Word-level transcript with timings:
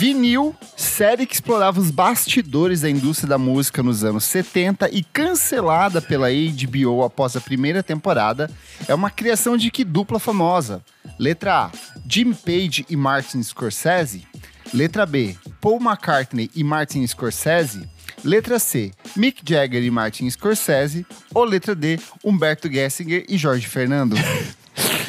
Vinil, 0.00 0.56
série 0.78 1.26
que 1.26 1.34
explorava 1.34 1.78
os 1.78 1.90
bastidores 1.90 2.80
da 2.80 2.88
indústria 2.88 3.28
da 3.28 3.36
música 3.36 3.82
nos 3.82 4.02
anos 4.02 4.24
70 4.24 4.88
e 4.90 5.04
cancelada 5.04 6.00
pela 6.00 6.28
HBO 6.30 7.04
após 7.04 7.36
a 7.36 7.40
primeira 7.40 7.82
temporada, 7.82 8.50
é 8.88 8.94
uma 8.94 9.10
criação 9.10 9.58
de 9.58 9.70
que 9.70 9.84
dupla 9.84 10.18
famosa? 10.18 10.82
Letra 11.18 11.66
A, 11.66 11.70
Jim 12.08 12.32
Page 12.32 12.86
e 12.88 12.96
Martin 12.96 13.42
Scorsese. 13.42 14.26
Letra 14.72 15.04
B, 15.04 15.36
Paul 15.60 15.78
McCartney 15.78 16.50
e 16.56 16.64
Martin 16.64 17.06
Scorsese. 17.06 17.86
Letra 18.24 18.58
C, 18.58 18.92
Mick 19.14 19.42
Jagger 19.46 19.82
e 19.82 19.90
Martin 19.90 20.30
Scorsese. 20.30 21.04
Ou 21.34 21.44
letra 21.44 21.74
D, 21.74 22.00
Humberto 22.24 22.72
Gessinger 22.72 23.26
e 23.28 23.36
Jorge 23.36 23.66
Fernando. 23.68 24.16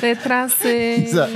Letra 0.01 0.49
C. 0.49 1.05
Isa 1.07 1.29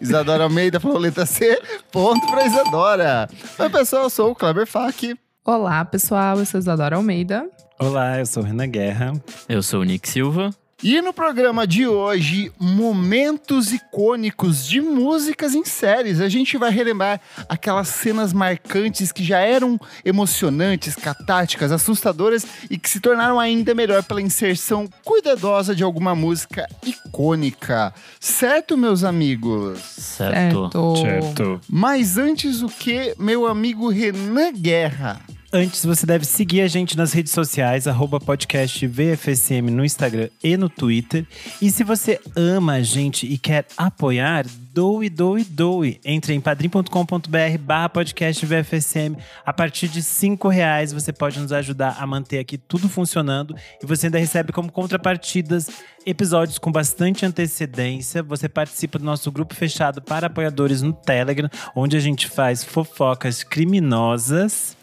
Isadora 0.00 0.44
Almeida 0.44 0.80
falou 0.80 0.98
letra 0.98 1.24
C. 1.24 1.58
Ponto 1.92 2.26
pra 2.26 2.46
Isadora. 2.46 3.28
Oi, 3.58 3.70
pessoal, 3.70 4.04
eu 4.04 4.10
sou 4.10 4.30
o 4.30 4.34
Kleber 4.34 4.66
Fak. 4.66 5.18
Olá, 5.44 5.84
pessoal, 5.84 6.38
eu 6.38 6.44
sou 6.44 6.60
Isadora 6.60 6.96
Almeida. 6.96 7.48
Olá, 7.80 8.18
eu 8.18 8.26
sou 8.26 8.42
Renan 8.42 8.68
Guerra. 8.68 9.12
Eu 9.48 9.62
sou 9.62 9.80
o 9.80 9.84
Nick 9.84 10.08
Silva. 10.08 10.50
E 10.80 11.02
no 11.02 11.12
programa 11.12 11.66
de 11.66 11.88
hoje, 11.88 12.52
momentos 12.56 13.72
icônicos 13.72 14.64
de 14.64 14.80
músicas 14.80 15.52
em 15.52 15.64
séries. 15.64 16.20
A 16.20 16.28
gente 16.28 16.56
vai 16.56 16.70
relembrar 16.70 17.20
aquelas 17.48 17.88
cenas 17.88 18.32
marcantes 18.32 19.10
que 19.10 19.24
já 19.24 19.40
eram 19.40 19.78
emocionantes, 20.04 20.94
catárticas, 20.94 21.72
assustadoras 21.72 22.46
e 22.70 22.78
que 22.78 22.88
se 22.88 23.00
tornaram 23.00 23.40
ainda 23.40 23.74
melhor 23.74 24.04
pela 24.04 24.22
inserção 24.22 24.88
cuidadosa 25.04 25.74
de 25.74 25.82
alguma 25.82 26.14
música 26.14 26.68
icônica. 26.86 27.92
Certo, 28.20 28.78
meus 28.78 29.02
amigos? 29.02 29.80
Certo. 29.80 30.70
Certo. 30.70 30.96
Certo. 30.96 31.60
Mas 31.68 32.16
antes 32.16 32.62
o 32.62 32.68
que, 32.68 33.16
meu 33.18 33.48
amigo 33.48 33.88
Renan 33.88 34.52
Guerra? 34.52 35.20
Antes, 35.50 35.82
você 35.82 36.04
deve 36.04 36.26
seguir 36.26 36.60
a 36.60 36.68
gente 36.68 36.94
nas 36.94 37.14
redes 37.14 37.32
sociais, 37.32 37.86
arroba 37.86 38.20
podcast 38.20 38.86
VFSM 38.86 39.70
no 39.70 39.82
Instagram 39.82 40.28
e 40.44 40.58
no 40.58 40.68
Twitter. 40.68 41.26
E 41.62 41.70
se 41.70 41.82
você 41.82 42.20
ama 42.36 42.74
a 42.74 42.82
gente 42.82 43.26
e 43.26 43.38
quer 43.38 43.64
apoiar, 43.74 44.44
doe, 44.74 45.08
doe, 45.08 45.42
doe. 45.44 45.98
Entre 46.04 46.34
em 46.34 46.40
padrim.com.br 46.40 47.58
barra 47.60 47.88
podcast 47.88 48.44
VFSM. 48.44 49.16
A 49.46 49.50
partir 49.50 49.88
de 49.88 50.02
cinco 50.02 50.48
reais 50.48 50.92
você 50.92 51.14
pode 51.14 51.40
nos 51.40 51.50
ajudar 51.50 51.96
a 51.98 52.06
manter 52.06 52.40
aqui 52.40 52.58
tudo 52.58 52.86
funcionando. 52.86 53.56
E 53.82 53.86
você 53.86 54.08
ainda 54.08 54.18
recebe 54.18 54.52
como 54.52 54.70
contrapartidas 54.70 55.70
episódios 56.04 56.58
com 56.58 56.70
bastante 56.70 57.24
antecedência. 57.24 58.22
Você 58.22 58.50
participa 58.50 58.98
do 58.98 59.04
nosso 59.06 59.32
grupo 59.32 59.54
fechado 59.54 60.02
para 60.02 60.26
apoiadores 60.26 60.82
no 60.82 60.92
Telegram, 60.92 61.48
onde 61.74 61.96
a 61.96 62.00
gente 62.00 62.28
faz 62.28 62.62
fofocas 62.62 63.42
criminosas. 63.42 64.76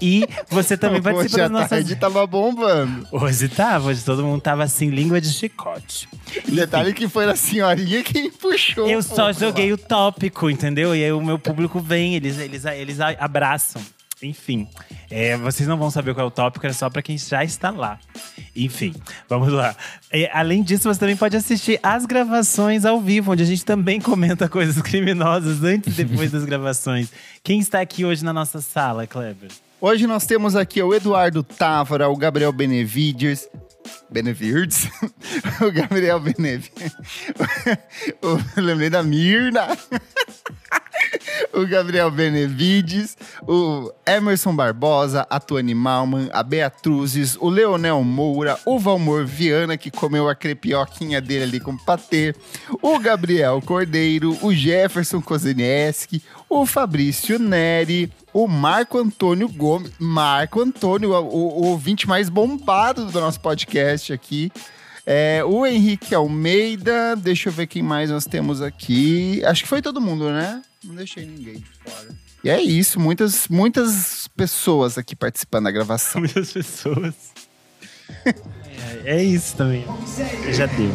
E 0.00 0.26
você 0.48 0.76
também 0.76 1.00
participa 1.02 1.34
Hoje 1.34 1.36
das 1.36 1.50
nossas. 1.50 1.70
tarde 1.70 1.96
tava 1.96 2.26
bombando. 2.26 3.06
Hoje 3.10 3.48
tava, 3.48 3.88
hoje 3.88 4.04
todo 4.04 4.22
mundo 4.24 4.40
tava 4.40 4.64
assim, 4.64 4.90
língua 4.90 5.20
de 5.20 5.32
chicote. 5.32 6.08
Detalhe 6.48 6.92
que 6.92 7.08
foi 7.08 7.24
a 7.24 7.36
senhorinha 7.36 8.02
quem 8.02 8.30
puxou. 8.30 8.88
Eu 8.88 9.02
só 9.02 9.32
joguei 9.32 9.72
o 9.72 9.78
tópico, 9.78 10.50
entendeu? 10.50 10.94
E 10.94 11.04
aí 11.04 11.12
o 11.12 11.22
meu 11.22 11.38
público 11.38 11.80
vem, 11.80 12.14
eles, 12.14 12.38
eles, 12.38 12.64
eles 12.64 12.98
abraçam. 13.00 13.82
Enfim, 14.22 14.66
é, 15.10 15.36
vocês 15.36 15.68
não 15.68 15.76
vão 15.76 15.90
saber 15.90 16.14
qual 16.14 16.24
é 16.24 16.28
o 16.28 16.30
tópico, 16.30 16.66
é 16.66 16.72
só 16.72 16.88
pra 16.88 17.02
quem 17.02 17.18
já 17.18 17.44
está 17.44 17.68
lá. 17.70 17.98
Enfim, 18.54 18.94
vamos 19.28 19.52
lá. 19.52 19.76
É, 20.10 20.30
além 20.32 20.62
disso, 20.62 20.88
você 20.88 20.98
também 20.98 21.16
pode 21.16 21.36
assistir 21.36 21.78
as 21.82 22.06
gravações 22.06 22.86
ao 22.86 22.98
vivo, 22.98 23.32
onde 23.32 23.42
a 23.42 23.46
gente 23.46 23.62
também 23.62 24.00
comenta 24.00 24.48
coisas 24.48 24.80
criminosas 24.80 25.62
antes 25.62 25.98
e 25.98 26.04
depois 26.04 26.30
das 26.30 26.46
gravações. 26.46 27.12
Quem 27.42 27.60
está 27.60 27.82
aqui 27.82 28.06
hoje 28.06 28.24
na 28.24 28.32
nossa 28.32 28.62
sala, 28.62 29.06
Kleber? 29.06 29.50
Hoje 29.78 30.06
nós 30.06 30.24
temos 30.24 30.56
aqui 30.56 30.82
o 30.82 30.94
Eduardo 30.94 31.42
Távora, 31.42 32.08
o 32.08 32.16
Gabriel 32.16 32.52
Benevides. 32.52 33.46
Benevides? 34.08 34.88
o 35.60 35.70
Gabriel 35.70 36.18
Benevides. 36.18 36.96
lembrei 38.56 38.88
da 38.88 39.02
Mirna. 39.02 39.76
o 41.52 41.66
Gabriel 41.66 42.10
Benevides, 42.10 43.16
o 43.46 43.92
Emerson 44.06 44.54
Barbosa, 44.54 45.26
a 45.28 45.38
Tuane 45.40 45.74
Malman, 45.74 46.28
a 46.32 46.42
Beatruzes, 46.42 47.36
o 47.40 47.48
Leonel 47.48 48.02
Moura, 48.02 48.58
o 48.64 48.78
Valmor 48.78 49.24
Viana, 49.26 49.76
que 49.76 49.90
comeu 49.90 50.28
a 50.28 50.34
crepioquinha 50.34 51.20
dele 51.20 51.44
ali 51.44 51.60
com 51.60 51.76
patê, 51.76 52.34
o 52.82 52.98
Gabriel 52.98 53.60
Cordeiro, 53.64 54.36
o 54.42 54.52
Jefferson 54.52 55.20
Kozenieski, 55.20 56.22
o 56.48 56.64
Fabrício 56.66 57.38
Neri, 57.38 58.12
o 58.32 58.46
Marco 58.46 58.98
Antônio 58.98 59.48
Gomes, 59.48 59.92
Marco 59.98 60.60
Antônio, 60.60 61.12
o, 61.12 61.24
o- 61.24 61.66
ouvinte 61.68 62.06
mais 62.08 62.28
bombado 62.28 63.06
do 63.06 63.20
nosso 63.20 63.40
podcast 63.40 64.12
aqui. 64.12 64.50
É, 65.08 65.40
o 65.44 65.64
Henrique 65.64 66.12
Almeida, 66.14 67.14
deixa 67.14 67.48
eu 67.48 67.52
ver 67.52 67.68
quem 67.68 67.80
mais 67.80 68.10
nós 68.10 68.24
temos 68.24 68.60
aqui. 68.60 69.40
Acho 69.44 69.62
que 69.62 69.68
foi 69.68 69.80
todo 69.80 70.00
mundo, 70.00 70.30
né? 70.30 70.60
Não 70.86 70.94
deixei 70.94 71.26
ninguém 71.26 71.56
de 71.56 71.66
fora. 71.84 72.14
E 72.44 72.48
é 72.48 72.62
isso, 72.62 73.00
muitas, 73.00 73.48
muitas 73.48 74.28
pessoas 74.36 74.96
aqui 74.96 75.16
participando 75.16 75.64
da 75.64 75.72
gravação. 75.72 76.20
Muitas 76.20 76.52
pessoas. 76.52 77.14
é, 78.24 79.16
é 79.16 79.22
isso 79.22 79.56
também. 79.56 79.84
Já 80.52 80.66
deu. 80.66 80.92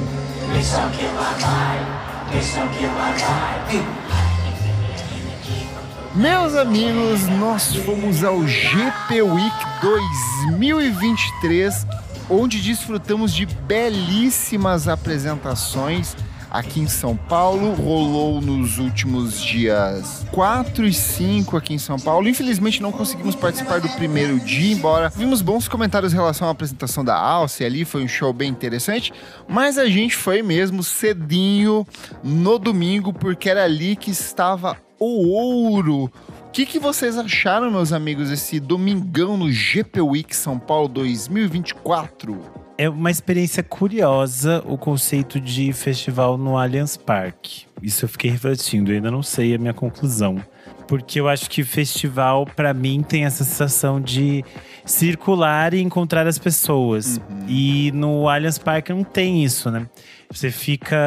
Meus 6.16 6.56
amigos, 6.56 7.28
nós 7.38 7.76
fomos 7.76 8.24
ao 8.24 8.48
GP 8.48 9.22
Week 9.22 9.56
2023, 9.82 11.86
onde 12.30 12.62
desfrutamos 12.62 13.34
de 13.34 13.46
belíssimas 13.46 14.88
apresentações 14.88 16.16
aqui 16.52 16.82
em 16.82 16.88
São 16.88 17.16
Paulo. 17.16 17.74
Rolou 17.74 18.42
nos 18.42 18.78
últimos 18.78 19.42
dias 19.42 20.26
4 20.32 20.86
e 20.86 20.94
5 20.94 21.56
aqui 21.56 21.74
em 21.74 21.80
São 21.80 21.98
Paulo. 21.98 22.28
Infelizmente 22.28 22.82
não 22.82 22.92
conseguimos 22.92 23.36
participar 23.36 23.80
do 23.80 23.90
primeiro 23.90 24.40
dia, 24.40 24.74
embora 24.74 25.10
vimos 25.10 25.42
bons 25.42 25.68
comentários 25.68 26.14
em 26.14 26.18
relação 26.18 26.48
à 26.48 26.52
apresentação 26.52 27.04
da 27.04 27.16
Alce 27.16 27.64
ali, 27.64 27.86
foi 27.86 28.04
um 28.04 28.08
show 28.08 28.34
bem 28.34 28.50
interessante, 28.50 29.14
mas 29.48 29.78
a 29.78 29.88
gente 29.88 30.16
foi 30.16 30.44
mesmo 30.44 30.84
cedinho 30.84 31.88
no 32.24 32.60
domingo, 32.60 33.14
porque 33.14 33.50
era 33.50 33.64
ali 33.64 33.96
que 33.96 34.12
estava 34.12 34.78
o 35.00 35.30
ouro. 35.30 36.12
O 36.48 36.52
que, 36.52 36.66
que 36.66 36.80
vocês 36.80 37.18
acharam, 37.18 37.72
meus 37.72 37.94
amigos, 37.94 38.30
esse 38.30 38.60
domingão 38.60 39.38
no 39.38 39.50
GP 39.50 40.02
Week 40.02 40.36
São 40.36 40.60
Paulo 40.60 40.90
2024? 40.90 42.61
É 42.82 42.90
uma 42.90 43.12
experiência 43.12 43.62
curiosa 43.62 44.64
o 44.66 44.76
conceito 44.76 45.40
de 45.40 45.72
festival 45.72 46.36
no 46.36 46.58
Allianz 46.58 46.98
Parque. 46.98 47.68
Isso 47.80 48.06
eu 48.06 48.10
fiquei 48.10 48.32
refletindo, 48.32 48.90
eu 48.90 48.96
ainda 48.96 49.12
não 49.12 49.22
sei 49.22 49.54
a 49.54 49.60
minha 49.60 49.72
conclusão. 49.72 50.44
Porque 50.88 51.20
eu 51.20 51.30
acho 51.30 51.48
que 51.48 51.64
festival, 51.64 52.44
pra 52.44 52.74
mim, 52.74 53.04
tem 53.08 53.24
essa 53.24 53.44
sensação 53.44 54.02
de 54.02 54.44
circular 54.84 55.76
e 55.76 55.80
encontrar 55.80 56.26
as 56.26 56.40
pessoas. 56.40 57.22
E 57.48 57.92
no 57.92 58.28
Allianz 58.28 58.58
Parque 58.58 58.92
não 58.92 59.04
tem 59.04 59.44
isso, 59.44 59.70
né? 59.70 59.88
Você 60.32 60.50
fica 60.50 60.98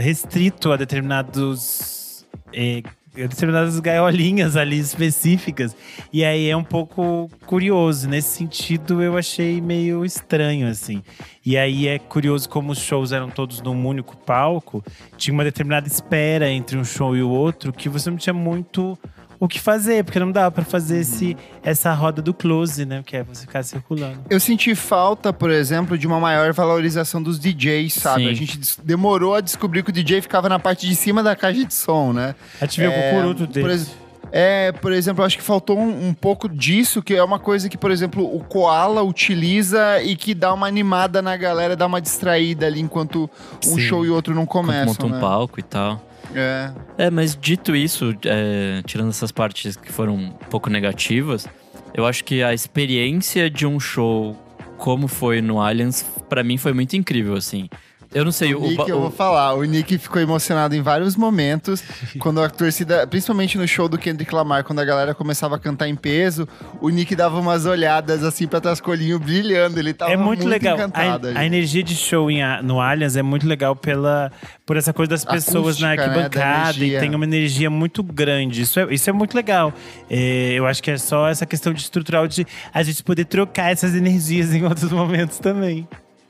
restrito 0.00 0.72
a 0.72 0.76
determinados. 0.76 2.26
eh, 2.52 2.82
determinadas 3.16 3.80
gaiolinhas 3.80 4.56
ali 4.56 4.78
específicas. 4.78 5.74
E 6.12 6.24
aí 6.24 6.48
é 6.48 6.56
um 6.56 6.64
pouco 6.64 7.30
curioso. 7.46 8.08
Nesse 8.08 8.36
sentido, 8.36 9.02
eu 9.02 9.16
achei 9.16 9.60
meio 9.60 10.04
estranho, 10.04 10.68
assim. 10.68 11.02
E 11.44 11.56
aí 11.56 11.88
é 11.88 11.98
curioso 11.98 12.48
como 12.48 12.72
os 12.72 12.78
shows 12.78 13.12
eram 13.12 13.30
todos 13.30 13.62
num 13.62 13.86
único 13.86 14.16
palco. 14.16 14.84
Tinha 15.16 15.32
uma 15.32 15.44
determinada 15.44 15.86
espera 15.86 16.50
entre 16.50 16.76
um 16.76 16.84
show 16.84 17.16
e 17.16 17.22
o 17.22 17.30
outro 17.30 17.72
que 17.72 17.88
você 17.88 18.10
não 18.10 18.16
tinha 18.16 18.34
muito 18.34 18.98
o 19.38 19.46
que 19.48 19.60
fazer, 19.60 20.02
porque 20.04 20.18
não 20.18 20.32
dava 20.32 20.50
pra 20.50 20.64
fazer 20.64 21.00
esse, 21.00 21.36
essa 21.62 21.92
roda 21.92 22.22
do 22.22 22.32
close, 22.32 22.84
né? 22.86 23.02
Que 23.04 23.18
é 23.18 23.22
você 23.22 23.42
ficar 23.42 23.62
circulando. 23.62 24.18
Eu 24.30 24.40
senti 24.40 24.74
falta, 24.74 25.32
por 25.32 25.50
exemplo, 25.50 25.98
de 25.98 26.06
uma 26.06 26.18
maior 26.20 26.52
valorização 26.52 27.22
dos 27.22 27.38
DJs, 27.38 27.92
sabe? 27.94 28.24
Sim. 28.24 28.30
A 28.30 28.34
gente 28.34 28.60
demorou 28.82 29.34
a 29.34 29.40
descobrir 29.40 29.82
que 29.82 29.90
o 29.90 29.92
DJ 29.92 30.20
ficava 30.22 30.48
na 30.48 30.58
parte 30.58 30.86
de 30.86 30.94
cima 30.96 31.22
da 31.22 31.36
caixa 31.36 31.64
de 31.64 31.74
som, 31.74 32.12
né? 32.12 32.34
A 32.60 32.64
gente 32.66 32.80
viu 32.80 32.90
É, 32.90 33.10
o 33.10 33.14
cucuruto 33.16 33.46
por 33.46 33.52
dele. 33.52 33.72
ex- 33.72 33.90
É, 34.32 34.72
por 34.72 34.92
exemplo, 34.92 35.22
eu 35.22 35.26
acho 35.26 35.36
que 35.38 35.42
faltou 35.42 35.78
um, 35.78 36.08
um 36.08 36.12
pouco 36.12 36.48
disso, 36.48 37.00
que 37.00 37.14
é 37.14 37.22
uma 37.22 37.38
coisa 37.38 37.68
que, 37.68 37.78
por 37.78 37.90
exemplo, 37.92 38.24
o 38.24 38.40
Koala 38.40 39.00
utiliza 39.02 40.02
e 40.02 40.16
que 40.16 40.34
dá 40.34 40.52
uma 40.52 40.66
animada 40.66 41.22
na 41.22 41.36
galera, 41.36 41.76
dá 41.76 41.86
uma 41.86 42.00
distraída 42.00 42.66
ali 42.66 42.80
enquanto 42.80 43.30
um 43.66 43.74
Sim. 43.76 43.80
show 43.80 44.04
e 44.04 44.10
outro 44.10 44.34
não 44.34 44.44
começam, 44.44 44.86
monta 44.86 45.06
um 45.06 45.10
né? 45.10 45.20
palco 45.20 45.60
e 45.60 45.62
tal. 45.62 46.02
É. 46.34 46.72
É, 46.98 47.10
mas 47.10 47.36
dito 47.36 47.74
isso, 47.74 48.14
é, 48.24 48.82
tirando 48.86 49.10
essas 49.10 49.32
partes 49.32 49.76
que 49.76 49.92
foram 49.92 50.14
um 50.14 50.30
pouco 50.30 50.68
negativas, 50.68 51.46
eu 51.94 52.06
acho 52.06 52.24
que 52.24 52.42
a 52.42 52.52
experiência 52.52 53.48
de 53.48 53.66
um 53.66 53.80
show 53.80 54.36
como 54.76 55.08
foi 55.08 55.40
no 55.40 55.60
Allianz, 55.60 56.02
pra 56.28 56.42
mim 56.44 56.58
foi 56.58 56.72
muito 56.72 56.96
incrível, 56.96 57.34
assim. 57.34 57.68
Eu 58.16 58.24
não 58.24 58.32
sei, 58.32 58.54
O 58.54 58.60
o, 58.60 58.62
Nick, 58.62 58.76
ba- 58.76 58.84
eu 58.88 58.98
vou 58.98 59.08
o- 59.08 59.12
falar, 59.12 59.52
o 59.54 59.62
Nick 59.64 59.98
ficou 59.98 60.22
emocionado 60.22 60.74
em 60.74 60.80
vários 60.80 61.16
momentos, 61.16 61.84
quando 62.18 62.40
a 62.42 62.48
torcida, 62.48 63.06
principalmente 63.06 63.58
no 63.58 63.68
show 63.68 63.88
do 63.88 63.98
Kendrick 63.98 64.34
Lamar, 64.34 64.64
quando 64.64 64.78
a 64.78 64.84
galera 64.86 65.14
começava 65.14 65.56
a 65.56 65.58
cantar 65.58 65.86
em 65.86 65.94
peso, 65.94 66.48
o 66.80 66.88
Nick 66.88 67.14
dava 67.14 67.38
umas 67.38 67.66
olhadas 67.66 68.24
assim 68.24 68.46
pra 68.46 68.60
o 68.86 68.90
olhinho 68.90 69.18
brilhando, 69.18 69.78
ele 69.78 69.92
tava 69.92 70.12
é 70.12 70.16
muito, 70.16 70.46
legal. 70.48 70.76
encantado. 70.76 71.28
A, 71.28 71.40
a 71.40 71.44
energia 71.44 71.82
de 71.82 71.94
show 71.94 72.30
em 72.30 72.40
no 72.62 72.80
Allianz 72.80 73.16
é 73.16 73.22
muito 73.22 73.46
legal 73.46 73.76
pela, 73.76 74.32
por 74.64 74.76
essa 74.78 74.92
coisa 74.94 75.10
das 75.10 75.24
pessoas 75.24 75.78
na 75.78 75.92
Acústica, 75.92 76.06
né, 76.08 76.14
da 76.14 76.22
arquibancada 76.24 76.78
e 76.78 76.82
energia. 76.84 77.00
tem 77.00 77.14
uma 77.14 77.24
energia 77.24 77.68
muito 77.68 78.02
grande. 78.02 78.62
Isso 78.62 78.80
é, 78.80 78.86
isso 78.94 79.10
é 79.10 79.12
muito 79.12 79.34
legal. 79.34 79.72
É, 80.08 80.52
eu 80.54 80.66
acho 80.66 80.82
que 80.82 80.90
é 80.90 80.96
só 80.96 81.28
essa 81.28 81.44
questão 81.44 81.72
de 81.72 81.82
estrutural 81.82 82.26
de 82.26 82.46
a 82.72 82.82
gente 82.82 83.02
poder 83.02 83.26
trocar 83.26 83.72
essas 83.72 83.94
energias 83.94 84.54
em 84.54 84.64
outros 84.64 84.90
momentos 84.90 85.38
também. 85.38 85.86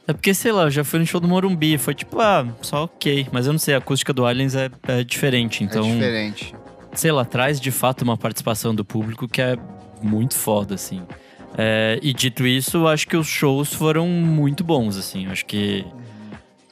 É 0.08 0.12
porque, 0.12 0.32
sei 0.32 0.52
lá, 0.52 0.62
eu 0.64 0.70
já 0.70 0.84
fui 0.84 0.98
no 1.00 1.06
show 1.06 1.20
do 1.20 1.26
Morumbi, 1.26 1.76
foi 1.78 1.94
tipo, 1.94 2.20
ah, 2.20 2.46
só 2.62 2.84
ok. 2.84 3.26
Mas 3.32 3.46
eu 3.46 3.52
não 3.52 3.58
sei, 3.58 3.74
a 3.74 3.78
acústica 3.78 4.12
do 4.12 4.24
Aliens 4.24 4.54
é, 4.54 4.70
é 4.86 5.02
diferente, 5.02 5.64
então, 5.64 5.84
É 5.84 5.92
diferente. 5.92 6.54
sei 6.94 7.10
lá, 7.10 7.24
traz 7.24 7.60
de 7.60 7.70
fato 7.72 8.02
uma 8.02 8.16
participação 8.16 8.74
do 8.74 8.84
público 8.84 9.26
que 9.26 9.42
é 9.42 9.56
muito 10.00 10.34
foda, 10.34 10.74
assim. 10.76 11.02
É, 11.58 11.98
e 12.02 12.12
dito 12.12 12.46
isso, 12.46 12.76
eu 12.76 12.88
acho 12.88 13.08
que 13.08 13.16
os 13.16 13.26
shows 13.26 13.72
foram 13.72 14.06
muito 14.06 14.62
bons, 14.62 14.96
assim. 14.96 15.26
Acho 15.26 15.44
que 15.44 15.84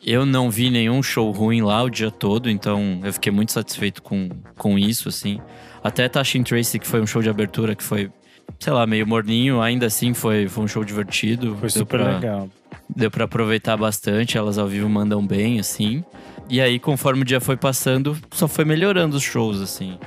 eu 0.04 0.25
não 0.26 0.50
vi 0.50 0.70
nenhum 0.70 1.02
show 1.02 1.31
ruim 1.32 1.62
lá 1.62 1.82
o 1.82 1.90
dia 1.90 2.10
todo, 2.10 2.48
então 2.50 3.00
eu 3.02 3.12
fiquei 3.12 3.32
muito 3.32 3.50
satisfeito 3.50 4.02
com, 4.02 4.28
com 4.56 4.78
isso, 4.78 5.08
assim. 5.08 5.40
Até 5.82 6.08
Tashin 6.08 6.42
Tracy, 6.42 6.78
que 6.78 6.86
foi 6.86 7.00
um 7.00 7.06
show 7.06 7.20
de 7.22 7.28
abertura 7.31 7.75
que 7.75 7.82
foi, 7.82 8.10
sei 8.58 8.73
lá, 8.73 8.87
meio 8.87 9.06
morninho, 9.06 9.61
ainda 9.61 9.87
assim 9.87 10.14
foi, 10.14 10.49
foi 10.49 10.64
um 10.64 10.69
show 10.69 10.85
divertido. 10.85 11.56
Foi 11.61 11.69
super 11.70 12.00
pra- 12.00 12.14
legal. 12.14 12.49
Deu 12.94 13.11
pra 13.11 13.25
aproveitar 13.25 13.76
bastante, 13.76 14.37
elas 14.37 14.58
ao 14.58 14.67
vivo 14.67 14.88
mandam 14.88 15.26
bem, 15.26 15.58
assim. 15.58 16.05
E 16.50 16.61
aí, 16.61 16.79
conforme 16.79 17.23
o 17.23 17.25
dia 17.25 17.41
foi 17.41 17.56
passando, 17.56 18.17
só 18.32 18.46
foi 18.46 18.64
melhorando 18.64 19.17
os 19.17 19.23
shows, 19.23 19.61
assim. 19.61 19.99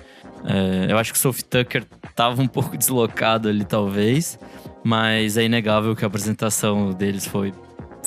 É, 0.46 0.92
eu 0.92 0.98
acho 0.98 1.12
que 1.12 1.18
o 1.18 1.22
Sophie 1.22 1.44
Tucker 1.44 1.84
tava 2.16 2.42
um 2.42 2.48
pouco 2.48 2.76
deslocado 2.78 3.50
ali, 3.50 3.66
talvez. 3.66 4.38
Mas 4.84 5.36
é 5.38 5.44
inegável 5.44 5.96
que 5.96 6.06
a 6.06 6.08
apresentação 6.08 6.92
deles 6.92 7.26
foi, 7.26 7.52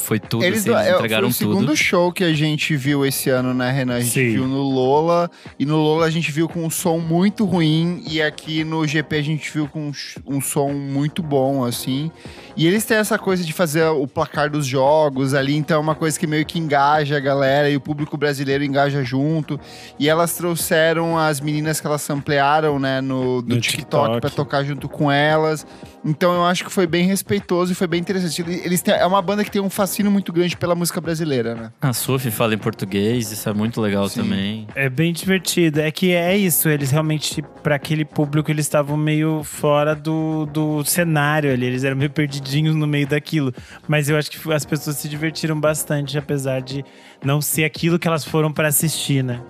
foi 0.00 0.18
tudo, 0.18 0.44
Eles, 0.44 0.60
assim, 0.60 0.70
eles 0.70 0.86
é, 0.86 0.94
entregaram 0.94 1.30
foi 1.30 1.46
o 1.46 1.50
tudo. 1.50 1.54
segundo 1.60 1.76
show 1.76 2.10
que 2.12 2.24
a 2.24 2.32
gente 2.32 2.74
viu 2.76 3.04
esse 3.04 3.28
ano, 3.30 3.52
né, 3.54 3.70
Renan? 3.70 3.96
A 3.96 4.00
gente 4.00 4.12
Sim. 4.12 4.30
viu 4.32 4.48
no 4.48 4.62
Lola, 4.62 5.30
e 5.58 5.66
no 5.66 5.76
Lola 5.76 6.06
a 6.06 6.10
gente 6.10 6.32
viu 6.32 6.48
com 6.48 6.64
um 6.64 6.70
som 6.70 6.98
muito 6.98 7.44
ruim, 7.44 8.02
e 8.08 8.20
aqui 8.22 8.64
no 8.64 8.86
GP 8.86 9.16
a 9.16 9.22
gente 9.22 9.50
viu 9.52 9.68
com 9.68 9.92
um 10.26 10.40
som 10.40 10.70
muito 10.72 11.22
bom, 11.22 11.64
assim. 11.64 12.10
E 12.56 12.66
eles 12.66 12.84
têm 12.84 12.96
essa 12.96 13.18
coisa 13.18 13.44
de 13.44 13.52
fazer 13.52 13.84
o 13.84 14.06
placar 14.06 14.50
dos 14.50 14.66
jogos 14.66 15.34
ali, 15.34 15.54
então 15.56 15.76
é 15.76 15.80
uma 15.80 15.94
coisa 15.94 16.18
que 16.18 16.26
meio 16.26 16.44
que 16.46 16.58
engaja 16.58 17.16
a 17.16 17.20
galera, 17.20 17.68
e 17.68 17.76
o 17.76 17.80
público 17.80 18.16
brasileiro 18.16 18.64
engaja 18.64 19.04
junto. 19.04 19.60
E 19.98 20.08
elas 20.08 20.34
trouxeram 20.36 21.18
as 21.18 21.40
meninas 21.40 21.80
que 21.80 21.86
elas 21.86 22.02
samplearam, 22.02 22.78
né, 22.78 23.00
no, 23.00 23.42
no 23.42 23.42
No 23.42 23.60
TikTok, 23.60 24.14
TikTok. 24.14 24.20
pra 24.20 24.30
tocar 24.30 24.64
junto 24.64 24.88
com 24.88 25.10
elas. 25.12 25.66
Então 26.04 26.32
eu 26.34 26.44
acho 26.44 26.64
que 26.64 26.70
foi 26.72 26.86
bem 26.86 27.04
respeitoso 27.06 27.72
e 27.72 27.74
foi 27.74 27.86
bem 27.86 28.00
interessante. 28.00 28.40
Eles 28.40 28.70
eles 28.70 28.82
têm, 28.82 28.94
é 28.94 29.04
uma 29.06 29.20
banda 29.20 29.44
que 29.44 29.50
tem 29.50 29.60
um 29.60 29.68
fascínio 29.90 30.12
muito 30.12 30.32
grande 30.32 30.56
pela 30.56 30.76
música 30.76 31.00
brasileira, 31.00 31.54
né? 31.56 31.72
A 31.80 31.92
Sophie 31.92 32.30
fala 32.30 32.54
em 32.54 32.58
português, 32.58 33.32
isso 33.32 33.48
é 33.48 33.52
muito 33.52 33.80
legal 33.80 34.08
Sim. 34.08 34.22
também. 34.22 34.68
É 34.76 34.88
bem 34.88 35.12
divertido. 35.12 35.80
É 35.80 35.90
que 35.90 36.12
é 36.12 36.36
isso, 36.36 36.68
eles 36.68 36.92
realmente, 36.92 37.42
pra 37.62 37.74
aquele 37.74 38.04
público, 38.04 38.50
eles 38.50 38.66
estavam 38.66 38.96
meio 38.96 39.42
fora 39.42 39.96
do, 39.96 40.46
do 40.46 40.84
cenário 40.84 41.52
ali. 41.52 41.66
Eles 41.66 41.82
eram 41.82 41.96
meio 41.96 42.10
perdidinhos 42.10 42.76
no 42.76 42.86
meio 42.86 43.06
daquilo. 43.06 43.52
Mas 43.88 44.08
eu 44.08 44.16
acho 44.16 44.30
que 44.30 44.52
as 44.52 44.64
pessoas 44.64 44.96
se 44.96 45.08
divertiram 45.08 45.58
bastante, 45.58 46.16
apesar 46.16 46.60
de 46.60 46.84
não 47.24 47.40
ser 47.40 47.64
aquilo 47.64 47.98
que 47.98 48.06
elas 48.06 48.24
foram 48.24 48.52
pra 48.52 48.68
assistir, 48.68 49.24
né? 49.24 49.42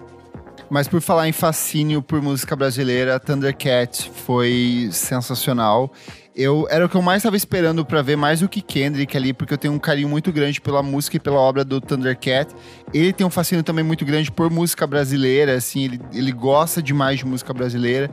Mas 0.70 0.88
por 0.88 1.02
falar 1.02 1.28
em 1.28 1.32
fascínio 1.32 2.00
por 2.00 2.22
música 2.22 2.56
brasileira, 2.56 3.18
Thundercat 3.20 4.10
foi 4.24 4.88
sensacional. 4.92 5.92
Eu 6.40 6.66
era 6.70 6.86
o 6.86 6.88
que 6.88 6.96
eu 6.96 7.02
mais 7.02 7.18
estava 7.18 7.36
esperando 7.36 7.84
pra 7.84 8.00
ver 8.00 8.16
mais 8.16 8.40
do 8.40 8.48
que 8.48 8.62
Kendrick 8.62 9.14
ali, 9.14 9.30
porque 9.30 9.52
eu 9.52 9.58
tenho 9.58 9.74
um 9.74 9.78
carinho 9.78 10.08
muito 10.08 10.32
grande 10.32 10.58
pela 10.58 10.82
música 10.82 11.18
e 11.18 11.20
pela 11.20 11.38
obra 11.38 11.62
do 11.66 11.82
Thundercat. 11.82 12.50
Ele 12.94 13.12
tem 13.12 13.26
um 13.26 13.30
fascínio 13.30 13.62
também 13.62 13.84
muito 13.84 14.06
grande 14.06 14.32
por 14.32 14.48
música 14.48 14.86
brasileira, 14.86 15.54
assim, 15.54 15.84
ele, 15.84 16.00
ele 16.14 16.32
gosta 16.32 16.82
demais 16.82 17.18
de 17.18 17.26
música 17.26 17.52
brasileira. 17.52 18.10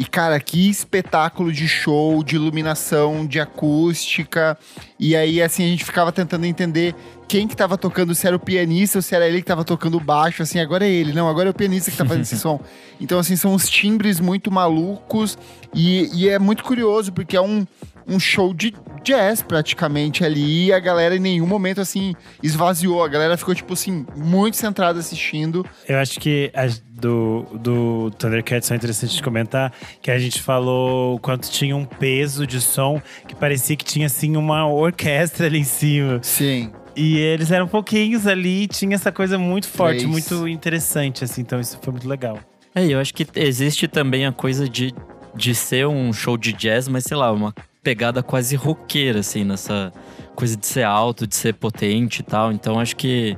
E 0.00 0.04
cara, 0.06 0.40
que 0.40 0.70
espetáculo 0.70 1.52
de 1.52 1.68
show, 1.68 2.24
de 2.24 2.34
iluminação, 2.34 3.26
de 3.26 3.38
acústica. 3.38 4.56
E 4.98 5.14
aí 5.14 5.42
assim 5.42 5.62
a 5.62 5.66
gente 5.66 5.84
ficava 5.84 6.10
tentando 6.10 6.46
entender 6.46 6.94
quem 7.28 7.46
que 7.46 7.54
tava 7.54 7.76
tocando, 7.76 8.14
se 8.14 8.26
era 8.26 8.34
o 8.34 8.40
pianista 8.40 8.96
ou 8.96 9.02
se 9.02 9.14
era 9.14 9.28
ele 9.28 9.42
que 9.42 9.46
tava 9.46 9.62
tocando 9.62 9.98
o 9.98 10.00
baixo, 10.00 10.42
assim, 10.42 10.58
agora 10.58 10.86
é 10.86 10.90
ele, 10.90 11.12
não, 11.12 11.28
agora 11.28 11.50
é 11.50 11.52
o 11.52 11.54
pianista 11.54 11.90
que 11.90 11.98
tá 11.98 12.06
fazendo 12.06 12.22
esse 12.22 12.38
som. 12.40 12.58
Então, 12.98 13.18
assim, 13.18 13.36
são 13.36 13.52
uns 13.52 13.68
timbres 13.68 14.20
muito 14.20 14.50
malucos 14.50 15.36
e, 15.74 16.08
e 16.14 16.30
é 16.30 16.38
muito 16.38 16.64
curioso, 16.64 17.12
porque 17.12 17.36
é 17.36 17.40
um, 17.42 17.66
um 18.10 18.18
show 18.18 18.52
de 18.52 18.74
jazz 19.02 19.40
praticamente 19.40 20.24
ali 20.24 20.66
e 20.66 20.72
a 20.72 20.78
galera 20.78 21.16
em 21.16 21.20
nenhum 21.20 21.46
momento, 21.46 21.80
assim, 21.80 22.14
esvaziou. 22.42 23.02
A 23.02 23.08
galera 23.08 23.36
ficou, 23.36 23.54
tipo 23.54 23.72
assim, 23.72 24.04
muito 24.16 24.56
centrada 24.56 24.98
assistindo. 24.98 25.64
Eu 25.88 25.98
acho 25.98 26.18
que 26.20 26.50
as 26.52 26.78
do, 26.78 27.46
do 27.54 28.10
Thundercats 28.18 28.66
são 28.68 28.76
interessantes 28.76 29.16
de 29.16 29.22
comentar, 29.22 29.72
que 30.02 30.10
a 30.10 30.18
gente 30.18 30.42
falou 30.42 31.14
o 31.14 31.18
quanto 31.18 31.50
tinha 31.50 31.74
um 31.74 31.86
peso 31.86 32.46
de 32.46 32.60
som, 32.60 33.00
que 33.26 33.34
parecia 33.34 33.74
que 33.74 33.84
tinha, 33.84 34.06
assim, 34.06 34.36
uma 34.36 34.68
orquestra 34.68 35.46
ali 35.46 35.60
em 35.60 35.64
cima. 35.64 36.20
Sim. 36.22 36.70
E 36.94 37.16
eles 37.16 37.50
eram 37.50 37.66
pouquinhos 37.66 38.26
ali, 38.26 38.64
e 38.64 38.66
tinha 38.66 38.94
essa 38.94 39.10
coisa 39.10 39.38
muito 39.38 39.66
forte, 39.66 40.00
Três. 40.00 40.10
muito 40.10 40.46
interessante, 40.46 41.24
assim. 41.24 41.40
Então 41.40 41.58
isso 41.58 41.78
foi 41.80 41.92
muito 41.92 42.08
legal. 42.08 42.38
É, 42.74 42.84
e 42.84 42.92
eu 42.92 43.00
acho 43.00 43.14
que 43.14 43.26
existe 43.34 43.88
também 43.88 44.26
a 44.26 44.32
coisa 44.32 44.68
de, 44.68 44.92
de 45.34 45.54
ser 45.54 45.86
um 45.86 46.12
show 46.12 46.36
de 46.36 46.52
jazz, 46.52 46.86
mas 46.86 47.04
sei 47.04 47.16
lá, 47.16 47.32
uma 47.32 47.54
pegada 47.82 48.22
quase 48.22 48.56
roqueira, 48.56 49.20
assim, 49.20 49.44
nessa 49.44 49.92
coisa 50.34 50.56
de 50.56 50.66
ser 50.66 50.82
alto, 50.84 51.26
de 51.26 51.34
ser 51.34 51.54
potente 51.54 52.20
e 52.20 52.22
tal. 52.22 52.52
Então 52.52 52.78
acho 52.78 52.96
que, 52.96 53.36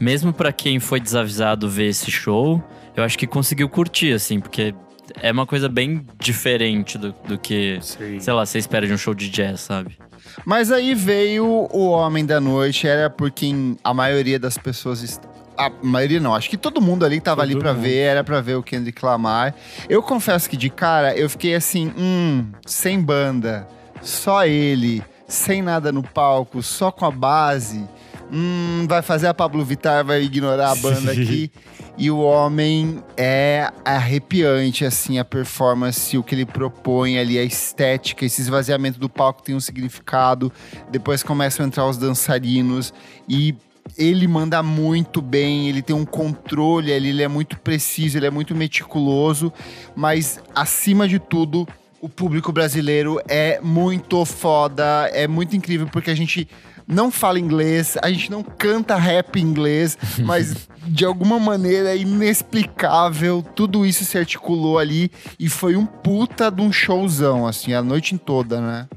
mesmo 0.00 0.32
pra 0.32 0.52
quem 0.52 0.78
foi 0.80 1.00
desavisado 1.00 1.68
ver 1.68 1.88
esse 1.88 2.10
show, 2.10 2.62
eu 2.96 3.02
acho 3.04 3.18
que 3.18 3.26
conseguiu 3.26 3.68
curtir, 3.68 4.12
assim, 4.12 4.40
porque 4.40 4.74
é 5.20 5.32
uma 5.32 5.46
coisa 5.46 5.68
bem 5.68 6.04
diferente 6.18 6.96
do, 6.96 7.14
do 7.26 7.38
que, 7.38 7.78
sei 8.20 8.32
lá, 8.32 8.46
você 8.46 8.58
espera 8.58 8.86
de 8.86 8.92
um 8.92 8.98
show 8.98 9.14
de 9.14 9.28
jazz, 9.28 9.60
sabe? 9.60 9.98
Mas 10.44 10.70
aí 10.70 10.94
veio 10.94 11.44
o 11.72 11.90
Homem 11.90 12.24
da 12.24 12.40
Noite, 12.40 12.86
era 12.86 13.10
por 13.10 13.30
quem 13.30 13.76
a 13.82 13.92
maioria 13.92 14.38
das 14.38 14.56
pessoas. 14.56 15.02
est- 15.02 15.22
A 15.58 15.68
maioria 15.82 16.20
não, 16.20 16.34
acho 16.34 16.48
que 16.48 16.56
todo 16.56 16.80
mundo 16.80 17.04
ali 17.04 17.16
que 17.16 17.24
tava 17.24 17.42
Todo 17.42 17.50
ali 17.50 17.58
pra 17.58 17.72
mundo. 17.74 17.82
ver, 17.82 17.96
era 17.98 18.22
pra 18.24 18.40
ver 18.40 18.54
o 18.54 18.62
Kendrick 18.62 19.04
Lamar. 19.04 19.54
Eu 19.88 20.02
confesso 20.02 20.48
que 20.48 20.56
de 20.56 20.70
cara 20.70 21.14
eu 21.16 21.28
fiquei 21.28 21.54
assim, 21.54 21.92
hum, 21.98 22.46
sem 22.64 23.00
banda, 23.00 23.66
só 24.02 24.46
ele, 24.46 25.02
sem 25.26 25.62
nada 25.62 25.92
no 25.92 26.02
palco, 26.02 26.62
só 26.62 26.90
com 26.90 27.04
a 27.04 27.10
base. 27.10 27.84
Hum, 28.32 28.86
vai 28.88 29.02
fazer 29.02 29.26
a 29.26 29.34
Pablo 29.34 29.64
Vittar, 29.64 30.04
vai 30.04 30.22
ignorar 30.22 30.70
a 30.70 30.76
banda 30.76 31.10
aqui. 31.12 31.50
E 31.98 32.10
o 32.10 32.18
homem 32.20 33.02
é 33.16 33.70
arrepiante, 33.84 34.84
assim, 34.84 35.18
a 35.18 35.24
performance, 35.24 36.16
o 36.16 36.22
que 36.22 36.34
ele 36.34 36.46
propõe 36.46 37.18
ali, 37.18 37.38
a 37.38 37.42
estética, 37.42 38.24
esse 38.24 38.40
esvaziamento 38.40 38.98
do 38.98 39.08
palco 39.08 39.42
tem 39.42 39.54
um 39.54 39.60
significado. 39.60 40.50
Depois 40.90 41.22
começam 41.22 41.64
a 41.64 41.66
entrar 41.66 41.86
os 41.86 41.98
dançarinos 41.98 42.94
e 43.28 43.54
ele 43.98 44.26
manda 44.26 44.62
muito 44.62 45.20
bem, 45.20 45.68
ele 45.68 45.82
tem 45.82 45.94
um 45.94 46.04
controle 46.04 46.92
ali, 46.92 47.08
ele 47.08 47.22
é 47.22 47.28
muito 47.28 47.58
preciso, 47.58 48.16
ele 48.16 48.26
é 48.26 48.30
muito 48.30 48.54
meticuloso, 48.54 49.52
mas 49.94 50.40
acima 50.54 51.08
de 51.08 51.18
tudo, 51.18 51.66
o 52.00 52.08
público 52.08 52.50
brasileiro 52.50 53.20
é 53.28 53.60
muito 53.60 54.24
foda, 54.24 55.10
é 55.12 55.28
muito 55.28 55.54
incrível 55.54 55.86
porque 55.86 56.10
a 56.10 56.14
gente 56.14 56.48
não 56.86 57.10
fala 57.10 57.38
inglês, 57.38 57.96
a 58.02 58.10
gente 58.10 58.30
não 58.30 58.42
canta 58.42 58.96
rap 58.96 59.36
em 59.36 59.42
inglês, 59.42 59.96
mas 60.24 60.68
de 60.86 61.04
alguma 61.04 61.38
maneira 61.38 61.90
é 61.90 61.98
inexplicável, 61.98 63.42
tudo 63.42 63.86
isso 63.86 64.04
se 64.04 64.18
articulou 64.18 64.78
ali 64.78 65.10
e 65.38 65.48
foi 65.48 65.76
um 65.76 65.86
puta 65.86 66.50
de 66.50 66.62
um 66.62 66.72
showzão, 66.72 67.46
assim, 67.46 67.74
a 67.74 67.82
noite 67.82 68.16
toda, 68.18 68.60
né? 68.60 68.88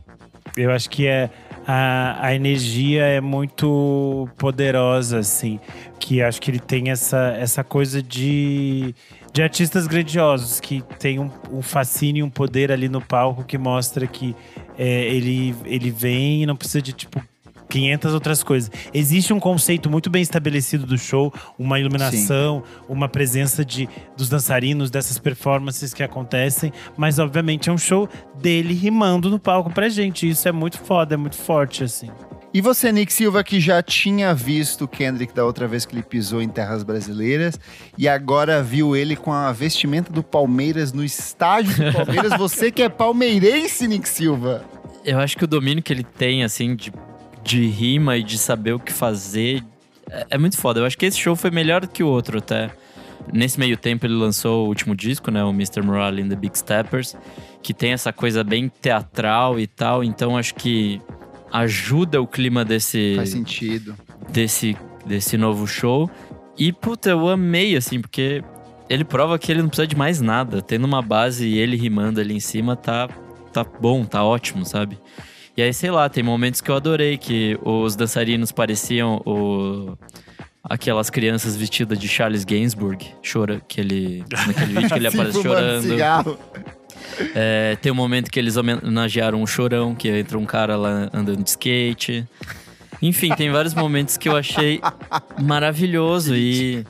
Eu 0.55 0.72
acho 0.72 0.89
que 0.89 1.07
é 1.07 1.29
a, 1.65 2.27
a 2.27 2.36
energia 2.36 3.03
é 3.03 3.22
muito 3.22 4.27
poderosa, 4.38 5.19
assim. 5.19 5.60
Que 6.00 6.22
acho 6.22 6.41
que 6.41 6.51
ele 6.51 6.60
tem 6.60 6.91
essa, 6.91 7.36
essa 7.39 7.63
coisa 7.63 8.03
de, 8.03 8.93
de 9.34 9.42
artistas 9.42 9.88
grandiosos, 9.88 10.60
que 10.60 10.84
tem 11.00 11.18
um, 11.18 11.30
um 11.52 11.62
fascínio 11.63 12.24
um 12.24 12.30
poder 12.30 12.72
ali 12.72 12.88
no 12.88 13.02
palco 13.02 13.44
que 13.44 13.58
mostra 13.58 14.06
que 14.06 14.36
é, 14.78 15.06
ele, 15.06 15.56
ele 15.66 15.90
vem 15.90 16.44
e 16.44 16.46
não 16.46 16.56
precisa 16.56 16.84
de, 16.84 16.94
tipo, 16.94 17.20
500 17.68 18.13
outras 18.13 18.44
coisas. 18.44 18.72
Existe 18.94 19.34
um 19.34 19.40
conceito 19.40 19.90
muito 19.90 20.08
bem 20.08 20.22
estabelecido 20.22 20.86
do 20.86 21.00
show, 21.00 21.34
uma 21.58 21.80
iluminação, 21.80 22.62
uma 22.88 23.10
presença 23.10 23.66
de, 23.66 23.90
dos 24.16 24.30
dançarinos, 24.30 24.92
dessas 24.92 25.18
performances 25.18 25.92
que 25.96 26.04
acontecem, 26.04 26.72
mas 26.96 27.18
obviamente 27.18 27.70
é 27.70 27.74
um 27.74 27.78
show 27.78 28.08
dele 28.40 28.75
rimando 28.75 29.32
no 29.32 29.40
palco 29.40 29.72
pra 29.72 29.90
gente. 29.90 30.30
Isso 30.30 30.48
é 30.48 30.52
muito 30.52 30.78
foda, 30.78 31.16
é 31.16 31.18
muito 31.18 31.38
forte, 31.38 31.84
assim. 31.84 32.12
E 32.53 32.62
você, 32.62 32.91
Nick 32.91 33.12
Silva, 33.12 33.43
que 33.43 33.60
já 33.60 33.81
tinha 33.81 34.31
visto 34.33 34.83
o 34.83 34.88
Kendrick 34.88 35.33
da 35.33 35.43
outra 35.43 35.67
vez 35.67 35.86
que 35.86 35.95
ele 35.95 36.03
pisou 36.03 36.39
em 36.39 36.48
terras 36.48 36.83
brasileiras 36.83 37.60
e 37.98 38.07
agora 38.07 38.62
viu 38.62 38.95
ele 38.95 39.15
com 39.15 39.33
a 39.33 39.51
vestimenta 39.51 40.13
do 40.13 40.22
Palmeiras 40.22 40.93
no 40.93 41.03
estádio 41.03 41.75
do 41.75 41.91
Palmeiras. 41.91 42.38
você 42.38 42.72
que 42.72 42.83
é 42.83 42.89
palmeirense, 42.89 43.88
Nick 43.88 44.07
Silva. 44.07 44.63
Eu 45.03 45.17
acho 45.17 45.36
que 45.36 45.43
o 45.43 45.48
domínio 45.48 45.81
que 45.81 45.91
ele 45.91 46.03
tem, 46.03 46.43
assim, 46.43 46.75
de, 46.75 46.93
de 47.43 47.65
rima 47.65 48.17
e 48.17 48.24
de 48.24 48.38
saber 48.38 48.74
o 48.74 48.79
que 48.79 48.93
fazer 48.93 49.63
é, 50.10 50.27
é 50.31 50.38
muito 50.38 50.55
foda. 50.55 50.79
Eu 50.79 50.86
acho 50.86 50.98
que 50.98 51.07
esse 51.07 51.17
show 51.17 51.36
foi 51.36 51.50
melhor 51.50 51.88
que 51.88 52.03
o 52.03 52.07
outro 52.07 52.38
até. 52.38 52.69
Nesse 53.31 53.57
meio 53.60 53.77
tempo 53.77 54.05
ele 54.05 54.13
lançou 54.13 54.65
o 54.65 54.67
último 54.67 54.95
disco, 54.95 55.31
né? 55.31 55.43
O 55.43 55.50
Mr. 55.50 55.81
Morale 55.81 56.22
and 56.22 56.29
the 56.29 56.36
Big 56.36 56.57
Steppers, 56.57 57.15
que 57.63 57.74
tem 57.74 57.93
essa 57.93 58.13
coisa 58.13 58.43
bem 58.43 58.69
teatral 58.69 59.60
e 59.60 59.65
tal. 59.65 60.03
Então 60.03 60.38
acho 60.38 60.53
que 60.55 61.01
ajuda 61.53 62.19
o 62.19 62.25
clima 62.25 62.65
desse. 62.65 63.13
Faz 63.15 63.29
sentido. 63.29 63.95
Desse, 64.29 64.75
desse 65.05 65.38
novo 65.38 65.67
show. 65.67 66.10
E, 66.57 66.74
puta, 66.74 67.12
eu 67.12 67.29
amei, 67.29 67.75
assim, 67.75 68.01
porque 68.01 68.43
ele 68.89 69.03
prova 69.03 69.38
que 69.38 69.51
ele 69.51 69.62
não 69.62 69.69
precisa 69.69 69.88
de 69.88 69.95
mais 69.95 70.19
nada. 70.19 70.62
Tendo 70.62 70.86
uma 70.86 71.01
base 71.01 71.48
e 71.48 71.57
ele 71.60 71.77
rimando 71.77 72.19
ali 72.19 72.36
em 72.36 72.39
cima, 72.39 72.75
tá, 72.75 73.07
tá 73.51 73.63
bom, 73.63 74.03
tá 74.03 74.24
ótimo, 74.24 74.65
sabe? 74.65 74.98
E 75.55 75.62
aí, 75.62 75.72
sei 75.72 75.91
lá, 75.91 76.10
tem 76.10 76.24
momentos 76.24 76.62
que 76.62 76.72
eu 76.72 76.75
adorei, 76.75 77.17
que 77.17 77.57
os 77.63 77.95
dançarinos 77.95 78.51
pareciam 78.51 79.22
o 79.25 79.95
aquelas 80.63 81.10
crianças 81.10 81.57
vestidas 81.57 82.00
de 82.00 82.07
Charles 82.07 82.45
Gainsbourg, 82.45 83.05
chora, 83.22 83.62
que 83.67 83.81
ele, 83.81 84.24
naquele 84.48 84.74
vídeo 84.74 84.88
que 84.88 84.95
ele 84.95 85.07
aparece 85.07 85.41
chorando. 85.41 85.83
Cigarro. 85.83 86.39
É, 87.36 87.77
tem 87.81 87.91
um 87.91 87.95
momento 87.95 88.31
que 88.31 88.39
eles 88.39 88.57
homenagearam 88.57 89.41
um 89.41 89.48
chorão, 89.48 89.93
que 89.95 90.10
entra 90.10 90.38
um 90.38 90.45
cara 90.45 90.75
lá 90.75 91.10
andando 91.13 91.43
de 91.43 91.50
skate. 91.50 92.27
Enfim, 93.01 93.29
tem 93.36 93.51
vários 93.51 93.74
momentos 93.74 94.17
que 94.17 94.29
eu 94.29 94.36
achei 94.36 94.81
maravilhoso 95.41 96.36
e, 96.36 96.86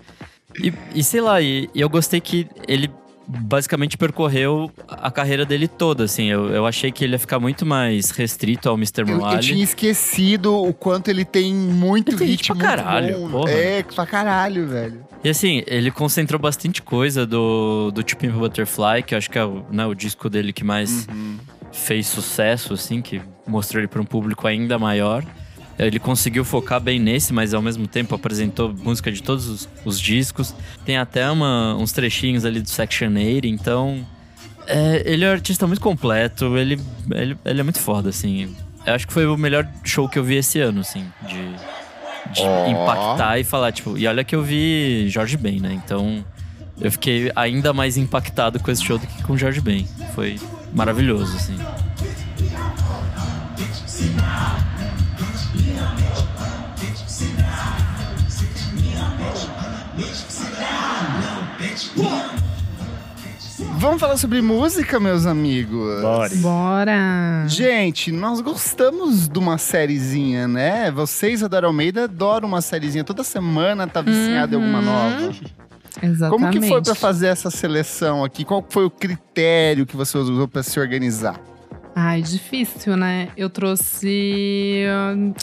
e, 0.62 0.74
e 0.93 1.03
sei 1.03 1.22
lá, 1.22 1.41
e, 1.41 1.70
e 1.74 1.82
eu 1.82 1.89
gostei 1.89 2.22
que 2.22 2.48
ele 2.67 2.89
basicamente 3.27 3.98
percorreu 3.98 4.72
a 4.88 5.10
carreira 5.12 5.46
dele 5.46 5.68
toda, 5.68 6.03
assim. 6.03 6.25
Eu, 6.27 6.50
eu 6.50 6.65
achei 6.65 6.92
que 6.92 7.03
ele 7.03 7.13
ia 7.13 7.20
ficar 7.20 7.39
muito 7.39 7.65
mais 7.65 8.12
restrito 8.12 8.68
ao 8.70 8.75
Mr. 8.75 9.01
Eu, 9.01 9.08
eu 9.08 9.15
Morale. 9.18 9.39
tinha 9.42 9.63
esquecido 9.63 10.53
o 10.56 10.74
quanto 10.74 11.10
ele 11.10 11.24
tem 11.25 11.53
muito 11.53 12.10
Ele 12.12 12.18
tem 12.18 12.27
hit 12.27 12.38
ritmo. 12.42 12.56
pra 12.58 12.68
caralho, 12.68 13.18
bom. 13.20 13.30
porra. 13.42 13.51
É, 13.51 13.84
pra 13.84 14.06
caralho, 14.06 14.68
velho. 14.68 15.03
E 15.24 15.30
assim, 15.30 15.63
ele 15.68 15.89
concentrou 15.89 16.39
bastante 16.39 16.82
coisa 16.82 17.25
do, 17.25 17.92
do 17.92 18.03
a 18.03 18.38
Butterfly, 18.39 19.03
que 19.06 19.13
eu 19.13 19.18
acho 19.18 19.30
que 19.30 19.38
é 19.39 19.46
o, 19.46 19.63
né, 19.72 19.86
o 19.86 19.94
disco 19.94 20.30
dele 20.30 20.51
que 20.51 20.63
mais 20.63 21.08
Uhum. 21.08 21.38
fez 21.72 22.08
sucesso, 22.08 22.74
assim, 22.74 23.01
que 23.01 23.22
mostrou 23.48 23.80
ele 23.80 23.88
para 23.88 24.01
um 24.01 24.06
público 24.06 24.46
ainda 24.48 24.77
maior. 24.77 25.24
Ele 25.80 25.98
conseguiu 26.00 26.46
focar 26.46 26.80
bem 26.80 27.00
nesse, 27.00 27.34
mas 27.34 27.53
ao 27.53 27.62
mesmo 27.62 27.88
tempo 27.88 28.13
apresentou 28.13 28.74
música 28.74 29.12
de 29.12 29.24
todos 29.24 29.48
os, 29.48 29.70
os 29.84 30.00
discos. 30.00 30.53
Tem 30.86 30.98
até 30.98 31.30
uma- 31.32 31.75
uns 31.75 31.92
trechinhos 31.92 32.46
ali 32.46 32.62
do 32.62 32.70
Section 32.70 33.12
8, 33.15 33.48
então. 33.48 34.06
é, 34.68 35.01
ele 35.06 35.25
é 35.25 35.30
um 35.30 35.32
artista 35.34 35.65
muito 35.68 35.82
completo, 35.82 36.56
ele, 36.58 36.80
ele, 37.12 37.38
ele 37.44 37.60
é 37.60 37.63
muito 37.63 37.80
foda, 37.80 38.10
assim. 38.10 38.56
Eu 38.86 38.94
acho 38.94 39.06
que 39.08 39.12
foi 39.13 39.25
o 39.25 39.36
melhor 39.38 39.68
show 39.84 40.08
que 40.08 40.18
eu 40.20 40.24
vi 40.24 40.36
esse 40.36 40.60
ano, 40.60 40.82
assim, 40.82 41.06
de, 41.27 42.34
de 42.34 42.42
Ó. 42.42 42.68
impactar 42.70 43.39
e 43.39 43.44
falar, 43.44 43.72
tipo, 43.72 43.98
e 43.98 44.06
olha 44.08 44.24
que 44.24 44.36
eu 44.36 44.42
vi 44.44 45.08
Jorge 45.10 45.36
Ben, 45.38 45.60
né? 45.60 45.74
Então 45.84 46.24
eu 46.80 46.92
fiquei 46.92 47.32
ainda 47.36 47.74
mais 47.74 47.98
impactado 47.98 48.60
com 48.60 48.70
esse 48.72 48.84
show 48.84 48.98
do 48.98 49.06
que 49.08 49.24
com 49.24 49.34
o 49.34 49.38
Jorge 49.38 49.60
Ben. 49.60 49.86
Foi 50.15 50.39
maravilhoso, 50.74 51.36
assim. 51.36 51.58
Vamos 63.84 64.00
falar 64.00 64.16
sobre 64.16 64.42
música, 64.42 64.98
meus 64.98 65.25
amigos? 65.25 66.02
Bora. 66.02 66.36
Bora! 66.38 67.46
Gente, 67.50 68.13
nós 68.13 68.40
gostamos 68.40 69.28
de 69.28 69.38
uma 69.38 69.58
sériezinha, 69.58 70.48
né? 70.48 70.90
Vocês, 70.90 71.44
Adora 71.44 71.68
Almeida, 71.68 72.06
adoram 72.06 72.48
uma 72.48 72.62
sériezinha. 72.62 73.04
Toda 73.04 73.25
semana 73.25 73.86
tá 73.86 74.02
viciada 74.02 74.56
em 74.56 74.58
alguma 74.58 74.80
Uhum. 74.80 74.86
nova. 74.86 75.36
Exatamente. 76.02 76.30
Como 76.30 76.50
que 76.50 76.70
foi 76.70 76.82
pra 76.82 76.96
fazer 76.96 77.28
essa 77.28 77.52
seleção 77.52 78.24
aqui? 78.24 78.46
Qual 78.46 78.66
foi 78.70 78.86
o 78.86 78.90
critério 78.90 79.86
que 79.86 79.98
você 79.98 80.18
usou 80.18 80.48
pra 80.48 80.63
se 80.63 80.80
organizar? 80.80 81.38
Ai, 81.96 82.24
difícil, 82.24 82.98
né? 82.98 83.30
Eu 83.38 83.50
trouxe, 83.52 84.84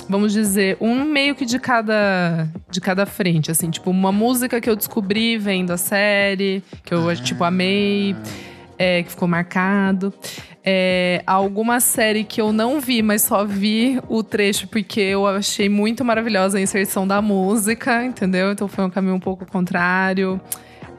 vamos 0.09 0.33
dizer, 0.33 0.77
um 0.81 1.05
meio 1.05 1.35
que 1.37 1.47
de 1.47 1.61
cada, 1.61 2.49
de 2.69 2.81
cada 2.81 3.07
frente, 3.07 3.53
assim. 3.53 3.71
Tipo, 3.71 3.91
uma 3.91 4.11
música 4.11 4.61
que 4.61 4.69
eu 4.69 4.75
descobri 4.75 5.39
vendo 5.39 5.71
a 5.71 5.77
série, 5.77 6.63
que 6.85 6.93
eu, 6.93 7.15
tipo, 7.17 7.45
amei, 7.45 8.17
é, 8.77 9.05
que 9.05 9.11
ficou 9.11 9.29
marcado. 9.29 10.13
É, 10.65 11.23
alguma 11.25 11.79
série 11.79 12.25
que 12.25 12.41
eu 12.41 12.53
não 12.53 12.81
vi, 12.81 13.01
mas 13.01 13.23
só 13.23 13.45
vi 13.45 14.01
o 14.09 14.23
trecho 14.23 14.67
porque 14.67 15.01
eu 15.01 15.27
achei 15.27 15.69
muito 15.69 16.05
maravilhosa 16.05 16.59
a 16.59 16.61
inserção 16.61 17.07
da 17.07 17.23
música, 17.23 18.05
entendeu? 18.05 18.51
Então 18.51 18.67
foi 18.67 18.85
um 18.85 18.91
caminho 18.91 19.15
um 19.15 19.21
pouco 19.21 19.47
contrário. 19.47 20.41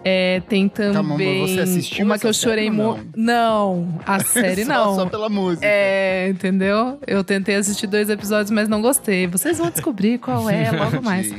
É, 0.04 0.42
tem 0.50 0.68
também 0.68 0.94
Calma, 0.94 1.48
você 1.48 1.60
assistiu 1.60 2.06
uma 2.06 2.18
que 2.18 2.26
eu 2.26 2.34
chorei 2.34 2.72
muito. 2.72 3.08
Não, 3.16 4.00
a 4.06 4.20
série 4.24 4.66
só, 4.66 4.74
não. 4.74 4.96
Só 4.96 5.06
pela 5.06 5.30
música. 5.30 5.66
É, 5.66 6.28
entendeu? 6.30 7.00
Eu 7.06 7.24
tentei 7.24 7.56
assistir 7.56 7.86
dois 7.88 8.10
episódios, 8.10 8.50
mas 8.50 8.68
não 8.68 8.82
gostei. 8.82 9.28
Vocês 9.28 9.60
vão 9.60 9.70
descobrir 9.70 10.18
qual 10.18 10.50
é 10.50 10.72
logo 10.74 11.02
mais. 11.04 11.32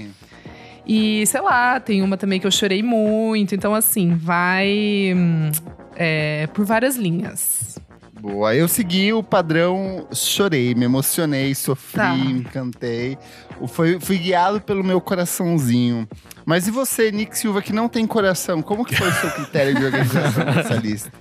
E, 0.86 1.26
sei 1.26 1.40
lá, 1.40 1.80
tem 1.80 2.02
uma 2.02 2.16
também 2.16 2.38
que 2.38 2.46
eu 2.46 2.50
chorei 2.52 2.82
muito. 2.82 3.54
Então, 3.54 3.74
assim, 3.74 4.14
vai 4.14 5.12
hum, 5.14 5.50
é, 5.96 6.46
por 6.48 6.64
várias 6.64 6.96
linhas. 6.96 7.78
Boa, 8.20 8.54
eu 8.54 8.68
segui 8.68 9.12
o 9.12 9.20
padrão, 9.20 10.06
chorei, 10.12 10.76
me 10.76 10.84
emocionei, 10.84 11.52
sofri, 11.56 11.96
Tá. 11.98 12.14
me 12.14 12.32
encantei. 12.34 13.18
Foi, 13.68 13.98
fui 14.00 14.18
guiado 14.18 14.60
pelo 14.60 14.82
meu 14.82 15.00
coraçãozinho. 15.00 16.08
Mas 16.44 16.66
e 16.66 16.70
você, 16.70 17.10
Nick 17.10 17.36
Silva, 17.38 17.62
que 17.62 17.72
não 17.72 17.88
tem 17.88 18.06
coração, 18.06 18.62
como 18.62 18.84
que 18.84 18.94
foi 18.96 19.08
o 19.08 19.12
seu 19.12 19.30
critério 19.30 19.74
de 19.74 19.84
organização 19.84 20.44
dessa 20.44 20.74
lista? 20.80 21.12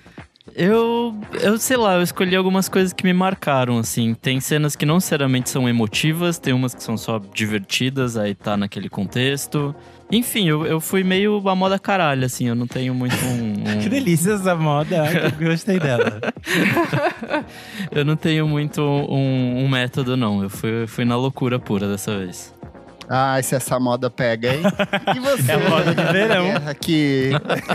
Eu, 0.55 1.15
eu 1.41 1.57
sei 1.57 1.77
lá, 1.77 1.95
eu 1.95 2.01
escolhi 2.01 2.36
algumas 2.36 2.67
coisas 2.67 2.91
que 2.91 3.03
me 3.03 3.13
marcaram, 3.13 3.77
assim. 3.77 4.13
Tem 4.13 4.39
cenas 4.39 4.75
que 4.75 4.86
não 4.86 4.95
necessariamente 4.95 5.50
são 5.50 5.69
emotivas, 5.69 6.38
tem 6.38 6.53
umas 6.53 6.75
que 6.75 6.83
são 6.83 6.98
só 6.98 7.19
divertidas, 7.33 8.17
aí 8.17 8.36
tá 8.36 8.57
naquele 8.57 8.89
contexto. 8.89 9.74
Enfim, 10.11 10.47
eu, 10.47 10.65
eu 10.65 10.81
fui 10.81 11.03
meio 11.03 11.41
a 11.47 11.55
moda 11.55 11.79
caralho, 11.79 12.25
assim, 12.25 12.47
eu 12.47 12.55
não 12.55 12.67
tenho 12.67 12.93
muito 12.93 13.15
um. 13.25 13.53
um- 13.77 13.79
Que 13.81 13.87
delícia 13.89 14.33
essa 14.33 14.55
moda. 14.55 15.03
Ai, 15.03 15.27
eu 15.39 15.47
gostei 15.49 15.79
dela. 15.79 16.19
eu 17.91 18.03
não 18.05 18.15
tenho 18.15 18.47
muito 18.47 18.81
um, 18.81 19.63
um 19.63 19.69
método, 19.69 20.15
não. 20.17 20.43
Eu 20.43 20.49
fui, 20.49 20.85
fui 20.87 21.05
na 21.05 21.15
loucura 21.15 21.59
pura 21.59 21.87
dessa 21.87 22.17
vez. 22.17 22.53
Ah, 23.13 23.37
se 23.43 23.55
essa 23.55 23.77
moda 23.77 24.09
pega, 24.09 24.53
hein? 24.53 24.61
E 25.15 25.19
você? 25.19 25.51
É 25.51 25.55
a 25.55 25.69
moda 25.69 25.93
de 25.93 26.03
verão. 26.13 26.45
É, 26.45 26.73
que 26.73 27.31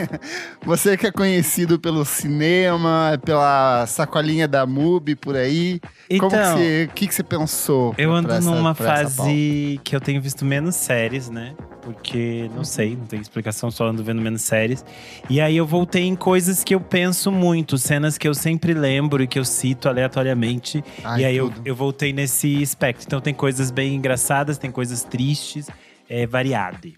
você 0.64 0.96
que 0.96 1.06
é 1.06 1.12
conhecido 1.12 1.78
pelo 1.78 2.06
cinema, 2.06 3.20
pela 3.22 3.84
sacolinha 3.86 4.48
da 4.48 4.64
MUBI 4.64 5.14
por 5.14 5.36
aí. 5.36 5.78
Como 6.18 6.30
que 6.30 6.36
Então, 6.36 6.56
você, 6.56 6.88
o 6.90 6.94
que, 6.94 7.06
que 7.06 7.14
você 7.14 7.22
pensou? 7.22 7.94
Eu 7.98 8.12
ando 8.14 8.28
pra 8.28 8.38
essa- 8.38 8.50
numa 8.50 8.74
fase 8.74 9.78
que 9.84 9.94
eu 9.94 10.00
tenho 10.00 10.22
visto 10.22 10.42
menos 10.42 10.74
séries, 10.74 11.28
né? 11.28 11.52
Porque, 11.86 12.50
não 12.52 12.64
sei, 12.64 12.96
não 12.96 13.06
tem 13.06 13.20
explicação, 13.20 13.70
só 13.70 13.86
ando 13.86 14.02
vendo 14.02 14.20
menos 14.20 14.42
séries. 14.42 14.84
E 15.30 15.40
aí 15.40 15.56
eu 15.56 15.64
voltei 15.64 16.02
em 16.02 16.16
coisas 16.16 16.64
que 16.64 16.74
eu 16.74 16.80
penso 16.80 17.30
muito, 17.30 17.78
cenas 17.78 18.18
que 18.18 18.26
eu 18.26 18.34
sempre 18.34 18.74
lembro 18.74 19.22
e 19.22 19.26
que 19.28 19.38
eu 19.38 19.44
cito 19.44 19.88
aleatoriamente. 19.88 20.82
Ai, 21.04 21.20
e 21.20 21.24
aí 21.24 21.36
eu, 21.36 21.52
eu 21.64 21.76
voltei 21.76 22.12
nesse 22.12 22.60
espectro. 22.60 23.06
Então 23.06 23.20
tem 23.20 23.32
coisas 23.32 23.70
bem 23.70 23.94
engraçadas, 23.94 24.58
tem 24.58 24.68
coisas 24.68 25.04
tristes, 25.04 25.68
é 26.08 26.26
variado. 26.26 26.92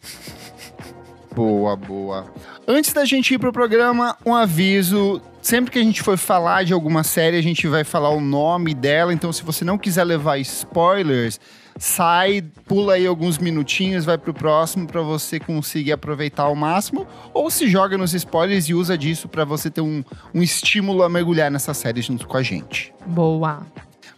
Boa, 1.35 1.77
boa. 1.77 2.33
Antes 2.67 2.95
da 2.95 3.05
gente 3.05 3.35
ir 3.35 3.39
pro 3.39 3.53
programa, 3.53 4.17
um 4.25 4.35
aviso. 4.35 5.21
Sempre 5.43 5.71
que 5.71 5.79
a 5.79 5.83
gente 5.83 6.03
for 6.03 6.17
falar 6.17 6.65
de 6.65 6.73
alguma 6.73 7.05
série, 7.05 7.37
a 7.37 7.43
gente 7.43 7.69
vai 7.69 7.85
falar 7.85 8.09
o 8.09 8.23
nome 8.23 8.73
dela. 8.73 9.13
Então, 9.13 9.31
se 9.35 9.43
você 9.43 9.67
não 9.67 9.77
quiser 9.77 10.05
levar 10.05 10.39
spoilers, 10.39 11.39
sai, 11.79 12.43
pula 12.67 12.95
aí 12.95 13.07
alguns 13.07 13.39
minutinhos, 13.39 14.05
vai 14.05 14.19
pro 14.19 14.35
próximo 14.35 14.87
para 14.87 15.01
você 15.01 15.39
conseguir 15.41 15.93
aproveitar 15.93 16.45
ao 16.45 16.55
máximo. 16.55 17.07
Ou 17.33 17.51
se 17.51 17.69
joga 17.69 17.97
nos 17.97 18.13
spoilers 18.15 18.69
e 18.69 18.75
usa 18.75 18.97
disso 18.99 19.29
para 19.29 19.45
você 19.45 19.71
ter 19.71 19.81
um, 19.81 20.03
um 20.35 20.43
estímulo 20.43 21.03
a 21.03 21.09
mergulhar 21.09 21.51
nessa 21.51 21.73
série 21.75 22.03
junto 22.03 22.27
com 22.27 22.37
a 22.37 22.43
gente. 22.43 22.93
Boa. 23.07 23.67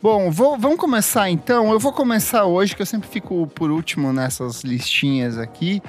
Bom, 0.02 0.30
vou- 0.30 0.58
vamos 0.58 0.78
começar 0.78 1.28
então. 1.30 1.70
Eu 1.70 1.78
vou 1.78 1.92
começar 1.92 2.44
hoje, 2.46 2.74
que 2.74 2.80
eu 2.82 2.86
sempre 2.86 3.08
fico 3.08 3.46
por 3.48 3.70
último 3.70 4.12
nessas 4.12 4.62
listinhas 4.62 5.36
aqui. 5.36 5.82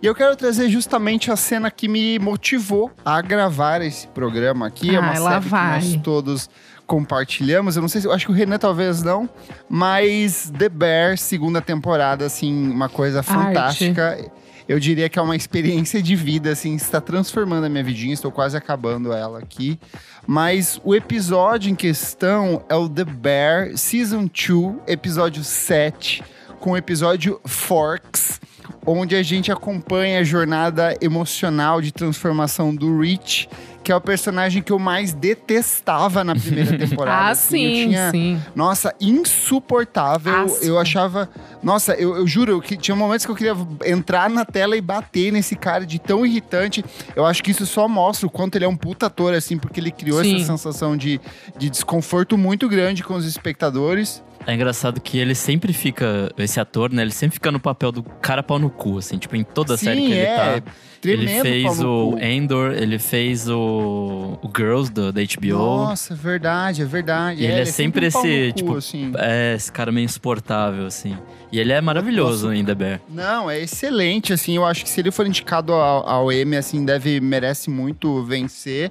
E 0.00 0.06
eu 0.06 0.14
quero 0.14 0.34
trazer 0.36 0.70
justamente 0.70 1.28
a 1.30 1.34
cena 1.36 1.70
que 1.72 1.88
me 1.88 2.20
motivou 2.20 2.90
a 3.04 3.20
gravar 3.20 3.82
esse 3.82 4.06
programa 4.06 4.66
aqui. 4.68 4.94
é 4.94 5.00
uma 5.00 5.10
Ai, 5.10 5.18
lá 5.18 5.30
série 5.32 5.44
que 5.44 5.50
nós 5.50 5.84
vai. 5.90 5.98
todos 6.02 6.48
compartilhamos. 6.88 7.76
Eu 7.76 7.82
não 7.82 7.88
sei 7.88 8.00
se 8.00 8.08
eu 8.08 8.12
acho 8.12 8.26
que 8.26 8.32
o 8.32 8.34
Renan 8.34 8.58
talvez 8.58 9.02
não, 9.02 9.28
mas 9.68 10.50
The 10.58 10.68
Bear, 10.68 11.18
segunda 11.18 11.60
temporada, 11.60 12.26
assim, 12.26 12.68
uma 12.68 12.88
coisa 12.88 13.22
fantástica. 13.22 14.18
Eu 14.66 14.80
diria 14.80 15.08
que 15.08 15.18
é 15.18 15.22
uma 15.22 15.36
experiência 15.36 16.02
de 16.02 16.16
vida, 16.16 16.50
assim, 16.50 16.74
está 16.74 17.00
transformando 17.00 17.64
a 17.64 17.68
minha 17.68 17.84
vidinha, 17.84 18.12
estou 18.12 18.32
quase 18.32 18.56
acabando 18.56 19.12
ela 19.12 19.38
aqui. 19.38 19.78
Mas 20.26 20.80
o 20.82 20.94
episódio 20.94 21.70
em 21.70 21.74
questão 21.74 22.64
é 22.68 22.74
o 22.74 22.88
The 22.88 23.04
Bear 23.04 23.76
Season 23.76 24.26
2, 24.26 24.76
episódio 24.86 25.44
7, 25.44 26.22
com 26.58 26.72
o 26.72 26.76
episódio 26.76 27.40
Forks 27.46 28.40
onde 28.84 29.14
a 29.14 29.22
gente 29.22 29.50
acompanha 29.52 30.20
a 30.20 30.24
jornada 30.24 30.96
emocional 31.00 31.80
de 31.80 31.92
transformação 31.92 32.74
do 32.74 33.00
Rich, 33.00 33.48
que 33.88 33.92
é 33.92 33.96
o 33.96 34.00
personagem 34.02 34.62
que 34.62 34.70
eu 34.70 34.78
mais 34.78 35.14
detestava 35.14 36.22
na 36.22 36.34
primeira 36.34 36.76
temporada. 36.76 37.28
ah, 37.28 37.30
assim, 37.30 37.56
sim, 37.56 37.88
tinha, 37.88 38.10
sim. 38.10 38.42
Nossa, 38.54 38.94
insuportável. 39.00 40.44
Asco. 40.44 40.62
Eu 40.62 40.78
achava. 40.78 41.28
Nossa, 41.62 41.94
eu, 41.94 42.16
eu 42.16 42.26
juro 42.26 42.60
que 42.60 42.76
tinha 42.76 42.94
momentos 42.94 43.24
que 43.24 43.32
eu 43.32 43.36
queria 43.36 43.56
entrar 43.86 44.28
na 44.28 44.44
tela 44.44 44.76
e 44.76 44.80
bater 44.80 45.32
nesse 45.32 45.56
cara 45.56 45.86
de 45.86 45.98
tão 45.98 46.26
irritante. 46.26 46.84
Eu 47.16 47.24
acho 47.24 47.42
que 47.42 47.50
isso 47.50 47.64
só 47.64 47.88
mostra 47.88 48.26
o 48.26 48.30
quanto 48.30 48.56
ele 48.56 48.66
é 48.66 48.68
um 48.68 48.76
puta 48.76 49.06
ator, 49.06 49.32
assim, 49.32 49.56
porque 49.56 49.80
ele 49.80 49.90
criou 49.90 50.22
Sim. 50.22 50.36
essa 50.36 50.44
sensação 50.44 50.94
de, 50.94 51.18
de 51.56 51.70
desconforto 51.70 52.36
muito 52.36 52.68
grande 52.68 53.02
com 53.02 53.14
os 53.14 53.24
espectadores. 53.24 54.22
É 54.48 54.54
engraçado 54.54 54.98
que 54.98 55.18
ele 55.18 55.34
sempre 55.34 55.74
fica, 55.74 56.32
esse 56.38 56.58
ator, 56.58 56.90
né? 56.90 57.02
Ele 57.02 57.10
sempre 57.10 57.34
fica 57.34 57.52
no 57.52 57.60
papel 57.60 57.92
do 57.92 58.02
cara 58.02 58.42
pau 58.42 58.58
no 58.58 58.70
cu, 58.70 58.96
assim, 58.96 59.18
tipo, 59.18 59.36
em 59.36 59.44
toda 59.44 59.74
a 59.74 59.76
Sim, 59.76 59.84
série 59.84 60.00
que 60.00 60.12
ele 60.12 60.20
é. 60.20 60.60
tá. 60.60 60.72
Tremendo 61.02 61.28
ele 61.28 61.42
fez 61.42 61.80
o 61.80 62.12
cu. 62.12 62.18
Endor, 62.18 62.72
ele 62.72 62.98
fez 62.98 63.48
o, 63.48 64.38
o 64.42 64.50
Girls 64.56 64.90
do, 64.90 65.12
da 65.12 65.20
HBO. 65.20 65.58
Nossa, 65.58 66.14
é 66.14 66.16
verdade, 66.16 66.80
é 66.80 66.84
verdade. 66.86 67.44
Ele 67.44 67.52
é 67.52 67.60
é 67.60 67.64
sempre 67.66 68.08
um 68.08 68.10
pau 68.10 68.22
no 68.22 68.28
esse, 68.28 68.48
cu, 68.48 68.56
tipo, 68.56 68.76
assim. 68.76 69.12
É, 69.18 69.54
esse 69.54 69.70
cara 69.70 69.92
meio 69.92 70.06
insuportável, 70.06 70.86
assim. 70.86 71.14
E 71.52 71.60
ele 71.60 71.72
é 71.72 71.80
maravilhoso 71.80 72.52
em 72.52 72.64
The 72.64 72.74
Bear. 72.74 73.00
Não, 73.08 73.50
é 73.50 73.60
excelente, 73.60 74.32
assim, 74.32 74.56
eu 74.56 74.64
acho 74.64 74.82
que 74.82 74.90
se 74.90 75.00
ele 75.00 75.10
for 75.10 75.26
indicado 75.26 75.72
ao, 75.72 76.08
ao 76.08 76.32
Emmy, 76.32 76.56
assim, 76.56 76.84
deve, 76.84 77.20
merece 77.20 77.70
muito 77.70 78.22
vencer. 78.24 78.90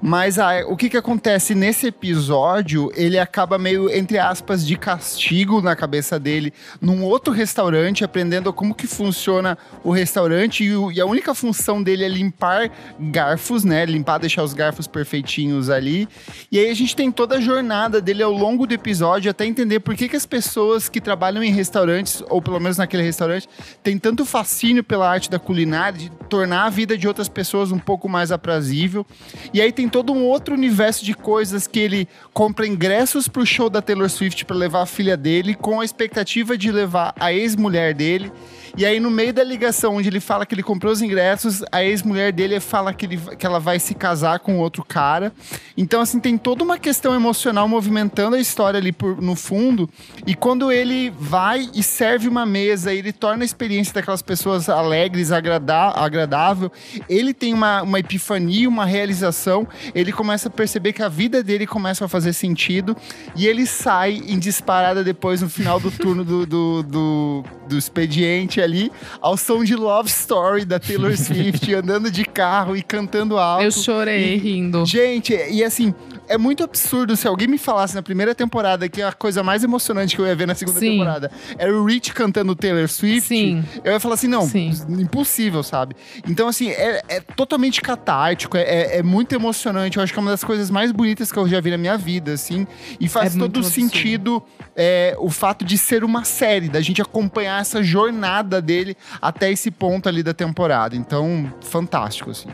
Mas 0.00 0.38
ah, 0.38 0.64
o 0.68 0.76
que 0.76 0.90
que 0.90 0.96
acontece 0.96 1.54
nesse 1.54 1.88
episódio, 1.88 2.90
ele 2.94 3.18
acaba 3.18 3.58
meio, 3.58 3.90
entre 3.90 4.18
aspas, 4.18 4.66
de 4.66 4.76
castigo 4.76 5.60
na 5.60 5.74
cabeça 5.74 6.18
dele, 6.18 6.52
num 6.80 7.02
outro 7.02 7.32
restaurante, 7.32 8.04
aprendendo 8.04 8.52
como 8.52 8.74
que 8.74 8.86
funciona 8.86 9.56
o 9.82 9.90
restaurante, 9.90 10.64
e, 10.64 10.94
e 10.94 11.00
a 11.00 11.06
única 11.06 11.34
função 11.34 11.82
dele 11.82 12.04
é 12.04 12.08
limpar 12.08 12.70
garfos, 12.98 13.64
né, 13.64 13.84
limpar, 13.86 14.18
deixar 14.18 14.42
os 14.42 14.52
garfos 14.52 14.86
perfeitinhos 14.86 15.70
ali. 15.70 16.08
E 16.50 16.58
aí 16.58 16.70
a 16.70 16.74
gente 16.74 16.94
tem 16.94 17.10
toda 17.10 17.36
a 17.36 17.40
jornada 17.40 18.00
dele 18.00 18.22
ao 18.22 18.32
longo 18.32 18.66
do 18.66 18.74
episódio, 18.74 19.30
até 19.30 19.46
entender 19.46 19.80
por 19.80 19.94
que 19.94 20.08
que 20.08 20.16
as 20.16 20.26
pessoas 20.26 20.88
que 20.88 21.00
trabalham 21.00 21.42
em 21.42 21.52
restaurantes, 21.52 22.22
ou 22.28 22.42
pelo 22.42 22.60
menos 22.60 22.76
naquele 22.76 23.02
restaurante, 23.02 23.48
têm 23.82 23.98
tanto 23.98 24.24
fascínio 24.24 24.84
pela 24.84 25.08
arte 25.08 25.30
da 25.30 25.38
culinária, 25.38 25.98
de 25.98 26.10
tornar 26.28 26.64
a 26.64 26.70
vida 26.70 26.96
de 26.98 27.08
outras 27.08 27.28
pessoas 27.28 27.72
um 27.72 27.78
pouco 27.78 28.08
mais 28.08 28.30
aprazível. 28.30 29.06
E 29.52 29.60
aí 29.60 29.72
tem 29.72 29.85
todo 29.88 30.12
um 30.12 30.24
outro 30.24 30.54
universo 30.54 31.04
de 31.04 31.14
coisas 31.14 31.66
que 31.66 31.78
ele 31.78 32.08
compra 32.32 32.66
ingressos 32.66 33.28
pro 33.28 33.44
show 33.46 33.68
da 33.68 33.82
Taylor 33.82 34.08
Swift 34.08 34.44
para 34.44 34.56
levar 34.56 34.82
a 34.82 34.86
filha 34.86 35.16
dele, 35.16 35.54
com 35.54 35.80
a 35.80 35.84
expectativa 35.84 36.56
de 36.56 36.70
levar 36.70 37.14
a 37.18 37.32
ex-mulher 37.32 37.94
dele. 37.94 38.32
E 38.76 38.84
aí, 38.84 39.00
no 39.00 39.10
meio 39.10 39.32
da 39.32 39.42
ligação, 39.42 39.96
onde 39.96 40.08
ele 40.08 40.20
fala 40.20 40.44
que 40.44 40.54
ele 40.54 40.62
comprou 40.62 40.92
os 40.92 41.00
ingressos, 41.00 41.62
a 41.72 41.82
ex-mulher 41.82 42.30
dele 42.30 42.60
fala 42.60 42.92
que, 42.92 43.06
ele, 43.06 43.18
que 43.38 43.46
ela 43.46 43.58
vai 43.58 43.78
se 43.78 43.94
casar 43.94 44.38
com 44.40 44.58
outro 44.58 44.84
cara. 44.84 45.32
Então, 45.78 46.02
assim, 46.02 46.20
tem 46.20 46.36
toda 46.36 46.62
uma 46.62 46.76
questão 46.78 47.14
emocional 47.14 47.66
movimentando 47.66 48.36
a 48.36 48.38
história 48.38 48.76
ali 48.76 48.92
por- 48.92 49.22
no 49.22 49.34
fundo. 49.34 49.88
E 50.26 50.34
quando 50.34 50.70
ele 50.70 51.08
vai 51.18 51.70
e 51.74 51.82
serve 51.82 52.28
uma 52.28 52.44
mesa, 52.44 52.92
ele 52.92 53.14
torna 53.14 53.44
a 53.44 53.46
experiência 53.46 53.94
daquelas 53.94 54.20
pessoas 54.20 54.68
alegres, 54.68 55.32
agrada- 55.32 55.92
agradável, 55.96 56.70
ele 57.08 57.32
tem 57.32 57.54
uma, 57.54 57.80
uma 57.82 57.98
epifania, 57.98 58.68
uma 58.68 58.84
realização. 58.84 59.66
Ele 59.94 60.12
começa 60.12 60.48
a 60.48 60.50
perceber 60.50 60.92
que 60.92 61.02
a 61.02 61.08
vida 61.08 61.42
dele 61.42 61.66
começa 61.66 62.04
a 62.04 62.08
fazer 62.08 62.32
sentido. 62.32 62.96
E 63.34 63.46
ele 63.46 63.66
sai 63.66 64.22
em 64.26 64.38
disparada 64.38 65.02
depois, 65.04 65.42
no 65.42 65.48
final 65.48 65.78
do 65.80 65.90
turno 65.90 66.24
do, 66.24 66.46
do, 66.46 66.82
do, 66.82 67.44
do 67.68 67.78
expediente 67.78 68.60
ali, 68.60 68.90
ao 69.20 69.36
som 69.36 69.62
de 69.64 69.74
Love 69.74 70.08
Story 70.08 70.64
da 70.64 70.78
Taylor 70.78 71.14
Swift, 71.18 71.72
andando 71.74 72.10
de 72.10 72.24
carro 72.24 72.76
e 72.76 72.82
cantando 72.82 73.38
alto. 73.38 73.64
Eu 73.64 73.70
chorei 73.70 74.34
E- 74.34 74.38
rindo. 74.38 74.84
Gente, 74.86 75.34
e 75.34 75.62
assim, 75.64 75.94
é 76.28 76.36
muito 76.38 76.64
absurdo 76.64 77.16
se 77.16 77.26
alguém 77.26 77.46
me 77.48 77.58
falasse 77.58 77.94
na 77.94 78.02
primeira 78.02 78.34
temporada 78.34 78.88
que 78.88 79.02
a 79.02 79.12
coisa 79.12 79.42
mais 79.42 79.62
emocionante 79.64 80.14
que 80.16 80.22
eu 80.22 80.26
ia 80.26 80.34
ver 80.34 80.46
na 80.46 80.54
segunda 80.54 80.78
Sim. 80.78 80.92
temporada 80.92 81.30
era 81.58 81.72
o 81.74 81.84
Rich 81.84 82.12
cantando 82.12 82.54
Taylor 82.54 82.88
Swift. 82.88 83.28
Sim. 83.28 83.64
Eu 83.84 83.92
ia 83.92 84.00
falar 84.00 84.14
assim, 84.14 84.28
não, 84.28 84.46
Sim. 84.46 84.70
impossível, 84.88 85.62
sabe? 85.62 85.94
Então, 86.28 86.48
assim, 86.48 86.68
é, 86.70 87.02
é 87.08 87.20
totalmente 87.20 87.80
catártico, 87.80 88.56
é, 88.56 88.62
é- 88.62 88.98
é 88.98 89.02
muito 89.02 89.34
emocionante. 89.34 89.96
Eu 89.96 90.02
acho 90.02 90.12
que 90.12 90.18
é 90.18 90.22
uma 90.22 90.30
das 90.30 90.44
coisas 90.44 90.70
mais 90.70 90.92
bonitas 90.92 91.30
que 91.30 91.38
eu 91.38 91.48
já 91.48 91.60
vi 91.60 91.70
na 91.70 91.78
minha 91.78 91.96
vida, 91.96 92.32
assim. 92.32 92.66
E 93.00 93.08
faz 93.08 93.36
É 93.36 93.38
todo 93.38 93.62
sentido 93.62 94.42
é, 94.74 95.14
o 95.18 95.30
fato 95.30 95.64
de 95.64 95.78
ser 95.78 96.04
uma 96.04 96.24
série, 96.24 96.68
da 96.68 96.80
gente 96.80 97.00
acompanhar 97.02 97.60
essa 97.60 97.82
jornada 97.82 98.60
dele 98.60 98.96
até 99.20 99.50
esse 99.50 99.70
ponto 99.70 100.08
ali 100.08 100.22
da 100.22 100.34
temporada. 100.34 100.94
Então, 100.96 101.52
fantástico, 101.62 102.30
assim. 102.30 102.48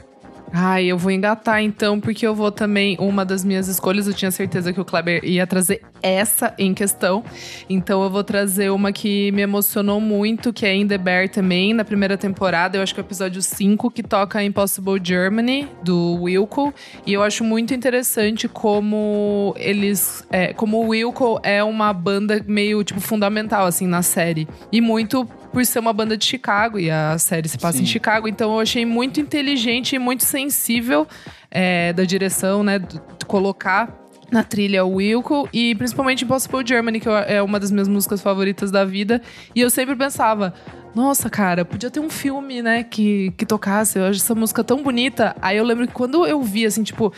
Ai, 0.54 0.84
eu 0.84 0.98
vou 0.98 1.10
engatar 1.10 1.62
então, 1.62 1.98
porque 1.98 2.26
eu 2.26 2.34
vou 2.34 2.52
também. 2.52 2.94
Uma 3.00 3.24
das 3.24 3.42
minhas 3.42 3.68
escolhas, 3.68 4.06
eu 4.06 4.12
tinha 4.12 4.30
certeza 4.30 4.70
que 4.70 4.78
o 4.78 4.84
Kleber 4.84 5.24
ia 5.24 5.46
trazer 5.46 5.80
essa 6.02 6.54
em 6.58 6.74
questão. 6.74 7.24
Então 7.70 8.02
eu 8.02 8.10
vou 8.10 8.22
trazer 8.22 8.70
uma 8.70 8.92
que 8.92 9.32
me 9.32 9.40
emocionou 9.40 9.98
muito, 9.98 10.52
que 10.52 10.66
é 10.66 10.74
In 10.74 10.86
The 10.86 10.98
Bear 10.98 11.30
também, 11.30 11.72
na 11.72 11.86
primeira 11.86 12.18
temporada. 12.18 12.76
Eu 12.76 12.82
acho 12.82 12.92
que 12.92 13.00
é 13.00 13.02
o 13.02 13.06
episódio 13.06 13.40
5, 13.40 13.90
que 13.90 14.02
toca 14.02 14.44
Impossible 14.44 15.00
Germany, 15.02 15.68
do 15.82 16.22
Wilco. 16.22 16.74
E 17.06 17.14
eu 17.14 17.22
acho 17.22 17.42
muito 17.42 17.72
interessante 17.72 18.46
como 18.46 19.54
eles. 19.56 20.22
é, 20.30 20.52
como 20.52 20.84
o 20.84 20.88
Wilco 20.88 21.40
é 21.42 21.64
uma 21.64 21.94
banda 21.94 22.44
meio, 22.46 22.84
tipo, 22.84 23.00
fundamental, 23.00 23.64
assim, 23.64 23.86
na 23.86 24.02
série. 24.02 24.46
E 24.70 24.82
muito 24.82 25.26
por 25.52 25.64
ser 25.66 25.78
uma 25.78 25.92
banda 25.92 26.16
de 26.16 26.24
Chicago 26.24 26.78
e 26.78 26.90
a 26.90 27.18
série 27.18 27.48
se 27.48 27.58
passa 27.58 27.78
Sim. 27.78 27.84
em 27.84 27.86
Chicago, 27.86 28.26
então 28.26 28.54
eu 28.54 28.60
achei 28.60 28.86
muito 28.86 29.20
inteligente 29.20 29.94
e 29.94 29.98
muito 29.98 30.24
sensível 30.24 31.06
é, 31.50 31.92
da 31.92 32.04
direção, 32.04 32.62
né, 32.62 32.80
colocar 33.26 34.02
na 34.30 34.42
trilha 34.42 34.82
o 34.82 34.94
Wilco 34.94 35.46
e 35.52 35.74
principalmente 35.74 36.24
Impossible 36.24 36.66
Germany, 36.66 36.98
que 36.98 37.08
é 37.26 37.42
uma 37.42 37.60
das 37.60 37.70
minhas 37.70 37.86
músicas 37.86 38.22
favoritas 38.22 38.70
da 38.70 38.82
vida, 38.82 39.20
e 39.54 39.60
eu 39.60 39.68
sempre 39.68 39.94
pensava, 39.94 40.54
nossa, 40.94 41.28
cara, 41.28 41.66
podia 41.66 41.90
ter 41.90 42.00
um 42.00 42.08
filme, 42.08 42.62
né, 42.62 42.82
que, 42.82 43.32
que 43.36 43.44
tocasse, 43.44 43.98
eu 43.98 44.06
acho 44.06 44.20
essa 44.20 44.34
música 44.34 44.64
tão 44.64 44.82
bonita. 44.82 45.36
Aí 45.40 45.56
eu 45.56 45.64
lembro 45.64 45.86
que 45.86 45.92
quando 45.92 46.26
eu 46.26 46.42
vi, 46.42 46.64
assim, 46.66 46.82
tipo, 46.82 47.12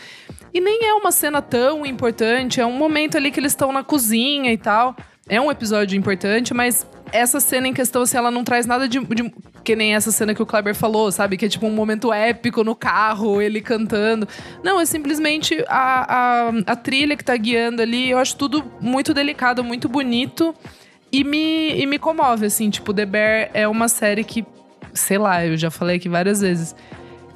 e 0.53 0.61
nem 0.61 0.85
é 0.85 0.93
uma 0.93 1.11
cena 1.11 1.41
tão 1.41 1.85
importante, 1.85 2.61
é 2.61 2.65
um 2.65 2.77
momento 2.77 3.17
ali 3.17 3.31
que 3.31 3.39
eles 3.39 3.51
estão 3.51 3.71
na 3.71 3.83
cozinha 3.83 4.51
e 4.51 4.57
tal. 4.57 4.95
É 5.27 5.41
um 5.41 5.49
episódio 5.51 5.97
importante, 5.97 6.53
mas 6.53 6.85
essa 7.11 7.39
cena 7.39 7.67
em 7.67 7.73
questão, 7.73 8.03
assim, 8.03 8.15
ela 8.17 8.29
não 8.29 8.43
traz 8.43 8.65
nada 8.67 8.87
de, 8.87 8.99
de- 8.99 9.33
Que 9.63 9.75
nem 9.75 9.95
essa 9.95 10.11
cena 10.11 10.35
que 10.35 10.41
o 10.41 10.45
Kleber 10.45 10.75
falou, 10.75 11.11
sabe? 11.11 11.35
Que 11.35 11.45
é 11.45 11.49
tipo 11.49 11.65
um 11.65 11.71
momento 11.71 12.13
épico 12.13 12.63
no 12.63 12.75
carro, 12.75 13.41
ele 13.41 13.59
cantando. 13.59 14.27
Não, 14.63 14.79
é 14.79 14.85
simplesmente 14.85 15.63
a, 15.67 16.49
a, 16.49 16.49
a 16.67 16.75
trilha 16.75 17.17
que 17.17 17.23
tá 17.23 17.35
guiando 17.35 17.81
ali. 17.81 18.11
Eu 18.11 18.19
acho 18.19 18.35
tudo 18.35 18.63
muito 18.79 19.13
delicado, 19.15 19.63
muito 19.63 19.89
bonito. 19.89 20.53
E 21.11 21.23
me, 21.23 21.71
e 21.75 21.85
me 21.87 21.97
comove, 21.97 22.45
assim. 22.45 22.69
Tipo, 22.69 22.93
The 22.93 23.05
Bear 23.07 23.49
é 23.53 23.67
uma 23.67 23.87
série 23.87 24.23
que, 24.23 24.45
sei 24.93 25.17
lá, 25.17 25.43
eu 25.43 25.57
já 25.57 25.71
falei 25.71 25.95
aqui 25.95 26.07
várias 26.09 26.41
vezes. 26.41 26.75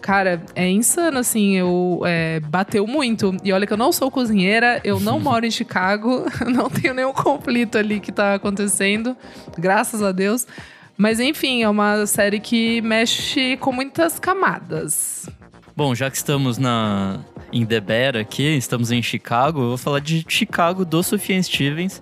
Cara, 0.01 0.41
é 0.55 0.69
insano, 0.69 1.19
assim, 1.19 1.55
eu 1.55 2.01
é, 2.05 2.39
bateu 2.39 2.87
muito. 2.87 3.35
E 3.43 3.51
olha 3.51 3.67
que 3.67 3.73
eu 3.73 3.77
não 3.77 3.91
sou 3.91 4.09
cozinheira, 4.09 4.79
eu 4.83 4.99
não 4.99 5.19
moro 5.21 5.45
em 5.45 5.51
Chicago, 5.51 6.25
não 6.47 6.69
tenho 6.69 6.93
nenhum 6.93 7.13
conflito 7.13 7.77
ali 7.77 7.99
que 7.99 8.11
tá 8.11 8.35
acontecendo, 8.35 9.15
graças 9.57 10.01
a 10.01 10.11
Deus. 10.11 10.47
Mas 10.97 11.19
enfim, 11.19 11.63
é 11.63 11.69
uma 11.69 12.05
série 12.05 12.39
que 12.39 12.81
mexe 12.81 13.55
com 13.57 13.71
muitas 13.71 14.19
camadas. 14.19 15.29
Bom, 15.75 15.95
já 15.95 16.09
que 16.09 16.17
estamos 16.17 16.57
na 16.57 17.19
em 17.53 17.65
The 17.65 17.79
Bear 17.79 18.17
aqui, 18.17 18.43
estamos 18.57 18.91
em 18.91 19.01
Chicago, 19.01 19.61
eu 19.61 19.67
vou 19.69 19.77
falar 19.77 19.99
de 19.99 20.25
Chicago 20.27 20.83
do 20.83 21.01
Sufjan 21.01 21.41
Stevens, 21.41 22.01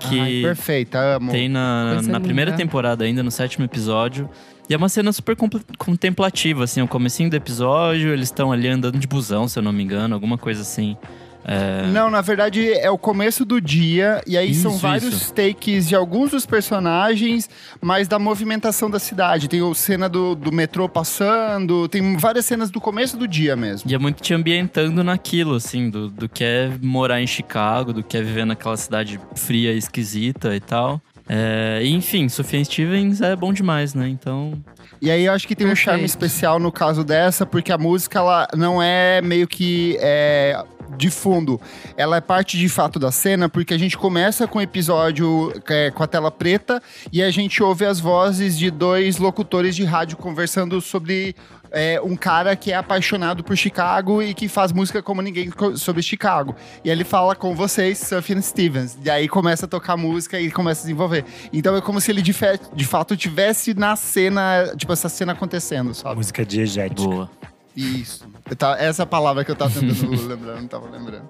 que 0.00 0.18
Ai, 0.18 0.40
perfeita, 0.42 0.98
amo. 0.98 1.30
tem 1.30 1.48
na, 1.48 1.90
Coisa 1.94 2.08
na 2.10 2.18
linda. 2.18 2.20
primeira 2.26 2.52
temporada 2.52 3.04
ainda, 3.04 3.22
no 3.22 3.30
sétimo 3.30 3.64
episódio. 3.64 4.28
E 4.68 4.74
é 4.74 4.76
uma 4.76 4.88
cena 4.88 5.12
super 5.12 5.34
contemplativa, 5.78 6.64
assim, 6.64 6.82
o 6.82 6.88
comecinho 6.88 7.30
do 7.30 7.36
episódio, 7.36 8.12
eles 8.12 8.28
estão 8.28 8.52
ali 8.52 8.68
andando 8.68 8.98
de 8.98 9.06
busão, 9.06 9.48
se 9.48 9.58
eu 9.58 9.62
não 9.62 9.72
me 9.72 9.82
engano, 9.82 10.14
alguma 10.14 10.36
coisa 10.36 10.60
assim. 10.60 10.96
É, 11.44 11.86
Não, 11.86 12.10
na 12.10 12.20
verdade 12.20 12.70
é 12.74 12.90
o 12.90 12.98
começo 12.98 13.42
do 13.42 13.58
dia, 13.58 14.22
e 14.26 14.36
aí 14.36 14.54
são 14.54 14.72
Isso, 14.72 14.80
vários 14.80 15.14
isso. 15.14 15.32
takes 15.32 15.88
de 15.88 15.94
alguns 15.94 16.32
dos 16.32 16.44
personagens, 16.44 17.48
mas 17.80 18.06
da 18.06 18.18
movimentação 18.18 18.90
da 18.90 18.98
cidade. 18.98 19.48
Tem 19.48 19.66
a 19.66 19.74
cena 19.74 20.08
do, 20.10 20.34
do 20.34 20.52
metrô 20.52 20.86
passando, 20.86 21.88
tem 21.88 22.18
várias 22.18 22.44
cenas 22.44 22.70
do 22.70 22.78
começo 22.78 23.16
do 23.16 23.26
dia 23.26 23.56
mesmo. 23.56 23.90
E 23.90 23.94
é 23.94 23.98
muito 23.98 24.22
te 24.22 24.34
ambientando 24.34 25.02
naquilo, 25.02 25.54
assim, 25.54 25.88
do, 25.88 26.10
do 26.10 26.28
que 26.28 26.44
é 26.44 26.70
morar 26.82 27.22
em 27.22 27.26
Chicago, 27.26 27.94
do 27.94 28.02
que 28.02 28.18
é 28.18 28.22
viver 28.22 28.44
naquela 28.44 28.76
cidade 28.76 29.18
fria 29.34 29.72
e 29.72 29.78
esquisita 29.78 30.54
e 30.54 30.60
tal. 30.60 31.00
É, 31.28 31.80
enfim, 31.84 32.28
Sufjan 32.28 32.64
Stevens 32.64 33.20
é 33.20 33.36
bom 33.36 33.52
demais, 33.52 33.92
né? 33.94 34.08
Então, 34.08 34.52
E 35.00 35.10
aí 35.10 35.26
eu 35.26 35.32
acho 35.32 35.46
que 35.46 35.54
tem 35.54 35.66
um 35.66 35.76
charme 35.76 36.04
especial 36.04 36.58
no 36.58 36.72
caso 36.72 37.04
dessa, 37.04 37.44
porque 37.44 37.70
a 37.70 37.78
música 37.78 38.18
ela 38.18 38.48
não 38.56 38.82
é 38.82 39.20
meio 39.20 39.46
que 39.46 39.96
é, 40.00 40.64
de 40.96 41.10
fundo. 41.10 41.60
Ela 41.96 42.16
é 42.16 42.20
parte 42.20 42.56
de 42.56 42.68
fato 42.68 42.98
da 42.98 43.12
cena, 43.12 43.48
porque 43.48 43.74
a 43.74 43.78
gente 43.78 43.96
começa 43.96 44.46
com 44.46 44.58
o 44.58 44.62
episódio 44.62 45.52
é, 45.68 45.90
com 45.90 46.02
a 46.02 46.06
tela 46.06 46.30
preta 46.30 46.82
e 47.12 47.22
a 47.22 47.30
gente 47.30 47.62
ouve 47.62 47.84
as 47.84 48.00
vozes 48.00 48.56
de 48.56 48.70
dois 48.70 49.18
locutores 49.18 49.76
de 49.76 49.84
rádio 49.84 50.16
conversando 50.16 50.80
sobre 50.80 51.36
é, 51.70 52.00
um 52.00 52.16
cara 52.16 52.54
que 52.56 52.72
é 52.72 52.76
apaixonado 52.76 53.42
por 53.44 53.56
Chicago 53.56 54.22
e 54.22 54.34
que 54.34 54.48
faz 54.48 54.72
música 54.72 55.02
como 55.02 55.20
ninguém 55.22 55.50
sobre 55.76 56.02
Chicago. 56.02 56.54
E 56.84 56.90
ele 56.90 57.04
fala 57.04 57.34
com 57.34 57.54
vocês, 57.54 57.98
Sufjan 57.98 58.40
Stevens. 58.40 58.96
E 59.04 59.10
aí 59.10 59.28
começa 59.28 59.66
a 59.66 59.68
tocar 59.68 59.96
música 59.96 60.40
e 60.40 60.50
começa 60.50 60.80
a 60.80 60.82
desenvolver. 60.82 61.24
Então 61.52 61.76
é 61.76 61.80
como 61.80 62.00
se 62.00 62.10
ele 62.10 62.22
de, 62.22 62.34
de 62.74 62.84
fato 62.84 63.16
tivesse 63.16 63.74
na 63.74 63.96
cena, 63.96 64.72
tipo, 64.76 64.92
essa 64.92 65.08
cena 65.08 65.32
acontecendo, 65.32 65.94
sabe? 65.94 66.16
Música 66.16 66.44
diegética. 66.44 67.02
boa. 67.08 67.30
Isso. 67.76 68.26
Tava- 68.56 68.78
essa 68.80 69.06
palavra 69.06 69.44
que 69.44 69.50
eu 69.50 69.56
tava 69.56 69.78
tentando 69.78 70.10
lembrar, 70.26 70.60
não 70.60 70.66
tava 70.66 70.88
lembrando. 70.90 71.28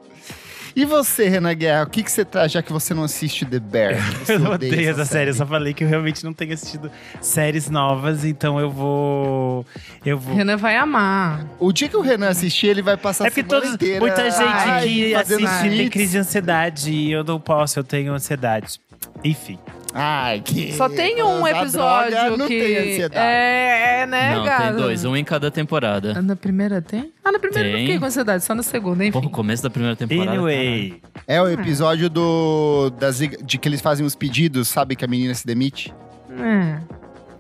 E 0.78 0.84
você, 0.84 1.28
Renan 1.28 1.54
Guerra, 1.54 1.82
o 1.82 1.90
que, 1.90 2.04
que 2.04 2.12
você 2.12 2.24
traz, 2.24 2.52
já 2.52 2.62
que 2.62 2.72
você 2.72 2.94
não 2.94 3.02
assiste 3.02 3.44
The 3.44 3.58
Bear? 3.58 3.96
Você 4.24 4.34
Eu 4.36 4.42
odeia 4.42 4.72
odeio 4.72 4.90
essa 4.90 5.04
série. 5.04 5.30
Eu 5.30 5.34
só 5.34 5.44
falei 5.44 5.74
que 5.74 5.82
eu 5.82 5.88
realmente 5.88 6.22
não 6.22 6.32
tenho 6.32 6.54
assistido 6.54 6.88
séries 7.20 7.68
novas, 7.68 8.24
então 8.24 8.60
eu 8.60 8.70
vou. 8.70 9.66
Eu 10.06 10.16
vou. 10.16 10.36
Renan 10.36 10.56
vai 10.56 10.76
amar. 10.76 11.44
O 11.58 11.72
dia 11.72 11.88
que 11.88 11.96
o 11.96 12.00
Renan 12.00 12.28
assistir, 12.28 12.68
ele 12.68 12.80
vai 12.80 12.96
passar 12.96 13.24
É 13.24 13.26
a 13.26 13.30
porque 13.32 13.42
semana 13.42 13.60
todos, 13.60 13.74
inteira... 13.74 13.98
muita 13.98 14.30
gente 14.30 14.44
ai, 14.44 14.88
que 14.88 15.14
assiste 15.16 15.68
tem 15.68 15.88
crise 15.88 16.12
de 16.12 16.18
ansiedade 16.18 16.92
e 16.92 17.10
eu 17.10 17.24
não 17.24 17.40
posso, 17.40 17.76
eu 17.80 17.82
tenho 17.82 18.12
ansiedade. 18.12 18.80
Enfim. 19.24 19.58
Ai, 20.00 20.40
que... 20.40 20.72
Só 20.74 20.88
tem 20.88 21.20
um 21.24 21.44
episódio 21.44 22.10
droga, 22.12 22.36
não 22.36 22.46
que. 22.46 22.60
tem 22.60 22.76
ansiedade. 22.76 23.26
É, 23.26 24.00
é, 24.02 24.06
né, 24.06 24.34
Não, 24.36 24.44
gado? 24.44 24.62
tem 24.76 24.76
dois, 24.84 25.04
um 25.04 25.16
em 25.16 25.24
cada 25.24 25.50
temporada. 25.50 26.14
Ah, 26.16 26.22
Na 26.22 26.36
primeira 26.36 26.80
tem? 26.80 27.12
Ah, 27.24 27.32
na 27.32 27.38
primeira 27.40 27.68
eu 27.68 27.72
não 27.72 27.78
Tem. 27.78 27.86
fiquei 27.86 27.98
com 27.98 28.06
ansiedade, 28.06 28.44
só 28.44 28.54
na 28.54 28.62
segunda, 28.62 29.02
enfim. 29.04 29.10
Porra, 29.12 29.26
o 29.26 29.30
começo 29.30 29.60
da 29.62 29.68
primeira 29.70 29.96
temporada. 29.96 30.30
Anyway. 30.30 31.02
É 31.26 31.42
o 31.42 31.48
episódio 31.48 32.08
do, 32.08 32.90
das, 32.98 33.18
de 33.18 33.58
que 33.58 33.68
eles 33.68 33.80
fazem 33.80 34.06
os 34.06 34.14
pedidos, 34.14 34.68
sabe? 34.68 34.94
Que 34.94 35.04
a 35.04 35.08
menina 35.08 35.34
se 35.34 35.44
demite. 35.44 35.92
É. 36.30 36.78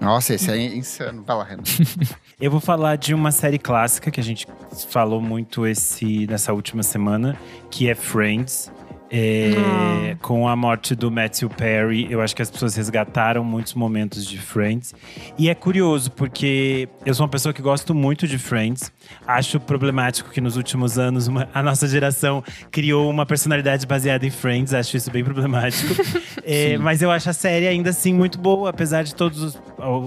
Nossa, 0.00 0.34
esse 0.34 0.50
é 0.50 0.56
insano. 0.58 1.22
Vai 1.24 1.36
lá, 1.36 1.44
Renan. 1.44 1.62
Eu 2.40 2.50
vou 2.50 2.60
falar 2.60 2.96
de 2.96 3.14
uma 3.14 3.32
série 3.32 3.58
clássica 3.58 4.10
que 4.10 4.20
a 4.20 4.22
gente 4.22 4.46
falou 4.90 5.20
muito 5.20 5.66
esse 5.66 6.26
nessa 6.26 6.52
última 6.52 6.82
semana, 6.82 7.36
que 7.70 7.88
é 7.88 7.94
Friends. 7.94 8.70
É, 9.10 9.54
Ah. 9.56 10.16
Com 10.20 10.48
a 10.48 10.56
morte 10.56 10.94
do 10.94 11.10
Matthew 11.10 11.48
Perry, 11.50 12.06
eu 12.10 12.20
acho 12.20 12.34
que 12.34 12.42
as 12.42 12.50
pessoas 12.50 12.74
resgataram 12.74 13.44
muitos 13.44 13.72
momentos 13.74 14.26
de 14.26 14.36
Friends. 14.38 14.94
E 15.38 15.48
é 15.48 15.54
curioso, 15.54 16.10
porque 16.10 16.88
eu 17.06 17.14
sou 17.14 17.24
uma 17.24 17.30
pessoa 17.30 17.52
que 17.52 17.62
gosto 17.62 17.94
muito 17.94 18.26
de 18.26 18.36
Friends. 18.36 18.90
Acho 19.26 19.60
problemático 19.60 20.30
que 20.30 20.40
nos 20.40 20.56
últimos 20.56 20.98
anos 20.98 21.28
uma- 21.28 21.48
a 21.54 21.62
nossa 21.62 21.86
geração 21.86 22.42
criou 22.70 23.08
uma 23.08 23.24
personalidade 23.24 23.86
baseada 23.86 24.26
em 24.26 24.30
Friends. 24.30 24.74
Acho 24.74 24.96
isso 24.96 25.10
bem 25.10 25.22
problemático. 25.24 25.94
É, 26.50 26.78
mas 26.78 27.02
eu 27.02 27.10
acho 27.10 27.28
a 27.28 27.32
série 27.34 27.68
ainda 27.68 27.90
assim 27.90 28.14
muito 28.14 28.38
boa, 28.38 28.70
apesar 28.70 29.02
de 29.02 29.14
todos 29.14 29.42
os, 29.42 29.58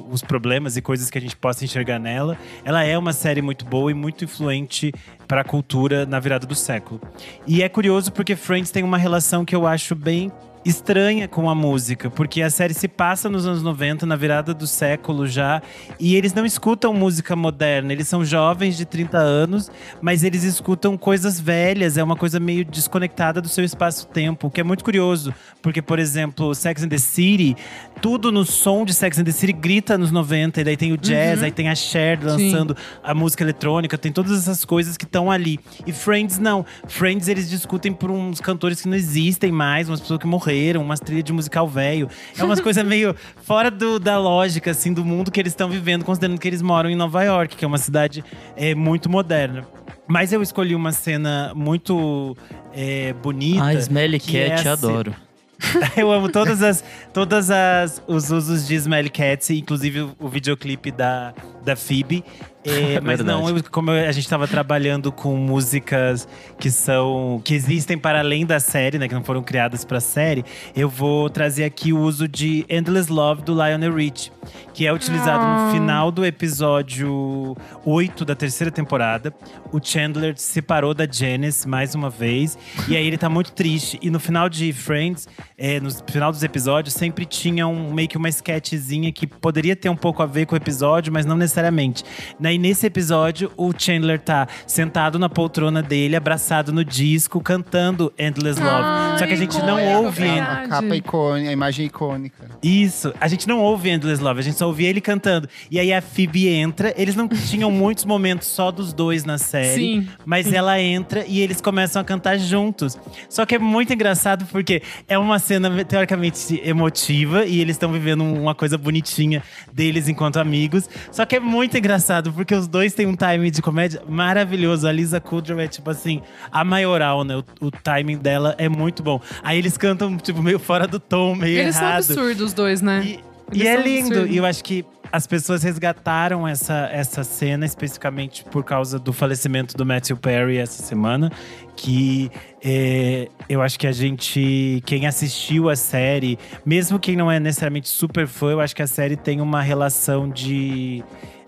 os 0.10 0.24
problemas 0.24 0.76
e 0.76 0.82
coisas 0.82 1.08
que 1.08 1.16
a 1.20 1.22
gente 1.22 1.36
possa 1.36 1.64
enxergar 1.64 2.00
nela. 2.00 2.36
Ela 2.66 2.84
é 2.84 2.98
uma 2.98 3.14
série 3.14 3.44
muito 3.44 3.64
boa 3.64 3.92
e 3.92 3.94
muito 3.94 4.24
influente 4.26 4.92
para 5.32 5.40
a 5.40 5.46
cultura 5.46 6.06
na 6.06 6.20
virada 6.20 6.46
do 6.46 6.54
século. 6.54 7.00
E 7.48 7.64
é 7.64 7.70
curioso 7.70 8.12
porque 8.12 8.36
Friends 8.36 8.70
tem 8.70 8.84
uma 8.84 8.98
relação 8.98 9.46
que 9.46 9.56
eu 9.56 9.66
acho 9.66 9.96
bem 9.96 10.30
estranha 10.64 11.28
com 11.28 11.50
a 11.50 11.56
música, 11.56 12.10
porque 12.10 12.42
a 12.42 12.50
série 12.50 12.74
se 12.74 12.88
passa 12.88 13.30
nos 13.30 13.46
anos 13.46 13.64
90, 13.64 14.06
na 14.06 14.16
virada 14.16 14.54
do 14.54 14.68
século 14.68 15.28
já, 15.28 15.62
e 16.00 16.16
eles 16.16 16.34
não 16.34 16.46
escutam 16.46 16.94
música 16.94 17.36
moderna, 17.36 17.92
eles 17.92 18.08
são 18.08 18.24
jovens 18.24 18.78
de 18.78 18.86
30 18.86 19.18
anos, 19.18 19.72
mas 20.02 20.24
eles 20.24 20.44
escutam 20.44 20.98
coisas 20.98 21.40
velhas, 21.40 21.98
é 21.98 22.04
uma 22.04 22.16
coisa 22.16 22.40
meio 22.40 22.64
desconectada 22.64 23.42
do 23.42 23.50
seu 23.50 23.64
espaço-tempo, 23.64 24.48
o 24.48 24.52
que 24.52 24.62
é 24.62 24.64
muito 24.64 24.84
curioso, 24.84 25.34
porque, 25.62 25.82
por 25.82 26.00
exemplo, 26.00 26.54
Sex 26.54 26.84
and 26.84 26.90
the 26.90 26.98
City, 26.98 27.56
tudo 28.02 28.32
no 28.32 28.46
som 28.46 28.86
de 28.86 28.94
Sex 28.94 29.18
and 29.20 29.24
the 29.24 29.32
City 29.32 29.54
grita 29.54 29.98
nos 29.98 30.12
90, 30.12 30.62
e 30.62 30.64
daí 30.64 30.78
tem 30.78 30.92
o 30.92 30.98
jazz, 30.98 31.42
aí 31.42 31.52
tem 31.52 31.70
a 31.70 31.76
Cher 31.76 32.20
lançando 32.22 32.76
a 33.04 33.14
música 33.14 33.44
eletrônica, 33.44 33.98
tem 33.98 34.12
todas 34.12 34.38
essas 34.38 34.66
coisas 34.66 34.98
que 34.98 35.06
estão 35.06 35.32
ali. 35.32 35.60
E 35.86 35.92
Friends 35.92 36.40
não. 36.40 36.66
Friends 36.88 37.28
eles 37.28 37.50
discutem 37.50 37.94
por 37.94 38.12
uns 38.12 38.40
cantores 38.40 38.82
que 38.82 38.88
não 38.88 38.96
existem 38.96 39.52
mais, 39.52 39.90
umas 39.90 40.02
pessoas 40.02 40.20
que 40.20 40.28
morreram, 40.28 40.51
umas 40.78 41.00
trilhas 41.00 41.24
de 41.24 41.34
musical 41.34 41.68
velho. 41.68 42.08
É 42.38 42.44
umas 42.44 42.60
coisas 42.60 42.84
meio 42.86 43.16
fora 43.44 43.70
do- 43.72 44.00
da 44.00 44.18
lógica, 44.18 44.72
assim, 44.72 44.94
do 44.94 45.04
mundo 45.06 45.32
que 45.32 45.40
eles 45.40 45.52
estão 45.54 45.70
vivendo, 45.70 46.04
considerando 46.04 46.40
que 46.40 46.48
eles 46.48 46.62
moram 46.62 46.90
em 46.90 46.96
Nova 46.96 47.24
York, 47.24 47.56
que 47.56 47.64
é 47.66 47.68
uma 47.68 47.78
cidade 47.78 48.24
é, 48.56 48.76
muito 48.76 49.10
moderna. 49.10 49.66
Mas 50.08 50.34
eu 50.34 50.42
escolhi 50.42 50.76
uma 50.76 50.92
cena 50.92 51.54
muito 51.56 52.36
é, 52.74 53.14
bonita. 53.14 53.64
Ah, 53.64 53.74
Smelly 53.74 54.18
é 54.34 54.50
Cat, 54.50 54.68
a 54.68 54.74
adoro. 54.74 55.16
Eu 55.96 56.12
amo 56.12 56.28
todas 56.28 56.64
as 56.64 56.84
todas 57.14 57.52
as 57.52 58.02
os 58.08 58.32
usos 58.32 58.68
de 58.68 58.74
Smelly 58.76 59.12
Cats, 59.12 59.50
inclusive 59.52 60.02
o, 60.02 60.16
o 60.20 60.28
videoclipe 60.28 60.90
da 60.92 61.34
da 61.64 61.76
Phoebe. 61.76 62.26
É, 62.72 63.00
mas 63.02 63.18
Verdade. 63.18 63.24
não, 63.24 63.50
eu- 63.50 63.64
como 63.72 63.90
eu- 63.92 64.08
a 64.08 64.12
gente 64.12 64.24
estava 64.24 64.48
trabalhando 64.48 65.12
com 65.12 65.36
músicas 65.36 66.28
que 66.60 66.70
são 66.70 67.42
que 67.44 67.56
existem 67.56 67.98
para 67.98 68.20
além 68.20 68.46
da 68.46 68.60
série, 68.60 69.00
né, 69.00 69.08
que 69.08 69.16
não 69.16 69.24
foram 69.24 69.42
criadas 69.42 69.84
para 69.84 69.98
a 69.98 70.02
série, 70.02 70.46
eu 70.76 70.88
vou 70.88 71.28
trazer 71.30 71.64
aqui 71.64 71.92
o 71.92 72.00
uso 72.00 72.28
de 72.28 72.64
Endless 72.70 73.12
Love 73.12 73.42
do 73.42 73.54
Lionel 73.54 73.96
Rich, 73.96 74.32
que 74.76 74.86
é 74.86 74.94
utilizado 74.94 75.44
Ah. 75.44 75.66
no 75.66 75.72
final 75.74 76.12
do 76.12 76.24
episódio 76.26 77.56
8 77.86 78.24
da 78.26 78.36
terceira 78.36 78.72
temporada. 78.72 79.34
O 79.72 79.80
Chandler 79.84 80.38
se 80.38 80.52
separou 80.54 80.94
da 80.94 81.08
Janice 81.10 81.68
mais 81.68 81.96
uma 81.96 82.10
vez, 82.10 82.58
e 82.88 82.96
aí 82.96 83.06
ele 83.08 83.18
tá 83.18 83.30
muito 83.30 83.52
triste. 83.54 83.98
E 84.02 84.10
no 84.10 84.20
final 84.20 84.48
de 84.50 84.72
Friends, 84.74 85.28
é, 85.58 85.80
no 85.80 85.90
final 86.10 86.32
dos 86.32 86.44
episódios, 86.44 86.94
sempre 86.94 87.26
tinha 87.26 87.68
um, 87.68 87.92
meio 87.94 88.08
que 88.08 88.18
uma 88.18 88.30
sketchzinha 88.30 89.12
que 89.12 89.26
poderia 89.26 89.76
ter 89.76 89.90
um 89.90 89.96
pouco 89.96 90.22
a 90.22 90.26
ver 90.26 90.46
com 90.46 90.54
o 90.54 90.58
episódio, 90.58 91.12
mas 91.12 91.26
não 91.26 91.36
necessariamente. 91.38 92.04
Daí 92.52 92.58
nesse 92.58 92.86
episódio, 92.86 93.50
o 93.56 93.72
Chandler 93.72 94.20
tá 94.20 94.46
sentado 94.68 95.18
na 95.18 95.30
poltrona 95.30 95.82
dele, 95.82 96.18
abraçado 96.18 96.74
no 96.74 96.84
disco, 96.84 97.40
cantando 97.40 98.12
Endless 98.20 98.60
Love. 98.60 98.84
Ai, 98.84 99.20
Só 99.20 99.26
que 99.26 99.32
a 99.32 99.38
gente 99.38 99.58
não 99.60 99.80
é 99.80 99.96
ouve. 99.96 100.28
A 100.28 100.68
capa 100.68 100.94
icônica, 100.98 101.50
a 101.50 101.54
imagem 101.54 101.86
icônica. 101.86 102.50
isso, 102.62 103.14
a 103.22 103.30
gente 103.30 103.48
não 103.48 103.60
ouve 103.60 103.90
Endless 103.90 104.22
Love, 104.22 104.42
a 104.42 104.44
gente 104.44 104.58
só 104.58 104.68
ouve 104.68 104.84
ele 104.84 105.00
cantando. 105.00 105.48
E 105.70 105.80
aí 105.80 105.94
a 105.94 106.02
Phoebe 106.02 106.50
entra, 106.50 106.94
eles 106.98 107.16
não 107.16 107.26
tinham 107.30 107.72
muitos 107.72 108.04
momentos 108.04 108.50
só 108.50 108.70
dos 108.70 108.92
dois 108.92 109.24
na 109.24 109.38
série. 109.38 109.76
Sim. 109.76 110.08
Mas 110.26 110.52
ela 110.52 110.78
entra 110.78 111.24
e 111.26 111.40
eles 111.40 111.62
começam 111.62 112.02
a 112.02 112.04
cantar 112.04 112.38
juntos. 112.38 113.00
Só 113.30 113.46
que 113.46 113.56
é 113.56 113.60
muito 113.60 113.94
engraçado 113.94 114.46
porque 114.52 114.82
é 115.08 115.18
uma 115.18 115.40
cena 115.40 115.86
teoricamente 115.86 116.62
emotiva 116.66 117.46
e 117.46 117.62
eles 117.62 117.78
estão 117.78 117.94
vivendo 117.94 118.26
uma 118.26 118.54
coisa 118.54 118.78
bonitinha 118.78 119.42
deles 119.72 120.10
enquanto 120.10 120.36
amigos. 120.36 120.90
Só 121.14 121.26
que 121.26 121.38
é 121.38 121.40
muito 121.40 121.78
engraçado 121.78 122.41
porque 122.42 122.56
os 122.56 122.68
dois 122.68 122.92
têm 122.92 123.06
um 123.06 123.16
timing 123.16 123.52
de 123.52 123.62
comédia 123.62 124.02
maravilhoso. 124.10 124.88
A 124.88 124.92
Lisa 124.92 125.20
Kudrow 125.20 125.60
é 125.60 125.68
tipo 125.68 125.92
assim, 125.92 126.24
a 126.52 126.64
maioral, 126.64 127.24
né? 127.24 127.36
O, 127.36 127.68
o 127.68 127.70
timing 127.70 128.18
dela 128.18 128.56
é 128.58 128.68
muito 128.68 129.04
bom. 129.04 129.22
Aí 129.44 129.60
eles 129.60 129.78
cantam 129.78 130.18
tipo 130.18 130.42
meio 130.42 130.58
fora 130.58 130.88
do 130.88 131.00
tom, 131.00 131.36
meio 131.36 131.60
Eles 131.60 131.76
errado. 131.76 132.02
são 132.02 132.16
absurdos, 132.16 132.48
os 132.48 132.54
dois, 132.54 132.82
né? 132.82 133.04
E, 133.06 133.20
Eles 133.54 133.64
e 133.64 133.68
é 133.68 133.76
lindo. 133.80 134.08
absurdos. 134.08 134.32
E 134.34 134.38
eu 134.38 134.46
acho 134.46 134.64
que 134.64 134.84
as 135.12 135.28
pessoas 135.28 135.62
resgataram 135.62 136.48
essa, 136.48 136.90
essa 136.92 137.24
cena 137.24 137.64
especificamente 137.64 138.44
por 138.46 138.64
causa 138.64 138.98
do 138.98 139.14
falecimento 139.14 139.78
do 139.78 139.86
Matthew 139.86 140.18
Perry 140.18 140.58
essa 140.58 140.82
semana. 140.82 141.32
Que 141.76 142.32
é, 142.64 143.28
eu 143.48 143.62
acho 143.62 143.78
que 143.78 143.86
a 143.86 143.92
gente, 143.92 144.82
quem 144.84 145.06
assistiu 145.06 145.70
a 145.70 145.76
série, 145.76 146.40
mesmo 146.66 146.98
quem 146.98 147.16
não 147.16 147.32
é 147.32 147.40
necessariamente 147.40 147.88
super 147.88 148.26
fã, 148.26 148.52
eu 148.52 148.60
acho 148.62 148.76
que 148.76 148.82
a 148.82 148.88
série 148.88 149.16
tem 149.16 149.42
uma 149.42 149.62
relação 149.62 150.28
de. 150.28 151.04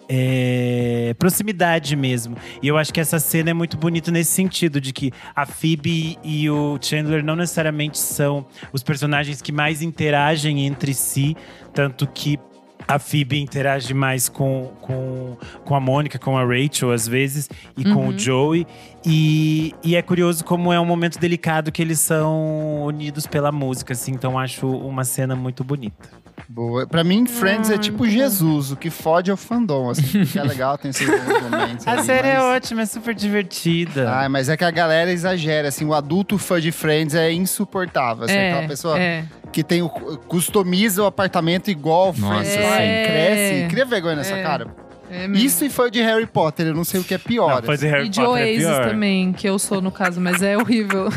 É, 0.07 1.15
proximidade 1.17 1.95
mesmo. 1.95 2.35
E 2.61 2.67
eu 2.67 2.77
acho 2.77 2.93
que 2.93 2.99
essa 2.99 3.19
cena 3.19 3.51
é 3.51 3.53
muito 3.53 3.77
bonita 3.77 4.11
nesse 4.11 4.31
sentido, 4.31 4.79
de 4.79 4.91
que 4.91 5.11
a 5.35 5.45
Phoebe 5.45 6.17
e 6.23 6.49
o 6.49 6.77
Chandler 6.81 7.23
não 7.23 7.35
necessariamente 7.35 7.97
são 7.97 8.45
os 8.71 8.83
personagens 8.83 9.41
que 9.41 9.51
mais 9.51 9.81
interagem 9.81 10.65
entre 10.65 10.93
si, 10.93 11.35
tanto 11.73 12.07
que 12.07 12.39
a 12.87 12.99
Phoebe 12.99 13.39
interage 13.39 13.93
mais 13.93 14.27
com, 14.27 14.73
com, 14.81 15.37
com 15.63 15.75
a 15.75 15.79
Mônica, 15.79 16.19
com 16.19 16.37
a 16.37 16.43
Rachel, 16.43 16.91
às 16.91 17.07
vezes, 17.07 17.49
e 17.77 17.83
com 17.83 18.07
o 18.07 18.17
Joey. 18.17 18.67
E, 19.05 19.73
e 19.83 19.95
é 19.95 20.01
curioso 20.01 20.43
como 20.45 20.71
é 20.71 20.79
um 20.79 20.85
momento 20.85 21.19
delicado 21.19 21.71
que 21.71 21.81
eles 21.81 21.99
são 21.99 22.83
unidos 22.83 23.27
pela 23.27 23.51
música, 23.51 23.93
assim. 23.93 24.11
Então 24.11 24.39
acho 24.39 24.67
uma 24.67 25.03
cena 25.03 25.35
muito 25.35 25.63
bonita. 25.63 26.09
Boa. 26.49 26.85
Pra 26.87 27.03
mim, 27.03 27.25
Friends 27.25 27.69
é 27.69 27.75
Ah, 27.75 27.77
tipo. 27.77 28.07
Jesus, 28.07 28.71
o 28.71 28.75
que 28.75 28.89
fode 28.89 29.29
é 29.29 29.33
o 29.33 29.37
fandom, 29.37 29.89
assim. 29.89 30.25
Que 30.25 30.39
é 30.39 30.43
legal, 30.43 30.77
tem 30.77 30.91
bons 30.91 31.41
momentos. 31.49 31.85
A 31.87 31.91
ali, 31.91 32.03
série 32.03 32.27
é 32.27 32.33
mas- 32.35 32.43
ótima, 32.43 32.81
é 32.81 32.85
super 32.85 33.13
divertida. 33.13 34.09
Ah, 34.11 34.27
mas 34.29 34.49
é 34.49 34.57
que 34.57 34.63
a 34.63 34.71
galera 34.71 35.11
exagera, 35.11 35.67
assim, 35.67 35.85
o 35.85 35.93
adulto 35.93 36.37
fã 36.37 36.59
de 36.59 36.71
Friends 36.71 37.13
é 37.15 37.31
insuportável. 37.31 38.25
Assim, 38.25 38.37
aquela 38.37 38.67
pessoa 38.67 38.99
é. 38.99 39.25
que 39.51 39.63
tem 39.63 39.81
o, 39.81 39.89
customiza 39.89 41.03
o 41.03 41.05
apartamento 41.05 41.69
igual 41.69 42.13
Nossa, 42.17 42.43
Friends, 42.43 42.53
e 42.55 42.57
É. 42.59 43.05
cresce. 43.05 43.67
Cria 43.69 43.85
vergonha 43.85 44.15
nessa 44.17 44.35
É. 44.35 44.43
cara. 44.43 44.67
É 45.13 45.27
mesmo. 45.27 45.45
Isso 45.45 45.63
e 45.63 45.69
fã 45.69 45.89
de 45.89 46.01
Harry 46.01 46.25
Potter, 46.25 46.67
eu 46.67 46.73
não 46.73 46.83
sei 46.83 46.99
o 46.99 47.03
que 47.03 47.13
é 47.13 47.17
pior. 47.17 47.57
Não, 47.57 47.63
foi 47.63 47.77
de 47.77 47.87
Harry 47.87 48.07
e 48.07 48.09
de 48.09 48.19
Potter 48.19 48.41
é 48.41 48.45
Oasis 48.45 48.65
pior. 48.65 48.87
também, 48.87 49.33
que 49.33 49.47
eu 49.47 49.59
sou 49.59 49.81
no 49.81 49.91
caso, 49.91 50.19
mas 50.19 50.41
é 50.41 50.57
horrível. 50.57 51.09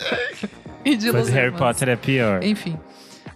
e 0.84 0.96
de 0.96 1.10
de 1.10 1.30
Harry. 1.32 1.52
Potter 1.52 1.88
é 1.88 1.96
pior. 1.96 2.42
Enfim. 2.42 2.78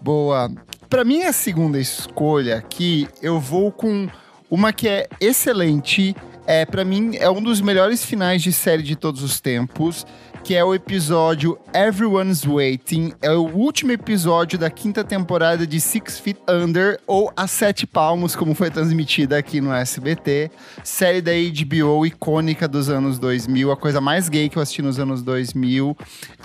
Boa. 0.00 0.50
Pra 0.88 1.04
minha 1.04 1.32
segunda 1.32 1.78
escolha 1.78 2.56
aqui, 2.56 3.08
eu 3.20 3.40
vou 3.40 3.70
com 3.72 4.08
uma 4.50 4.72
que 4.72 4.88
é 4.88 5.08
excelente. 5.20 6.14
É, 6.46 6.64
para 6.64 6.82
mim, 6.82 7.16
é 7.16 7.28
um 7.28 7.42
dos 7.42 7.60
melhores 7.60 8.04
finais 8.04 8.42
de 8.42 8.52
série 8.52 8.82
de 8.82 8.96
todos 8.96 9.22
os 9.22 9.38
tempos, 9.38 10.06
que 10.48 10.54
é 10.54 10.64
o 10.64 10.74
episódio 10.74 11.58
Everyone's 11.74 12.46
Waiting. 12.46 13.12
É 13.20 13.30
o 13.32 13.42
último 13.42 13.92
episódio 13.92 14.58
da 14.58 14.70
quinta 14.70 15.04
temporada 15.04 15.66
de 15.66 15.78
Six 15.78 16.18
Feet 16.18 16.38
Under, 16.48 16.98
ou 17.06 17.30
A 17.36 17.46
Sete 17.46 17.86
Palmos, 17.86 18.34
como 18.34 18.54
foi 18.54 18.70
transmitida 18.70 19.36
aqui 19.36 19.60
no 19.60 19.70
SBT. 19.70 20.50
Série 20.82 21.20
da 21.20 21.32
HBO 21.32 22.06
icônica 22.06 22.66
dos 22.66 22.88
anos 22.88 23.18
2000, 23.18 23.70
a 23.70 23.76
coisa 23.76 24.00
mais 24.00 24.30
gay 24.30 24.48
que 24.48 24.56
eu 24.56 24.62
assisti 24.62 24.80
nos 24.80 24.98
anos 24.98 25.20
2000. 25.20 25.94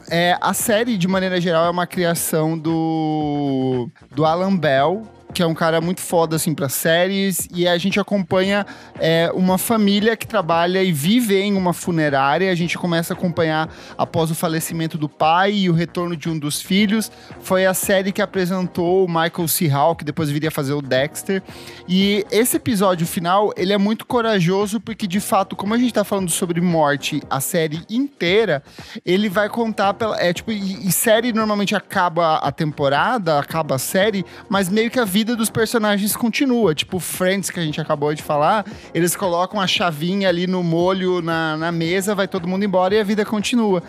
É, 0.09 0.37
a 0.41 0.53
série, 0.53 0.97
de 0.97 1.07
maneira 1.07 1.39
geral, 1.39 1.67
é 1.67 1.69
uma 1.69 1.87
criação 1.87 2.59
do, 2.59 3.87
do 4.11 4.25
Alan 4.25 4.57
Bell, 4.57 5.03
que 5.33 5.41
é 5.41 5.47
um 5.47 5.53
cara 5.53 5.81
muito 5.81 6.01
foda, 6.01 6.35
assim, 6.35 6.53
pra 6.53 6.69
séries. 6.69 7.47
E 7.53 7.67
a 7.67 7.77
gente 7.77 7.99
acompanha 7.99 8.65
é, 8.99 9.31
uma 9.33 9.57
família 9.57 10.15
que 10.15 10.27
trabalha 10.27 10.83
e 10.83 10.91
vive 10.91 11.35
em 11.35 11.55
uma 11.55 11.73
funerária. 11.73 12.51
A 12.51 12.55
gente 12.55 12.77
começa 12.77 13.13
a 13.13 13.17
acompanhar 13.17 13.69
após 13.97 14.29
o 14.29 14.35
falecimento 14.35 14.97
do 14.97 15.09
pai 15.09 15.53
e 15.53 15.69
o 15.69 15.73
retorno 15.73 16.15
de 16.15 16.29
um 16.29 16.37
dos 16.37 16.61
filhos. 16.61 17.11
Foi 17.41 17.65
a 17.65 17.73
série 17.73 18.11
que 18.11 18.21
apresentou 18.21 19.05
o 19.05 19.07
Michael 19.07 19.47
C. 19.47 19.67
Hall, 19.67 19.95
que 19.95 20.05
depois 20.05 20.29
viria 20.29 20.51
fazer 20.51 20.73
o 20.73 20.81
Dexter. 20.81 21.41
E 21.87 22.25
esse 22.31 22.57
episódio 22.57 23.07
final, 23.07 23.51
ele 23.57 23.73
é 23.73 23.77
muito 23.77 24.05
corajoso, 24.05 24.79
porque, 24.79 25.07
de 25.07 25.19
fato, 25.19 25.55
como 25.55 25.73
a 25.73 25.77
gente 25.77 25.93
tá 25.93 26.03
falando 26.03 26.29
sobre 26.29 26.61
morte 26.61 27.21
a 27.29 27.39
série 27.39 27.81
inteira, 27.89 28.63
ele 29.05 29.29
vai 29.29 29.49
contar 29.49 29.93
pela. 29.93 30.19
É 30.19 30.31
tipo, 30.31 30.51
e, 30.51 30.87
e 30.87 30.91
série 30.91 31.33
normalmente 31.33 31.75
acaba 31.75 32.35
a 32.37 32.51
temporada, 32.51 33.39
acaba 33.39 33.75
a 33.75 33.79
série, 33.79 34.25
mas 34.49 34.69
meio 34.69 34.91
que 34.91 34.99
a 34.99 35.05
vida 35.05 35.22
dos 35.23 35.49
personagens 35.49 36.15
continua. 36.15 36.75
Tipo, 36.75 36.99
Friends, 36.99 37.49
que 37.49 37.59
a 37.59 37.63
gente 37.63 37.79
acabou 37.79 38.13
de 38.13 38.21
falar, 38.21 38.65
eles 38.93 39.15
colocam 39.15 39.59
a 39.59 39.67
chavinha 39.67 40.29
ali 40.29 40.47
no 40.47 40.63
molho 40.63 41.21
na, 41.21 41.57
na 41.57 41.71
mesa, 41.71 42.15
vai 42.15 42.27
todo 42.27 42.47
mundo 42.47 42.63
embora 42.63 42.95
e 42.95 42.99
a 42.99 43.03
vida 43.03 43.25
continua. 43.25 43.81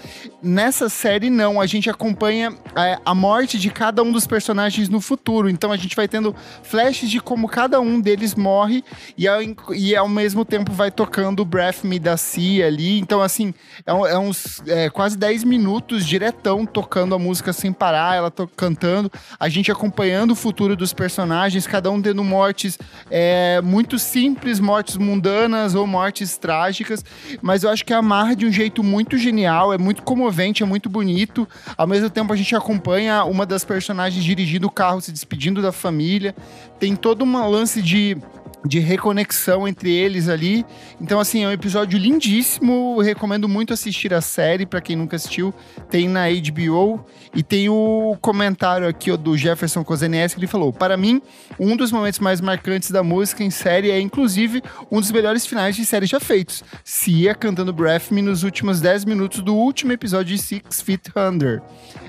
Nessa 0.43 0.89
série, 0.89 1.31
não, 1.31 1.61
a 1.61 1.67
gente 1.67 1.91
acompanha 1.91 2.55
é, 2.77 2.99
a 3.05 3.15
morte 3.15 3.59
de 3.59 3.71
cada 3.71 4.03
um 4.03 4.13
dos 4.13 4.27
personagens 4.27 4.89
no 4.89 5.01
futuro. 5.01 5.49
Então 5.49 5.73
a 5.73 5.77
gente 5.77 5.97
vai 5.97 6.07
tendo 6.09 6.35
flashes 6.63 7.11
de 7.11 7.21
como 7.21 7.49
cada 7.49 7.81
um 7.81 8.01
deles 8.01 8.35
morre 8.35 8.85
e 9.17 9.27
ao, 9.27 9.41
e 9.75 9.97
ao 9.97 10.09
mesmo 10.09 10.45
tempo 10.45 10.73
vai 10.73 10.91
tocando 10.91 11.45
Breath 11.45 11.85
Me 11.85 11.99
da 11.99 12.17
Cia 12.17 12.67
ali. 12.67 12.99
Então, 12.99 13.21
assim, 13.21 13.55
é, 13.87 13.91
é 13.91 14.19
uns 14.19 14.63
é, 14.67 14.91
quase 14.91 15.17
10 15.17 15.45
minutos 15.45 16.07
diretão 16.07 16.67
tocando 16.67 17.15
a 17.15 17.19
música 17.19 17.53
sem 17.53 17.73
parar, 17.73 18.17
ela 18.17 18.33
cantando, 18.57 19.11
a 19.39 19.49
gente 19.49 19.71
acompanhando 19.71 20.33
o 20.33 20.37
futuro 20.37 20.77
dos 20.77 20.93
personagens, 20.93 21.24
cada 21.67 21.91
um 21.91 22.01
tendo 22.01 22.23
mortes 22.23 22.79
é, 23.11 23.61
muito 23.63 23.99
simples, 23.99 24.61
mortes 24.61 24.97
mundanas 24.97 25.75
ou 25.75 25.87
mortes 25.87 26.37
trágicas, 26.37 27.05
mas 27.41 27.63
eu 27.63 27.71
acho 27.71 27.85
que 27.85 27.93
amarra 27.93 28.35
de 28.35 28.47
um 28.47 28.53
jeito 28.53 28.83
muito 28.83 29.17
genial, 29.17 29.73
é 29.73 29.79
muito 29.79 30.03
comovente, 30.03 30.63
é 30.63 30.67
muito 30.67 30.89
bonito. 30.89 31.49
Ao 31.77 31.87
mesmo 31.87 32.11
tempo, 32.11 32.33
a 32.33 32.37
gente 32.37 32.55
acompanha 32.55 33.25
uma 33.25 33.47
das 33.47 33.65
personagens 33.65 34.25
dirigindo 34.25 34.67
o 34.67 34.71
carro, 34.71 35.01
se 35.01 35.13
despedindo 35.13 35.61
da 35.61 35.73
família. 35.73 36.35
Tem 36.79 36.97
todo 36.97 37.25
um 37.25 37.51
lance 37.51 37.81
de 37.81 38.17
de 38.65 38.79
reconexão 38.79 39.69
entre 39.69 39.93
eles 39.93 40.29
ali. 40.29 40.65
Então, 41.01 41.21
assim, 41.21 41.45
é 41.45 41.49
um 41.49 41.53
episódio 41.53 41.99
lindíssimo. 41.99 43.01
Recomendo 43.01 43.49
muito 43.49 43.73
assistir 43.73 44.15
a 44.15 44.21
série, 44.21 44.65
pra 44.65 44.81
quem 44.81 44.97
nunca 44.97 45.17
assistiu. 45.17 45.53
Tem 45.91 46.09
na 46.09 46.25
HBO. 46.29 47.05
E 47.35 47.43
tem 47.43 47.69
o 47.69 48.17
comentário 48.21 48.89
aqui 48.89 49.11
ó, 49.11 49.17
do 49.17 49.37
Jefferson 49.37 49.85
Kozenes, 49.85 50.33
que 50.33 50.41
ele 50.41 50.47
falou: 50.47 50.73
Para 50.73 50.97
mim, 50.97 51.21
um 51.59 51.77
dos 51.77 51.93
momentos 51.93 52.21
mais 52.21 52.41
marcantes 52.41 52.91
da 52.91 53.03
música 53.03 53.43
em 53.43 53.51
série 53.51 53.91
é, 53.91 54.01
inclusive, 54.01 54.63
um 54.91 55.01
dos 55.01 55.11
melhores 55.11 55.45
finais 55.47 55.77
de 55.77 55.85
série 55.85 56.07
já 56.07 56.21
feitos. 56.21 56.63
Cia 56.83 57.35
cantando 57.35 57.73
Breath 57.73 58.11
Me 58.11 58.23
nos 58.23 58.43
últimos 58.45 58.81
10 58.81 59.05
minutos 59.05 59.41
do 59.41 59.55
último 59.55 59.93
episódio 59.93 60.37
de 60.37 60.43
Six 60.43 60.81
Feet 60.81 61.09
Under. 61.17 61.61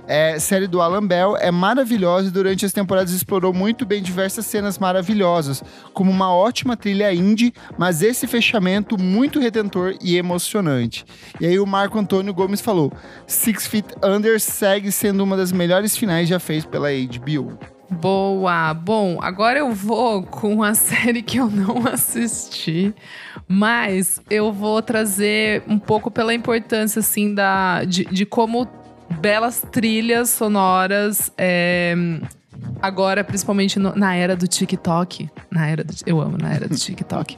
É, 0.08 0.38
série 0.39 0.68
do 0.68 0.82
Alan 0.82 1.06
Bell 1.06 1.36
é 1.38 1.50
maravilhosa 1.50 2.28
e 2.28 2.32
durante 2.32 2.65
as 2.65 2.74
temporadas 2.74 3.12
explorou 3.12 3.54
muito 3.54 3.86
bem 3.86 4.02
diversas 4.02 4.46
cenas 4.46 4.78
maravilhosas, 4.78 5.63
como 5.94 6.12
uma 6.12 6.34
ótima 6.34 6.78
trilha 6.78 7.13
indie, 7.13 7.54
mas 7.78 8.02
esse 8.02 8.28
fechamento 8.28 9.00
muito 9.00 9.39
redentor 9.39 9.96
e 10.02 10.15
emocionante. 10.15 11.06
E 11.39 11.46
aí 11.46 11.60
o 11.60 11.65
Marco 11.65 11.98
Antônio 11.98 12.34
Gomes 12.34 12.62
falou: 12.62 12.91
Six 13.26 13.68
Feet 13.68 13.88
Under 14.04 14.39
segue 14.39 14.91
sendo 14.91 15.24
uma 15.24 15.36
das 15.36 15.52
melhores 15.52 15.98
finais 15.98 16.30
já 16.30 16.39
feitas 16.39 16.65
pela 16.65 16.89
HBO. 16.89 17.58
Boa! 17.89 18.74
Bom, 18.74 19.20
agora 19.22 19.60
eu 19.60 19.72
vou 19.72 20.24
com 20.24 20.63
a 20.63 20.74
série 20.76 21.22
que 21.22 21.38
eu 21.38 21.50
não 21.50 21.88
assisti, 21.88 22.94
mas 23.48 24.20
eu 24.30 24.52
vou 24.52 24.82
trazer 24.82 25.63
um 25.68 25.78
pouco 25.78 26.10
pela 26.10 26.34
importância, 26.34 27.00
assim, 27.00 27.34
da, 27.34 27.84
de, 27.84 28.06
de 28.06 28.26
como 28.26 28.68
belas 29.20 29.62
trilhas 29.72 30.30
sonoras. 30.30 31.32
é, 31.38 31.96
Agora, 32.82 33.24
principalmente 33.24 33.78
no- 33.78 33.96
na 33.96 34.15
era 34.15 34.36
do 34.36 34.48
TikTok, 34.48 35.30
na 35.52 35.68
era 35.68 35.84
do, 35.84 35.94
eu 36.06 36.22
amo 36.22 36.38
na 36.38 36.54
era 36.54 36.68
do 36.68 36.76
TikTok, 36.76 37.38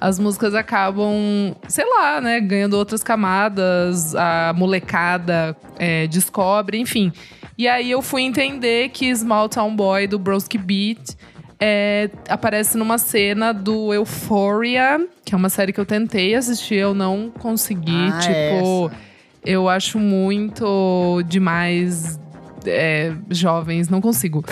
as 0.00 0.18
músicas 0.18 0.54
acabam, 0.54 1.54
sei 1.68 1.84
lá, 1.84 2.20
né, 2.20 2.40
ganhando 2.40 2.74
outras 2.74 3.02
camadas, 3.02 4.14
a 4.14 4.52
molecada 4.56 5.56
é, 5.78 6.06
descobre, 6.06 6.78
enfim. 6.78 7.12
E 7.58 7.68
aí 7.68 7.90
eu 7.90 8.00
fui 8.02 8.22
entender 8.22 8.88
que 8.88 9.14
Small 9.14 9.48
Town 9.48 9.74
Boy 9.76 10.06
do 10.06 10.18
Broski 10.18 10.58
Beat 10.58 11.14
é, 11.60 12.10
aparece 12.28 12.76
numa 12.76 12.98
cena 12.98 13.52
do 13.52 13.92
Euphoria, 13.92 15.06
que 15.24 15.34
é 15.34 15.36
uma 15.36 15.48
série 15.50 15.72
que 15.72 15.80
eu 15.80 15.86
tentei 15.86 16.34
assistir, 16.34 16.76
eu 16.76 16.94
não 16.94 17.30
consegui. 17.30 18.08
Ah, 18.12 18.18
tipo, 18.18 18.86
essa. 18.90 19.13
Eu 19.44 19.68
acho 19.68 19.98
muito 19.98 21.22
demais 21.26 22.18
é, 22.66 23.12
jovens, 23.30 23.88
não 23.88 24.00
consigo. 24.00 24.44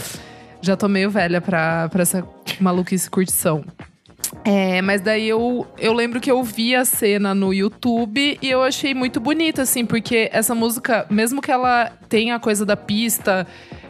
Já 0.61 0.77
tô 0.77 0.89
meio 0.89 1.11
velha 1.11 1.41
pra, 1.41 1.89
pra 1.89 2.03
essa 2.03 2.27
maluquice 2.61 3.11
curtição. 3.11 3.65
É, 4.45 4.81
mas 4.81 5.01
daí 5.01 5.29
eu, 5.29 5.67
eu 5.79 5.93
lembro 5.93 6.21
que 6.21 6.31
eu 6.31 6.43
vi 6.43 6.75
a 6.75 6.85
cena 6.85 7.35
no 7.35 7.53
YouTube 7.53 8.39
e 8.41 8.51
eu 8.51 8.63
achei 8.63 8.95
muito 8.95 9.21
bonita, 9.21 9.63
assim, 9.63 9.85
porque 9.85 10.31
essa 10.33 10.55
música, 10.55 11.07
mesmo 11.11 11.41
que 11.41 11.51
ela 11.51 11.93
tenha 12.09 12.37
a 12.37 12.41
coisa 12.41 12.65
da 12.65 12.77
pista, 12.77 13.47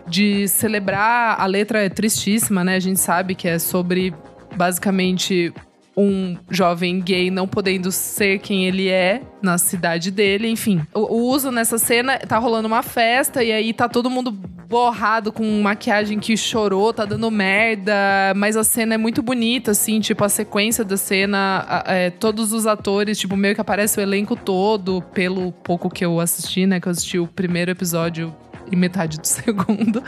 de 0.07 0.49
celebrar, 0.49 1.41
a 1.41 1.47
letra 1.47 1.85
é 1.85 1.89
tristíssima, 1.89 2.65
né? 2.65 2.77
A 2.77 2.81
gente 2.81 2.99
sabe 2.99 3.35
que 3.35 3.47
é 3.47 3.59
sobre 3.59 4.13
basicamente 4.57 5.53
um 5.97 6.37
jovem 6.51 7.01
gay 7.01 7.31
não 7.31 7.47
podendo 7.47 7.93
ser 7.93 8.39
quem 8.39 8.67
ele 8.67 8.89
é 8.89 9.23
na 9.43 9.59
cidade 9.59 10.11
dele, 10.11 10.49
enfim. 10.49 10.81
O, 10.95 11.31
uso 11.31 11.51
nessa 11.51 11.79
cena 11.79 12.19
tá 12.19 12.39
rolando 12.39 12.67
uma 12.67 12.83
festa 12.83 13.43
e 13.43 13.53
aí 13.53 13.73
tá 13.73 13.89
todo 13.89 14.09
mundo 14.09 14.31
borrado 14.31 15.31
com 15.31 15.45
maquiagem 15.61 16.19
que 16.19 16.35
chorou, 16.35 16.95
tá 16.95 17.05
dando 17.05 17.31
merda, 17.31 17.93
mas 18.35 18.57
a 18.57 18.65
cena 18.65 18.95
é 18.95 18.97
muito 18.97 19.23
bonita, 19.23 19.73
assim, 19.73 20.01
tipo, 20.01 20.25
a 20.25 20.31
sequência 20.31 20.83
da 20.83 20.97
cena, 20.97 21.83
é, 21.87 22.09
todos 22.09 22.55
os 22.55 22.67
atores, 22.67 23.19
tipo, 23.19 23.37
meio 23.37 23.55
que 23.55 23.61
aparece 23.61 24.01
o 24.01 24.03
elenco 24.03 24.35
todo, 24.35 25.03
pelo 25.13 25.53
pouco 25.53 25.91
que 25.91 26.03
eu 26.03 26.19
assisti, 26.19 26.65
né? 26.65 26.81
Que 26.81 26.89
eu 26.89 26.91
assisti 26.91 27.19
o 27.19 27.27
primeiro 27.27 27.71
episódio 27.71 28.35
e 28.71 28.77
metade 28.77 29.21
do 29.21 29.27
segundo. 29.29 30.03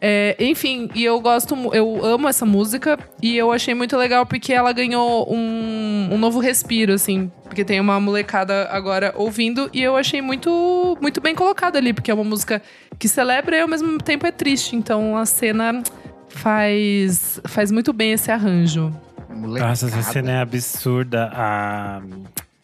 É, 0.00 0.36
enfim, 0.38 0.88
e 0.94 1.04
eu 1.04 1.18
gosto, 1.20 1.54
eu 1.74 2.04
amo 2.04 2.28
essa 2.28 2.44
música 2.44 2.98
e 3.22 3.36
eu 3.36 3.50
achei 3.50 3.74
muito 3.74 3.96
legal 3.96 4.26
porque 4.26 4.52
ela 4.52 4.70
ganhou 4.72 5.26
um, 5.32 6.10
um 6.12 6.18
novo 6.18 6.38
respiro, 6.38 6.92
assim, 6.92 7.30
porque 7.44 7.64
tem 7.64 7.80
uma 7.80 7.98
molecada 7.98 8.68
agora 8.70 9.14
ouvindo 9.16 9.70
e 9.72 9.82
eu 9.82 9.96
achei 9.96 10.20
muito, 10.20 10.98
muito 11.00 11.20
bem 11.20 11.34
colocado 11.34 11.76
ali, 11.76 11.92
porque 11.94 12.10
é 12.10 12.14
uma 12.14 12.24
música 12.24 12.60
que 12.98 13.08
celebra 13.08 13.56
e 13.56 13.60
ao 13.62 13.68
mesmo 13.68 13.96
tempo 13.98 14.26
é 14.26 14.30
triste, 14.30 14.76
então 14.76 15.16
a 15.16 15.24
cena 15.24 15.82
faz, 16.28 17.40
faz 17.46 17.72
muito 17.72 17.92
bem 17.92 18.12
esse 18.12 18.30
arranjo. 18.30 18.92
Molecada. 19.30 19.70
Nossa, 19.70 19.86
essa 19.86 20.02
cena 20.02 20.32
é 20.32 20.40
absurda. 20.40 21.30
A, 21.34 22.00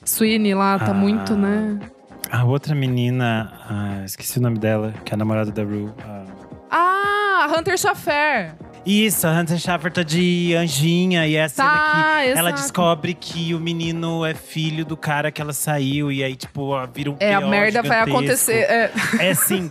Sweeney 0.04 0.54
lá 0.54 0.78
tá 0.78 0.90
Ah. 0.90 0.94
muito, 0.94 1.34
né? 1.34 1.78
A 2.30 2.44
outra 2.44 2.74
menina, 2.74 3.52
ah, 3.68 4.02
esqueci 4.04 4.38
o 4.38 4.42
nome 4.42 4.58
dela, 4.58 4.94
que 5.04 5.12
é 5.12 5.14
a 5.14 5.18
namorada 5.18 5.50
da 5.50 5.62
Rue. 5.62 5.90
ah. 6.06 6.24
Ah, 7.44 7.58
Hunter 7.58 7.76
Schaffer. 7.78 8.54
Isso, 8.84 9.26
a 9.26 9.32
Hunter 9.40 9.58
Schaffer 9.58 9.92
tá 9.92 10.02
de 10.02 10.54
anjinha 10.56 11.26
e 11.26 11.36
é 11.36 11.44
a 11.44 11.48
cena 11.48 11.68
Tá, 11.68 12.20
que 12.22 12.28
ela 12.30 12.50
exato. 12.50 12.62
descobre 12.62 13.14
que 13.14 13.54
o 13.54 13.60
menino 13.60 14.24
é 14.24 14.34
filho 14.34 14.84
do 14.84 14.96
cara 14.96 15.30
que 15.30 15.40
ela 15.40 15.52
saiu 15.52 16.10
e 16.10 16.22
aí, 16.24 16.34
tipo, 16.34 16.62
ó, 16.70 16.84
vira 16.86 17.10
um 17.12 17.16
É, 17.20 17.32
a 17.34 17.40
merda 17.40 17.80
vai 17.82 17.90
gigantesco. 18.06 18.16
acontecer. 18.18 18.52
É. 18.68 18.90
É 19.20 19.30
assim. 19.30 19.70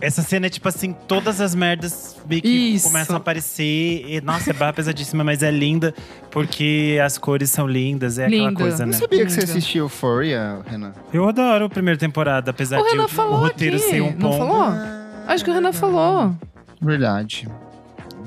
Essa 0.00 0.20
cena 0.22 0.46
é 0.46 0.50
tipo 0.50 0.68
assim, 0.68 0.94
todas 1.08 1.40
as 1.40 1.54
merdas 1.54 2.16
meio 2.28 2.42
que 2.42 2.48
Isso. 2.48 2.88
começam 2.88 3.16
a 3.16 3.18
aparecer. 3.18 4.04
E, 4.06 4.20
nossa, 4.22 4.50
é 4.50 4.52
barra 4.52 4.72
pesadíssima, 4.74 5.24
mas 5.24 5.42
é 5.42 5.50
linda 5.50 5.94
porque 6.30 6.98
as 7.02 7.16
cores 7.16 7.50
são 7.50 7.66
lindas. 7.66 8.18
É 8.18 8.26
aquela 8.26 8.48
Linda. 8.48 8.60
coisa, 8.60 8.82
Eu 8.82 8.86
né? 8.88 8.92
não 8.92 8.98
sabia 9.00 9.24
que 9.24 9.32
você 9.32 9.40
assistia 9.44 9.80
Euphoria, 9.80 10.60
Renan. 10.66 10.92
Eu 11.12 11.26
adoro 11.28 11.64
a 11.66 11.68
primeira 11.70 11.98
temporada, 11.98 12.50
apesar 12.50 12.78
O 12.80 12.82
de 12.82 12.90
Renan 12.90 13.04
o, 13.04 13.08
falou 13.08 13.34
o 13.34 13.40
roteiro 13.40 13.76
aqui, 13.76 13.86
ser 13.88 14.00
um 14.02 14.10
não 14.10 14.18
ponto. 14.18 14.38
falou? 14.38 14.68
Acho 15.28 15.44
que 15.44 15.50
o 15.50 15.54
Renan 15.54 15.72
falou. 15.72 16.34
Verdade. 16.84 17.48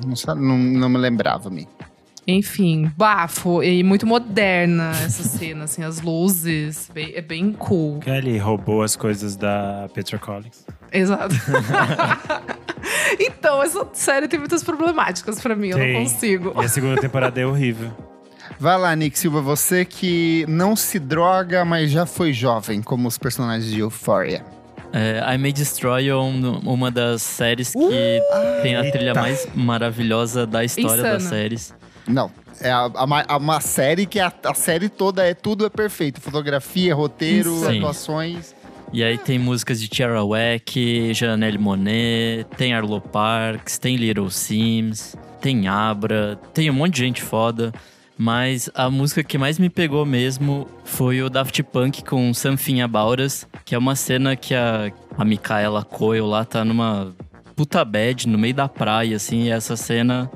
Não, 0.05 0.35
não, 0.35 0.57
não 0.57 0.89
me 0.89 0.97
lembrava, 0.97 1.49
me. 1.49 1.67
Enfim, 2.29 2.91
bafo 2.97 3.63
e 3.63 3.81
muito 3.85 4.05
moderna 4.05 4.89
essa 4.91 5.23
cena, 5.23 5.63
assim, 5.63 5.81
as 5.81 6.01
luzes, 6.01 6.91
bem- 6.93 7.13
é 7.15 7.21
bem 7.21 7.53
cool. 7.53 8.01
Ele 8.05 8.37
roubou 8.37 8.83
as 8.83 8.97
coisas 8.97 9.37
da 9.37 9.87
Petra 9.93 10.19
Collins. 10.19 10.65
Exato. 10.91 11.33
então, 13.19 13.63
essa 13.63 13.87
série 13.93 14.27
tem 14.27 14.39
muitas 14.39 14.63
problemáticas 14.63 15.39
pra 15.39 15.55
mim, 15.55 15.69
eu 15.69 15.77
não 15.77 16.01
consigo. 16.03 16.53
E 16.61 16.65
a 16.65 16.67
segunda 16.67 16.99
temporada 16.99 17.39
é 17.39 17.45
horrível. 17.45 17.91
Vai 18.59 18.77
lá, 18.77 18.95
Nick 18.95 19.17
Silva, 19.17 19.41
você 19.41 19.85
que 19.85 20.45
não 20.47 20.75
se 20.75 20.99
droga, 20.99 21.63
mas 21.63 21.91
já 21.91 22.05
foi 22.05 22.33
jovem, 22.33 22.81
como 22.81 23.07
os 23.07 23.17
personagens 23.17 23.71
de 23.71 23.79
Euphoria. 23.79 24.43
É, 24.93 25.21
I 25.33 25.37
May 25.37 25.51
Destroy 25.51 26.07
é 26.07 26.15
um- 26.15 26.59
uma 26.59 26.89
das 26.89 27.21
séries 27.21 27.71
que 27.73 28.21
tem 28.61 28.75
a 28.75 28.89
trilha 28.91 29.09
Eita. 29.09 29.21
mais 29.21 29.47
maravilhosa 29.53 30.47
da 30.47 30.63
história 30.63 31.03
das 31.03 31.23
Insana. 31.23 31.29
séries. 31.29 31.73
Não, 32.07 32.31
é 32.61 32.71
a, 32.71 32.85
a 32.95 33.33
a- 33.33 33.37
uma 33.37 33.59
série 33.59 34.05
que 34.05 34.19
a, 34.19 34.31
a 34.45 34.53
série 34.53 34.87
toda 34.87 35.23
é 35.27 35.33
tudo 35.33 35.65
é 35.65 35.69
perfeito. 35.69 36.21
Fotografia, 36.21 36.95
roteiro, 36.95 37.53
Sim. 37.65 37.77
atuações. 37.79 38.55
E 38.93 39.03
aí 39.03 39.17
tem 39.17 39.37
músicas 39.37 39.81
de 39.81 39.89
Tierra 39.89 40.23
Wack, 40.23 41.13
Janelle 41.13 41.57
Monet, 41.57 42.45
tem 42.55 42.73
Arlo 42.73 43.01
Parks, 43.01 43.77
tem 43.77 43.97
Little 43.97 44.29
Sims, 44.29 45.13
tem 45.41 45.67
Abra, 45.67 46.39
tem 46.53 46.69
um 46.69 46.73
monte 46.73 46.93
de 46.93 46.99
gente 46.99 47.21
foda. 47.21 47.73
Mas 48.17 48.69
a 48.73 48.89
música 48.89 49.23
que 49.23 49.37
mais 49.37 49.59
me 49.59 49.69
pegou 49.69 50.05
mesmo 50.05 50.67
foi 50.83 51.21
o 51.21 51.29
Daft 51.29 51.61
Punk 51.63 52.03
com 52.03 52.33
Something 52.33 52.81
About 52.81 53.21
Us, 53.21 53.47
que 53.63 53.75
é 53.75 53.77
uma 53.77 53.95
cena 53.95 54.35
que 54.35 54.55
a, 54.55 54.91
a 55.15 55.23
Micaela 55.23 55.83
Coel 55.83 56.25
lá 56.25 56.43
tá 56.43 56.65
numa 56.65 57.13
puta 57.55 57.85
bad 57.85 58.27
no 58.27 58.37
meio 58.37 58.55
da 58.55 58.67
praia, 58.67 59.15
assim, 59.17 59.43
e 59.43 59.49
essa 59.51 59.75
cena 59.75 60.31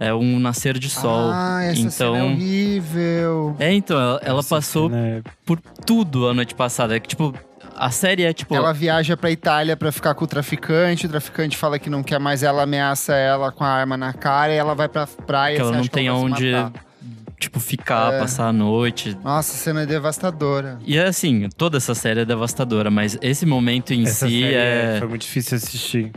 é 0.00 0.14
um 0.14 0.38
nascer 0.38 0.78
de 0.78 0.88
sol. 0.88 1.30
Ah, 1.30 1.62
essa 1.62 1.80
então, 1.80 1.90
cena 1.90 2.18
é 2.18 2.22
horrível. 2.22 3.56
é, 3.58 3.72
então, 3.72 3.98
ela, 4.00 4.20
ela 4.22 4.42
passou 4.42 4.90
é- 4.94 5.22
por 5.44 5.60
tudo 5.84 6.28
a 6.28 6.34
noite 6.34 6.54
passada. 6.54 6.96
É 6.96 7.00
que, 7.00 7.08
tipo, 7.08 7.34
a 7.74 7.90
série 7.90 8.22
é 8.24 8.32
tipo. 8.32 8.54
Ela 8.54 8.72
viaja 8.72 9.14
pra 9.14 9.30
Itália 9.30 9.76
pra 9.76 9.92
ficar 9.92 10.14
com 10.14 10.24
o 10.24 10.28
traficante, 10.28 11.04
o 11.04 11.08
traficante 11.08 11.56
fala 11.56 11.78
que 11.78 11.90
não 11.90 12.02
quer 12.02 12.18
mais 12.18 12.42
ela, 12.42 12.62
ameaça 12.62 13.14
ela 13.14 13.52
com 13.52 13.62
a 13.64 13.68
arma 13.68 13.96
na 13.96 14.14
cara 14.14 14.54
e 14.54 14.56
ela 14.56 14.74
vai 14.74 14.88
pra 14.88 15.06
praia. 15.06 15.56
que 15.56 15.60
ela 15.62 15.72
não 15.72 15.86
tem 15.86 16.06
ela 16.08 16.18
onde, 16.18 16.52
matar. 16.52 16.72
Tipo, 17.38 17.60
ficar, 17.60 18.14
É. 18.14 18.18
passar 18.20 18.48
a 18.48 18.52
noite. 18.52 19.16
Nossa, 19.22 19.52
a 19.52 19.56
cena 19.56 19.82
é 19.82 19.86
devastadora. 19.86 20.78
E 20.84 20.96
é 20.96 21.04
assim, 21.06 21.48
toda 21.56 21.76
essa 21.76 21.94
série 21.94 22.20
é 22.20 22.24
devastadora, 22.24 22.90
mas 22.90 23.18
esse 23.20 23.44
momento 23.46 23.92
em 23.92 24.02
Essa 24.04 24.26
si 24.28 24.40
série 24.42 24.54
é, 24.54 24.96
foi 24.98 25.08
muito 25.08 25.22
difícil 25.22 25.56
assistir. 25.56 26.12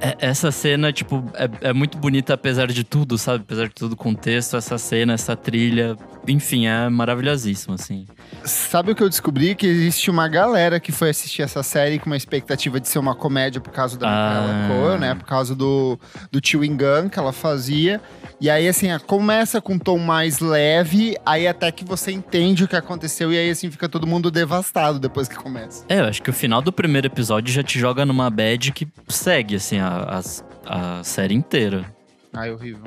é- 0.00 0.16
Essa 0.18 0.50
cena, 0.50 0.92
tipo, 0.92 1.22
é, 1.34 1.68
é 1.68 1.72
muito 1.72 1.96
bonita 1.98 2.34
apesar 2.34 2.66
de 2.68 2.82
tudo, 2.82 3.16
sabe? 3.18 3.44
Apesar 3.44 3.68
de 3.68 3.74
todo 3.74 3.92
o 3.92 3.96
contexto, 3.96 4.56
essa 4.56 4.76
cena, 4.78 5.12
essa 5.14 5.36
trilha. 5.36 5.96
Enfim, 6.28 6.66
é 6.66 6.88
maravilhosíssimo, 6.88 7.74
assim. 7.74 8.06
Sabe 8.44 8.92
o 8.92 8.94
que 8.94 9.02
eu 9.02 9.08
descobri? 9.08 9.54
Que 9.54 9.66
existe 9.66 10.10
uma 10.10 10.28
galera 10.28 10.80
que 10.80 10.92
foi 10.92 11.10
assistir 11.10 11.42
essa 11.42 11.62
série 11.62 11.98
com 11.98 12.06
uma 12.06 12.16
expectativa 12.16 12.80
de 12.80 12.88
ser 12.88 12.98
uma 12.98 13.14
comédia 13.14 13.60
por 13.60 13.72
causa 13.72 13.96
da 13.98 14.08
Ah. 14.08 14.98
Né? 14.98 15.14
Por 15.14 15.24
causa 15.24 15.54
do, 15.54 15.98
do 16.30 16.40
chewing 16.42 16.76
gun 16.76 17.08
que 17.08 17.18
ela 17.18 17.32
fazia. 17.32 18.00
E 18.40 18.50
aí, 18.50 18.68
assim, 18.68 18.88
começa 19.06 19.60
com 19.60 19.74
um 19.74 19.78
tom 19.78 19.98
mais 19.98 20.40
leve, 20.40 21.16
aí 21.24 21.46
até 21.48 21.70
que 21.72 21.84
você 21.84 22.12
entende 22.12 22.64
o 22.64 22.68
que 22.68 22.76
aconteceu, 22.76 23.32
e 23.32 23.38
aí, 23.38 23.50
assim, 23.50 23.70
fica 23.70 23.88
todo 23.88 24.06
mundo 24.06 24.30
devastado 24.30 24.98
depois 24.98 25.26
que 25.26 25.36
começa. 25.36 25.84
É, 25.88 26.00
eu 26.00 26.04
acho 26.04 26.22
que 26.22 26.28
o 26.28 26.32
final 26.32 26.60
do 26.60 26.70
primeiro 26.70 27.06
episódio 27.06 27.52
já 27.52 27.62
te 27.62 27.78
joga 27.78 28.04
numa 28.04 28.28
bad 28.28 28.72
que 28.72 28.86
segue, 29.08 29.56
assim, 29.56 29.78
a, 29.78 30.20
a, 30.66 30.98
a 30.98 31.04
série 31.04 31.34
inteira. 31.34 31.84
Ai, 32.32 32.50
horrível. 32.52 32.84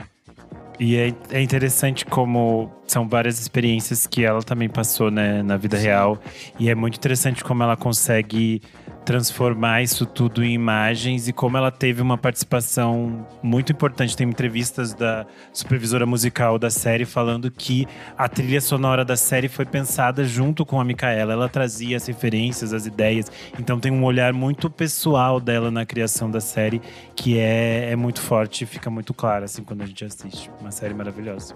E 0.79 0.95
é, 0.95 1.13
é 1.31 1.41
interessante 1.41 2.05
como 2.05 2.71
são 2.87 3.07
várias 3.07 3.39
experiências 3.39 4.07
que 4.07 4.23
ela 4.23 4.41
também 4.41 4.69
passou 4.69 5.11
né, 5.11 5.43
na 5.43 5.57
vida 5.57 5.77
real. 5.77 6.17
E 6.57 6.69
é 6.69 6.75
muito 6.75 6.95
interessante 6.95 7.43
como 7.43 7.61
ela 7.61 7.75
consegue 7.75 8.61
transformar 9.05 9.81
isso 9.81 10.05
tudo 10.05 10.43
em 10.43 10.53
imagens 10.53 11.27
e 11.27 11.33
como 11.33 11.57
ela 11.57 11.71
teve 11.71 12.01
uma 12.01 12.17
participação 12.17 13.25
muito 13.41 13.71
importante. 13.71 14.15
Tem 14.15 14.27
entrevistas 14.27 14.93
da 14.93 15.25
supervisora 15.51 16.05
musical 16.05 16.59
da 16.59 16.69
série 16.69 17.05
falando 17.05 17.49
que 17.49 17.87
a 18.17 18.27
trilha 18.27 18.61
sonora 18.61 19.03
da 19.03 19.15
série 19.15 19.47
foi 19.47 19.65
pensada 19.65 20.23
junto 20.23 20.65
com 20.65 20.79
a 20.79 20.85
Micaela. 20.85 21.33
Ela 21.33 21.49
trazia 21.49 21.97
as 21.97 22.05
referências, 22.05 22.73
as 22.73 22.85
ideias. 22.85 23.31
Então 23.59 23.79
tem 23.79 23.91
um 23.91 24.03
olhar 24.03 24.33
muito 24.33 24.69
pessoal 24.69 25.39
dela 25.39 25.71
na 25.71 25.85
criação 25.85 26.29
da 26.29 26.39
série 26.39 26.81
que 27.15 27.37
é, 27.39 27.91
é 27.91 27.95
muito 27.95 28.21
forte 28.21 28.63
e 28.63 28.67
fica 28.67 28.89
muito 28.89 29.13
claro 29.13 29.45
assim 29.45 29.63
quando 29.63 29.81
a 29.81 29.85
gente 29.85 30.05
assiste. 30.05 30.51
Uma 30.61 30.71
série 30.71 30.93
maravilhosa. 30.93 31.55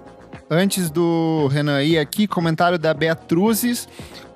Antes 0.49 0.89
do 0.89 1.47
Renan 1.51 1.83
ir 1.83 1.97
aqui, 1.97 2.27
comentário 2.27 2.77
da 2.77 2.93
Beatruzes. 2.93 3.87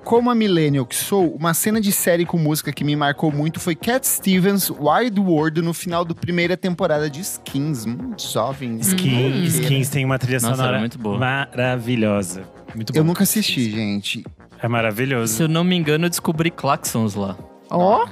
Como 0.04 0.30
a 0.30 0.34
millennial 0.34 0.86
que 0.86 0.96
sou, 0.96 1.34
uma 1.34 1.52
cena 1.52 1.80
de 1.80 1.92
série 1.92 2.24
com 2.24 2.38
música 2.38 2.72
que 2.72 2.82
me 2.82 2.96
marcou 2.96 3.30
muito 3.30 3.60
foi 3.60 3.74
Cat 3.74 4.06
Stevens 4.06 4.70
Wide 4.70 5.20
World 5.20 5.60
no 5.60 5.74
final 5.74 6.02
da 6.04 6.14
primeira 6.14 6.56
temporada 6.56 7.10
de 7.10 7.20
Skins. 7.20 7.84
Hum, 7.84 8.14
jovem. 8.18 8.78
Skins, 8.78 9.34
Hum. 9.58 9.60
Skins 9.62 9.88
tem 9.90 10.04
uma 10.04 10.18
trilha 10.18 10.40
Nossa, 10.40 10.56
sonora 10.56 10.78
muito 10.78 10.98
boa. 10.98 11.18
maravilhosa. 11.18 12.42
Muito 12.74 12.94
Eu 12.96 13.02
bom. 13.02 13.08
nunca 13.08 13.22
assisti, 13.24 13.70
gente. 13.70 14.24
É 14.62 14.66
maravilhoso. 14.68 15.34
Se 15.34 15.42
eu 15.42 15.48
não 15.48 15.62
me 15.62 15.76
engano, 15.76 16.06
eu 16.06 16.10
descobri 16.10 16.50
Claxons 16.50 17.14
lá. 17.14 17.36
Ó, 17.70 18.06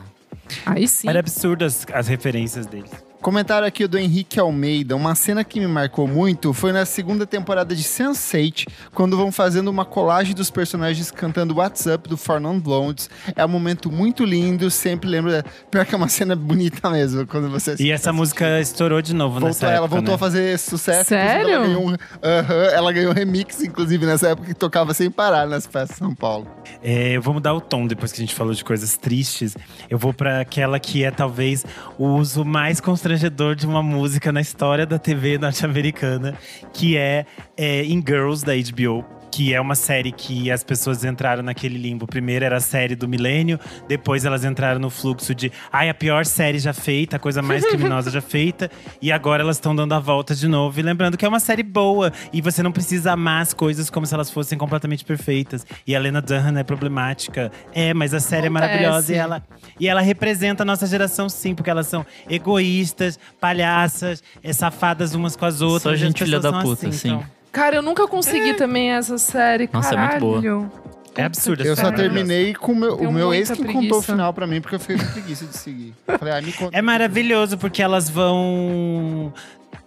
aí 0.66 0.87
sim. 0.87 1.09
Era 1.09 1.20
absurdo 1.20 1.64
as, 1.64 1.87
as 1.92 2.09
referências 2.09 2.66
deles. 2.66 2.90
Comentário 3.27 3.67
aqui 3.67 3.89
do 3.89 3.99
Henrique 3.99 4.39
Almeida. 4.39 4.95
Uma 4.95 5.17
cena 5.17 5.43
que 5.43 5.59
me 5.59 5.67
marcou 5.67 6.07
muito 6.07 6.53
foi 6.53 6.71
na 6.71 6.87
segunda 6.87 7.27
temporada 7.27 7.75
de 7.75 7.83
Sense8, 7.83 8.69
quando 8.95 9.17
vão 9.17 9.33
fazendo 9.33 9.67
uma 9.67 9.85
colagem 9.85 10.33
dos 10.33 10.49
personagens 10.49 11.11
cantando 11.11 11.57
WhatsApp 11.57 12.09
do 12.09 12.17
For 12.17 12.39
Non 12.39 12.61
Blondes. 12.61 13.11
É 13.35 13.45
um 13.45 13.49
momento 13.49 13.91
muito 13.91 14.25
lindo, 14.25 14.71
sempre 14.71 15.11
lembro. 15.11 15.33
Da... 15.33 15.43
Pior 15.69 15.85
que 15.85 15.93
é 15.93 15.99
uma 15.99 16.07
cena 16.09 16.37
bonita 16.37 16.89
mesmo, 16.89 17.27
quando 17.27 17.51
você 17.51 17.75
E 17.81 17.91
essa 17.91 18.12
música 18.12 18.61
estourou 18.61 19.03
de 19.03 19.12
novo 19.12 19.41
Voltou, 19.41 19.49
nessa 19.49 19.67
ela 19.67 19.87
época, 19.87 19.89
voltou 19.89 20.12
né? 20.12 20.15
a 20.15 20.19
fazer 20.19 20.57
sucesso. 20.61 21.09
Sério? 21.09 21.51
Ela 21.51 21.67
ganhou, 21.67 21.85
um, 21.85 21.97
Aham, 22.23 22.65
ela 22.75 22.93
ganhou 22.93 23.12
remix, 23.12 23.61
inclusive, 23.61 24.07
nessa 24.07 24.29
época 24.29 24.47
que 24.47 24.55
tocava 24.55 24.95
sem 24.95 25.11
parar 25.11 25.49
nas 25.49 25.67
festas 25.67 25.97
de 25.97 25.97
São 25.97 26.15
Paulo. 26.15 26.47
É, 26.81 27.17
eu 27.17 27.21
vou 27.21 27.35
mudar 27.35 27.55
o 27.55 27.61
tom 27.61 27.89
depois 27.89 28.12
que 28.12 28.21
a 28.21 28.25
gente 28.25 28.37
falou 28.37 28.55
de 28.55 28.62
coisas 28.62 28.97
tristes. 28.97 29.57
Eu 29.91 29.99
vou 29.99 30.15
pra 30.15 30.43
aquela 30.43 30.79
que 30.79 31.03
é 31.03 31.11
talvez 31.11 31.65
o 31.99 32.07
uso 32.07 32.45
mais 32.45 32.81
constrangedor 32.81 33.15
de 33.55 33.66
uma 33.66 33.83
música 33.83 34.31
na 34.31 34.40
história 34.40 34.87
da 34.87 34.98
TV 34.98 35.38
norte-americana, 35.38 36.35
que 36.72 36.96
é, 36.96 37.26
é 37.57 37.85
In 37.85 38.02
Girls 38.07 38.44
da 38.44 38.52
HBO. 38.55 39.05
Que 39.37 39.53
é 39.53 39.61
uma 39.61 39.75
série 39.75 40.12
que 40.12 40.51
as 40.51 40.64
pessoas 40.64 41.05
entraram 41.05 41.42
naquele 41.42 41.77
limbo. 41.77 42.07
Primeiro 42.07 42.42
era 42.42 42.57
a 42.57 42.61
série 42.61 42.96
do 42.96 43.07
milênio, 43.07 43.61
depois 43.87 44.25
elas 44.25 44.46
entraram 44.46 44.81
no 44.81 44.88
fluxo 44.88 45.35
de 45.35 45.53
ai, 45.70 45.90
a 45.90 45.94
pior 45.94 46.25
série 46.25 46.59
já 46.59 46.72
feita, 46.72 47.16
a 47.16 47.18
coisa 47.18 47.42
mais 47.42 47.62
criminosa 47.68 48.11
já 48.11 48.22
feita. 48.22 48.70
E 48.99 49.12
agora 49.12 49.42
elas 49.42 49.57
estão 49.57 49.77
dando 49.77 49.92
a 49.92 49.99
volta 49.99 50.35
de 50.35 50.49
novo. 50.49 50.81
E 50.81 50.83
lembrando 50.83 51.18
que 51.18 51.27
é 51.27 51.29
uma 51.29 51.38
série 51.38 51.62
boa. 51.62 52.11
E 52.33 52.40
você 52.40 52.62
não 52.62 52.72
precisa 52.72 53.12
amar 53.12 53.42
as 53.42 53.53
coisas 53.53 53.90
como 53.90 54.07
se 54.07 54.14
elas 54.14 54.31
fossem 54.31 54.57
completamente 54.57 55.05
perfeitas. 55.05 55.66
E 55.87 55.94
a 55.94 56.01
Lena 56.01 56.22
Dunham 56.22 56.57
é 56.57 56.64
problemática. 56.64 57.53
É, 57.75 57.92
mas 57.92 58.14
a 58.14 58.20
série 58.20 58.46
Acontece. 58.46 58.64
é 58.64 58.68
maravilhosa 58.68 59.12
e 59.12 59.16
ela, 59.16 59.46
e 59.79 59.87
ela 59.87 60.01
representa 60.01 60.62
a 60.62 60.64
nossa 60.64 60.87
geração, 60.87 61.28
sim, 61.28 61.55
porque 61.55 61.68
elas 61.68 61.89
são 61.89 62.07
egoístas, 62.26 63.18
palhaças, 63.39 64.22
é, 64.43 64.51
safadas 64.55 65.14
umas 65.14 65.37
com 65.37 65.45
as 65.45 65.61
outras. 65.61 65.82
Só 65.82 65.95
gente 65.95 66.24
filha 66.24 66.41
da 66.41 66.51
são 66.51 66.62
puta, 66.62 66.89
assim, 66.89 66.97
sim. 66.97 67.09
então. 67.09 67.37
Cara, 67.57 67.76
eu 67.76 67.82
nunca 67.82 68.07
consegui 68.07 68.52
também 68.54 68.90
essa 68.92 69.16
série. 69.16 69.68
Nossa, 69.72 69.94
é 69.94 69.98
muito 69.98 70.20
boa. 70.20 70.42
Caralho. 70.42 70.72
É 71.16 71.24
absurdo. 71.24 71.64
Eu 71.64 71.72
essa 71.72 71.80
só 71.82 71.88
série 71.88 72.00
é 72.00 72.04
terminei 72.04 72.52
com 72.54 72.72
o 72.72 72.76
meu, 72.76 72.96
Tenho 72.98 73.09
o 73.09 73.12
meu 73.12 73.32
ex 73.32 73.48
muita 73.48 73.64
que 73.64 73.72
contou 73.72 73.80
o 73.80 73.88
preguiça. 73.88 74.12
final 74.12 74.34
pra 74.34 74.46
mim, 74.46 74.61
porque 74.61 74.74
eu 74.74 74.80
fiquei 74.80 74.98
com 74.98 75.07
preguiça 75.12 75.46
de 75.46 75.57
seguir. 75.57 75.94
Falei, 76.18 76.34
ah, 76.34 76.42
me 76.42 76.52
conta. 76.52 76.76
É 76.76 76.82
maravilhoso 76.82 77.57
porque 77.57 77.80
elas 77.82 78.11
vão 78.11 79.32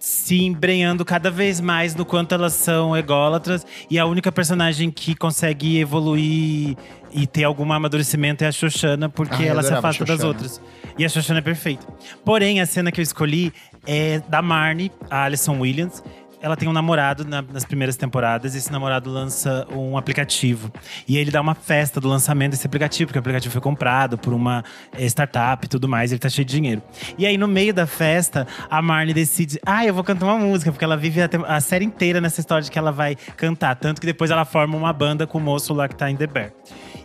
se 0.00 0.42
embrenhando 0.44 1.04
cada 1.04 1.30
vez 1.30 1.60
mais 1.60 1.94
no 1.94 2.04
quanto 2.04 2.34
elas 2.34 2.54
são 2.54 2.96
ególatras. 2.96 3.64
E 3.88 3.96
a 4.00 4.06
única 4.06 4.32
personagem 4.32 4.90
que 4.90 5.14
consegue 5.14 5.78
evoluir 5.78 6.76
e 7.12 7.26
ter 7.28 7.44
algum 7.44 7.72
amadurecimento 7.72 8.42
é 8.42 8.48
a 8.48 8.52
Xoxana, 8.52 9.08
porque 9.08 9.36
Ah, 9.36 9.42
eu 9.46 9.50
ela 9.50 9.62
se 9.62 9.68
adorava 9.68 9.86
a 9.86 9.90
afasta 9.90 10.04
das 10.04 10.16
Xoxana. 10.20 10.28
outras. 10.28 10.60
E 10.98 11.04
a 11.04 11.08
Xoxana 11.08 11.38
é 11.38 11.42
perfeita. 11.42 11.86
Porém, 12.24 12.60
a 12.60 12.66
cena 12.66 12.90
que 12.90 13.00
eu 13.00 13.04
escolhi 13.04 13.52
é 13.86 14.20
da 14.28 14.42
Marnie, 14.42 14.90
a 15.08 15.22
Alison 15.22 15.60
Williams. 15.60 16.02
Ela 16.42 16.56
tem 16.56 16.68
um 16.68 16.72
namorado 16.72 17.24
na- 17.24 17.42
nas 17.42 17.64
primeiras 17.64 17.96
temporadas, 17.96 18.54
e 18.54 18.58
esse 18.58 18.72
namorado 18.72 19.10
lança 19.10 19.66
um 19.70 19.98
aplicativo. 19.98 20.72
E 21.06 21.18
ele 21.18 21.30
dá 21.30 21.40
uma 21.40 21.54
festa 21.54 22.00
do 22.00 22.08
lançamento 22.08 22.52
desse 22.52 22.66
aplicativo, 22.66 23.08
porque 23.08 23.18
o 23.18 23.20
aplicativo 23.20 23.52
foi 23.52 23.60
comprado 23.60 24.16
por 24.16 24.32
uma 24.32 24.64
eh, 24.96 25.04
startup 25.06 25.64
e 25.64 25.68
tudo 25.68 25.86
mais, 25.88 26.12
ele 26.12 26.18
tá 26.18 26.28
cheio 26.28 26.44
de 26.46 26.54
dinheiro. 26.54 26.82
E 27.18 27.26
aí, 27.26 27.36
no 27.36 27.46
meio 27.46 27.74
da 27.74 27.86
festa, 27.86 28.46
a 28.70 28.80
Marnie 28.80 29.12
decide: 29.12 29.60
ah, 29.66 29.84
eu 29.84 29.92
vou 29.92 30.02
cantar 30.02 30.26
uma 30.26 30.38
música, 30.38 30.72
porque 30.72 30.84
ela 30.84 30.96
vive 30.96 31.20
a, 31.22 31.28
a 31.46 31.60
série 31.60 31.84
inteira 31.84 32.20
nessa 32.20 32.40
história 32.40 32.62
de 32.64 32.70
que 32.70 32.78
ela 32.78 32.90
vai 32.90 33.16
cantar. 33.36 33.74
Tanto 33.76 34.00
que 34.00 34.06
depois 34.06 34.30
ela 34.30 34.44
forma 34.44 34.76
uma 34.76 34.92
banda 34.92 35.26
com 35.26 35.36
o 35.38 35.40
moço 35.40 35.74
lá 35.74 35.88
que 35.88 35.94
tá 35.94 36.10
em 36.10 36.16
The 36.16 36.26
Bear. 36.26 36.52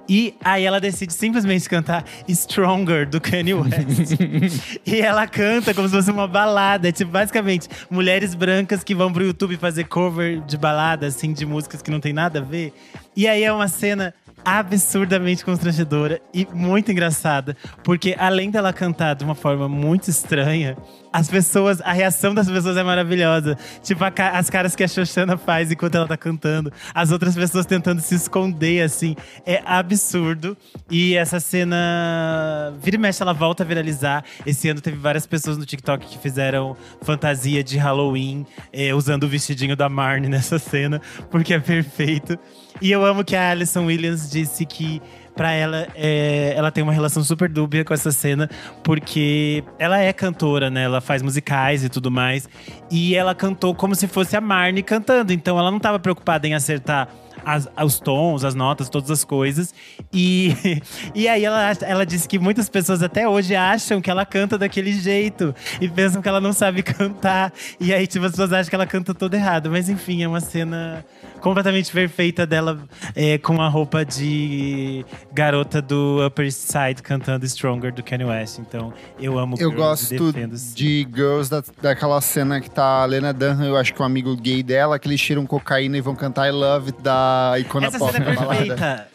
E 0.08 0.36
aí 0.44 0.64
ela 0.64 0.80
decide 0.80 1.14
simplesmente 1.14 1.68
cantar 1.68 2.06
Stronger 2.30 3.08
do 3.08 3.20
Kanye 3.20 3.54
West. 3.54 4.80
e 4.86 5.02
ela 5.02 5.28
canta 5.28 5.74
como 5.74 5.88
se 5.88 5.96
fosse 5.96 6.12
uma 6.12 6.28
balada. 6.28 6.92
Tipo, 6.92 7.12
basicamente, 7.12 7.68
mulheres 7.90 8.36
brancas 8.36 8.84
que 8.84 8.94
vão 8.94 9.12
pro 9.12 9.26
YouTube 9.26 9.58
fazer 9.58 9.86
cover 9.86 10.42
de 10.42 10.58
balada, 10.58 11.08
assim, 11.08 11.34
de 11.34 11.46
músicas 11.46 11.82
que 11.82 11.90
não 11.90 12.00
tem 12.00 12.14
nada 12.14 12.40
a 12.40 12.42
ver. 12.42 12.74
E 13.16 13.28
aí 13.28 13.44
é 13.44 13.52
uma 13.52 13.68
cena 13.68 14.14
absurdamente 14.46 15.44
constrangedora 15.44 16.22
e 16.32 16.48
muito 16.54 16.92
engraçada, 16.92 17.58
porque 17.84 18.16
além 18.18 18.52
dela 18.52 18.72
cantar 18.72 19.16
de 19.16 19.24
uma 19.24 19.34
forma 19.36 19.68
muito 19.68 20.10
estranha, 20.10 20.78
as 21.12 21.30
pessoas, 21.30 21.80
a 21.80 21.94
reação 21.94 22.36
das 22.36 22.50
pessoas 22.50 22.76
é 22.76 22.84
maravilhosa. 22.84 23.58
Tipo, 23.82 24.04
a 24.04 24.14
as 24.38 24.50
caras 24.50 24.76
que 24.76 24.84
a 24.84 24.88
Xoxana 24.88 25.38
faz 25.38 25.72
enquanto 25.72 25.96
ela 25.96 26.06
tá 26.06 26.18
cantando, 26.18 26.72
as 26.94 27.10
outras 27.10 27.36
pessoas 27.36 27.66
tentando 27.66 28.02
se 28.02 28.16
esconder, 28.16 28.84
assim, 28.84 29.16
é 29.46 29.62
absurdo. 29.66 30.58
E 30.92 31.16
essa 31.16 31.40
cena, 31.40 32.74
vira 32.82 32.98
e 32.98 33.00
mexe, 33.00 33.24
ela 33.24 33.34
volta 33.34 33.64
a 33.64 33.66
viralizar. 33.66 34.26
Esse 34.46 34.68
ano 34.68 34.82
teve 34.82 34.98
várias 34.98 35.26
pessoas 35.26 35.58
no 35.58 35.66
TikTok 35.66 36.06
que 36.06 36.18
fizeram 36.20 36.76
fantasia 37.02 37.64
de 37.64 37.78
Halloween, 37.78 38.46
eh, 38.74 38.94
usando 38.94 39.24
o 39.24 39.28
vestidinho 39.30 39.76
da 39.76 39.88
Marnie 39.88 40.30
nessa 40.30 40.60
cena, 40.60 41.02
porque 41.32 41.54
é 41.54 41.60
perfeito. 41.60 42.38
E 42.82 42.92
eu 42.92 43.06
amo 43.06 43.24
que 43.24 43.36
a 43.36 43.52
Alison 43.52 43.86
Williams 43.86 44.30
disse 44.30 44.66
que 44.66 45.02
pra 45.36 45.52
ela 45.52 45.88
é, 45.96 46.54
ela 46.56 46.72
tem 46.72 46.82
uma 46.84 46.94
relação 46.94 47.22
super 47.24 47.50
dúbia 47.50 47.84
com 47.84 47.94
essa 47.94 48.12
cena, 48.12 48.50
porque 48.84 49.64
ela 49.78 50.00
é 50.00 50.14
cantora, 50.14 50.70
né? 50.70 50.84
Ela 50.84 51.02
faz 51.02 51.22
musicais 51.22 51.84
e 51.84 51.90
tudo 51.90 52.10
mais. 52.10 52.48
E 52.90 53.16
ela 53.16 53.36
cantou 53.36 53.76
como 53.76 53.96
se 53.96 54.08
fosse 54.08 54.36
a 54.36 54.42
Marnie 54.42 54.84
cantando. 54.84 55.34
Então 55.34 55.60
ela 55.60 55.70
não 55.72 55.80
tava 55.80 56.00
preocupada 56.00 56.48
em 56.48 56.54
acertar 56.54 57.10
as- 57.46 57.68
os 57.84 58.00
tons, 58.00 58.44
as 58.46 58.56
notas, 58.56 58.88
todas 58.90 59.12
as 59.12 59.24
coisas. 59.26 59.74
E, 60.14 60.56
e 61.14 61.28
aí 61.28 61.44
ela, 61.44 61.72
ela 61.82 62.06
disse 62.06 62.28
que 62.30 62.40
muitas 62.40 62.70
pessoas 62.70 63.04
até 63.04 63.28
hoje 63.28 63.56
acham 63.56 64.00
que 64.02 64.10
ela 64.10 64.26
canta 64.26 64.58
daquele 64.58 64.94
jeito 64.94 65.54
e 65.82 65.90
pensam 65.90 66.22
que 66.22 66.30
ela 66.30 66.40
não 66.40 66.54
sabe 66.54 66.82
cantar. 66.84 67.52
E 67.80 67.94
aí, 67.94 68.08
tipo, 68.08 68.26
as 68.26 68.32
pessoas 68.32 68.54
acham 68.54 68.70
que 68.70 68.76
ela 68.76 68.88
canta 68.88 69.14
toda 69.14 69.36
errada. 69.36 69.70
Mas 69.70 69.90
enfim, 69.90 70.24
é 70.24 70.28
uma 70.28 70.40
cena 70.42 71.06
completamente 71.40 71.92
perfeita 71.92 72.46
dela 72.46 72.80
é, 73.16 73.38
com 73.38 73.62
a 73.62 73.68
roupa 73.68 74.04
de 74.04 75.06
garota 75.34 75.82
do 75.82 76.26
Upper 76.26 76.52
Side 76.52 77.02
cantando 77.02 77.46
Stronger 77.46 77.94
do 77.94 78.04
Kanye 78.04 78.26
West. 78.26 78.60
Então, 78.60 78.94
eu 79.20 79.38
amo 79.38 79.56
Eu 79.60 79.70
Girls 79.72 79.78
gosto 80.16 80.32
defendo, 80.32 80.56
de 80.74 81.08
Girls 81.14 81.50
da, 81.50 81.64
daquela 81.82 82.20
cena 82.22 82.60
que 82.60 82.70
tá 82.70 83.04
a 83.04 83.06
Lena 83.06 83.34
Dunham, 83.34 83.66
eu 83.66 83.78
acho 83.78 83.94
que 83.94 84.02
é 84.02 84.04
um 84.04 84.08
amigo 84.08 84.36
gay 84.36 84.64
dela, 84.64 84.98
que 84.98 85.08
eles 85.08 85.22
tiram 85.22 85.46
cocaína 85.46 85.98
e 85.98 86.02
vão 86.02 86.16
cantar 86.16 86.48
I 86.48 86.52
Love 86.52 86.88
It 86.88 87.02
da 87.02 87.56
Icona 87.60 87.88
Essa 87.88 88.00
Pop. 88.00 88.10
Essa 88.10 88.24
cena 88.24 88.32
é 88.32 88.36
perfeita. 88.36 89.15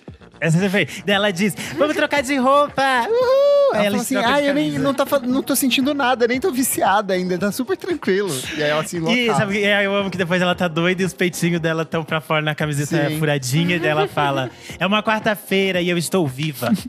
Daí 1.04 1.14
ela 1.14 1.30
diz: 1.32 1.54
Vamos 1.76 1.94
trocar 1.94 2.22
de 2.22 2.36
roupa! 2.36 2.82
Uhul! 3.08 3.50
Ela 3.74 3.90
fala 3.90 4.02
assim, 4.02 4.16
ah, 4.16 4.42
eu 4.42 4.52
nem, 4.52 4.72
não, 4.80 4.92
tá, 4.92 5.04
não 5.22 5.42
tô 5.44 5.54
sentindo 5.54 5.94
nada, 5.94 6.26
nem 6.26 6.40
tô 6.40 6.50
viciada 6.50 7.14
ainda, 7.14 7.38
tá 7.38 7.52
super 7.52 7.76
tranquilo. 7.76 8.28
E 8.56 8.62
aí 8.64 8.68
ela 8.70 8.82
se 8.84 8.96
E 8.96 8.98
enlouquece. 8.98 9.36
sabe, 9.38 9.52
que- 9.60 9.64
é, 9.64 9.86
eu 9.86 9.94
amo 9.94 10.10
que 10.10 10.18
depois 10.18 10.42
ela 10.42 10.56
tá 10.56 10.66
doida 10.66 11.02
e 11.02 11.04
os 11.04 11.12
peitinhos 11.14 11.60
dela 11.60 11.82
estão 11.82 12.02
pra 12.02 12.20
fora 12.20 12.42
na 12.42 12.52
camiseta 12.52 13.08
Sim. 13.08 13.18
furadinha. 13.20 13.76
E 13.76 13.78
daí 13.78 13.90
ela 13.90 14.08
fala: 14.08 14.50
É 14.78 14.84
uma 14.84 15.02
quarta-feira 15.04 15.80
e 15.80 15.88
eu 15.88 15.96
estou 15.98 16.26
viva. 16.26 16.72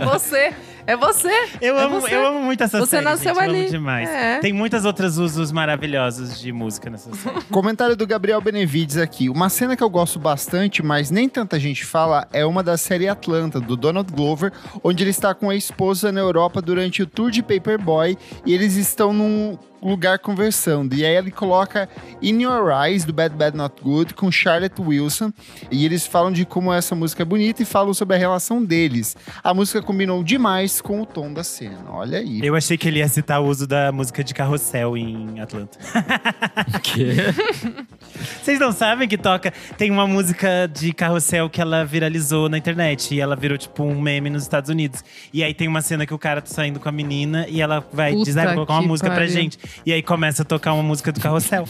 É 0.00 0.04
você. 0.04 0.52
É 0.86 0.96
você. 0.96 1.30
Eu, 1.60 1.76
É 1.78 1.84
amo, 1.84 2.00
você. 2.00 2.14
eu 2.14 2.26
amo 2.26 2.42
muito 2.42 2.62
essa 2.62 2.78
Você 2.78 2.90
série. 2.90 3.04
nasceu 3.04 3.34
gente, 3.34 3.44
eu 3.44 3.50
amo 3.50 3.58
ali. 3.60 3.70
demais. 3.70 4.08
É. 4.08 4.38
Tem 4.40 4.52
muitos 4.52 4.84
outros 4.84 5.18
usos 5.18 5.50
maravilhosos 5.50 6.38
de 6.40 6.52
música 6.52 6.88
nessa 6.88 7.12
série. 7.14 7.40
Comentário 7.50 7.96
do 7.96 8.06
Gabriel 8.06 8.40
Benevides 8.40 8.96
aqui. 8.96 9.28
Uma 9.28 9.48
cena 9.48 9.76
que 9.76 9.82
eu 9.82 9.90
gosto 9.90 10.18
bastante, 10.18 10.82
mas 10.82 11.10
nem 11.10 11.28
tanta 11.28 11.58
gente 11.58 11.84
fala, 11.84 12.28
é 12.32 12.44
uma 12.46 12.62
da 12.62 12.76
série 12.76 13.08
Atlanta, 13.08 13.60
do 13.60 13.76
Donald 13.76 14.12
Glover, 14.12 14.52
onde 14.84 15.02
ele 15.02 15.10
está 15.10 15.34
com 15.34 15.50
a 15.50 15.56
esposa 15.56 16.12
na 16.12 16.20
Europa 16.20 16.62
durante 16.62 17.02
o 17.02 17.06
tour 17.06 17.30
de 17.30 17.42
Paperboy 17.42 18.16
e 18.44 18.54
eles 18.54 18.76
estão 18.76 19.12
num 19.12 19.58
lugar 19.82 20.18
conversando. 20.18 20.94
E 20.94 21.04
aí 21.04 21.14
ele 21.16 21.30
coloca 21.30 21.88
In 22.22 22.42
Your 22.42 22.70
Eyes, 22.70 23.04
do 23.04 23.12
Bad 23.12 23.34
Bad 23.34 23.56
Not 23.56 23.82
Good, 23.82 24.14
com 24.14 24.30
Charlotte 24.30 24.80
Wilson. 24.80 25.32
E 25.70 25.84
eles 25.84 26.06
falam 26.06 26.32
de 26.32 26.44
como 26.44 26.72
essa 26.72 26.94
música 26.94 27.22
é 27.22 27.24
bonita 27.24 27.62
e 27.62 27.64
falam 27.64 27.92
sobre 27.94 28.16
a 28.16 28.18
relação 28.18 28.64
deles. 28.64 29.16
A 29.42 29.52
música 29.54 29.82
combinou 29.82 30.22
demais 30.24 30.80
com 30.80 31.00
o 31.02 31.06
tom 31.06 31.32
da 31.32 31.44
cena. 31.44 31.84
Olha 31.90 32.18
aí. 32.18 32.40
Eu 32.42 32.54
achei 32.56 32.76
que 32.76 32.88
ele 32.88 32.98
ia 32.98 33.08
citar 33.08 33.40
o 33.40 33.46
uso 33.46 33.66
da 33.66 33.92
música 33.92 34.22
de 34.24 34.34
carrossel 34.34 34.96
em 34.96 35.40
Atlanta. 35.40 35.78
Que? 36.82 37.06
Vocês 38.42 38.58
não 38.58 38.72
sabem 38.72 39.08
que 39.08 39.18
toca. 39.18 39.52
Tem 39.76 39.90
uma 39.90 40.06
música 40.06 40.68
de 40.72 40.92
carrossel 40.92 41.48
que 41.50 41.60
ela 41.60 41.84
viralizou 41.84 42.48
na 42.48 42.58
internet. 42.58 43.14
E 43.14 43.20
ela 43.20 43.36
virou, 43.36 43.58
tipo, 43.58 43.82
um 43.82 44.00
meme 44.00 44.30
nos 44.30 44.42
Estados 44.42 44.70
Unidos. 44.70 45.04
E 45.32 45.42
aí 45.42 45.52
tem 45.54 45.68
uma 45.68 45.80
cena 45.82 46.06
que 46.06 46.14
o 46.14 46.18
cara 46.18 46.40
tá 46.40 46.48
saindo 46.48 46.80
com 46.80 46.88
a 46.88 46.92
menina 46.92 47.46
e 47.48 47.60
ela 47.60 47.84
vai 47.92 48.12
Puta 48.12 48.24
dizer, 48.24 48.40
ah, 48.48 48.54
colocar 48.54 48.74
uma 48.74 48.82
música 48.82 49.08
pra 49.08 49.18
pariu. 49.20 49.32
gente. 49.32 49.58
E 49.84 49.92
aí 49.92 50.02
começa 50.02 50.42
a 50.42 50.44
tocar 50.44 50.72
uma 50.72 50.82
música 50.82 51.12
do 51.12 51.20
carrossel. 51.20 51.64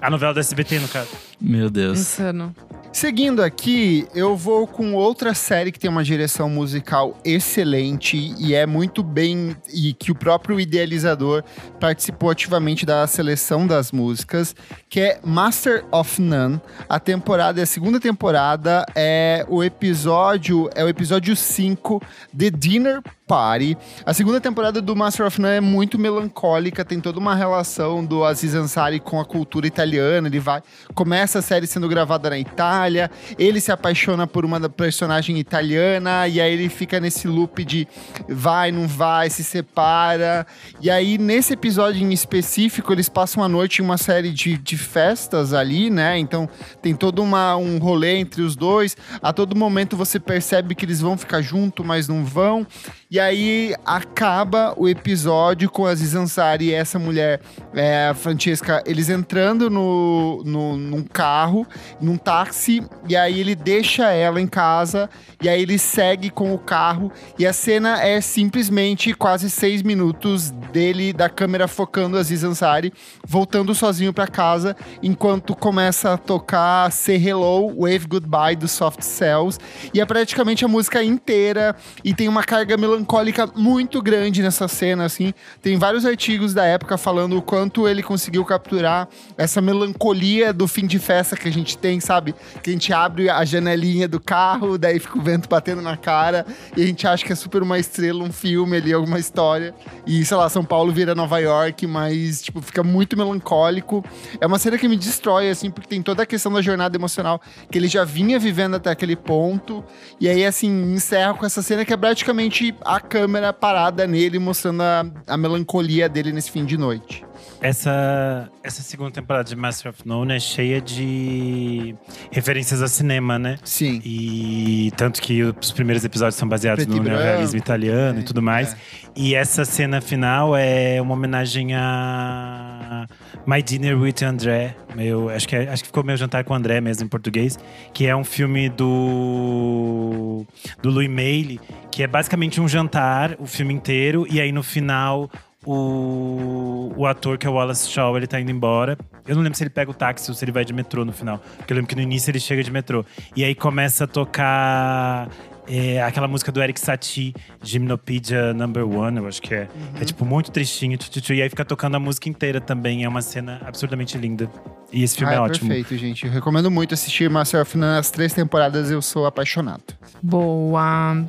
A 0.00 0.08
novela 0.08 0.32
do 0.32 0.40
SBT, 0.40 0.78
no 0.78 0.88
caso. 0.88 1.10
Meu 1.40 1.68
Deus. 1.68 1.98
Insano. 1.98 2.54
Seguindo 2.92 3.40
aqui, 3.40 4.06
eu 4.14 4.36
vou 4.36 4.66
com 4.66 4.94
outra 4.94 5.32
série 5.32 5.70
que 5.70 5.78
tem 5.78 5.88
uma 5.88 6.02
direção 6.02 6.50
musical 6.50 7.16
excelente 7.24 8.34
e 8.36 8.52
é 8.52 8.66
muito 8.66 9.02
bem. 9.02 9.54
e 9.72 9.92
que 9.92 10.10
o 10.10 10.14
próprio 10.14 10.58
idealizador 10.58 11.44
participou 11.78 12.30
ativamente 12.30 12.84
da 12.84 13.06
seleção 13.06 13.64
das 13.64 13.92
músicas, 13.92 14.56
que 14.88 15.00
é 15.00 15.20
Master 15.22 15.84
of 15.92 16.20
None. 16.20 16.60
A 16.88 16.98
temporada, 16.98 17.62
a 17.62 17.66
segunda 17.66 18.00
temporada 18.00 18.84
é 18.96 19.46
o 19.48 19.62
episódio. 19.62 20.68
É 20.74 20.82
o 20.82 20.88
episódio 20.88 21.36
5, 21.36 22.02
The 22.36 22.50
Dinner 22.50 23.02
Party. 23.30 23.78
A 24.04 24.12
segunda 24.12 24.40
temporada 24.40 24.82
do 24.82 24.96
Master 24.96 25.24
of 25.24 25.40
None 25.40 25.54
é 25.54 25.60
muito 25.60 25.96
melancólica, 25.96 26.84
tem 26.84 27.00
toda 27.00 27.20
uma 27.20 27.32
relação 27.32 28.04
do 28.04 28.24
Aziz 28.24 28.56
Ansari 28.56 28.98
com 28.98 29.20
a 29.20 29.24
cultura 29.24 29.68
italiana. 29.68 30.26
Ele 30.26 30.40
vai. 30.40 30.60
Começa 30.96 31.38
a 31.38 31.42
série 31.42 31.64
sendo 31.64 31.88
gravada 31.88 32.28
na 32.28 32.36
Itália, 32.36 33.08
ele 33.38 33.60
se 33.60 33.70
apaixona 33.70 34.26
por 34.26 34.44
uma 34.44 34.68
personagem 34.68 35.38
italiana, 35.38 36.26
e 36.26 36.40
aí 36.40 36.52
ele 36.52 36.68
fica 36.68 36.98
nesse 36.98 37.28
loop 37.28 37.64
de 37.64 37.86
vai, 38.28 38.72
não 38.72 38.88
vai, 38.88 39.30
se 39.30 39.44
separa. 39.44 40.44
E 40.80 40.90
aí, 40.90 41.16
nesse 41.16 41.52
episódio 41.52 42.02
em 42.02 42.12
específico, 42.12 42.92
eles 42.92 43.08
passam 43.08 43.44
a 43.44 43.48
noite 43.48 43.80
em 43.80 43.84
uma 43.84 43.96
série 43.96 44.32
de, 44.32 44.58
de 44.58 44.76
festas 44.76 45.54
ali, 45.54 45.88
né? 45.88 46.18
Então 46.18 46.48
tem 46.82 46.96
todo 46.96 47.22
uma, 47.22 47.54
um 47.54 47.78
rolê 47.78 48.16
entre 48.16 48.42
os 48.42 48.56
dois. 48.56 48.96
A 49.22 49.32
todo 49.32 49.54
momento 49.54 49.96
você 49.96 50.18
percebe 50.18 50.74
que 50.74 50.84
eles 50.84 51.00
vão 51.00 51.16
ficar 51.16 51.40
junto, 51.42 51.84
mas 51.84 52.08
não 52.08 52.24
vão. 52.24 52.66
E 53.08 53.19
aí 53.20 53.74
acaba 53.84 54.74
o 54.76 54.88
episódio 54.88 55.70
com 55.70 55.86
a 55.86 55.90
Aziz 55.90 56.14
Ansari 56.14 56.66
e 56.66 56.72
essa 56.72 56.98
mulher, 56.98 57.40
é, 57.74 58.08
a 58.08 58.14
Francesca, 58.14 58.82
eles 58.86 59.08
entrando 59.08 59.68
no, 59.68 60.42
no, 60.44 60.76
num 60.76 61.02
carro, 61.02 61.66
num 62.00 62.16
táxi, 62.16 62.82
e 63.08 63.16
aí 63.16 63.40
ele 63.40 63.54
deixa 63.54 64.10
ela 64.10 64.40
em 64.40 64.46
casa, 64.46 65.10
e 65.42 65.48
aí 65.48 65.60
ele 65.60 65.78
segue 65.78 66.30
com 66.30 66.54
o 66.54 66.58
carro, 66.58 67.12
e 67.38 67.46
a 67.46 67.52
cena 67.52 68.02
é 68.02 68.20
simplesmente 68.20 69.12
quase 69.12 69.50
seis 69.50 69.82
minutos 69.82 70.50
dele, 70.72 71.12
da 71.12 71.28
câmera 71.28 71.68
focando 71.68 72.16
a 72.16 72.20
Aziz 72.20 72.42
Ansari, 72.42 72.92
voltando 73.26 73.74
sozinho 73.74 74.12
pra 74.12 74.26
casa, 74.26 74.74
enquanto 75.02 75.54
começa 75.54 76.14
a 76.14 76.16
tocar 76.16 76.90
Say 76.90 77.16
Hello, 77.16 77.74
Wave 77.80 78.06
Goodbye 78.08 78.56
do 78.56 78.66
Soft 78.66 79.02
Cells, 79.02 79.58
e 79.92 80.00
é 80.00 80.06
praticamente 80.06 80.64
a 80.64 80.68
música 80.68 81.02
inteira, 81.04 81.76
e 82.02 82.14
tem 82.14 82.26
uma 82.26 82.42
carga 82.42 82.76
melancólica 82.76 83.09
melancólica 83.10 83.46
muito 83.56 84.00
grande 84.00 84.40
nessa 84.40 84.68
cena, 84.68 85.04
assim. 85.04 85.34
Tem 85.60 85.76
vários 85.76 86.06
artigos 86.06 86.54
da 86.54 86.64
época 86.64 86.96
falando 86.96 87.36
o 87.36 87.42
quanto 87.42 87.88
ele 87.88 88.02
conseguiu 88.02 88.44
capturar 88.44 89.08
essa 89.36 89.60
melancolia 89.60 90.52
do 90.52 90.68
fim 90.68 90.86
de 90.86 90.98
festa 90.98 91.36
que 91.36 91.48
a 91.48 91.52
gente 91.52 91.76
tem, 91.76 91.98
sabe? 91.98 92.34
Que 92.62 92.70
a 92.70 92.72
gente 92.72 92.92
abre 92.92 93.28
a 93.28 93.44
janelinha 93.44 94.06
do 94.06 94.20
carro, 94.20 94.78
daí 94.78 95.00
fica 95.00 95.18
o 95.18 95.22
vento 95.22 95.48
batendo 95.48 95.82
na 95.82 95.96
cara 95.96 96.46
e 96.76 96.82
a 96.82 96.86
gente 96.86 97.06
acha 97.06 97.24
que 97.24 97.32
é 97.32 97.34
super 97.34 97.62
uma 97.62 97.78
estrela, 97.78 98.22
um 98.22 98.32
filme 98.32 98.76
ali, 98.76 98.92
alguma 98.92 99.18
história. 99.18 99.74
E, 100.06 100.24
sei 100.24 100.36
lá, 100.36 100.48
São 100.48 100.64
Paulo 100.64 100.92
vira 100.92 101.14
Nova 101.14 101.38
York, 101.40 101.86
mas, 101.88 102.42
tipo, 102.42 102.62
fica 102.62 102.84
muito 102.84 103.16
melancólico. 103.16 104.04
É 104.40 104.46
uma 104.46 104.58
cena 104.58 104.78
que 104.78 104.86
me 104.86 104.96
destrói, 104.96 105.50
assim, 105.50 105.70
porque 105.70 105.88
tem 105.88 106.00
toda 106.00 106.22
a 106.22 106.26
questão 106.26 106.52
da 106.52 106.62
jornada 106.62 106.96
emocional 106.96 107.40
que 107.70 107.76
ele 107.76 107.88
já 107.88 108.04
vinha 108.04 108.38
vivendo 108.38 108.76
até 108.76 108.90
aquele 108.90 109.16
ponto. 109.16 109.82
E 110.20 110.28
aí, 110.28 110.44
assim, 110.44 110.92
encerra 110.92 111.34
com 111.34 111.44
essa 111.44 111.60
cena 111.60 111.84
que 111.84 111.92
é 111.92 111.96
praticamente 111.96 112.74
a 112.84 112.99
câmera 113.00 113.52
parada 113.52 114.06
nele, 114.06 114.38
mostrando 114.38 114.82
a, 114.82 115.04
a 115.26 115.36
melancolia 115.36 116.08
dele 116.08 116.32
nesse 116.32 116.50
fim 116.50 116.64
de 116.64 116.76
noite. 116.76 117.24
Essa, 117.62 118.50
essa 118.64 118.80
segunda 118.82 119.10
temporada 119.10 119.44
de 119.44 119.54
Master 119.54 119.90
of 119.90 120.00
None 120.06 120.32
é 120.34 120.40
cheia 120.40 120.80
de 120.80 121.94
referências 122.30 122.80
a 122.80 122.88
cinema, 122.88 123.38
né? 123.38 123.58
Sim. 123.62 124.00
E 124.02 124.90
tanto 124.96 125.20
que 125.20 125.42
os 125.42 125.70
primeiros 125.70 126.02
episódios 126.04 126.36
são 126.36 126.48
baseados 126.48 126.86
Preto 126.86 126.96
no 126.96 127.02
neorrealismo 127.06 127.58
italiano 127.58 128.18
É, 128.18 128.22
e 128.22 128.24
tudo 128.24 128.40
mais. 128.40 128.72
é. 128.72 128.76
E 129.14 129.34
essa 129.34 129.64
cena 129.66 130.00
final 130.00 130.56
é 130.56 131.02
uma 131.02 131.12
homenagem 131.12 131.74
a 131.74 133.06
My 133.46 133.62
Dinner 133.62 133.98
with 134.00 134.22
André. 134.24 134.74
Meu, 134.94 135.28
acho, 135.28 135.46
que 135.46 135.54
é- 135.56 135.68
acho 135.68 135.82
que 135.82 135.88
ficou 135.88 136.02
meu 136.02 136.16
jantar 136.16 136.44
com 136.44 136.54
o 136.54 136.56
André 136.56 136.80
mesmo 136.80 137.04
em 137.04 137.08
português. 137.08 137.58
Que 137.92 138.06
é 138.06 138.16
um 138.16 138.24
filme 138.24 138.70
do, 138.70 140.46
do 140.82 140.90
Louis 140.90 141.10
Malle, 141.10 141.60
que 141.90 142.02
é 142.02 142.06
basicamente 142.06 142.60
um 142.60 142.66
jantar, 142.68 143.36
o 143.38 143.46
filme 143.46 143.74
inteiro. 143.74 144.26
E 144.30 144.40
aí 144.40 144.50
no 144.52 144.62
final 144.62 145.30
o, 145.66 146.92
o 146.96 147.06
ator, 147.06 147.36
que 147.38 147.46
é 147.46 147.50
o 147.50 147.54
Wallace 147.54 147.88
Shaw, 147.88 148.16
ele 148.16 148.26
tá 148.26 148.40
indo 148.40 148.50
embora. 148.50 148.96
Eu 149.26 149.36
não 149.36 149.42
lembro 149.42 149.56
se 149.56 149.62
ele 149.62 149.70
pega 149.70 149.90
o 149.90 149.94
táxi 149.94 150.30
ou 150.30 150.34
se 150.34 150.44
ele 150.44 150.52
vai 150.52 150.64
de 150.64 150.72
metrô 150.72 151.04
no 151.04 151.12
final. 151.12 151.38
Porque 151.58 151.72
eu 151.72 151.76
lembro 151.76 151.88
que 151.88 151.94
no 151.94 152.02
início 152.02 152.30
ele 152.30 152.40
chega 152.40 152.62
de 152.62 152.70
metrô. 152.70 153.04
E 153.36 153.44
aí 153.44 153.54
começa 153.54 154.04
a 154.04 154.06
tocar 154.06 155.28
é, 155.68 156.02
aquela 156.02 156.26
música 156.26 156.50
do 156.50 156.60
Eric 156.62 156.80
Satie, 156.80 157.34
Gymnopedia 157.62 158.52
Number 158.54 158.88
One, 158.88 159.18
eu 159.18 159.28
acho 159.28 159.40
que 159.40 159.54
é. 159.54 159.68
É 160.00 160.04
tipo 160.04 160.24
muito 160.24 160.50
tristinho. 160.50 160.96
tchu, 160.96 161.10
tchu, 161.10 161.20
tchu, 161.20 161.34
e 161.34 161.42
aí 161.42 161.48
fica 161.48 161.64
tocando 161.64 161.94
a 161.96 162.00
música 162.00 162.28
inteira 162.28 162.60
também. 162.60 163.04
É 163.04 163.08
uma 163.08 163.22
cena 163.22 163.60
absurdamente 163.64 164.16
linda. 164.18 164.50
E 164.92 165.04
esse 165.04 165.16
filme 165.16 165.32
Ah, 165.32 165.36
é 165.36 165.38
é 165.38 165.40
ótimo. 165.42 165.68
perfeito, 165.68 165.96
gente. 165.96 166.26
Eu 166.26 166.32
recomendo 166.32 166.70
muito 166.70 166.94
assistir 166.94 167.30
Master 167.30 167.62
of 167.62 167.76
None. 167.78 167.98
As 167.98 168.10
três 168.10 168.32
temporadas 168.32 168.90
eu 168.90 169.00
sou 169.00 169.26
apaixonado. 169.26 169.84
Boa. 170.22 171.24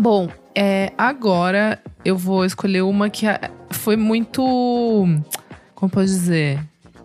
Bom, 0.00 0.28
é, 0.54 0.92
agora 0.96 1.78
eu 2.04 2.16
vou 2.16 2.44
escolher 2.44 2.80
uma 2.82 3.10
que 3.10 3.26
a- 3.26 3.50
foi 3.70 3.96
muito. 3.96 4.42
Como 5.74 5.90
posso 5.92 6.06
dizer? 6.06 6.58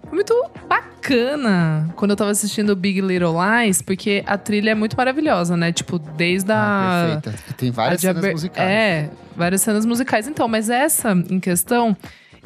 Foi 0.03 0.13
muito 0.13 0.33
bacana 0.67 1.89
quando 1.97 2.11
eu 2.11 2.15
tava 2.17 2.31
assistindo 2.31 2.73
Big 2.75 3.01
Little 3.01 3.33
Lies, 3.33 3.81
porque 3.81 4.23
a 4.25 4.37
trilha 4.37 4.71
é 4.71 4.75
muito 4.75 4.95
maravilhosa, 4.95 5.57
né? 5.57 5.71
Tipo, 5.73 5.99
desde 5.99 6.51
a. 6.53 6.55
Ah, 6.55 7.21
perfeita. 7.21 7.53
Tem 7.57 7.69
várias 7.71 7.99
cenas 8.01 8.17
aber- 8.17 8.31
musicais. 8.31 8.69
É, 8.69 9.09
várias 9.35 9.61
cenas 9.61 9.85
musicais. 9.85 10.27
Então, 10.27 10.47
mas 10.47 10.69
essa 10.69 11.11
em 11.29 11.39
questão, 11.39 11.97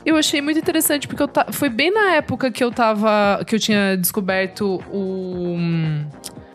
eu 0.06 0.16
achei 0.18 0.42
muito 0.42 0.58
interessante, 0.60 1.08
porque 1.08 1.22
eu 1.22 1.28
ta- 1.28 1.48
foi 1.52 1.70
bem 1.70 1.94
na 1.94 2.16
época 2.16 2.50
que 2.52 2.64
eu 2.64 2.72
tava. 2.72 3.44
que 3.46 3.54
eu 3.56 3.60
tinha 3.60 3.96
descoberto 3.96 4.82
o. 4.92 5.56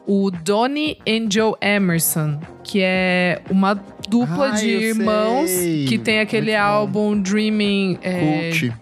O 0.06 0.30
Donnie 0.30 0.98
and 1.08 1.30
Joe 1.30 1.54
Emerson, 1.62 2.38
que 2.62 2.80
é 2.82 3.40
uma 3.50 3.74
dupla 4.08 4.48
Ah, 4.48 4.56
de 4.56 4.68
irmãos 4.68 5.48
sei. 5.48 5.86
que 5.86 5.96
tem 5.98 6.20
aquele 6.20 6.50
Muito 6.52 6.60
bom. 6.62 6.68
álbum 6.68 7.20
Dreaming. 7.22 7.98
É, 8.02 8.50
Cult. 8.50 8.72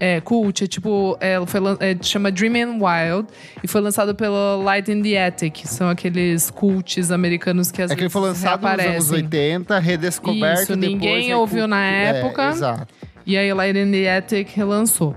é, 0.00 0.20
Cult, 0.20 0.64
é 0.64 0.66
tipo, 0.66 1.16
é, 1.20 1.36
foi, 1.46 1.60
é, 1.78 1.96
chama 2.02 2.32
Dreaming 2.32 2.80
Wild 2.82 3.28
e 3.62 3.68
foi 3.68 3.80
lançado 3.80 4.16
pela 4.16 4.56
Light 4.56 4.90
in 4.90 5.00
the 5.00 5.24
Attic, 5.24 5.64
são 5.64 5.88
aqueles 5.88 6.50
cults 6.50 7.12
americanos 7.12 7.70
que 7.70 7.80
às 7.80 7.92
É 7.92 7.94
que 7.94 8.00
ele 8.00 8.08
vezes 8.08 8.12
foi 8.12 8.22
lançado 8.22 8.60
nos 8.62 8.70
anos 8.70 8.82
reaparecem. 8.84 9.14
80, 9.16 9.78
redescoberto 9.78 10.62
Isso, 10.62 10.76
depois. 10.76 10.90
ninguém 10.92 11.34
ouviu 11.34 11.68
na 11.68 11.84
É, 11.86 12.18
época. 12.18 12.48
exato. 12.50 12.94
E 13.24 13.36
aí 13.38 13.52
Light 13.54 13.78
in 13.78 13.92
the 13.92 14.16
Attic 14.16 14.48
relançou. 14.56 15.14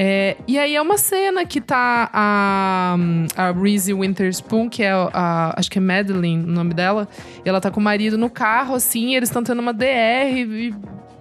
É, 0.00 0.36
e 0.46 0.56
aí 0.56 0.76
é 0.76 0.80
uma 0.80 0.96
cena 0.96 1.44
que 1.44 1.60
tá 1.60 2.08
a, 2.12 2.96
a 3.36 3.50
Reese 3.50 3.92
Witherspoon, 3.92 4.68
que 4.68 4.84
é 4.84 4.92
a, 4.92 5.54
acho 5.56 5.68
que 5.68 5.78
é 5.78 5.80
Madeline 5.80 6.44
o 6.44 6.46
nome 6.46 6.72
dela, 6.72 7.08
e 7.44 7.48
ela 7.48 7.60
tá 7.60 7.68
com 7.68 7.80
o 7.80 7.82
marido 7.82 8.16
no 8.16 8.30
carro, 8.30 8.76
assim, 8.76 9.16
eles 9.16 9.28
estão 9.28 9.42
tendo 9.42 9.58
uma 9.58 9.72
DR 9.72 10.30
e, 10.36 10.72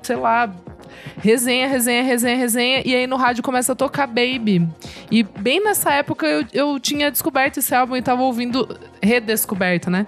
sei 0.04 0.16
lá, 0.16 0.54
resenha, 1.18 1.68
resenha, 1.68 2.04
resenha, 2.04 2.38
resenha, 2.38 2.84
e 2.86 2.96
aí 2.96 3.08
no 3.08 3.16
rádio 3.16 3.42
começa 3.42 3.72
a 3.72 3.76
tocar 3.76 4.06
Baby. 4.06 4.68
E 5.10 5.24
bem 5.24 5.64
nessa 5.64 5.92
época 5.94 6.28
eu, 6.28 6.46
eu 6.54 6.80
tinha 6.80 7.10
descoberto 7.10 7.58
esse 7.58 7.74
álbum 7.74 7.96
e 7.96 8.02
tava 8.04 8.22
ouvindo, 8.22 8.78
redescoberto, 9.02 9.90
né? 9.90 10.06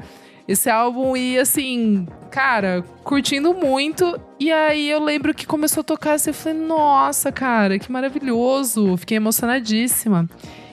Esse 0.50 0.68
álbum 0.68 1.16
e 1.16 1.38
assim, 1.38 2.08
cara, 2.32 2.84
curtindo 3.04 3.54
muito. 3.54 4.20
E 4.40 4.52
aí 4.52 4.90
eu 4.90 5.04
lembro 5.04 5.32
que 5.32 5.46
começou 5.46 5.82
a 5.82 5.84
tocar 5.84 6.14
assim, 6.14 6.32
eu 6.32 6.34
falei, 6.34 6.58
nossa, 6.58 7.32
cara, 7.32 7.78
que 7.78 7.92
maravilhoso. 7.92 8.98
Fiquei 8.98 9.18
emocionadíssima. 9.18 10.28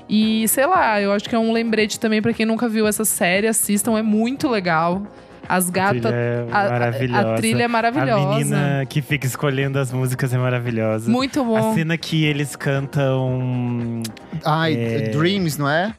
E 0.08 0.48
sei 0.48 0.64
lá, 0.64 0.98
eu 0.98 1.12
acho 1.12 1.28
que 1.28 1.34
é 1.34 1.38
um 1.38 1.52
lembrete 1.52 2.00
também 2.00 2.22
pra 2.22 2.32
quem 2.32 2.46
nunca 2.46 2.66
viu 2.70 2.86
essa 2.86 3.04
série, 3.04 3.46
assistam, 3.48 3.98
é 3.98 4.02
muito 4.02 4.48
legal. 4.48 5.02
As 5.48 5.68
A 5.68 5.72
gatas. 5.72 6.00
trilha 6.00 6.14
é 6.14 6.46
a- 6.50 6.58
a- 6.58 7.34
a 7.34 7.34
trilha 7.36 7.62
é 7.64 7.68
maravilhosa. 7.68 8.28
A 8.28 8.38
menina 8.38 8.86
que 8.88 9.02
fica 9.02 9.26
escolhendo 9.26 9.78
as 9.78 9.92
músicas 9.92 10.32
é 10.32 10.38
maravilhosa. 10.38 11.10
Muito 11.10 11.40
A 11.40 11.44
bom. 11.44 11.74
cena 11.74 11.96
que 11.98 12.24
eles 12.24 12.56
cantam. 12.56 14.02
Ai, 14.44 14.74
É. 14.74 14.98
Dreams, 15.10 15.58
não 15.58 15.68
é? 15.68 15.94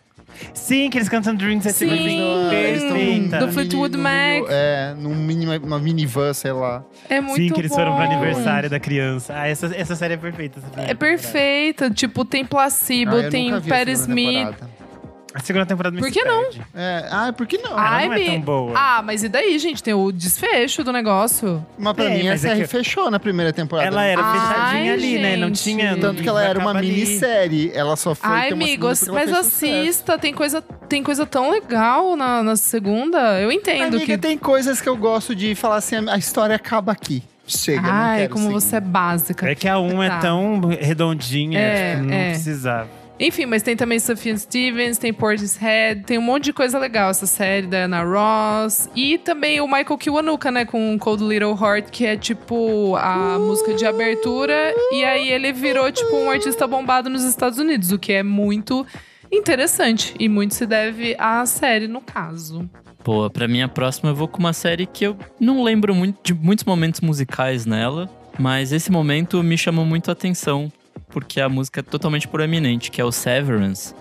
Sim, 0.53 0.89
que 0.89 0.97
eles 0.97 1.09
cantam 1.09 1.35
Dreams 1.35 1.65
é 1.65 1.73
tipo 1.73 1.91
Sim. 1.91 2.51
Eles 2.51 2.83
estão 2.83 2.97
num- 2.97 3.03
perfeita. 3.05 3.37
Do 3.39 3.45
num 3.47 3.51
Fleetwood 3.53 3.97
mini- 3.97 4.03
Mac. 4.03 4.39
num- 4.41 4.47
É, 4.49 4.95
num 4.97 5.15
mini, 5.15 5.57
uma 5.57 5.79
minivan, 5.79 6.33
sei 6.33 6.51
lá. 6.51 6.83
É 7.09 7.19
muito 7.21 7.35
Sim, 7.41 7.49
que 7.49 7.61
eles 7.61 7.73
foram 7.73 7.95
pro 7.95 8.05
bom. 8.05 8.11
aniversário 8.11 8.69
da 8.69 8.79
criança. 8.79 9.33
Ah, 9.35 9.47
essa, 9.47 9.67
essa 9.75 9.95
série 9.95 10.13
é 10.15 10.17
perfeita. 10.17 10.59
essa 10.59 10.67
primeira 10.67 10.91
É 10.91 10.95
perfeita. 10.95 11.89
Tipo, 11.89 12.23
tem 12.25 12.45
Placebo, 12.45 13.15
Ah, 13.15 13.23
eu 13.23 13.29
tem 13.29 13.45
nunca 13.51 13.59
vi 13.61 13.71
a 13.71 13.75
Patti 13.75 13.95
segunda 13.97 14.19
Smith. 14.21 14.35
temporada. 14.57 14.86
A 15.33 15.39
segunda 15.39 15.65
temporada 15.65 15.93
me 15.95 16.01
Por 16.01 16.09
que 16.11 16.23
não? 16.23 16.43
perde. 16.43 16.61
É, 16.73 17.05
ah, 17.11 17.33
por 17.35 17.45
que 17.45 17.57
não? 17.59 17.71
Ela 17.71 17.81
Ai, 17.89 18.07
não 18.07 18.13
é 18.13 18.19
me- 18.19 18.25
tão 18.25 18.41
boa. 18.41 18.71
Ah, 18.75 19.01
mas 19.03 19.23
e 19.23 19.29
daí, 19.29 19.59
gente? 19.59 19.83
Tem 19.83 19.93
o 19.93 20.11
desfecho 20.11 20.83
do 20.83 20.91
negócio. 20.91 21.63
Mas 21.77 21.93
pra 21.93 22.05
É, 22.05 22.09
mim, 22.17 22.27
a 22.27 22.31
mas 22.31 22.45
é 22.45 22.47
série 22.49 22.61
que- 22.61 22.67
fechou 22.67 23.11
na 23.11 23.19
primeira 23.19 23.51
temporada. 23.53 23.87
Ela 23.87 24.03
era 24.05 24.21
Ai, 24.23 24.39
fechadinha 24.39 24.93
ali, 24.93 25.19
né? 25.19 25.35
Não 25.37 25.49
gente. 25.49 25.61
tinha. 25.63 25.97
Tanto 25.97 26.23
que 26.23 26.29
ela 26.29 26.43
era 26.43 26.57
uma 26.57 26.71
acaba 26.71 26.79
ali. 26.79 26.91
minissérie. 26.91 27.71
Ela 27.75 27.95
só 27.95 28.15
foi 28.15 28.29
Ai, 28.29 28.47
ter 28.47 28.53
uma 28.55 28.65
segunda 28.65 28.95
porque 28.95 29.11
mas 29.11 29.27
ela 29.29 29.43
fez 29.43 29.53
sucesso. 29.53 29.75
assista. 29.81 30.17
Tem 30.17 30.33
coisa, 30.33 30.61
tem 30.89 31.03
coisa 31.03 31.25
tão 31.25 31.51
legal 31.51 32.15
na, 32.15 32.41
na 32.41 32.55
segunda. 32.55 33.39
Eu 33.39 33.51
entendo 33.51 33.97
Amiga, 33.97 34.05
que. 34.05 34.17
tem 34.17 34.37
coisas 34.37 34.81
que 34.81 34.87
eu 34.89 34.95
gosto 34.97 35.35
de 35.35 35.53
falar 35.55 35.75
assim, 35.75 35.97
a 36.09 36.17
história 36.17 36.55
acaba 36.55 36.91
aqui. 36.93 37.21
Chega, 37.45 37.81
não 37.81 37.89
Ai, 37.91 38.17
quero 38.21 38.33
como 38.33 38.45
seguir. 38.47 38.53
você 38.61 38.75
é 38.77 38.81
básica. 38.81 39.49
É 39.49 39.55
que 39.55 39.67
a 39.69 39.79
1 39.79 40.03
é 40.03 40.09
Tá. 40.09 40.19
tão 40.19 40.59
redondinha, 40.79 41.59
É, 41.59 41.91
tipo, 41.95 42.07
não 42.07 42.13
é. 42.13 42.29
precisava. 42.31 42.89
Enfim, 43.19 43.47
mas 43.47 43.63
tem 43.63 43.75
também 43.75 43.99
Sufjan 43.99 44.37
Stevens, 44.37 44.99
tem 44.99 45.11
Portishead, 45.11 46.03
tem 46.03 46.19
um 46.19 46.21
monte 46.21 46.45
de 46.45 46.53
coisa 46.53 46.77
legal 46.77 47.09
essa 47.09 47.25
série 47.25 47.65
da 47.65 47.85
Anna 47.85 48.03
Ross. 48.03 48.89
E 48.95 49.17
também 49.17 49.59
o 49.59 49.65
Michael 49.65 49.97
Kiwanuka, 49.97 50.51
né, 50.51 50.65
com 50.65 50.97
Cold 50.99 51.23
Little 51.23 51.57
Heart, 51.59 51.89
que 51.89 52.05
é 52.05 52.15
tipo 52.15 52.95
a 52.95 53.39
música 53.39 53.73
de 53.73 53.85
abertura. 53.85 54.73
E 54.91 55.03
aí 55.03 55.29
ele 55.29 55.51
virou 55.51 55.91
tipo 55.91 56.15
um 56.15 56.29
artista 56.29 56.67
bombado 56.67 57.09
nos 57.09 57.23
Estados 57.23 57.57
Unidos, 57.57 57.91
o 57.91 57.97
que 57.97 58.13
é 58.13 58.21
muito 58.21 58.85
interessante. 59.31 60.13
E 60.19 60.29
muito 60.29 60.53
se 60.53 60.67
deve 60.67 61.15
à 61.17 61.43
série, 61.45 61.87
no 61.87 62.01
caso. 62.01 62.69
Pô, 63.03 63.29
pra 63.29 63.47
minha 63.47 63.67
próxima 63.67 64.11
eu 64.11 64.15
vou 64.15 64.27
com 64.27 64.37
uma 64.37 64.53
série 64.53 64.85
que 64.85 65.05
eu 65.05 65.17
não 65.39 65.63
lembro 65.63 65.95
muito 65.95 66.19
de 66.21 66.33
muitos 66.33 66.65
momentos 66.65 67.01
musicais 67.01 67.65
nela, 67.65 68.09
mas 68.37 68.71
esse 68.71 68.91
momento 68.91 69.41
me 69.41 69.57
chamou 69.57 69.85
muito 69.85 70.09
a 70.09 70.11
atenção, 70.11 70.71
porque 71.09 71.39
a 71.39 71.49
música 71.49 71.79
é 71.79 71.83
totalmente 71.83 72.27
proeminente, 72.27 72.91
que 72.91 73.01
é 73.01 73.05
o 73.05 73.11
Severance, 73.11 73.93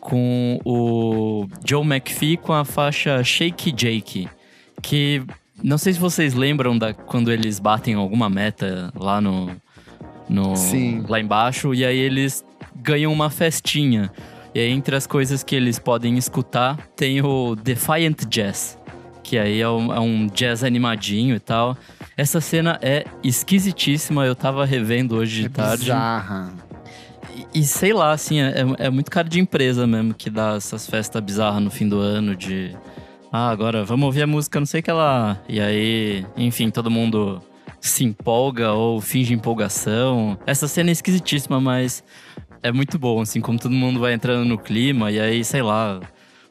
com 0.00 0.60
o 0.64 1.46
Joe 1.64 1.84
McPhee 1.84 2.36
com 2.36 2.52
a 2.52 2.64
faixa 2.64 3.22
Shake 3.24 3.72
Jake, 3.72 4.28
que 4.82 5.22
não 5.62 5.78
sei 5.78 5.94
se 5.94 5.98
vocês 5.98 6.34
lembram 6.34 6.76
da 6.76 6.92
quando 6.92 7.32
eles 7.32 7.58
batem 7.58 7.94
alguma 7.94 8.28
meta 8.28 8.92
lá 8.94 9.20
no, 9.20 9.50
no 10.28 10.56
Sim. 10.56 11.04
lá 11.08 11.20
embaixo 11.20 11.72
e 11.74 11.84
aí 11.84 11.98
eles 11.98 12.44
ganham 12.76 13.12
uma 13.12 13.30
festinha. 13.30 14.10
E 14.54 14.60
aí, 14.60 14.70
entre 14.70 14.94
as 14.94 15.06
coisas 15.06 15.42
que 15.42 15.56
eles 15.56 15.80
podem 15.80 16.16
escutar, 16.16 16.76
tem 16.94 17.20
o 17.20 17.56
Defiant 17.56 18.24
Jazz, 18.28 18.78
que 19.24 19.36
aí 19.38 19.60
é 19.60 19.68
um, 19.68 19.92
é 19.92 19.98
um 19.98 20.26
jazz 20.28 20.62
animadinho 20.62 21.34
e 21.34 21.40
tal. 21.40 21.76
Essa 22.16 22.40
cena 22.40 22.78
é 22.80 23.04
esquisitíssima, 23.24 24.24
eu 24.24 24.36
tava 24.36 24.64
revendo 24.64 25.16
hoje 25.16 25.40
de 25.40 25.46
É 25.46 25.48
tarde. 25.48 25.82
bizarra. 25.84 26.52
E, 27.52 27.60
e 27.60 27.64
sei 27.64 27.92
lá, 27.92 28.12
assim, 28.12 28.40
é, 28.40 28.54
é 28.78 28.90
muito 28.90 29.10
cara 29.10 29.28
de 29.28 29.40
empresa 29.40 29.86
mesmo 29.86 30.14
que 30.14 30.30
dá 30.30 30.54
essas 30.56 30.86
festas 30.86 31.20
bizarras 31.22 31.60
no 31.62 31.70
fim 31.70 31.88
do 31.88 31.98
ano 31.98 32.36
de 32.36 32.76
Ah, 33.32 33.50
agora 33.50 33.82
vamos 33.84 34.04
ouvir 34.06 34.22
a 34.22 34.26
música, 34.26 34.60
não 34.60 34.66
sei 34.66 34.78
o 34.78 34.82
que 34.82 34.92
lá. 34.92 35.38
E 35.48 35.58
aí, 35.60 36.24
enfim, 36.36 36.70
todo 36.70 36.88
mundo 36.90 37.42
se 37.80 38.04
empolga 38.04 38.72
ou 38.72 39.00
finge 39.00 39.34
empolgação. 39.34 40.38
Essa 40.46 40.68
cena 40.68 40.90
é 40.90 40.92
esquisitíssima, 40.92 41.60
mas 41.60 42.04
é 42.62 42.70
muito 42.70 42.98
bom, 42.98 43.20
assim, 43.20 43.40
como 43.40 43.58
todo 43.58 43.72
mundo 43.72 43.98
vai 43.98 44.12
entrando 44.14 44.44
no 44.46 44.56
clima. 44.56 45.10
E 45.10 45.18
aí, 45.18 45.44
sei 45.44 45.62
lá, 45.62 46.00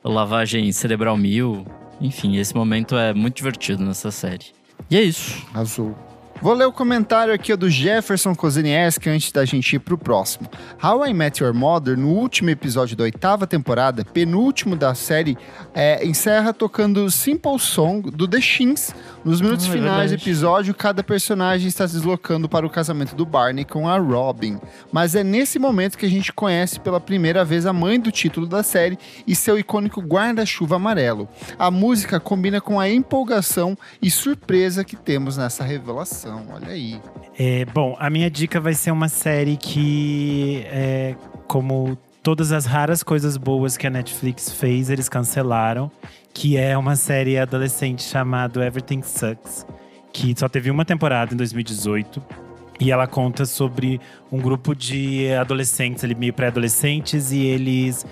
lavagem 0.04 0.70
cerebral 0.74 1.16
mil. 1.16 1.66
Enfim, 2.04 2.36
esse 2.36 2.54
momento 2.54 2.97
é 2.97 3.14
muito 3.14 3.38
divertido 3.38 3.84
nessa 3.84 4.12
série. 4.12 4.47
E 4.91 4.97
é 4.97 5.01
isso. 5.01 5.41
Azul. 5.54 5.95
Vou 6.41 6.54
ler 6.54 6.66
o 6.66 6.74
comentário 6.74 7.34
aqui 7.34 7.56
do 7.56 7.70
Jefferson 7.70 8.36
Kozenieski 8.36 9.10
antes 9.10 9.32
da 9.32 9.45
gente 9.45 9.78
ir 9.78 9.80
pro 9.80 9.97
próximo. 9.97 10.49
How 10.84 11.08
I 11.08 11.14
Met 11.14 11.41
Your 11.41 11.54
Mother, 11.54 11.97
no 11.97 12.10
último 12.10 12.49
episódio 12.49 12.97
da 12.97 13.06
oitava 13.06 13.47
temporada, 13.47 14.04
penúltimo 14.04 14.76
da 14.76 14.93
série, 14.93 15.38
é, 15.74 16.06
encerra 16.06 16.54
tocando 16.54 17.10
Simple 17.10 17.58
Song 17.58 18.12
do 18.12 18.28
The 18.28 18.41
Shins. 18.41 18.93
Nos 19.26 19.40
minutos 19.40 19.66
Ah, 19.68 19.70
é 19.70 19.72
finais 19.72 20.12
do 20.12 20.16
episódio, 20.16 20.74
cada 20.74 21.02
personagem 21.02 21.68
está 21.68 21.88
se 21.88 21.94
deslocando 21.94 22.50
para 22.50 22.66
o 22.66 22.70
casamento 22.70 23.16
do 23.16 23.26
Barney 23.26 23.64
com 23.64 23.88
a 23.88 23.98
Robin. 23.98 24.60
Mas 24.92 25.16
é 25.16 25.24
nesse 25.24 25.58
momento 25.58 25.98
que 25.98 26.06
a 26.06 26.10
gente 26.10 26.34
conhece 26.34 26.78
pela 26.80 27.00
primeira 27.00 27.46
vez 27.46 27.66
a 27.66 27.72
mãe 27.72 27.98
do 27.98 28.12
título 28.12 28.46
da 28.46 28.62
série 28.62 29.00
e 29.26 29.34
seu 29.34 29.58
icônico 29.58 30.02
guarda-chuva 30.02 30.76
amarelo. 30.76 31.30
A 31.58 31.72
música 31.72 32.20
combina 32.20 32.60
com 32.60 32.80
a 32.80 32.90
empolgação 32.90 33.78
e 34.02 34.12
surpresa 34.12 34.84
que 34.84 34.98
temos 34.98 35.38
nessa 35.38 35.64
revelação. 35.64 36.46
Olha 36.54 36.68
aí. 36.68 37.00
É, 37.40 37.64
bom, 37.66 37.96
a 38.00 38.10
minha 38.10 38.30
dica 38.30 38.60
vai 38.60 38.74
ser 38.74 38.92
uma 38.92 39.08
série 39.08 39.56
que, 39.56 40.64
é, 40.66 41.16
como 41.48 41.98
todas 42.24 42.54
as 42.54 42.66
raras 42.66 43.04
coisas 43.04 43.36
boas 43.36 43.76
que 43.76 43.86
a 43.86 43.90
Netflix 43.90 44.50
fez, 44.50 44.90
eles 44.90 45.10
cancelaram. 45.10 45.92
Que 46.34 46.58
é 46.58 46.76
uma 46.76 46.96
série 46.96 47.38
adolescente 47.38 48.02
chamada 48.02 48.66
Everything 48.66 49.04
Sucks, 49.04 49.68
que 50.12 50.34
só 50.36 50.50
teve 50.50 50.72
uma 50.72 50.84
temporada 50.84 51.32
em 51.32 51.38
2018. 51.38 52.24
E 52.80 52.92
ela 52.92 53.06
conta 53.06 53.46
sobre 53.46 54.02
um 54.32 54.40
grupo 54.40 54.74
de 54.74 55.32
adolescentes, 55.34 56.04
ali, 56.04 56.16
meio 56.16 56.34
pré-adolescentes, 56.34 57.32
e 57.32 57.46
eles 57.46 58.04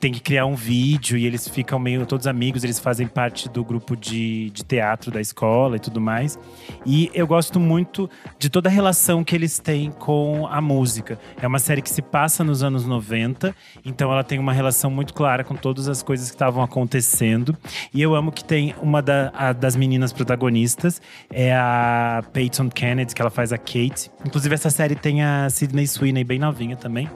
têm 0.00 0.12
que 0.12 0.20
criar 0.20 0.46
um 0.46 0.54
vídeo 0.54 1.16
e 1.16 1.26
eles 1.26 1.48
ficam 1.48 1.78
meio 1.78 2.04
todos 2.06 2.26
amigos, 2.26 2.64
eles 2.64 2.78
fazem 2.78 3.06
parte 3.06 3.48
do 3.48 3.64
grupo 3.64 3.96
de, 3.96 4.50
de 4.50 4.64
teatro 4.64 5.10
da 5.10 5.20
escola 5.20 5.76
e 5.76 5.78
tudo 5.80 6.00
mais. 6.00 6.38
E 6.84 7.10
eu 7.14 7.26
gosto 7.26 7.58
muito 7.60 8.08
de 8.38 8.48
toda 8.48 8.68
a 8.68 8.72
relação 8.72 9.24
que 9.24 9.34
eles 9.34 9.58
têm 9.58 9.90
com 9.90 10.46
a 10.50 10.60
música. 10.60 11.18
É 11.40 11.46
uma 11.46 11.58
série 11.58 11.82
que 11.82 11.90
se 11.90 12.02
passa 12.02 12.44
nos 12.44 12.62
anos 12.62 12.84
90, 12.86 13.54
então 13.84 14.12
ela 14.12 14.22
tem 14.24 14.38
uma 14.38 14.52
relação 14.52 14.90
muito 14.90 15.14
clara 15.14 15.42
com 15.44 15.54
todas 15.54 15.88
as 15.88 16.02
coisas 16.02 16.28
que 16.28 16.34
estavam 16.34 16.62
acontecendo. 16.62 17.56
E 17.92 18.00
eu 18.02 18.14
amo 18.14 18.30
que 18.32 18.44
tem 18.44 18.74
uma 18.82 19.00
da- 19.02 19.32
a- 19.34 19.52
das 19.52 19.76
meninas 19.76 20.12
protagonistas, 20.12 21.00
é 21.30 21.54
a 21.54 22.22
Peyton 22.32 22.68
Kennedy, 22.70 23.14
que 23.14 23.20
ela 23.20 23.30
faz 23.30 23.52
a 23.52 23.58
Kate. 23.58 24.10
Inclusive, 24.24 24.54
essa 24.54 24.70
série 24.70 24.94
tem 24.94 25.22
a 25.22 25.48
Sydney 25.50 25.86
Sweeney, 25.86 26.24
bem 26.24 26.38
novinha 26.38 26.76
também. 26.76 27.08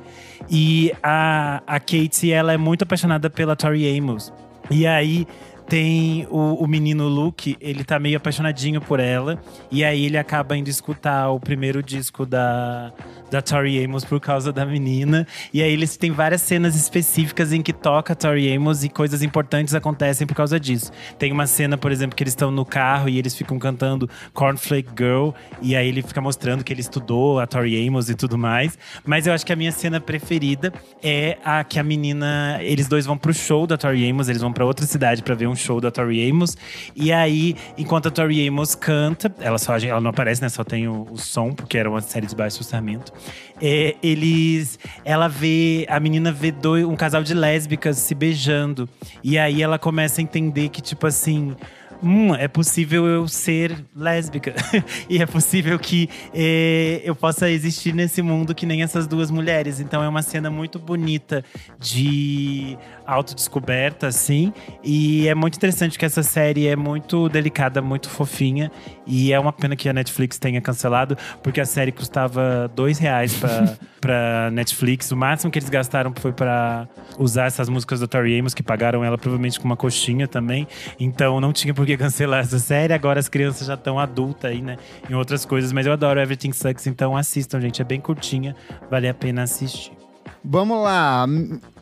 E 0.48 0.92
a, 1.02 1.62
a 1.66 1.80
Kate, 1.80 2.32
ela 2.32 2.52
é 2.52 2.56
muito 2.56 2.82
apaixonada 2.82 3.28
pela 3.28 3.56
Tori 3.56 3.98
Amos. 3.98 4.32
E 4.70 4.86
aí 4.86 5.26
tem 5.70 6.26
o, 6.28 6.64
o 6.64 6.66
menino 6.66 7.06
Luke, 7.06 7.56
ele 7.60 7.84
tá 7.84 7.96
meio 7.96 8.16
apaixonadinho 8.16 8.80
por 8.80 8.98
ela. 8.98 9.40
E 9.70 9.84
aí 9.84 10.06
ele 10.06 10.18
acaba 10.18 10.56
indo 10.56 10.68
escutar 10.68 11.30
o 11.30 11.38
primeiro 11.38 11.80
disco 11.80 12.26
da, 12.26 12.92
da 13.30 13.40
Tori 13.40 13.82
Amos 13.84 14.04
por 14.04 14.18
causa 14.18 14.52
da 14.52 14.66
menina. 14.66 15.24
E 15.54 15.62
aí 15.62 15.72
eles 15.72 15.96
têm 15.96 16.10
várias 16.10 16.42
cenas 16.42 16.74
específicas 16.74 17.52
em 17.52 17.62
que 17.62 17.72
toca 17.72 18.16
Tori 18.16 18.52
Amos 18.52 18.82
e 18.82 18.88
coisas 18.88 19.22
importantes 19.22 19.72
acontecem 19.72 20.26
por 20.26 20.34
causa 20.34 20.58
disso. 20.58 20.90
Tem 21.16 21.30
uma 21.30 21.46
cena, 21.46 21.78
por 21.78 21.92
exemplo, 21.92 22.16
que 22.16 22.24
eles 22.24 22.32
estão 22.32 22.50
no 22.50 22.64
carro 22.64 23.08
e 23.08 23.16
eles 23.16 23.36
ficam 23.36 23.56
cantando 23.56 24.10
Cornflake 24.34 24.90
Girl. 24.98 25.30
E 25.62 25.76
aí 25.76 25.86
ele 25.86 26.02
fica 26.02 26.20
mostrando 26.20 26.64
que 26.64 26.72
ele 26.72 26.80
estudou 26.80 27.38
a 27.38 27.46
Tori 27.46 27.86
Amos 27.86 28.10
e 28.10 28.16
tudo 28.16 28.36
mais. 28.36 28.76
Mas 29.06 29.28
eu 29.28 29.32
acho 29.32 29.46
que 29.46 29.52
a 29.52 29.56
minha 29.56 29.70
cena 29.70 30.00
preferida 30.00 30.72
é 31.00 31.38
a 31.44 31.62
que 31.62 31.78
a 31.78 31.84
menina. 31.84 32.58
Eles 32.60 32.88
dois 32.88 33.06
vão 33.06 33.16
pro 33.16 33.32
show 33.32 33.68
da 33.68 33.76
Tori 33.76 34.10
Amos, 34.10 34.28
eles 34.28 34.42
vão 34.42 34.52
pra 34.52 34.64
outra 34.64 34.84
cidade 34.84 35.22
pra 35.22 35.36
ver 35.36 35.46
um 35.46 35.59
show 35.60 35.80
da 35.80 35.90
Tori 35.90 36.28
Amos. 36.28 36.56
E 36.94 37.12
aí, 37.12 37.56
enquanto 37.76 38.08
a 38.08 38.10
Tori 38.10 38.46
Amos 38.46 38.74
canta, 38.74 39.32
ela 39.40 39.58
só 39.58 39.76
ela 39.78 40.00
não 40.00 40.10
aparece, 40.10 40.42
né? 40.42 40.48
Só 40.48 40.64
tem 40.64 40.88
o, 40.88 41.06
o 41.10 41.16
som, 41.16 41.52
porque 41.52 41.78
era 41.78 41.88
uma 41.88 42.00
série 42.00 42.26
de 42.26 42.34
baixo 42.34 42.58
orçamento. 42.58 43.12
É, 43.60 43.94
eles. 44.02 44.78
Ela 45.04 45.28
vê. 45.28 45.86
A 45.88 46.00
menina 46.00 46.32
vê 46.32 46.50
dois, 46.50 46.84
um 46.84 46.96
casal 46.96 47.22
de 47.22 47.34
lésbicas 47.34 47.98
se 47.98 48.14
beijando. 48.14 48.88
E 49.22 49.38
aí 49.38 49.62
ela 49.62 49.78
começa 49.78 50.20
a 50.20 50.22
entender 50.22 50.68
que, 50.70 50.80
tipo 50.80 51.06
assim. 51.06 51.54
Hum, 52.02 52.34
é 52.34 52.48
possível 52.48 53.06
eu 53.06 53.28
ser 53.28 53.84
lésbica. 53.94 54.54
e 55.06 55.20
é 55.20 55.26
possível 55.26 55.78
que 55.78 56.08
eh, 56.32 57.02
eu 57.04 57.14
possa 57.14 57.50
existir 57.50 57.94
nesse 57.94 58.22
mundo 58.22 58.54
que 58.54 58.64
nem 58.64 58.82
essas 58.82 59.06
duas 59.06 59.30
mulheres. 59.30 59.80
Então 59.80 60.02
é 60.02 60.08
uma 60.08 60.22
cena 60.22 60.48
muito 60.48 60.78
bonita 60.78 61.44
de 61.78 62.78
autodescoberta, 63.10 64.06
assim. 64.06 64.52
E 64.82 65.28
é 65.28 65.34
muito 65.34 65.56
interessante 65.56 65.98
que 65.98 66.04
essa 66.04 66.22
série 66.22 66.66
é 66.66 66.76
muito 66.76 67.28
delicada, 67.28 67.82
muito 67.82 68.08
fofinha. 68.08 68.70
E 69.06 69.32
é 69.32 69.40
uma 69.40 69.52
pena 69.52 69.74
que 69.74 69.88
a 69.88 69.92
Netflix 69.92 70.38
tenha 70.38 70.60
cancelado, 70.60 71.16
porque 71.42 71.60
a 71.60 71.66
série 71.66 71.90
custava 71.90 72.70
dois 72.74 72.98
reais 72.98 73.34
pra, 73.34 73.76
pra 74.00 74.50
Netflix. 74.52 75.10
O 75.10 75.16
máximo 75.16 75.50
que 75.50 75.58
eles 75.58 75.68
gastaram 75.68 76.12
foi 76.16 76.32
pra 76.32 76.88
usar 77.18 77.46
essas 77.46 77.68
músicas 77.68 78.00
da 78.00 78.06
Tori 78.06 78.38
Amos, 78.38 78.54
que 78.54 78.62
pagaram 78.62 79.04
ela 79.04 79.18
provavelmente 79.18 79.58
com 79.58 79.66
uma 79.66 79.76
coxinha 79.76 80.28
também. 80.28 80.66
Então 80.98 81.40
não 81.40 81.52
tinha 81.52 81.74
por 81.74 81.84
que 81.84 81.96
cancelar 81.96 82.40
essa 82.40 82.58
série. 82.58 82.92
Agora 82.92 83.18
as 83.18 83.28
crianças 83.28 83.66
já 83.66 83.74
estão 83.74 83.98
adultas 83.98 84.50
aí, 84.50 84.62
né? 84.62 84.76
Em 85.08 85.14
outras 85.14 85.44
coisas. 85.44 85.72
Mas 85.72 85.86
eu 85.86 85.92
adoro 85.92 86.20
Everything 86.20 86.52
Sucks, 86.52 86.86
então 86.86 87.16
assistam, 87.16 87.60
gente. 87.60 87.82
É 87.82 87.84
bem 87.84 88.00
curtinha, 88.00 88.54
vale 88.90 89.08
a 89.08 89.14
pena 89.14 89.42
assistir. 89.42 89.99
Vamos 90.42 90.82
lá, 90.82 91.26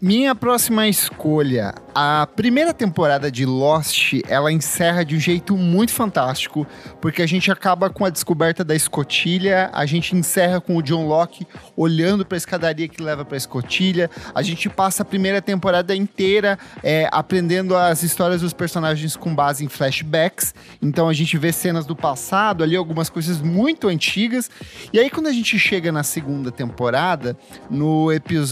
minha 0.03 0.35
próxima 0.35 0.89
escolha. 0.89 1.73
A 1.95 2.27
primeira 2.35 2.75
temporada 2.75 3.31
de 3.31 3.47
Lost, 3.47 4.15
ela 4.29 4.51
encerra 4.51 5.05
de 5.05 5.15
um 5.15 5.21
jeito 5.21 5.57
muito 5.57 5.93
fantástico, 5.93 6.67
porque 7.01 7.23
a 7.23 7.27
gente 7.27 7.53
acaba 7.53 7.89
com 7.89 8.05
a 8.05 8.11
descoberta 8.11 8.65
da 8.65 8.75
escotilha, 8.75 9.71
a 9.73 9.87
gente 9.87 10.15
encerra 10.17 10.61
com 10.61 10.77
o 10.77 10.83
John 10.83 11.07
Locke 11.07 11.47
olhando 11.77 12.27
para 12.27 12.35
a 12.35 12.39
escadaria 12.39 12.89
que 12.89 13.01
leva 13.01 13.25
para 13.25 13.37
a 13.37 13.39
escotilha, 13.39 14.11
a 14.35 14.43
gente 14.43 14.69
passa 14.69 15.03
a 15.03 15.07
primeira 15.07 15.41
temporada 15.41 15.95
inteira 15.95 16.59
é, 16.83 17.09
aprendendo 17.13 17.77
as 17.77 18.03
histórias 18.03 18.41
dos 18.41 18.53
personagens 18.53 19.17
com 19.17 19.33
base 19.33 19.65
em 19.65 19.69
flashbacks, 19.69 20.53
então 20.83 21.09
a 21.09 21.13
gente 21.13 21.39
vê 21.39 21.53
cenas 21.53 21.87
do 21.87 21.95
passado 21.95 22.65
ali, 22.65 22.75
algumas 22.75 23.09
coisas 23.09 23.41
muito 23.41 23.87
antigas, 23.87 24.51
e 24.93 24.99
aí 24.99 25.09
quando 25.09 25.29
a 25.29 25.33
gente 25.33 25.57
chega 25.61 25.93
na 25.93 26.03
segunda 26.03 26.51
temporada, 26.51 27.37
no 27.71 28.13
episódio 28.13 28.48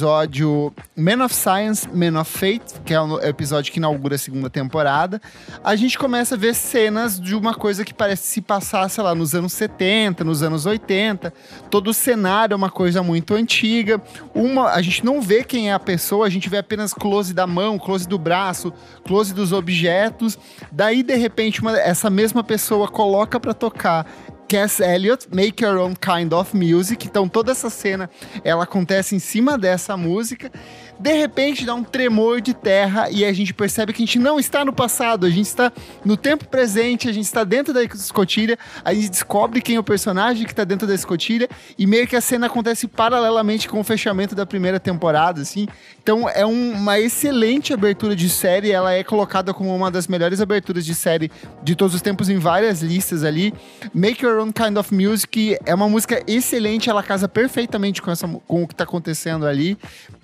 Man 0.97 1.25
of 1.25 1.35
Science, 1.35 1.89
Man 1.93 2.21
of 2.21 2.31
Fate, 2.31 2.81
que 2.85 2.93
é 2.95 3.01
o 3.01 3.21
episódio 3.21 3.73
que 3.73 3.79
inaugura 3.79 4.15
a 4.15 4.19
segunda 4.19 4.49
temporada, 4.51 5.21
a 5.63 5.77
gente 5.77 5.99
começa 5.99 6.35
a 6.35 6.39
ver 6.39 6.55
cenas 6.55 7.21
de 7.21 7.35
uma 7.35 7.55
coisa 7.55 7.85
que 7.85 7.93
parece 7.95 8.27
se 8.29 8.41
passar, 8.41 8.89
sei 8.89 9.03
lá, 9.05 9.15
nos 9.15 9.35
anos 9.35 9.53
70, 9.53 10.25
nos 10.25 10.43
anos 10.43 10.67
80. 10.67 11.33
Todo 11.71 11.89
o 11.91 11.95
cenário 11.95 12.55
é 12.55 12.57
uma 12.57 12.71
coisa 12.71 13.03
muito 13.03 13.35
antiga. 13.35 14.01
Uma, 14.35 14.71
a 14.73 14.83
gente 14.83 15.05
não 15.05 15.21
vê 15.21 15.45
quem 15.45 15.71
é 15.71 15.73
a 15.73 15.81
pessoa, 15.81 16.27
a 16.27 16.31
gente 16.31 16.49
vê 16.49 16.59
apenas 16.59 16.93
close 16.93 17.33
da 17.35 17.47
mão, 17.47 17.79
close 17.79 18.07
do 18.09 18.19
braço, 18.19 18.73
close 19.05 19.33
dos 19.35 19.53
objetos. 19.53 20.39
Daí, 20.73 21.03
de 21.03 21.15
repente, 21.17 21.61
uma- 21.61 21.79
essa 21.79 22.11
mesma 22.11 22.43
pessoa 22.43 22.89
coloca 22.89 23.39
pra 23.39 23.55
tocar 23.55 24.07
Cass 24.49 24.81
Elliot, 24.81 25.29
Make 25.35 25.65
Your 25.65 25.79
Own 25.79 25.95
Kind 25.97 26.33
of 26.33 26.57
Music. 26.57 27.07
Então 27.07 27.29
toda 27.29 27.53
essa 27.53 27.69
cena 27.69 28.09
ela 28.45 28.65
acontece 28.65 29.17
em 29.17 29.19
cima 29.19 29.59
dessa 29.59 29.97
música. 29.97 30.51
De 30.99 31.13
repente 31.13 31.65
dá 31.67 31.75
um 31.75 31.85
tremor 31.85 32.41
de 32.41 32.55
terra 32.55 33.11
e 33.11 33.25
a 33.25 33.33
gente 33.33 33.53
percebe 33.53 33.93
que 33.93 34.03
a 34.03 34.07
gente 34.07 34.19
não 34.19 34.39
está 34.39 34.65
no 34.65 34.73
passado, 34.73 35.27
a 35.27 35.31
gente 35.31 35.47
está 35.47 35.71
no 36.05 36.17
tempo 36.17 36.47
presente, 36.47 37.09
a 37.09 37.13
gente 37.13 37.25
está 37.27 37.45
dentro 37.45 37.75
da 37.75 37.83
escotilha, 37.85 38.59
a 38.85 38.95
gente 38.95 39.11
descobre 39.11 39.61
quem 39.61 39.77
é 39.77 39.79
o 39.79 39.85
personagem 39.85 40.45
que 40.47 40.53
está 40.53 40.65
dentro 40.65 40.87
da 40.87 40.95
escotilha 40.95 41.49
e 41.79 41.87
meio 41.87 42.07
que 42.07 42.17
a 42.17 42.21
cena 42.21 42.47
acontece 42.47 42.89
paralelamente 42.89 43.69
com 43.69 43.79
o 43.81 43.85
fechamento 43.85 44.35
da 44.35 44.47
primeira 44.47 44.81
temporada, 44.81 45.43
assim. 45.43 45.69
Então 46.03 46.29
é 46.29 46.47
um- 46.47 46.73
uma 46.73 46.99
excelente 46.99 47.75
abertura 47.75 48.17
de 48.17 48.29
série, 48.31 48.71
ela 48.71 48.93
é 48.93 49.05
colocada 49.05 49.53
como 49.53 49.75
uma 49.75 49.91
das 49.91 50.07
melhores 50.09 50.41
aberturas 50.41 50.85
de 50.85 50.95
série 50.95 51.31
de 51.63 51.75
todos 51.75 51.95
os 51.95 52.01
tempos 52.01 52.29
em 52.29 52.39
várias 52.39 52.81
listas 52.81 53.23
ali. 53.23 53.53
Make 53.93 54.25
Your 54.25 54.41
Own 54.41 54.53
Kind 54.53 54.77
of 54.77 54.95
Music 54.95 55.59
é 55.67 55.75
uma 55.75 55.89
música 55.89 56.23
excelente, 56.27 56.89
ela 56.89 57.03
casa 57.03 57.29
perfeitamente 57.29 58.01
com, 58.01 58.11
essa, 58.11 58.27
com 58.47 58.63
o 58.63 58.69
que 58.69 58.75
tá 58.75 58.85
acontecendo 58.85 59.47
ali. 59.47 59.77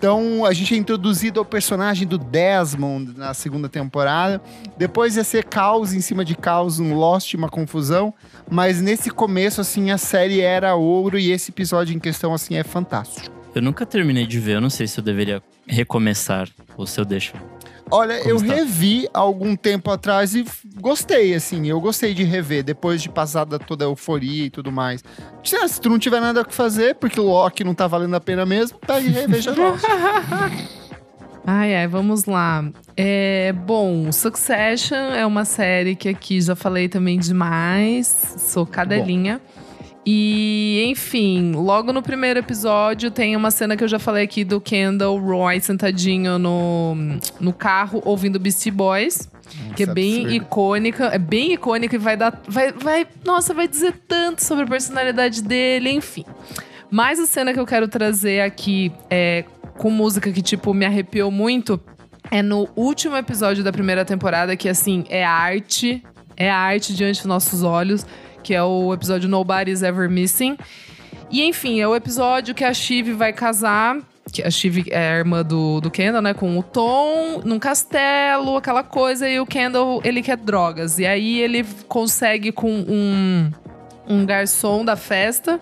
Então 0.03 0.45
a 0.45 0.53
gente 0.53 0.75
é 0.75 0.77
introduzido 0.77 1.39
ao 1.39 1.47
personagem 1.47 2.09
do 2.09 2.19
Desmond 2.19 3.17
na 3.17 3.33
segunda 3.35 3.69
temporada. 3.69 4.43
Depois 4.77 5.17
ia 5.17 5.23
ser 5.23 5.45
caos 5.45 5.93
em 5.93 6.01
cima 6.01 6.25
de 6.25 6.35
caos, 6.35 6.81
um 6.81 6.93
Lost, 6.93 7.35
uma 7.35 7.49
confusão. 7.49 8.13
Mas 8.51 8.81
nesse 8.81 9.11
começo, 9.11 9.61
assim, 9.61 9.93
a 9.93 9.99
série 9.99 10.41
era 10.41 10.75
ouro 10.75 11.17
e 11.17 11.31
esse 11.31 11.53
episódio 11.53 11.95
em 11.95 12.01
questão, 12.01 12.35
assim, 12.35 12.57
é 12.57 12.65
fantástico. 12.65 13.31
Eu 13.55 13.63
nunca 13.63 13.87
terminei 13.87 14.27
de 14.27 14.41
ver, 14.41 14.57
eu 14.57 14.61
não 14.61 14.71
sei 14.71 14.89
se 14.89 14.99
eu 14.99 15.05
deveria 15.05 15.41
recomeçar 15.69 16.49
ou 16.77 16.85
se 16.85 16.99
eu 16.99 17.05
deixo. 17.05 17.35
Olha, 17.93 18.19
Como 18.19 18.31
eu 18.31 18.37
está? 18.37 18.55
revi 18.55 19.09
algum 19.13 19.55
tempo 19.55 19.91
atrás 19.91 20.35
e 20.35 20.45
gostei, 20.81 21.35
assim. 21.35 21.67
Eu 21.69 21.79
gostei 21.81 22.15
de 22.15 22.25
rever, 22.25 22.63
depois 22.65 23.03
de 23.03 23.09
passar 23.11 23.45
da 23.45 23.59
toda 23.59 23.85
a 23.85 23.89
euforia 23.89 24.47
e 24.47 24.51
tudo 24.51 24.73
mais. 24.73 25.05
Se, 25.45 25.69
se 25.69 25.81
tu 25.81 25.91
não 25.91 25.99
tiver 25.99 26.21
nada 26.21 26.41
o 26.41 26.45
que 26.45 26.55
fazer, 26.55 26.95
porque 26.95 27.21
o 27.21 27.25
Loki 27.25 27.63
não 27.63 27.75
tá 27.75 27.87
valendo 27.87 28.15
a 28.17 28.21
pena 28.21 28.47
mesmo, 28.47 28.79
pega 28.79 29.07
e 29.07 29.11
reveja 29.11 29.53
logo. 29.57 29.79
Ai, 31.47 31.75
ai, 31.75 31.87
vamos 31.89 32.25
lá. 32.25 32.65
É, 32.97 33.53
bom, 33.53 34.13
Succession 34.13 34.97
é 35.13 35.27
uma 35.27 35.45
série 35.45 35.97
que 35.97 36.09
aqui 36.09 36.41
já 36.41 36.55
falei 36.55 36.89
também 36.89 37.19
demais. 37.19 38.37
Sou 38.39 38.65
cadelinha. 38.65 39.41
E, 40.05 40.85
enfim, 40.89 41.53
logo 41.53 41.93
no 41.93 42.03
primeiro 42.03 42.41
episódio 42.41 43.11
tem 43.11 43.37
uma 43.37 43.51
cena 43.51 43.77
que 43.77 43.85
eu 43.85 43.89
já 43.89 43.99
falei 43.99 44.25
aqui 44.25 44.45
do 44.45 44.61
Kendall 44.61 45.19
Roy 45.19 45.61
sentadinho 45.61 46.39
no, 46.39 46.97
no 47.39 47.53
carro 47.53 48.03
ouvindo 48.05 48.39
Beastie 48.39 48.71
Boys. 48.73 49.31
Que 49.77 49.83
é 49.83 49.87
Nossa, 49.87 49.95
bem 49.95 50.15
absurdo. 50.15 50.35
icônica, 50.35 51.05
é 51.07 51.19
bem 51.19 51.53
icônica 51.53 51.95
e 51.95 51.99
vai 51.99 52.17
dar. 52.17 52.41
Vai, 52.49 52.73
vai, 52.73 53.07
nossa, 53.25 53.53
vai 53.53 53.69
dizer 53.69 53.93
tanto 54.09 54.43
sobre 54.43 54.65
a 54.65 54.67
personalidade 54.67 55.43
dele, 55.43 55.91
enfim. 55.91 56.25
Mas 56.91 57.21
a 57.21 57.27
cena 57.27 57.53
que 57.53 57.61
eu 57.61 57.67
quero 57.67 57.87
trazer 57.87 58.41
aqui 58.41 58.91
é 59.11 59.45
com 59.77 59.91
música 59.91 60.33
que, 60.33 60.41
tipo, 60.41 60.73
me 60.73 60.87
arrepiou 60.87 61.31
muito 61.31 61.79
é 62.31 62.43
no 62.43 62.69
último 62.75 63.17
episódio 63.17 63.63
da 63.63 63.73
primeira 63.73 64.05
temporada, 64.05 64.57
que 64.57 64.69
assim, 64.69 65.05
é 65.11 65.25
arte, 65.25 66.03
é 66.35 66.51
arte 66.51 66.95
diante 66.95 67.19
dos 67.19 67.27
nossos 67.27 67.63
olhos, 67.63 68.07
que 68.43 68.55
é 68.55 68.63
o 68.63 68.93
episódio 68.93 69.29
Nobody's 69.29 69.83
Ever 69.83 70.11
Missing. 70.11 70.57
E 71.31 71.43
enfim, 71.43 71.81
é 71.81 71.89
o 71.89 71.97
episódio 71.97 72.55
que 72.55 72.65
a 72.65 72.75
Shiv 72.75 73.13
vai 73.15 73.33
casar. 73.33 73.99
Que 74.31 74.43
a 74.43 74.51
Shiv 74.51 74.85
é 74.91 75.13
a 75.13 75.19
irmã 75.19 75.43
do, 75.43 75.81
do 75.81 75.91
Kendall, 75.91 76.23
né? 76.23 76.35
Com 76.35 76.59
o 76.59 76.63
Tom, 76.63 77.41
num 77.45 77.59
castelo, 77.59 78.57
aquela 78.57 78.83
coisa. 78.83 79.29
E 79.29 79.41
o 79.41 79.47
Kendall, 79.47 80.01
ele 80.05 80.23
quer 80.23 80.37
drogas. 80.37 80.99
E 80.99 81.07
aí 81.07 81.41
ele 81.41 81.65
consegue 81.89 82.53
com 82.53 82.71
um, 82.71 83.51
um 84.07 84.27
garçom 84.27 84.85
da 84.85 84.97
festa. 84.97 85.61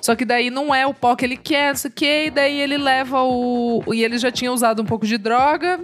Só 0.00 0.14
que 0.14 0.24
daí 0.24 0.50
não 0.50 0.72
é 0.72 0.86
o 0.86 0.94
pó 0.94 1.16
que 1.16 1.24
ele 1.24 1.36
quer, 1.36 1.70
não 1.70 1.76
sei 1.76 1.90
o 1.90 1.92
quê. 1.92 2.24
E 2.26 2.30
daí 2.30 2.60
ele 2.60 2.78
leva 2.78 3.22
o. 3.22 3.82
E 3.92 4.04
ele 4.04 4.18
já 4.18 4.30
tinha 4.30 4.52
usado 4.52 4.82
um 4.82 4.84
pouco 4.84 5.06
de 5.06 5.18
droga. 5.18 5.80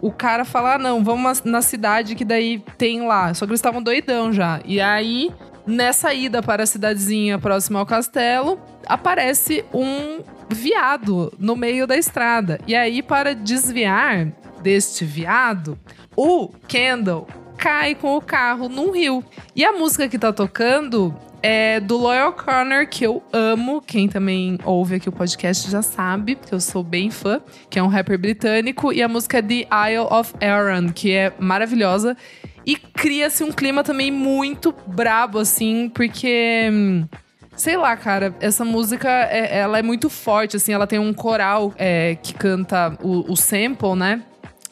O 0.00 0.10
cara 0.10 0.44
fala: 0.44 0.74
ah, 0.74 0.78
não, 0.78 1.04
vamos 1.04 1.42
na 1.44 1.62
cidade 1.62 2.14
que 2.14 2.24
daí 2.24 2.62
tem 2.78 3.06
lá. 3.06 3.32
Só 3.34 3.44
que 3.44 3.52
eles 3.52 3.60
estavam 3.60 3.82
doidão 3.82 4.32
já. 4.32 4.60
E 4.64 4.80
aí, 4.80 5.30
nessa 5.70 6.12
ida 6.12 6.42
para 6.42 6.64
a 6.64 6.66
cidadezinha 6.66 7.38
próxima 7.38 7.78
ao 7.78 7.86
castelo, 7.86 8.60
aparece 8.86 9.64
um 9.72 10.20
viado 10.48 11.32
no 11.38 11.56
meio 11.56 11.86
da 11.86 11.96
estrada. 11.96 12.60
E 12.66 12.74
aí, 12.74 13.02
para 13.02 13.34
desviar 13.34 14.26
deste 14.60 15.04
viado, 15.04 15.78
o 16.16 16.48
Kendall 16.68 17.26
cai 17.56 17.94
com 17.94 18.16
o 18.16 18.20
carro 18.20 18.68
num 18.68 18.90
rio. 18.90 19.24
E 19.54 19.64
a 19.64 19.72
música 19.72 20.08
que 20.08 20.18
tá 20.18 20.32
tocando 20.32 21.14
é 21.42 21.80
do 21.80 21.96
Loyal 21.96 22.32
Corner, 22.32 22.88
que 22.88 23.04
eu 23.04 23.22
amo. 23.32 23.80
Quem 23.80 24.08
também 24.08 24.58
ouve 24.64 24.96
aqui 24.96 25.08
o 25.08 25.12
podcast 25.12 25.70
já 25.70 25.82
sabe, 25.82 26.34
que 26.34 26.54
eu 26.54 26.60
sou 26.60 26.82
bem 26.82 27.10
fã, 27.10 27.40
que 27.68 27.78
é 27.78 27.82
um 27.82 27.86
rapper 27.86 28.18
britânico. 28.18 28.92
E 28.92 29.02
a 29.02 29.08
música 29.08 29.38
é 29.38 29.42
The 29.42 29.68
Isle 29.90 30.08
of 30.10 30.34
Aaron, 30.40 30.92
que 30.92 31.12
é 31.12 31.32
maravilhosa. 31.38 32.16
E 32.66 32.76
cria-se 32.76 33.42
um 33.42 33.52
clima 33.52 33.82
também 33.82 34.10
muito 34.10 34.74
brabo, 34.86 35.38
assim, 35.38 35.90
porque. 35.94 36.70
Sei 37.56 37.76
lá, 37.76 37.94
cara, 37.96 38.34
essa 38.40 38.64
música, 38.64 39.08
é- 39.08 39.58
ela 39.58 39.78
é 39.78 39.82
muito 39.82 40.08
forte, 40.08 40.56
assim, 40.56 40.72
ela 40.72 40.86
tem 40.86 40.98
um 40.98 41.12
coral 41.12 41.74
é, 41.76 42.16
que 42.22 42.32
canta 42.32 42.96
o, 43.02 43.30
o 43.30 43.36
sample, 43.36 43.94
né? 43.94 44.22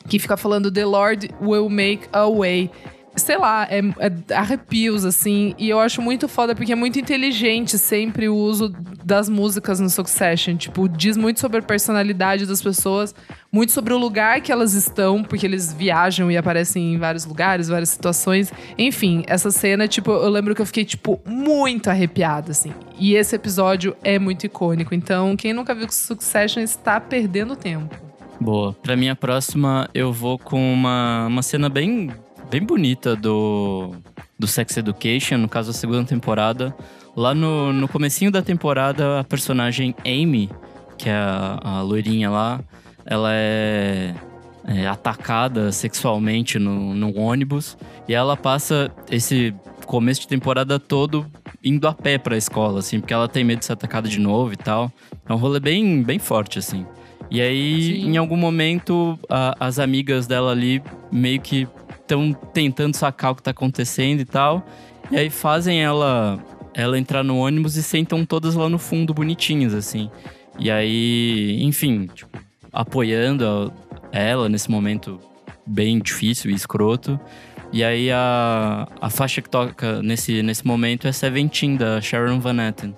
Que 0.08 0.18
fica 0.18 0.36
falando 0.38 0.70
The 0.72 0.86
Lord 0.86 1.30
will 1.40 1.68
make 1.68 2.08
a 2.12 2.26
way. 2.30 2.70
Sei 3.18 3.36
lá, 3.36 3.66
é, 3.70 3.80
é 3.98 4.34
arrepios, 4.34 5.04
assim. 5.04 5.54
E 5.58 5.68
eu 5.68 5.80
acho 5.80 6.00
muito 6.00 6.28
foda, 6.28 6.54
porque 6.54 6.72
é 6.72 6.76
muito 6.76 6.98
inteligente 6.98 7.78
sempre 7.78 8.28
o 8.28 8.36
uso 8.36 8.74
das 9.04 9.28
músicas 9.28 9.80
no 9.80 9.88
Succession. 9.88 10.56
Tipo, 10.56 10.88
diz 10.88 11.16
muito 11.16 11.40
sobre 11.40 11.58
a 11.58 11.62
personalidade 11.62 12.46
das 12.46 12.62
pessoas, 12.62 13.14
muito 13.52 13.72
sobre 13.72 13.92
o 13.92 13.98
lugar 13.98 14.40
que 14.40 14.52
elas 14.52 14.74
estão, 14.74 15.22
porque 15.22 15.46
eles 15.46 15.72
viajam 15.72 16.30
e 16.30 16.36
aparecem 16.36 16.94
em 16.94 16.98
vários 16.98 17.24
lugares, 17.24 17.68
várias 17.68 17.90
situações. 17.90 18.52
Enfim, 18.76 19.24
essa 19.26 19.50
cena, 19.50 19.88
tipo, 19.88 20.10
eu 20.10 20.28
lembro 20.28 20.54
que 20.54 20.62
eu 20.62 20.66
fiquei, 20.66 20.84
tipo, 20.84 21.20
muito 21.26 21.88
arrepiada, 21.88 22.52
assim. 22.52 22.72
E 22.98 23.14
esse 23.14 23.34
episódio 23.34 23.96
é 24.02 24.18
muito 24.18 24.44
icônico. 24.44 24.94
Então, 24.94 25.36
quem 25.36 25.52
nunca 25.52 25.74
viu 25.74 25.88
Succession 25.90 26.62
está 26.62 27.00
perdendo 27.00 27.56
tempo. 27.56 28.08
Boa. 28.40 28.72
Pra 28.72 28.96
minha 28.96 29.16
próxima, 29.16 29.88
eu 29.92 30.12
vou 30.12 30.38
com 30.38 30.72
uma, 30.72 31.26
uma 31.26 31.42
cena 31.42 31.68
bem, 31.68 32.10
bem 32.50 32.62
bonita 32.62 33.14
do, 33.16 33.94
do 34.38 34.46
Sex 34.46 34.76
Education, 34.76 35.38
no 35.38 35.48
caso, 35.48 35.70
a 35.70 35.74
segunda 35.74 36.04
temporada. 36.04 36.74
Lá 37.16 37.34
no, 37.34 37.72
no 37.72 37.88
comecinho 37.88 38.30
da 38.30 38.42
temporada, 38.42 39.20
a 39.20 39.24
personagem 39.24 39.94
Amy, 40.04 40.48
que 40.96 41.08
é 41.08 41.14
a, 41.14 41.58
a 41.62 41.82
loirinha 41.82 42.30
lá, 42.30 42.60
ela 43.04 43.30
é, 43.32 44.14
é 44.66 44.86
atacada 44.86 45.72
sexualmente 45.72 46.58
no, 46.58 46.94
no 46.94 47.18
ônibus. 47.18 47.76
E 48.06 48.14
ela 48.14 48.36
passa 48.36 48.90
esse 49.10 49.54
começo 49.84 50.20
de 50.22 50.28
temporada 50.28 50.78
todo 50.78 51.26
indo 51.64 51.88
a 51.88 51.92
pé 51.92 52.18
pra 52.18 52.36
escola, 52.36 52.78
assim, 52.78 53.00
porque 53.00 53.12
ela 53.12 53.26
tem 53.28 53.42
medo 53.42 53.58
de 53.60 53.64
ser 53.64 53.72
atacada 53.72 54.08
de 54.08 54.20
novo 54.20 54.52
e 54.52 54.56
tal. 54.56 54.92
É 55.28 55.32
um 55.32 55.36
rolê 55.36 55.58
bem, 55.58 56.02
bem 56.02 56.18
forte, 56.18 56.58
assim. 56.58 56.86
E 57.30 57.40
aí, 57.40 57.82
Sim. 58.00 58.12
em 58.12 58.16
algum 58.16 58.36
momento, 58.36 59.18
a- 59.28 59.56
as 59.58 59.78
amigas 59.78 60.26
dela 60.26 60.52
ali 60.52 60.80
meio 61.10 61.40
que 61.40 61.66
estão 62.14 62.32
tentando 62.32 62.94
sacar 62.96 63.32
o 63.32 63.34
que 63.34 63.42
tá 63.42 63.50
acontecendo 63.50 64.20
e 64.20 64.24
tal. 64.24 64.66
E 65.10 65.16
aí 65.16 65.30
fazem 65.30 65.82
ela 65.82 66.38
ela 66.74 66.96
entrar 66.98 67.24
no 67.24 67.38
ônibus 67.38 67.76
e 67.76 67.82
sentam 67.82 68.24
todas 68.24 68.54
lá 68.54 68.68
no 68.68 68.78
fundo, 68.78 69.12
bonitinhas, 69.12 69.74
assim. 69.74 70.08
E 70.58 70.70
aí, 70.70 71.58
enfim, 71.62 72.06
tipo, 72.14 72.38
apoiando 72.72 73.44
a- 74.12 74.16
ela 74.16 74.48
nesse 74.48 74.70
momento 74.70 75.18
bem 75.66 75.98
difícil 75.98 76.50
e 76.50 76.54
escroto. 76.54 77.18
E 77.72 77.82
aí 77.84 78.10
a, 78.12 78.86
a 79.00 79.10
faixa 79.10 79.42
que 79.42 79.50
toca 79.50 80.00
nesse, 80.02 80.42
nesse 80.42 80.66
momento 80.66 81.06
é 81.08 81.12
Seventeen, 81.12 81.76
da 81.76 82.00
Sharon 82.00 82.38
Van 82.40 82.56
Etten. 82.68 82.96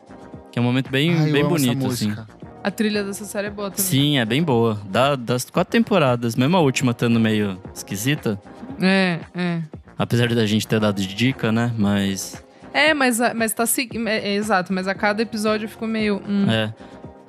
Que 0.53 0.59
é 0.59 0.63
um 0.63 0.65
momento 0.65 0.91
bem, 0.91 1.15
Ai, 1.19 1.33
bem 1.33 1.45
bonito, 1.45 1.87
assim. 1.87 2.15
A 2.63 2.71
trilha 2.71 3.03
dessa 3.03 3.25
série 3.25 3.47
é 3.47 3.51
boa 3.51 3.71
também. 3.71 3.85
Sim, 3.85 4.19
é 4.19 4.25
bem 4.27 4.43
boa. 4.43 4.79
Da- 4.91 5.17
das 5.17 5.49
quatro 5.49 5.73
temporadas, 5.73 6.37
mesmo 6.37 6.57
a 6.57 6.61
última 6.61 6.93
estando 6.93 7.19
meio 7.19 7.59
esquisita. 7.75 8.39
É, 8.81 9.21
é. 9.35 9.63
Apesar 9.99 10.29
da 10.35 10.47
gente 10.47 10.67
ter 10.67 10.81
dado 10.81 11.01
de 11.01 11.15
dica, 11.15 11.53
né? 11.53 11.73
Mas. 11.77 12.43
É, 12.73 12.95
mas, 12.95 13.19
mas 13.35 13.53
tá 13.53 13.67
seguindo. 13.67 14.09
É, 14.09 14.19
é, 14.19 14.35
exato, 14.35 14.73
mas 14.73 14.89
a 14.89 14.95
cada 14.95 15.23
episódio 15.23 15.67
eu 15.67 15.69
fico 15.69 15.87
meio. 15.87 16.23
hum. 16.27 16.51
É. 16.51 16.73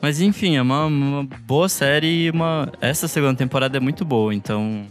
Mas 0.01 0.19
enfim, 0.19 0.55
é 0.55 0.61
uma, 0.61 0.85
uma 0.85 1.23
boa 1.45 1.69
série 1.69 2.25
e 2.25 2.29
uma. 2.31 2.71
Essa 2.81 3.07
segunda 3.07 3.35
temporada 3.35 3.77
é 3.77 3.79
muito 3.79 4.03
boa, 4.03 4.33
então. 4.33 4.85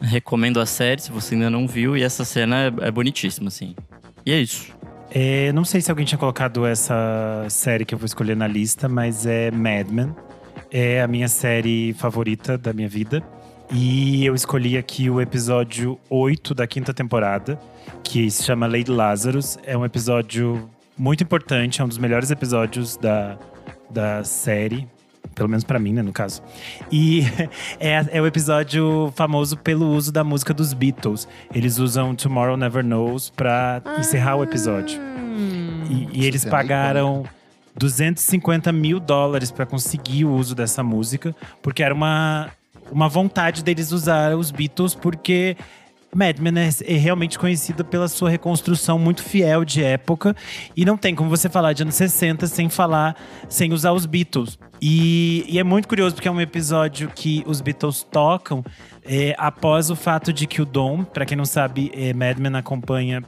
Recomendo 0.00 0.60
a 0.60 0.66
série 0.66 1.00
se 1.00 1.10
você 1.10 1.34
ainda 1.34 1.50
não 1.50 1.66
viu. 1.66 1.96
E 1.96 2.02
essa 2.02 2.24
cena 2.24 2.66
é, 2.66 2.88
é 2.88 2.90
bonitíssima, 2.90 3.48
assim. 3.48 3.74
E 4.24 4.32
é 4.32 4.38
isso. 4.38 4.72
É, 5.10 5.52
não 5.52 5.64
sei 5.64 5.80
se 5.80 5.90
alguém 5.90 6.04
tinha 6.04 6.18
colocado 6.18 6.66
essa 6.66 7.46
série 7.48 7.84
que 7.84 7.94
eu 7.94 7.98
vou 7.98 8.06
escolher 8.06 8.36
na 8.36 8.48
lista, 8.48 8.88
mas 8.88 9.26
é 9.26 9.50
Mad 9.50 9.88
Men. 9.88 10.14
É 10.70 11.02
a 11.02 11.06
minha 11.06 11.28
série 11.28 11.92
favorita 11.94 12.58
da 12.58 12.72
minha 12.72 12.88
vida. 12.88 13.22
E 13.76 14.24
eu 14.24 14.36
escolhi 14.36 14.78
aqui 14.78 15.10
o 15.10 15.20
episódio 15.20 15.98
8 16.08 16.54
da 16.54 16.64
quinta 16.64 16.94
temporada, 16.94 17.58
que 18.04 18.30
se 18.30 18.44
chama 18.44 18.68
Lady 18.68 18.88
Lazarus. 18.88 19.58
É 19.64 19.76
um 19.76 19.84
episódio 19.84 20.70
muito 20.96 21.24
importante, 21.24 21.80
é 21.80 21.84
um 21.84 21.88
dos 21.88 21.98
melhores 21.98 22.30
episódios 22.30 22.96
da, 22.96 23.36
da 23.90 24.22
série. 24.22 24.86
Pelo 25.34 25.48
menos 25.48 25.64
pra 25.64 25.80
mim, 25.80 25.92
né, 25.92 26.02
no 26.02 26.12
caso. 26.12 26.40
E 26.88 27.22
é, 27.80 28.06
é 28.12 28.22
o 28.22 28.26
episódio 28.28 29.12
famoso 29.16 29.56
pelo 29.56 29.88
uso 29.88 30.12
da 30.12 30.22
música 30.22 30.54
dos 30.54 30.72
Beatles. 30.72 31.26
Eles 31.52 31.80
usam 31.80 32.14
Tomorrow 32.14 32.56
Never 32.56 32.84
Knows 32.84 33.30
pra 33.30 33.82
encerrar 33.98 34.36
o 34.36 34.44
episódio. 34.44 35.00
E, 35.90 36.20
e 36.20 36.26
eles 36.26 36.42
cena 36.42 36.52
pagaram 36.52 37.24
250 37.76 38.70
mil 38.70 39.00
dólares 39.00 39.50
pra 39.50 39.66
conseguir 39.66 40.26
o 40.26 40.32
uso 40.32 40.54
dessa 40.54 40.80
música, 40.80 41.34
porque 41.60 41.82
era 41.82 41.92
uma, 41.92 42.52
uma 42.90 43.08
vontade 43.08 43.62
deles 43.62 43.92
usar 43.92 44.36
os 44.36 44.50
Beatles, 44.50 44.94
porque 44.94 45.56
Mad 46.14 46.38
Men 46.38 46.58
é, 46.58 46.68
é 46.86 46.96
realmente 46.96 47.38
conhecida 47.38 47.82
pela 47.82 48.08
sua 48.08 48.30
reconstrução 48.30 48.98
muito 48.98 49.22
fiel 49.22 49.64
de 49.64 49.82
época. 49.82 50.34
E 50.76 50.84
não 50.84 50.96
tem 50.96 51.14
como 51.14 51.28
você 51.28 51.48
falar 51.48 51.72
de 51.72 51.82
anos 51.82 51.96
60 51.96 52.46
sem 52.46 52.68
falar, 52.68 53.16
sem 53.48 53.72
usar 53.72 53.92
os 53.92 54.06
Beatles. 54.06 54.58
E, 54.80 55.44
e 55.48 55.58
é 55.58 55.64
muito 55.64 55.88
curioso, 55.88 56.14
porque 56.14 56.28
é 56.28 56.30
um 56.30 56.40
episódio 56.40 57.10
que 57.14 57.42
os 57.46 57.60
Beatles 57.60 58.06
tocam 58.08 58.64
é, 59.04 59.34
após 59.38 59.90
o 59.90 59.96
fato 59.96 60.32
de 60.32 60.46
que 60.46 60.62
o 60.62 60.64
Dom, 60.64 61.04
pra 61.04 61.26
quem 61.26 61.36
não 61.36 61.44
sabe, 61.44 61.90
é, 61.94 62.12
Mad 62.12 62.38
Men 62.38 62.56
acompanha 62.56 63.22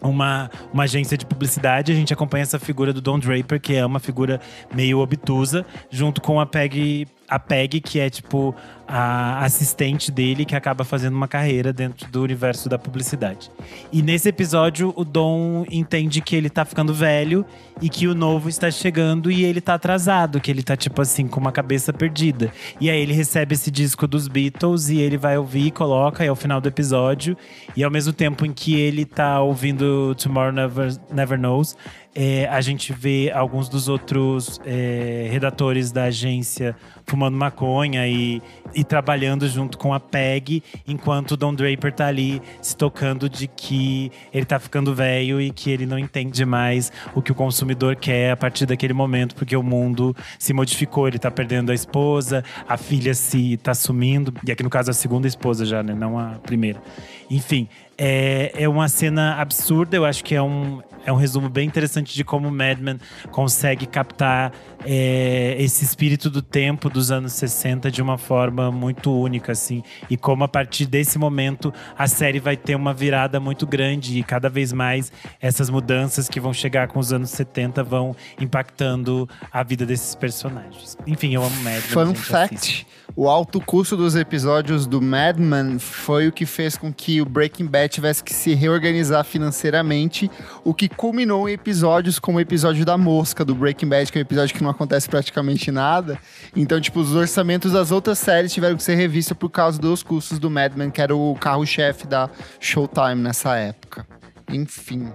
uma, 0.00 0.50
uma 0.72 0.84
agência 0.84 1.16
de 1.16 1.24
publicidade. 1.24 1.92
A 1.92 1.94
gente 1.94 2.12
acompanha 2.12 2.42
essa 2.42 2.58
figura 2.58 2.92
do 2.92 3.00
Don 3.00 3.18
Draper, 3.18 3.60
que 3.60 3.74
é 3.74 3.84
uma 3.84 4.00
figura 4.00 4.40
meio 4.74 4.98
obtusa, 4.98 5.64
junto 5.90 6.20
com 6.20 6.40
a 6.40 6.46
Peggy 6.46 7.06
a 7.28 7.38
Peg, 7.38 7.80
que 7.80 8.00
é 8.00 8.08
tipo 8.08 8.54
a 8.90 9.44
assistente 9.44 10.10
dele, 10.10 10.46
que 10.46 10.56
acaba 10.56 10.82
fazendo 10.82 11.14
uma 11.14 11.28
carreira 11.28 11.74
dentro 11.74 12.10
do 12.10 12.22
universo 12.22 12.70
da 12.70 12.78
publicidade. 12.78 13.50
E 13.92 14.00
nesse 14.00 14.30
episódio, 14.30 14.94
o 14.96 15.04
Dom 15.04 15.66
entende 15.70 16.22
que 16.22 16.34
ele 16.34 16.48
tá 16.48 16.64
ficando 16.64 16.94
velho 16.94 17.44
e 17.82 17.90
que 17.90 18.08
o 18.08 18.14
novo 18.14 18.48
está 18.48 18.70
chegando 18.70 19.30
e 19.30 19.44
ele 19.44 19.60
tá 19.60 19.74
atrasado, 19.74 20.40
que 20.40 20.50
ele 20.50 20.62
tá 20.62 20.74
tipo 20.74 21.02
assim, 21.02 21.28
com 21.28 21.38
uma 21.38 21.52
cabeça 21.52 21.92
perdida. 21.92 22.50
E 22.80 22.88
aí 22.88 22.98
ele 22.98 23.12
recebe 23.12 23.54
esse 23.54 23.70
disco 23.70 24.06
dos 24.06 24.26
Beatles 24.26 24.88
e 24.88 24.98
ele 24.98 25.18
vai 25.18 25.36
ouvir, 25.36 25.70
coloca, 25.70 26.24
e 26.24 26.28
é 26.28 26.32
o 26.32 26.36
final 26.36 26.58
do 26.58 26.68
episódio. 26.68 27.36
E 27.76 27.84
ao 27.84 27.90
mesmo 27.90 28.14
tempo 28.14 28.46
em 28.46 28.52
que 28.54 28.74
ele 28.74 29.04
tá 29.04 29.40
ouvindo 29.42 30.14
Tomorrow 30.14 30.52
Never, 30.52 30.96
Never 31.12 31.38
Knows, 31.38 31.76
é, 32.20 32.48
a 32.48 32.60
gente 32.60 32.92
vê 32.92 33.30
alguns 33.32 33.68
dos 33.68 33.86
outros 33.86 34.60
é, 34.66 35.28
redatores 35.30 35.92
da 35.92 36.04
agência 36.04 36.74
fumando 37.06 37.36
maconha 37.36 38.08
e, 38.08 38.42
e 38.74 38.82
trabalhando 38.82 39.46
junto 39.48 39.78
com 39.78 39.94
a 39.94 40.00
Peg, 40.00 40.60
enquanto 40.84 41.36
Don 41.36 41.54
Draper 41.54 41.92
tá 41.92 42.08
ali 42.08 42.42
se 42.60 42.76
tocando 42.76 43.28
de 43.28 43.46
que 43.46 44.10
ele 44.34 44.44
tá 44.44 44.58
ficando 44.58 44.92
velho 44.92 45.40
e 45.40 45.52
que 45.52 45.70
ele 45.70 45.86
não 45.86 45.96
entende 45.96 46.44
mais 46.44 46.90
o 47.14 47.22
que 47.22 47.30
o 47.30 47.36
consumidor 47.36 47.94
quer 47.94 48.32
a 48.32 48.36
partir 48.36 48.66
daquele 48.66 48.92
momento, 48.92 49.36
porque 49.36 49.56
o 49.56 49.62
mundo 49.62 50.14
se 50.40 50.52
modificou, 50.52 51.06
ele 51.06 51.20
tá 51.20 51.30
perdendo 51.30 51.70
a 51.70 51.74
esposa, 51.74 52.42
a 52.68 52.76
filha 52.76 53.14
se 53.14 53.56
tá 53.58 53.74
sumindo, 53.74 54.34
e 54.44 54.50
aqui 54.50 54.64
no 54.64 54.70
caso 54.70 54.90
a 54.90 54.94
segunda 54.94 55.28
esposa 55.28 55.64
já, 55.64 55.84
né, 55.84 55.94
não 55.94 56.18
a 56.18 56.30
primeira. 56.42 56.82
Enfim, 57.30 57.68
é, 57.98 58.52
é 58.54 58.68
uma 58.68 58.88
cena 58.88 59.34
absurda, 59.40 59.96
eu 59.96 60.04
acho 60.04 60.22
que 60.22 60.34
é 60.34 60.40
um, 60.40 60.80
é 61.04 61.12
um 61.12 61.16
resumo 61.16 61.48
bem 61.48 61.66
interessante 61.66 62.14
de 62.14 62.22
como 62.22 62.48
Mad 62.48 62.78
Men 62.78 62.98
consegue 63.32 63.86
captar 63.86 64.52
é, 64.84 65.56
esse 65.58 65.84
espírito 65.84 66.30
do 66.30 66.40
tempo 66.40 66.88
dos 66.88 67.10
anos 67.10 67.32
60 67.32 67.90
de 67.90 68.00
uma 68.00 68.16
forma 68.16 68.70
muito 68.70 69.12
única, 69.12 69.50
assim. 69.50 69.82
E 70.08 70.16
como 70.16 70.44
a 70.44 70.48
partir 70.48 70.86
desse 70.86 71.18
momento 71.18 71.74
a 71.96 72.06
série 72.06 72.38
vai 72.38 72.56
ter 72.56 72.76
uma 72.76 72.94
virada 72.94 73.40
muito 73.40 73.66
grande 73.66 74.18
e 74.18 74.22
cada 74.22 74.48
vez 74.48 74.72
mais 74.72 75.10
essas 75.40 75.68
mudanças 75.68 76.28
que 76.28 76.38
vão 76.38 76.52
chegar 76.52 76.86
com 76.88 77.00
os 77.00 77.12
anos 77.12 77.30
70 77.30 77.82
vão 77.82 78.14
impactando 78.40 79.28
a 79.50 79.62
vida 79.64 79.84
desses 79.84 80.14
personagens. 80.14 80.96
Enfim, 81.06 81.34
eu 81.34 81.42
amo 81.42 81.56
Mad 81.56 81.64
Men. 81.64 81.80
Fun 81.80 82.06
gente, 82.06 82.20
fact: 82.20 82.54
assista. 82.54 82.97
O 83.16 83.28
alto 83.28 83.60
custo 83.60 83.96
dos 83.96 84.14
episódios 84.14 84.86
do 84.86 85.02
Mad 85.02 85.38
Men 85.38 85.78
foi 85.78 86.28
o 86.28 86.32
que 86.32 86.46
fez 86.46 86.76
com 86.76 86.92
que 86.92 87.20
o 87.20 87.24
Breaking 87.24 87.66
Bad 87.66 87.88
tivesse 87.88 88.22
que 88.22 88.32
se 88.32 88.54
reorganizar 88.54 89.24
financeiramente, 89.24 90.30
o 90.64 90.72
que 90.72 90.88
culminou 90.88 91.48
em 91.48 91.52
episódios 91.52 92.18
como 92.18 92.38
o 92.38 92.40
episódio 92.40 92.84
da 92.84 92.96
mosca 92.96 93.44
do 93.44 93.54
Breaking 93.54 93.88
Bad, 93.88 94.12
que 94.12 94.18
é 94.18 94.20
um 94.20 94.22
episódio 94.22 94.54
que 94.54 94.62
não 94.62 94.70
acontece 94.70 95.08
praticamente 95.08 95.70
nada. 95.70 96.18
Então, 96.54 96.80
tipo, 96.80 97.00
os 97.00 97.14
orçamentos 97.14 97.72
das 97.72 97.90
outras 97.90 98.18
séries 98.18 98.52
tiveram 98.52 98.76
que 98.76 98.82
ser 98.82 98.94
revistos 98.94 99.36
por 99.36 99.50
causa 99.50 99.78
dos 99.80 100.02
custos 100.02 100.38
do 100.38 100.50
Mad 100.50 100.74
Men, 100.74 100.90
que 100.90 101.00
era 101.00 101.14
o 101.14 101.34
carro-chefe 101.34 102.06
da 102.06 102.30
Showtime 102.60 103.16
nessa 103.16 103.56
época. 103.56 104.06
Enfim. 104.48 105.10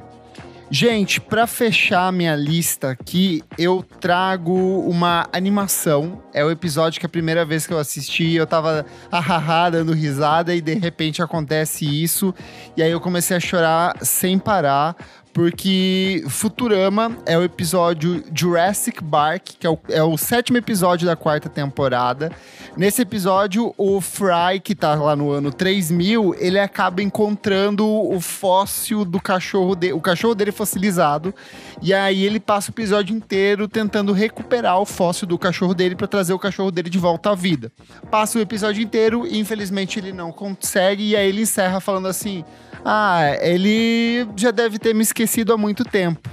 Gente, 0.75 1.21
pra 1.21 1.45
fechar 1.45 2.11
minha 2.11 2.35
lista 2.35 2.89
aqui, 2.89 3.43
eu 3.59 3.85
trago 3.99 4.79
uma 4.89 5.29
animação. 5.31 6.23
É 6.33 6.43
o 6.43 6.49
episódio 6.49 6.99
que 6.99 7.05
a 7.05 7.09
primeira 7.09 7.45
vez 7.45 7.67
que 7.67 7.73
eu 7.73 7.77
assisti, 7.77 8.33
eu 8.33 8.47
tava 8.47 8.83
ahaha, 9.11 9.69
dando 9.69 9.93
risada 9.93 10.55
e 10.55 10.59
de 10.59 10.73
repente 10.73 11.21
acontece 11.21 11.85
isso. 11.85 12.33
E 12.75 12.81
aí 12.81 12.89
eu 12.89 12.99
comecei 12.99 13.37
a 13.37 13.39
chorar 13.39 13.95
sem 14.01 14.39
parar. 14.39 14.95
Porque 15.33 16.23
Futurama 16.29 17.17
é 17.25 17.35
o 17.35 17.43
episódio 17.43 18.23
Jurassic 18.31 19.03
Park, 19.03 19.49
que 19.59 19.65
é 19.65 19.69
o, 19.69 19.79
é 19.89 20.03
o 20.03 20.15
sétimo 20.15 20.59
episódio 20.59 21.07
da 21.07 21.15
quarta 21.15 21.49
temporada. 21.49 22.31
Nesse 22.77 23.01
episódio, 23.01 23.73
o 23.75 23.99
Fry, 23.99 24.59
que 24.63 24.75
tá 24.75 24.93
lá 24.93 25.15
no 25.15 25.31
ano 25.31 25.51
3000, 25.51 26.35
ele 26.37 26.59
acaba 26.59 27.01
encontrando 27.01 27.87
o 27.87 28.19
fóssil 28.21 29.03
do 29.03 29.19
cachorro 29.19 29.75
dele, 29.75 29.93
o 29.93 30.01
cachorro 30.01 30.35
dele 30.35 30.51
fossilizado. 30.51 31.33
E 31.81 31.93
aí 31.93 32.23
ele 32.23 32.39
passa 32.39 32.69
o 32.69 32.73
episódio 32.73 33.15
inteiro 33.15 33.67
tentando 33.67 34.13
recuperar 34.13 34.79
o 34.79 34.85
fóssil 34.85 35.27
do 35.27 35.39
cachorro 35.39 35.73
dele 35.73 35.95
para 35.95 36.07
trazer 36.07 36.33
o 36.33 36.39
cachorro 36.39 36.69
dele 36.69 36.91
de 36.91 36.99
volta 36.99 37.31
à 37.31 37.35
vida. 37.35 37.71
Passa 38.11 38.37
o 38.37 38.41
episódio 38.41 38.83
inteiro 38.83 39.25
e 39.25 39.39
infelizmente 39.39 39.97
ele 39.97 40.13
não 40.13 40.31
consegue 40.31 41.09
e 41.09 41.15
aí 41.15 41.27
ele 41.27 41.41
encerra 41.41 41.79
falando 41.79 42.07
assim: 42.07 42.45
"Ah, 42.83 43.37
ele 43.41 44.27
já 44.35 44.51
deve 44.51 44.77
ter 44.79 44.93
me 44.93 45.03
esquecido 45.03 45.53
há 45.53 45.57
muito 45.57 45.83
tempo". 45.83 46.29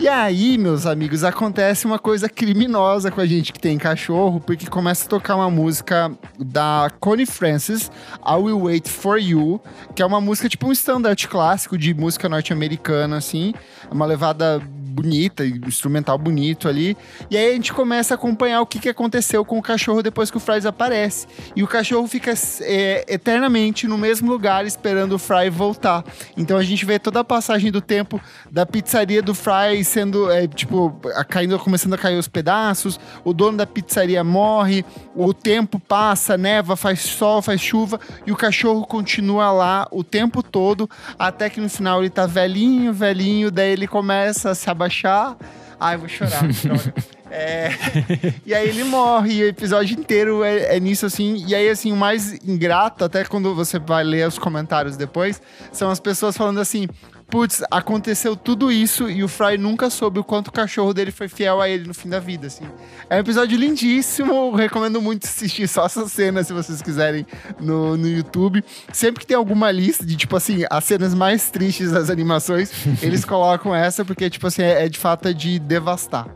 E 0.00 0.08
aí, 0.08 0.56
meus 0.56 0.86
amigos, 0.86 1.24
acontece 1.24 1.84
uma 1.84 1.98
coisa 1.98 2.26
criminosa 2.26 3.10
com 3.10 3.20
a 3.20 3.26
gente 3.26 3.52
que 3.52 3.60
tem 3.60 3.76
cachorro, 3.76 4.40
porque 4.40 4.66
começa 4.66 5.04
a 5.04 5.08
tocar 5.08 5.36
uma 5.36 5.50
música 5.50 6.10
da 6.38 6.90
Connie 6.98 7.26
Francis, 7.26 7.92
I 8.26 8.36
Will 8.36 8.62
Wait 8.62 8.88
For 8.88 9.18
You, 9.18 9.60
que 9.94 10.00
é 10.00 10.06
uma 10.06 10.18
música 10.18 10.48
tipo 10.48 10.66
um 10.66 10.72
standard 10.72 11.28
clássico 11.28 11.76
de 11.76 11.92
música 11.92 12.30
norte-americana, 12.30 13.18
assim. 13.18 13.52
Uma 13.90 14.06
levada 14.06 14.62
bonita, 14.90 15.44
instrumental 15.46 16.18
bonito 16.18 16.68
ali. 16.68 16.96
E 17.30 17.36
aí 17.36 17.50
a 17.50 17.54
gente 17.54 17.72
começa 17.72 18.14
a 18.14 18.16
acompanhar 18.16 18.60
o 18.60 18.66
que, 18.66 18.78
que 18.78 18.88
aconteceu 18.88 19.44
com 19.44 19.58
o 19.58 19.62
cachorro 19.62 20.02
depois 20.02 20.30
que 20.30 20.36
o 20.36 20.40
Fry 20.40 20.56
desaparece. 20.56 21.26
E 21.54 21.62
o 21.62 21.68
cachorro 21.68 22.06
fica 22.06 22.32
é, 22.62 23.04
eternamente 23.08 23.86
no 23.86 23.96
mesmo 23.96 24.30
lugar 24.30 24.66
esperando 24.66 25.12
o 25.14 25.18
Fry 25.18 25.48
voltar. 25.50 26.04
Então 26.36 26.58
a 26.58 26.62
gente 26.62 26.84
vê 26.84 26.98
toda 26.98 27.20
a 27.20 27.24
passagem 27.24 27.70
do 27.70 27.80
tempo 27.80 28.20
da 28.50 28.66
pizzaria 28.66 29.22
do 29.22 29.34
Fry 29.34 29.82
sendo, 29.84 30.30
é, 30.30 30.46
tipo, 30.46 30.98
a- 31.14 31.24
caindo, 31.24 31.58
começando 31.58 31.94
a 31.94 31.98
cair 31.98 32.18
os 32.18 32.28
pedaços. 32.28 32.98
O 33.24 33.32
dono 33.32 33.58
da 33.58 33.66
pizzaria 33.66 34.22
morre. 34.24 34.84
O 35.14 35.32
tempo 35.32 35.78
passa, 35.78 36.36
neva, 36.36 36.76
faz 36.76 37.00
sol, 37.00 37.40
faz 37.42 37.60
chuva. 37.60 38.00
E 38.26 38.32
o 38.32 38.36
cachorro 38.36 38.84
continua 38.86 39.52
lá 39.52 39.86
o 39.90 40.02
tempo 40.02 40.42
todo. 40.42 40.88
Até 41.18 41.48
que 41.48 41.60
no 41.60 41.68
final 41.68 42.00
ele 42.00 42.10
tá 42.10 42.26
velhinho, 42.26 42.92
velhinho. 42.92 43.50
Daí 43.50 43.70
ele 43.70 43.86
começa 43.86 44.50
a 44.50 44.54
se 44.54 44.68
abaixar. 44.80 45.36
Ai, 45.78 45.96
vou 45.96 46.08
chorar. 46.08 46.42
droga. 46.48 46.94
É, 47.30 47.70
e 48.44 48.52
aí 48.52 48.68
ele 48.68 48.84
morre, 48.84 49.34
e 49.34 49.42
o 49.44 49.46
episódio 49.46 49.98
inteiro 49.98 50.42
é, 50.42 50.76
é 50.76 50.80
nisso, 50.80 51.06
assim. 51.06 51.44
E 51.46 51.54
aí, 51.54 51.68
assim, 51.68 51.92
o 51.92 51.96
mais 51.96 52.32
ingrato, 52.44 53.04
até 53.04 53.24
quando 53.24 53.54
você 53.54 53.78
vai 53.78 54.02
ler 54.02 54.26
os 54.26 54.38
comentários 54.38 54.96
depois, 54.96 55.40
são 55.72 55.90
as 55.90 56.00
pessoas 56.00 56.36
falando 56.36 56.60
assim: 56.60 56.88
putz, 57.30 57.62
aconteceu 57.70 58.34
tudo 58.34 58.72
isso 58.72 59.08
e 59.08 59.22
o 59.22 59.28
Fry 59.28 59.56
nunca 59.56 59.88
soube 59.88 60.18
o 60.18 60.24
quanto 60.24 60.48
o 60.48 60.52
cachorro 60.52 60.92
dele 60.92 61.12
foi 61.12 61.28
fiel 61.28 61.60
a 61.60 61.68
ele 61.68 61.86
no 61.86 61.94
fim 61.94 62.08
da 62.08 62.18
vida, 62.18 62.48
assim. 62.48 62.64
É 63.08 63.16
um 63.16 63.20
episódio 63.20 63.56
lindíssimo, 63.56 64.52
recomendo 64.54 65.00
muito 65.00 65.24
assistir 65.24 65.68
só 65.68 65.86
essa 65.86 66.08
cena, 66.08 66.42
se 66.42 66.52
vocês 66.52 66.82
quiserem, 66.82 67.24
no, 67.60 67.96
no 67.96 68.08
YouTube. 68.08 68.64
Sempre 68.92 69.20
que 69.20 69.26
tem 69.26 69.36
alguma 69.36 69.70
lista 69.70 70.04
de, 70.04 70.16
tipo 70.16 70.36
assim, 70.36 70.64
as 70.68 70.84
cenas 70.84 71.14
mais 71.14 71.50
tristes 71.50 71.92
das 71.92 72.10
animações, 72.10 72.72
eles 73.00 73.24
colocam 73.24 73.74
essa, 73.74 74.04
porque, 74.04 74.28
tipo 74.28 74.48
assim, 74.48 74.62
é, 74.62 74.86
é 74.86 74.88
de 74.88 74.98
fato 74.98 75.28
é 75.28 75.32
de 75.32 75.60
devastar. 75.60 76.26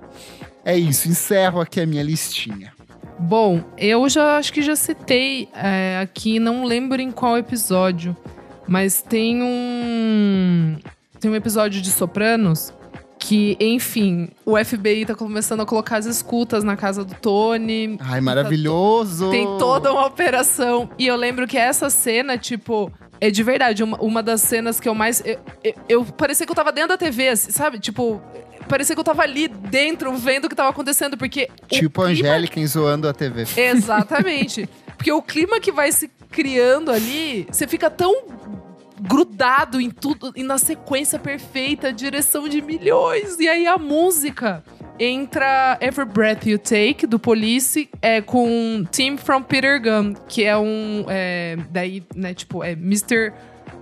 É 0.64 0.76
isso, 0.76 1.08
encerro 1.08 1.60
aqui 1.60 1.80
a 1.80 1.86
minha 1.86 2.02
listinha. 2.02 2.72
Bom, 3.18 3.62
eu 3.78 4.08
já 4.08 4.38
acho 4.38 4.52
que 4.52 4.62
já 4.62 4.74
citei 4.74 5.48
é, 5.54 6.00
aqui, 6.02 6.38
não 6.38 6.64
lembro 6.64 7.00
em 7.00 7.10
qual 7.10 7.38
episódio, 7.38 8.16
mas 8.66 9.00
tem 9.02 9.42
um 9.42 10.76
tem 11.20 11.30
um 11.30 11.34
episódio 11.34 11.80
de 11.80 11.90
Sopranos 11.90 12.72
que, 13.26 13.56
enfim, 13.58 14.28
o 14.44 14.62
FBI 14.62 15.06
tá 15.06 15.14
começando 15.14 15.60
a 15.62 15.64
colocar 15.64 15.96
as 15.96 16.04
escutas 16.04 16.62
na 16.62 16.76
casa 16.76 17.02
do 17.02 17.14
Tony. 17.14 17.96
Ai, 17.98 18.20
maravilhoso! 18.20 19.30
Tem 19.30 19.46
toda 19.58 19.90
uma 19.90 20.04
operação. 20.04 20.90
E 20.98 21.06
eu 21.06 21.16
lembro 21.16 21.46
que 21.46 21.56
essa 21.56 21.88
cena, 21.88 22.36
tipo, 22.36 22.92
é 23.18 23.30
de 23.30 23.42
verdade, 23.42 23.82
uma, 23.82 23.96
uma 23.98 24.22
das 24.22 24.42
cenas 24.42 24.78
que 24.78 24.86
eu 24.86 24.94
mais. 24.94 25.22
Eu, 25.24 25.38
eu, 25.64 25.74
eu- 25.88 26.04
parecia 26.04 26.44
que 26.44 26.52
eu 26.52 26.56
tava 26.56 26.70
dentro 26.70 26.90
da 26.90 26.98
TV, 26.98 27.28
assim, 27.30 27.50
sabe? 27.50 27.78
Tipo, 27.78 28.20
parecia 28.68 28.94
que 28.94 29.00
eu 29.00 29.04
tava 29.04 29.22
ali 29.22 29.48
dentro 29.48 30.14
vendo 30.18 30.44
o 30.44 30.48
que 30.50 30.54
tava 30.54 30.68
acontecendo, 30.68 31.16
porque. 31.16 31.48
Tipo 31.66 32.02
clima 32.02 32.12
Angélica 32.28 32.66
zoando 32.66 33.08
a 33.08 33.14
TV. 33.14 33.46
Exatamente. 33.56 34.68
Porque 34.98 35.10
o 35.10 35.22
clima 35.22 35.58
que 35.60 35.72
vai 35.72 35.90
se 35.92 36.10
criando 36.30 36.90
ali, 36.90 37.46
você 37.50 37.66
fica 37.66 37.88
tão 37.88 38.14
grudado 39.06 39.80
em 39.80 39.90
tudo 39.90 40.32
e 40.34 40.42
na 40.42 40.56
sequência 40.58 41.18
perfeita, 41.18 41.92
direção 41.92 42.48
de 42.48 42.62
milhões. 42.62 43.38
E 43.38 43.48
aí 43.48 43.66
a 43.66 43.76
música 43.76 44.64
entra 44.98 45.76
Every 45.80 46.08
Breath 46.08 46.46
You 46.46 46.58
Take 46.58 47.06
do 47.06 47.18
Police 47.18 47.88
é 48.00 48.20
com 48.20 48.84
Team 48.90 49.18
from 49.18 49.42
Peter 49.42 49.80
Gunn, 49.82 50.14
que 50.28 50.44
é 50.44 50.56
um 50.56 51.04
é, 51.08 51.56
daí, 51.70 52.02
né, 52.14 52.32
tipo, 52.32 52.64
é 52.64 52.72
Mr. 52.72 53.32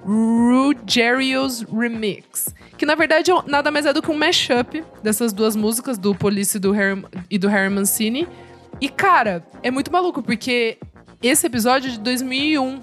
Ruggerio's 0.05 1.63
Remix. 1.63 2.55
Que 2.77 2.85
na 2.85 2.97
verdade 2.97 3.31
é 3.31 3.35
nada 3.47 3.71
mais 3.71 3.87
é 3.87 3.93
do 3.93 4.03
que 4.03 4.11
um 4.11 4.19
mashup 4.19 4.83
dessas 5.03 5.33
duas 5.33 5.55
músicas, 5.55 5.99
do 5.99 6.15
Police 6.15 6.57
e 6.57 6.61
do 6.61 6.73
Harry, 6.73 7.05
e 7.31 7.39
do 7.39 7.49
Harry 7.49 7.73
Mancini. 7.73 8.27
E, 8.81 8.89
cara, 8.89 9.47
é 9.63 9.71
muito 9.71 9.93
maluco, 9.93 10.21
porque 10.21 10.79
esse 11.23 11.47
episódio 11.47 11.89
é 11.89 11.93
de 11.93 12.01
2001. 12.01 12.83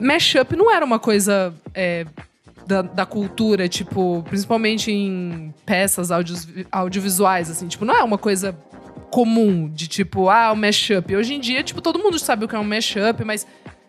Mashup 0.00 0.56
não 0.56 0.72
era 0.72 0.84
uma 0.84 0.98
coisa 0.98 1.54
é, 1.74 2.06
da, 2.66 2.82
da 2.82 3.06
cultura, 3.06 3.68
tipo, 3.68 4.22
principalmente 4.28 4.90
em 4.92 5.54
peças 5.64 6.10
audios- 6.10 6.46
audiovisuais, 6.70 7.50
assim. 7.50 7.66
Tipo, 7.66 7.84
não 7.84 7.96
é 7.96 8.02
uma 8.02 8.18
coisa 8.18 8.56
comum 9.10 9.68
de 9.68 9.88
tipo, 9.88 10.28
ah, 10.28 10.52
o 10.52 10.56
mashup. 10.56 11.16
Hoje 11.16 11.34
em 11.34 11.40
dia, 11.40 11.62
tipo, 11.62 11.80
todo 11.80 11.98
mundo 11.98 12.18
sabe 12.18 12.44
o 12.44 12.48
que 12.48 12.54
é 12.54 12.58
um 12.58 12.64
mashup, 12.64 13.24
mas 13.24 13.46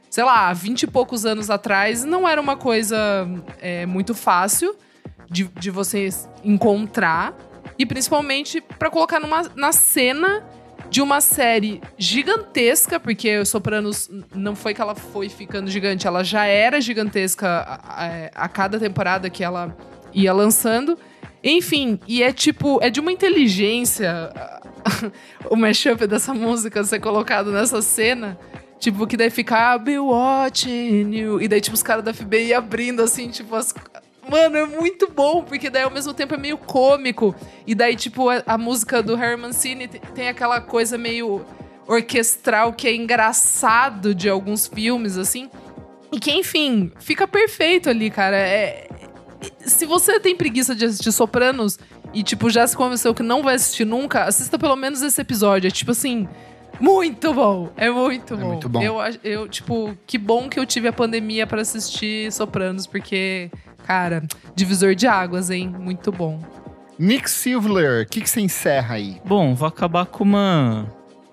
sei 0.09 0.23
lá, 0.23 0.51
vinte 0.53 0.83
e 0.83 0.87
poucos 0.87 1.25
anos 1.25 1.49
atrás 1.49 2.03
não 2.03 2.27
era 2.27 2.41
uma 2.41 2.55
coisa 2.55 3.27
é, 3.61 3.85
muito 3.85 4.15
fácil 4.15 4.75
de, 5.29 5.43
de 5.59 5.69
você 5.69 6.09
encontrar 6.43 7.35
e 7.77 7.85
principalmente 7.85 8.59
para 8.59 8.89
colocar 8.89 9.19
numa, 9.19 9.43
na 9.55 9.71
cena 9.71 10.43
de 10.89 11.01
uma 11.01 11.21
série 11.21 11.81
gigantesca, 11.97 12.99
porque 12.99 13.45
Sopranos 13.45 14.09
não 14.33 14.55
foi 14.55 14.73
que 14.73 14.81
ela 14.81 14.95
foi 14.95 15.29
ficando 15.29 15.69
gigante, 15.69 16.07
ela 16.07 16.23
já 16.23 16.45
era 16.45 16.81
gigantesca 16.81 17.47
a, 17.47 18.05
a, 18.05 18.45
a 18.45 18.49
cada 18.49 18.79
temporada 18.79 19.29
que 19.29 19.43
ela 19.43 19.75
ia 20.13 20.33
lançando. 20.33 20.97
Enfim, 21.43 21.99
e 22.07 22.21
é 22.21 22.33
tipo, 22.33 22.79
é 22.81 22.89
de 22.89 22.99
uma 22.99 23.11
inteligência 23.11 24.31
o 25.49 25.55
mashup 25.55 26.05
dessa 26.07 26.33
música 26.33 26.83
ser 26.83 26.99
colocado 26.99 27.51
nessa 27.51 27.81
cena. 27.81 28.37
Tipo, 28.79 29.05
que 29.05 29.17
daí 29.17 29.29
fica, 29.29 29.73
I'll 29.73 29.79
be 29.79 29.99
watching 29.99 31.13
you. 31.13 31.41
E 31.41 31.47
daí, 31.47 31.59
tipo, 31.59 31.75
os 31.75 31.83
caras 31.83 32.03
da 32.03 32.13
FBI 32.13 32.53
abrindo, 32.53 33.01
assim, 33.01 33.29
tipo, 33.29 33.53
as... 33.55 33.73
Mano, 34.29 34.57
é 34.57 34.65
muito 34.65 35.09
bom, 35.09 35.43
porque 35.43 35.69
daí 35.69 35.83
ao 35.83 35.91
mesmo 35.91 36.13
tempo 36.13 36.35
é 36.35 36.37
meio 36.37 36.57
cômico. 36.57 37.35
E 37.65 37.73
daí, 37.73 37.95
tipo, 37.95 38.29
a, 38.29 38.43
a 38.45 38.57
música 38.57 39.01
do 39.01 39.15
Harry 39.15 39.39
Mancini 39.39 39.87
tem 39.87 40.29
aquela 40.29 40.61
coisa 40.61 40.97
meio 40.97 41.45
orquestral 41.87 42.71
que 42.71 42.87
é 42.87 42.95
engraçado 42.95 44.13
de 44.13 44.29
alguns 44.29 44.67
filmes, 44.67 45.17
assim. 45.17 45.49
E 46.11 46.19
que, 46.19 46.31
enfim, 46.31 46.91
fica 46.99 47.27
perfeito 47.27 47.89
ali, 47.89 48.09
cara. 48.09 48.37
É, 48.37 48.87
se 49.59 49.85
você 49.85 50.19
tem 50.19 50.35
preguiça 50.35 50.75
de 50.75 50.85
assistir 50.85 51.11
Sopranos 51.11 51.79
e, 52.13 52.23
tipo, 52.23 52.49
já 52.49 52.65
se 52.65 52.75
convenceu 52.75 53.13
que 53.13 53.23
não 53.23 53.43
vai 53.43 53.55
assistir 53.55 53.85
nunca, 53.85 54.23
assista 54.23 54.57
pelo 54.57 54.75
menos 54.75 55.01
esse 55.01 55.19
episódio. 55.19 55.67
É 55.67 55.71
tipo 55.71 55.91
assim. 55.91 56.27
Muito 56.79 57.33
bom! 57.33 57.69
É 57.75 57.89
muito 57.89 58.37
bom. 58.37 58.41
É 58.41 58.45
muito 58.45 58.69
bom. 58.69 58.81
Eu, 58.81 58.97
eu, 59.23 59.47
tipo, 59.49 59.97
que 60.07 60.17
bom 60.17 60.47
que 60.47 60.59
eu 60.59 60.65
tive 60.65 60.87
a 60.87 60.93
pandemia 60.93 61.45
para 61.45 61.61
assistir 61.61 62.31
Sopranos, 62.31 62.87
porque, 62.87 63.51
cara, 63.85 64.23
divisor 64.55 64.95
de 64.95 65.07
águas, 65.07 65.49
hein? 65.49 65.73
Muito 65.79 66.11
bom. 66.11 66.39
Nick 66.97 67.29
Silver, 67.29 68.03
o 68.03 68.09
que, 68.09 68.21
que 68.21 68.29
você 68.29 68.41
encerra 68.41 68.95
aí? 68.95 69.17
Bom, 69.25 69.55
vou 69.55 69.67
acabar 69.67 70.05
com 70.05 70.23
uma 70.23 70.85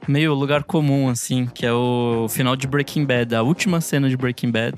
meio 0.06 0.32
lugar 0.34 0.62
comum, 0.62 1.08
assim, 1.08 1.46
que 1.46 1.66
é 1.66 1.72
o 1.72 2.26
final 2.28 2.54
de 2.54 2.66
Breaking 2.68 3.04
Bad, 3.04 3.34
a 3.34 3.42
última 3.42 3.80
cena 3.80 4.08
de 4.08 4.16
Breaking 4.16 4.52
Bad, 4.52 4.76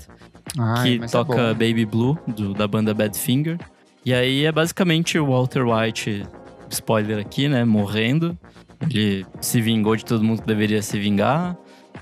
Ai, 0.59 0.83
que 0.99 1.05
é 1.05 1.07
toca 1.07 1.35
bom. 1.35 1.53
Baby 1.53 1.85
Blue, 1.85 2.19
do- 2.27 2.55
da 2.55 2.67
banda 2.67 2.95
Badfinger. 2.95 3.59
E 4.05 4.15
aí 4.15 4.47
é 4.47 4.51
basicamente 4.53 5.19
o 5.19 5.27
Walter 5.27 5.65
White, 5.67 6.25
spoiler 6.71 7.19
aqui, 7.19 7.47
né, 7.49 7.63
morrendo. 7.65 8.39
Ele 8.81 9.27
se 9.41 9.61
vingou 9.61 9.95
de 9.97 10.05
todo 10.07 10.25
mundo 10.25 10.41
que 10.41 10.47
deveria 10.47 10.81
se 10.81 10.99
vingar, 10.99 11.55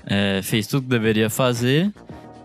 é, 0.05 0.39
fez 0.41 0.65
tudo 0.67 0.83
que 0.83 0.89
deveria 0.89 1.29
fazer, 1.29 1.91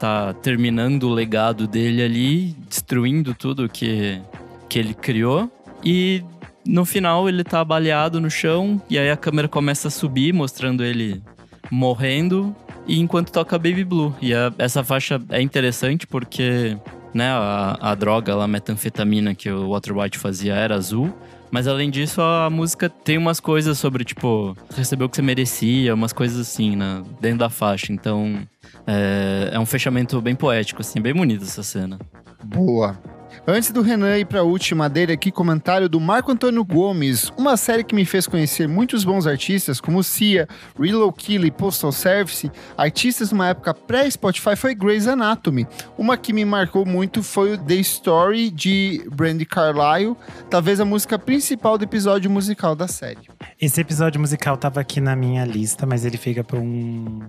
tá 0.02 0.34
terminando 0.34 1.04
o 1.04 1.14
legado 1.14 1.66
dele 1.68 2.02
ali, 2.02 2.56
destruindo 2.68 3.34
tudo 3.34 3.68
que, 3.68 4.20
que 4.68 4.78
ele 4.80 4.94
criou. 4.94 5.48
E 5.84 6.24
no 6.66 6.84
final 6.84 7.28
ele 7.28 7.44
tá 7.44 7.64
baleado 7.64 8.20
no 8.20 8.28
chão, 8.28 8.82
e 8.90 8.98
aí 8.98 9.08
a 9.10 9.16
câmera 9.16 9.46
começa 9.46 9.86
a 9.86 9.90
subir, 9.92 10.32
mostrando 10.34 10.82
ele 10.84 11.22
morrendo, 11.70 12.54
e 12.86 12.98
enquanto 12.98 13.30
toca 13.30 13.56
Baby 13.56 13.84
Blue. 13.84 14.12
E 14.20 14.34
a- 14.34 14.52
essa 14.58 14.82
faixa 14.82 15.20
é 15.30 15.40
interessante 15.40 16.04
porque 16.06 16.76
né, 17.14 17.28
a, 17.28 17.78
a 17.80 17.94
droga, 17.94 18.34
a 18.34 18.48
metanfetamina 18.48 19.34
que 19.36 19.50
o 19.50 19.68
Walter 19.70 19.96
White 19.96 20.18
fazia 20.18 20.54
era 20.54 20.74
azul. 20.74 21.12
Mas 21.50 21.68
além 21.68 21.90
disso, 21.90 22.20
a 22.22 22.48
música 22.50 22.88
tem 22.88 23.18
umas 23.18 23.38
coisas 23.38 23.78
sobre, 23.78 24.04
tipo, 24.04 24.56
recebeu 24.74 25.06
o 25.06 25.10
que 25.10 25.16
você 25.16 25.22
merecia, 25.22 25.94
umas 25.94 26.12
coisas 26.12 26.40
assim, 26.40 26.74
né, 26.74 27.02
dentro 27.20 27.38
da 27.40 27.50
faixa. 27.50 27.92
Então, 27.92 28.40
é, 28.86 29.50
é 29.52 29.58
um 29.58 29.66
fechamento 29.66 30.20
bem 30.20 30.34
poético, 30.34 30.80
assim, 30.80 31.00
bem 31.00 31.14
bonito 31.14 31.44
essa 31.44 31.62
cena. 31.62 31.98
Boa. 32.44 32.98
Antes 33.44 33.72
do 33.72 33.82
Renan 33.82 34.16
ir 34.18 34.24
para 34.24 34.38
a 34.38 34.42
última 34.44 34.88
dele 34.88 35.12
aqui, 35.12 35.32
comentário 35.32 35.88
do 35.88 35.98
Marco 35.98 36.30
Antônio 36.30 36.64
Gomes. 36.64 37.28
Uma 37.36 37.56
série 37.56 37.82
que 37.82 37.92
me 37.92 38.04
fez 38.04 38.28
conhecer 38.28 38.68
muitos 38.68 39.02
bons 39.02 39.26
artistas, 39.26 39.80
como 39.80 40.00
Cia, 40.04 40.46
Reload 40.78 41.12
Kill 41.18 41.44
e 41.44 41.50
Postal 41.50 41.90
Service, 41.90 42.48
artistas 42.78 43.32
numa 43.32 43.48
época 43.48 43.74
pré-Spotify, 43.74 44.54
foi 44.54 44.76
Grey's 44.76 45.08
Anatomy. 45.08 45.66
Uma 45.98 46.16
que 46.16 46.32
me 46.32 46.44
marcou 46.44 46.86
muito 46.86 47.20
foi 47.20 47.54
o 47.54 47.58
The 47.58 47.74
Story, 47.74 48.48
de 48.48 49.04
Brandy 49.12 49.44
Carlile, 49.44 50.16
talvez 50.48 50.78
a 50.78 50.84
música 50.84 51.18
principal 51.18 51.76
do 51.76 51.82
episódio 51.82 52.30
musical 52.30 52.76
da 52.76 52.86
série. 52.86 53.18
Esse 53.60 53.80
episódio 53.80 54.20
musical 54.20 54.56
tava 54.56 54.78
aqui 54.78 55.00
na 55.00 55.16
minha 55.16 55.44
lista, 55.44 55.84
mas 55.84 56.04
ele 56.04 56.16
fica 56.16 56.44
pra 56.44 56.60
um 56.60 57.22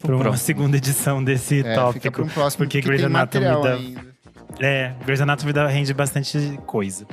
pra 0.00 0.10
uma 0.16 0.24
próximo. 0.24 0.44
segunda 0.44 0.76
edição 0.76 1.22
desse 1.22 1.60
É, 1.60 1.74
tópico. 1.76 1.92
fica 1.92 2.10
para 2.10 2.24
um 2.24 2.28
próximo, 2.28 2.64
porque 2.64 2.80
que 2.82 2.88
Grey's 2.88 3.04
Anatomy 3.04 3.44
dá- 3.44 3.74
ainda. 3.74 4.11
É, 4.60 4.92
Grey's 5.04 5.20
Anatomy 5.20 5.52
rende 5.68 5.92
bastante 5.94 6.58
coisa. 6.66 7.06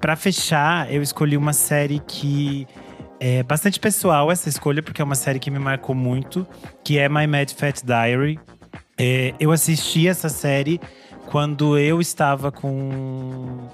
Pra 0.00 0.16
fechar, 0.16 0.92
eu 0.92 1.02
escolhi 1.02 1.36
uma 1.36 1.52
série 1.52 2.00
que 2.00 2.66
é 3.18 3.42
bastante 3.42 3.80
pessoal 3.80 4.30
essa 4.30 4.48
escolha, 4.48 4.82
porque 4.82 5.00
é 5.00 5.04
uma 5.04 5.14
série 5.14 5.38
que 5.38 5.50
me 5.50 5.58
marcou 5.58 5.94
muito, 5.94 6.46
que 6.84 6.98
é 6.98 7.08
My 7.08 7.26
Mad 7.26 7.50
Fat 7.50 7.82
Diary. 7.82 8.38
É, 8.98 9.34
eu 9.38 9.52
assisti 9.52 10.08
essa 10.08 10.28
série 10.28 10.80
quando 11.26 11.78
eu 11.78 12.00
estava 12.00 12.52
com, 12.52 13.68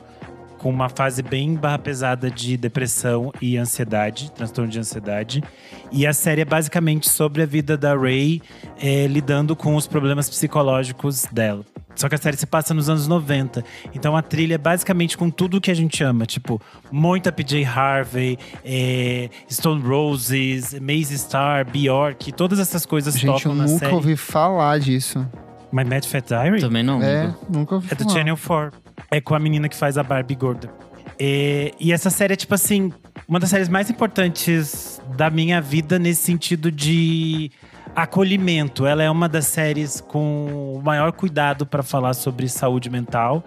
com 0.62 0.70
uma 0.70 0.88
fase 0.88 1.22
bem 1.22 1.54
barra 1.54 1.78
pesada 1.78 2.30
de 2.30 2.56
depressão 2.56 3.32
e 3.40 3.56
ansiedade, 3.56 4.30
transtorno 4.30 4.70
de 4.70 4.78
ansiedade. 4.78 5.42
E 5.90 6.06
a 6.06 6.12
série 6.12 6.42
é 6.42 6.44
basicamente 6.44 7.08
sobre 7.10 7.42
a 7.42 7.46
vida 7.46 7.76
da 7.76 7.96
Ray 7.96 8.40
é, 8.80 9.06
lidando 9.08 9.56
com 9.56 9.74
os 9.74 9.86
problemas 9.86 10.30
psicológicos 10.30 11.26
dela. 11.32 11.64
Só 11.94 12.08
que 12.08 12.14
a 12.14 12.18
série 12.18 12.36
se 12.38 12.46
passa 12.46 12.72
nos 12.72 12.88
anos 12.88 13.06
90. 13.06 13.62
Então 13.94 14.16
a 14.16 14.22
trilha 14.22 14.54
é 14.54 14.58
basicamente 14.58 15.18
com 15.18 15.28
tudo 15.28 15.60
que 15.60 15.70
a 15.70 15.74
gente 15.74 16.02
ama. 16.02 16.24
Tipo, 16.24 16.60
muita 16.90 17.30
PJ 17.30 17.64
Harvey, 17.64 18.38
é, 18.64 19.28
Stone 19.50 19.82
Roses, 19.82 20.72
Maze 20.80 21.18
Star, 21.18 21.68
Bjork, 21.70 22.32
todas 22.32 22.58
essas 22.58 22.86
coisas 22.86 23.14
Gente, 23.14 23.26
eu 23.26 23.32
tocam 23.34 23.54
na 23.54 23.64
nunca 23.64 23.78
série. 23.80 23.94
ouvi 23.94 24.16
falar 24.16 24.78
disso. 24.78 25.26
My 25.70 25.84
Mad 25.84 26.04
Fat 26.04 26.24
Diary? 26.28 26.60
Também 26.60 26.82
não. 26.82 27.02
É, 27.02 27.24
nunca. 27.26 27.38
nunca 27.50 27.74
ouvi 27.74 27.88
É 27.90 27.94
do 27.94 28.04
falar. 28.04 28.14
Channel 28.14 28.36
4. 28.36 28.81
É 29.10 29.20
com 29.20 29.34
a 29.34 29.38
menina 29.38 29.68
que 29.68 29.76
faz 29.76 29.98
a 29.98 30.02
Barbie 30.02 30.34
gorda. 30.34 30.72
É, 31.18 31.72
e 31.78 31.92
essa 31.92 32.10
série 32.10 32.32
é, 32.32 32.36
tipo 32.36 32.54
assim, 32.54 32.92
uma 33.28 33.38
das 33.38 33.50
séries 33.50 33.68
mais 33.68 33.88
importantes 33.90 35.00
da 35.16 35.30
minha 35.30 35.60
vida 35.60 35.98
nesse 35.98 36.22
sentido 36.22 36.70
de 36.70 37.50
acolhimento. 37.94 38.86
Ela 38.86 39.02
é 39.02 39.10
uma 39.10 39.28
das 39.28 39.46
séries 39.46 40.00
com 40.00 40.76
o 40.76 40.82
maior 40.82 41.12
cuidado 41.12 41.66
para 41.66 41.82
falar 41.82 42.14
sobre 42.14 42.48
saúde 42.48 42.90
mental. 42.90 43.44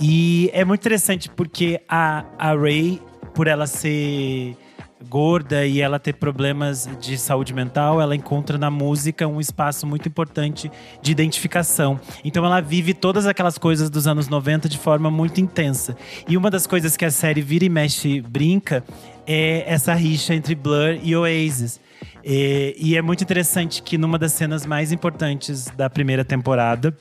E 0.00 0.50
é 0.52 0.64
muito 0.64 0.80
interessante 0.80 1.28
porque 1.28 1.80
a, 1.88 2.24
a 2.38 2.54
Ray, 2.54 3.00
por 3.34 3.46
ela 3.46 3.66
ser 3.66 4.56
gorda 5.06 5.66
e 5.66 5.80
ela 5.80 5.98
ter 5.98 6.14
problemas 6.14 6.88
de 7.00 7.16
saúde 7.16 7.54
mental, 7.54 8.00
ela 8.00 8.16
encontra 8.16 8.58
na 8.58 8.70
música 8.70 9.26
um 9.26 9.40
espaço 9.40 9.86
muito 9.86 10.08
importante 10.08 10.70
de 11.00 11.12
identificação. 11.12 12.00
Então 12.24 12.44
ela 12.44 12.60
vive 12.60 12.94
todas 12.94 13.26
aquelas 13.26 13.58
coisas 13.58 13.90
dos 13.90 14.06
anos 14.06 14.28
90 14.28 14.68
de 14.68 14.78
forma 14.78 15.10
muito 15.10 15.40
intensa. 15.40 15.96
E 16.28 16.36
uma 16.36 16.50
das 16.50 16.66
coisas 16.66 16.96
que 16.96 17.04
a 17.04 17.10
série 17.10 17.40
vira 17.40 17.64
e 17.64 17.68
mexe 17.68 18.20
brinca 18.20 18.84
é 19.26 19.64
essa 19.66 19.94
rixa 19.94 20.34
entre 20.34 20.54
Blur 20.54 20.98
e 21.02 21.14
Oasis. 21.14 21.80
E, 22.24 22.74
e 22.78 22.96
é 22.96 23.02
muito 23.02 23.22
interessante 23.22 23.82
que 23.82 23.96
numa 23.96 24.18
das 24.18 24.32
cenas 24.32 24.66
mais 24.66 24.92
importantes 24.92 25.66
da 25.76 25.88
primeira 25.88 26.24
temporada, 26.24 26.96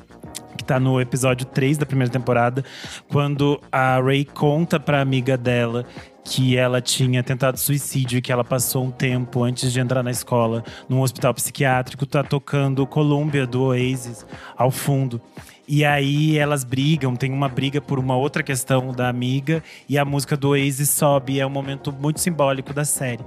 tá 0.68 0.80
no 0.82 1.00
episódio 1.00 1.46
3 1.46 1.78
da 1.78 1.86
primeira 1.86 2.12
temporada, 2.12 2.64
quando 3.10 3.60
a 3.72 4.02
Ray 4.02 4.26
conta 4.26 4.78
pra 4.78 5.00
amiga 5.00 5.38
dela 5.38 5.86
que 6.26 6.58
ela 6.58 6.82
tinha 6.82 7.24
tentado 7.24 7.58
suicídio 7.58 8.18
e 8.18 8.22
que 8.22 8.34
ela 8.34 8.44
passou 8.44 8.84
um 8.84 8.92
tempo 8.92 9.44
antes 9.44 9.72
de 9.72 9.80
entrar 9.80 10.04
na 10.04 10.12
escola 10.12 10.62
num 10.90 11.00
hospital 11.00 11.34
psiquiátrico, 11.34 12.06
tá 12.06 12.22
tocando 12.22 12.86
Columbia 12.86 13.48
do 13.48 13.64
Oasis 13.64 14.26
ao 14.58 14.70
fundo. 14.70 15.22
E 15.66 15.86
aí 15.86 16.38
elas 16.38 16.66
brigam, 16.66 17.16
tem 17.16 17.32
uma 17.32 17.48
briga 17.48 17.80
por 17.80 17.98
uma 17.98 18.18
outra 18.18 18.44
questão 18.44 18.92
da 18.92 19.08
amiga 19.08 19.64
e 19.88 19.98
a 19.98 20.04
música 20.04 20.36
do 20.36 20.50
Oasis 20.50 20.90
sobe, 20.90 21.40
é 21.40 21.48
um 21.48 21.50
momento 21.50 21.94
muito 21.94 22.20
simbólico 22.20 22.74
da 22.74 22.84
série. 22.84 23.24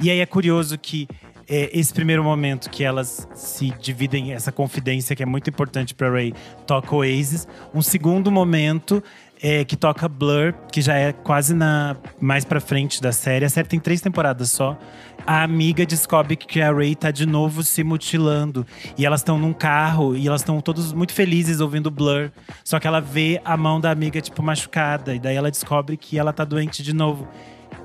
E 0.00 0.08
aí 0.08 0.20
é 0.20 0.26
curioso 0.26 0.78
que 0.78 1.08
é, 1.48 1.70
esse 1.78 1.92
primeiro 1.92 2.22
momento 2.22 2.70
que 2.70 2.84
elas 2.84 3.28
se 3.34 3.70
dividem 3.80 4.32
essa 4.32 4.50
confidência 4.52 5.14
que 5.14 5.22
é 5.22 5.26
muito 5.26 5.48
importante 5.50 5.94
para 5.94 6.10
Ray 6.10 6.34
toca 6.66 6.94
Oasis, 6.94 7.46
um 7.74 7.82
segundo 7.82 8.30
momento 8.30 9.02
é, 9.42 9.62
que 9.62 9.76
toca 9.76 10.08
Blur, 10.08 10.54
que 10.72 10.80
já 10.80 10.94
é 10.94 11.12
quase 11.12 11.52
na 11.54 11.96
mais 12.18 12.46
pra 12.46 12.60
frente 12.60 13.02
da 13.02 13.12
série. 13.12 13.44
A 13.44 13.48
série 13.50 13.68
tem 13.68 13.78
três 13.78 14.00
temporadas 14.00 14.50
só. 14.50 14.78
A 15.26 15.42
amiga 15.42 15.84
descobre 15.84 16.34
que 16.34 16.62
a 16.62 16.72
Ray 16.72 16.94
tá 16.94 17.10
de 17.10 17.26
novo 17.26 17.62
se 17.62 17.84
mutilando. 17.84 18.66
E 18.96 19.04
elas 19.04 19.20
estão 19.20 19.38
num 19.38 19.52
carro 19.52 20.16
e 20.16 20.26
elas 20.26 20.40
estão 20.40 20.60
todos 20.62 20.94
muito 20.94 21.12
felizes 21.12 21.60
ouvindo 21.60 21.90
Blur. 21.90 22.30
Só 22.64 22.80
que 22.80 22.86
ela 22.86 23.00
vê 23.00 23.38
a 23.44 23.54
mão 23.54 23.78
da 23.78 23.90
amiga, 23.90 24.18
tipo, 24.18 24.42
machucada. 24.42 25.14
E 25.14 25.18
daí 25.18 25.36
ela 25.36 25.50
descobre 25.50 25.98
que 25.98 26.18
ela 26.18 26.32
tá 26.32 26.44
doente 26.44 26.82
de 26.82 26.94
novo. 26.94 27.28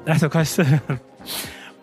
Ah, 0.06 0.18
tô 0.18 0.30
quase. 0.30 0.56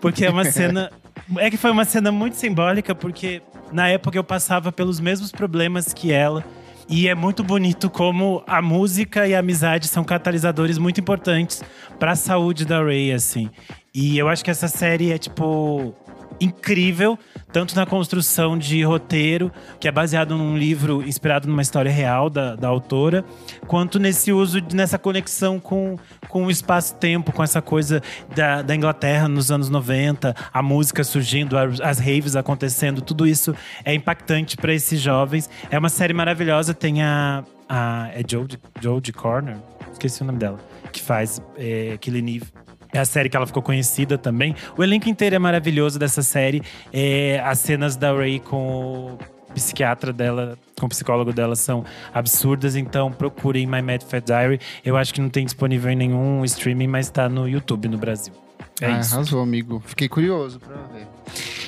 Porque 0.00 0.24
é 0.24 0.30
uma 0.30 0.44
cena. 0.44 0.90
É 1.38 1.50
que 1.50 1.56
foi 1.56 1.70
uma 1.70 1.84
cena 1.84 2.12
muito 2.12 2.34
simbólica, 2.36 2.94
porque 2.94 3.42
na 3.72 3.88
época 3.88 4.16
eu 4.16 4.24
passava 4.24 4.70
pelos 4.70 5.00
mesmos 5.00 5.32
problemas 5.32 5.92
que 5.92 6.12
ela. 6.12 6.44
E 6.88 7.08
é 7.08 7.14
muito 7.16 7.42
bonito 7.42 7.90
como 7.90 8.44
a 8.46 8.62
música 8.62 9.26
e 9.26 9.34
a 9.34 9.40
amizade 9.40 9.88
são 9.88 10.04
catalisadores 10.04 10.78
muito 10.78 11.00
importantes 11.00 11.62
para 11.98 12.12
a 12.12 12.16
saúde 12.16 12.64
da 12.64 12.80
Ray, 12.80 13.12
assim. 13.12 13.50
E 13.92 14.16
eu 14.16 14.28
acho 14.28 14.44
que 14.44 14.52
essa 14.52 14.68
série 14.68 15.10
é, 15.10 15.18
tipo, 15.18 15.92
incrível, 16.40 17.18
tanto 17.52 17.74
na 17.74 17.86
construção 17.86 18.58
de 18.58 18.82
roteiro, 18.82 19.50
que 19.80 19.88
é 19.88 19.92
baseado 19.92 20.36
num 20.36 20.56
livro 20.56 21.02
inspirado 21.02 21.48
numa 21.48 21.62
história 21.62 21.90
real 21.90 22.28
da, 22.28 22.54
da 22.54 22.68
autora, 22.68 23.24
quanto 23.66 23.98
nesse 23.98 24.32
uso, 24.32 24.58
nessa 24.72 24.98
conexão 24.98 25.58
com, 25.58 25.96
com 26.28 26.46
o 26.46 26.50
espaço-tempo, 26.50 27.32
com 27.32 27.42
essa 27.42 27.62
coisa 27.62 28.02
da, 28.34 28.62
da 28.62 28.74
Inglaterra 28.74 29.28
nos 29.28 29.50
anos 29.50 29.68
90, 29.68 30.34
a 30.52 30.62
música 30.62 31.02
surgindo, 31.04 31.56
as, 31.56 31.98
raves 31.98 32.36
acontecendo, 32.36 33.00
tudo 33.00 33.26
isso 33.26 33.54
é 33.84 33.94
impactante 33.94 34.56
para 34.56 34.72
esses 34.72 35.00
jovens. 35.00 35.48
É 35.70 35.78
uma 35.78 35.88
série 35.88 36.12
maravilhosa, 36.12 36.74
tem 36.74 37.02
a. 37.02 37.44
a 37.68 38.10
é 38.12 38.22
Jodie, 38.26 38.58
Jodie 38.80 39.12
Corner? 39.12 39.56
Esqueci 39.92 40.22
o 40.22 40.24
nome 40.24 40.38
dela. 40.38 40.58
Que 40.92 41.00
faz 41.00 41.40
é, 41.56 41.96
Killing 41.98 42.36
Eve. 42.36 42.65
É 42.92 42.98
a 42.98 43.04
série 43.04 43.28
que 43.28 43.36
ela 43.36 43.46
ficou 43.46 43.62
conhecida 43.62 44.16
também. 44.16 44.54
O 44.76 44.82
elenco 44.82 45.08
inteiro 45.08 45.36
é 45.36 45.38
maravilhoso 45.38 45.98
dessa 45.98 46.22
série. 46.22 46.62
É, 46.92 47.40
as 47.44 47.58
cenas 47.58 47.96
da 47.96 48.12
Ray 48.12 48.40
com 48.40 49.18
o 49.48 49.52
psiquiatra 49.54 50.12
dela, 50.12 50.58
com 50.78 50.86
o 50.86 50.88
psicólogo 50.88 51.32
dela 51.32 51.56
são 51.56 51.84
absurdas. 52.12 52.76
Então 52.76 53.12
procurem 53.12 53.66
My 53.66 53.82
Mad 53.82 54.02
Fat 54.02 54.24
Diary. 54.24 54.60
Eu 54.84 54.96
acho 54.96 55.12
que 55.12 55.20
não 55.20 55.28
tem 55.28 55.44
disponível 55.44 55.90
em 55.90 55.96
nenhum 55.96 56.44
streaming, 56.44 56.86
mas 56.88 57.10
tá 57.10 57.28
no 57.28 57.48
YouTube 57.48 57.88
no 57.88 57.98
Brasil. 57.98 58.32
É 58.80 58.86
ah, 58.86 59.00
isso. 59.00 59.14
arrasou, 59.14 59.42
amigo. 59.42 59.82
Fiquei 59.84 60.08
curioso 60.08 60.60
pra 60.60 60.76
ver. 60.92 61.15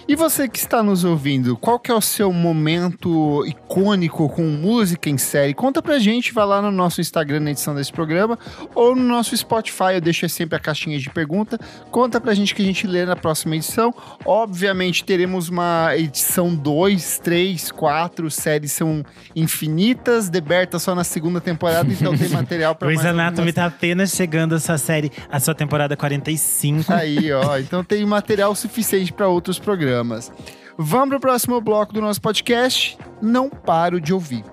E 0.06 0.14
você 0.16 0.48
que 0.48 0.58
está 0.58 0.82
nos 0.82 1.04
ouvindo, 1.04 1.56
qual 1.56 1.78
que 1.78 1.90
é 1.90 1.94
o 1.94 2.00
seu 2.00 2.32
momento 2.32 3.44
icônico 3.46 4.28
com 4.30 4.42
música 4.44 5.10
em 5.10 5.18
série? 5.18 5.52
Conta 5.54 5.82
pra 5.82 5.98
gente, 5.98 6.32
vai 6.32 6.46
lá 6.46 6.62
no 6.62 6.70
nosso 6.70 7.00
Instagram 7.00 7.40
na 7.40 7.50
edição 7.50 7.74
desse 7.74 7.92
programa 7.92 8.38
ou 8.74 8.96
no 8.96 9.02
nosso 9.02 9.36
Spotify, 9.36 9.94
eu 9.94 10.00
deixo 10.00 10.26
sempre 10.28 10.56
a 10.56 10.58
caixinha 10.60 10.98
de 10.98 11.10
pergunta. 11.10 11.58
Conta 11.90 12.20
pra 12.20 12.32
gente 12.34 12.54
que 12.54 12.62
a 12.62 12.64
gente 12.64 12.86
lê 12.86 13.04
na 13.04 13.16
próxima 13.16 13.54
edição. 13.56 13.92
Obviamente 14.24 15.04
teremos 15.04 15.48
uma 15.48 15.90
edição 15.96 16.54
2, 16.54 17.18
3, 17.18 17.70
4, 17.72 18.30
séries 18.30 18.72
são 18.72 19.04
infinitas, 19.34 20.28
Deberta 20.28 20.78
só 20.78 20.94
na 20.94 21.04
segunda 21.04 21.40
temporada, 21.40 21.92
então 21.92 22.16
tem 22.16 22.28
material 22.28 22.74
pra 22.74 22.86
Grey's 22.88 23.04
Anatomy 23.04 23.48
algumas- 23.48 23.54
tá 23.54 23.66
apenas 23.66 24.10
chegando 24.12 24.54
a 24.54 24.60
sua 24.60 24.78
série, 24.78 25.10
a 25.30 25.40
sua 25.40 25.54
temporada 25.54 25.96
45. 25.96 26.92
Aí, 26.92 27.32
ó. 27.32 27.58
Então 27.58 27.82
tem 27.82 28.04
material 28.06 28.54
suficiente 28.54 29.12
para 29.12 29.28
outros 29.48 29.58
programas. 29.58 30.32
Vamos 30.76 31.08
pro 31.08 31.20
próximo 31.20 31.60
bloco 31.60 31.92
do 31.92 32.00
nosso 32.00 32.20
podcast. 32.20 32.98
Não 33.20 33.48
paro 33.48 34.00
de 34.00 34.12
ouvir. 34.12 34.44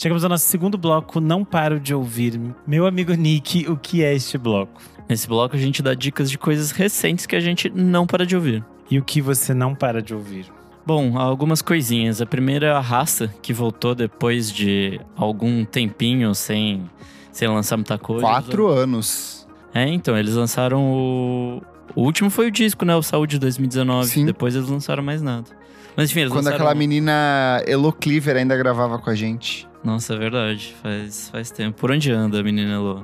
Chegamos 0.00 0.24
ao 0.24 0.30
nosso 0.30 0.48
segundo 0.48 0.76
bloco, 0.76 1.20
não 1.20 1.44
paro 1.44 1.78
de 1.78 1.94
ouvir. 1.94 2.40
Meu 2.66 2.86
amigo 2.86 3.12
Nick, 3.14 3.68
o 3.68 3.76
que 3.76 4.02
é 4.02 4.12
este 4.12 4.36
bloco? 4.36 4.82
Nesse 5.08 5.28
bloco 5.28 5.54
a 5.54 5.58
gente 5.58 5.80
dá 5.80 5.94
dicas 5.94 6.28
de 6.28 6.36
coisas 6.36 6.72
recentes 6.72 7.24
que 7.24 7.36
a 7.36 7.40
gente 7.40 7.70
não 7.70 8.04
para 8.04 8.26
de 8.26 8.34
ouvir. 8.34 8.64
E 8.90 8.98
o 8.98 9.04
que 9.04 9.22
você 9.22 9.54
não 9.54 9.76
para 9.76 10.02
de 10.02 10.12
ouvir? 10.12 10.61
Bom, 10.84 11.16
algumas 11.16 11.62
coisinhas. 11.62 12.20
A 12.20 12.26
primeira 12.26 12.66
é 12.66 12.72
a 12.72 12.80
Raça, 12.80 13.32
que 13.40 13.52
voltou 13.52 13.94
depois 13.94 14.52
de 14.52 15.00
algum 15.16 15.64
tempinho 15.64 16.34
sem, 16.34 16.90
sem 17.30 17.48
lançar 17.48 17.76
muita 17.76 17.96
coisa. 17.98 18.22
Quatro 18.22 18.68
anos. 18.68 19.46
É, 19.72 19.88
então, 19.88 20.16
eles 20.16 20.34
lançaram 20.34 20.92
o. 20.92 21.62
O 21.94 22.02
último 22.02 22.30
foi 22.30 22.48
o 22.48 22.50
disco, 22.50 22.84
né? 22.84 22.94
O 22.96 23.02
Saúde 23.02 23.38
2019. 23.38 24.08
Sim. 24.08 24.24
Depois 24.24 24.54
eles 24.56 24.68
lançaram 24.68 25.02
mais 25.02 25.20
nada. 25.20 25.46
Mas 25.96 26.10
enfim, 26.10 26.20
eles 26.20 26.32
Quando 26.32 26.44
lançaram... 26.46 26.56
aquela 26.56 26.74
menina 26.74 27.62
Elo 27.66 27.92
Cleaver 27.92 28.36
ainda 28.36 28.56
gravava 28.56 28.98
com 28.98 29.10
a 29.10 29.14
gente. 29.14 29.68
Nossa, 29.84 30.14
é 30.14 30.18
verdade. 30.18 30.74
Faz, 30.82 31.28
faz 31.30 31.50
tempo. 31.50 31.78
Por 31.78 31.90
onde 31.90 32.10
anda 32.10 32.40
a 32.40 32.42
menina 32.42 32.72
Elô? 32.72 33.02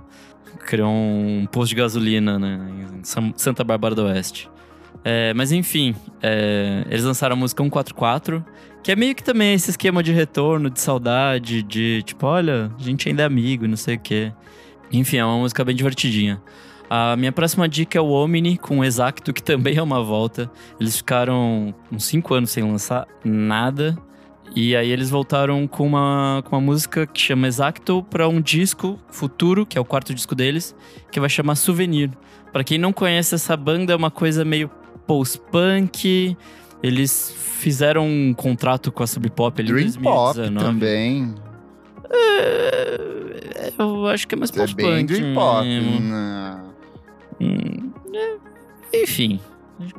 Criou 0.60 0.90
um 0.90 1.46
posto 1.50 1.70
de 1.70 1.76
gasolina, 1.76 2.38
né? 2.38 2.58
Em 2.98 3.32
Santa 3.36 3.62
Bárbara 3.62 3.94
do 3.94 4.04
Oeste. 4.04 4.48
É, 5.04 5.32
mas 5.34 5.52
enfim, 5.52 5.94
é, 6.22 6.84
eles 6.90 7.04
lançaram 7.04 7.34
a 7.34 7.38
música 7.38 7.62
144, 7.62 8.44
que 8.82 8.92
é 8.92 8.96
meio 8.96 9.14
que 9.14 9.22
também 9.22 9.54
esse 9.54 9.70
esquema 9.70 10.02
de 10.02 10.12
retorno, 10.12 10.68
de 10.68 10.80
saudade, 10.80 11.62
de 11.62 12.02
tipo, 12.02 12.26
olha, 12.26 12.70
a 12.78 12.82
gente 12.82 13.08
ainda 13.08 13.22
é 13.22 13.26
amigo 13.26 13.66
não 13.66 13.76
sei 13.76 13.96
o 13.96 14.00
quê. 14.00 14.32
Enfim, 14.92 15.18
é 15.18 15.24
uma 15.24 15.38
música 15.38 15.64
bem 15.64 15.74
divertidinha. 15.74 16.40
A 16.90 17.16
minha 17.16 17.30
próxima 17.30 17.68
dica 17.68 17.98
é 17.98 18.00
o 18.00 18.08
Omni 18.08 18.56
com 18.56 18.78
o 18.78 18.84
Exacto, 18.84 19.32
que 19.32 19.42
também 19.42 19.76
é 19.76 19.82
uma 19.82 20.02
volta. 20.02 20.50
Eles 20.80 20.96
ficaram 20.96 21.74
uns 21.92 22.04
5 22.04 22.34
anos 22.34 22.50
sem 22.50 22.64
lançar 22.64 23.06
nada. 23.22 23.96
E 24.56 24.74
aí 24.74 24.90
eles 24.90 25.10
voltaram 25.10 25.66
com 25.68 25.86
uma, 25.86 26.42
com 26.46 26.56
uma 26.56 26.62
música 26.62 27.06
que 27.06 27.20
chama 27.20 27.46
Exacto 27.46 28.02
para 28.08 28.26
um 28.26 28.40
disco 28.40 28.98
futuro, 29.10 29.66
que 29.66 29.76
é 29.76 29.80
o 29.80 29.84
quarto 29.84 30.14
disco 30.14 30.34
deles, 30.34 30.74
que 31.12 31.20
vai 31.20 31.28
chamar 31.28 31.56
Souvenir. 31.56 32.10
Pra 32.58 32.64
quem 32.64 32.76
não 32.76 32.92
conhece 32.92 33.36
essa 33.36 33.56
banda, 33.56 33.92
é 33.92 33.96
uma 33.96 34.10
coisa 34.10 34.44
meio 34.44 34.68
post-punk. 35.06 36.36
Eles 36.82 37.32
fizeram 37.60 38.04
um 38.04 38.34
contrato 38.34 38.90
com 38.90 39.00
a 39.00 39.06
Sub 39.06 39.30
Pop 39.30 39.62
ali 39.62 39.70
em 39.70 39.74
Dream 39.74 40.02
Pop 40.02 40.34
2019. 40.34 40.58
também. 40.66 41.34
É, 42.10 43.72
eu 43.78 44.08
acho 44.08 44.26
que 44.26 44.34
é 44.34 44.38
mais 44.38 44.50
É 44.50 44.54
post-punk. 44.54 44.84
bem 44.92 45.06
Dream 45.06 45.34
Pop. 45.34 45.64
Não. 46.00 46.72
Hum, 47.40 47.92
é, 48.92 49.02
enfim, 49.04 49.38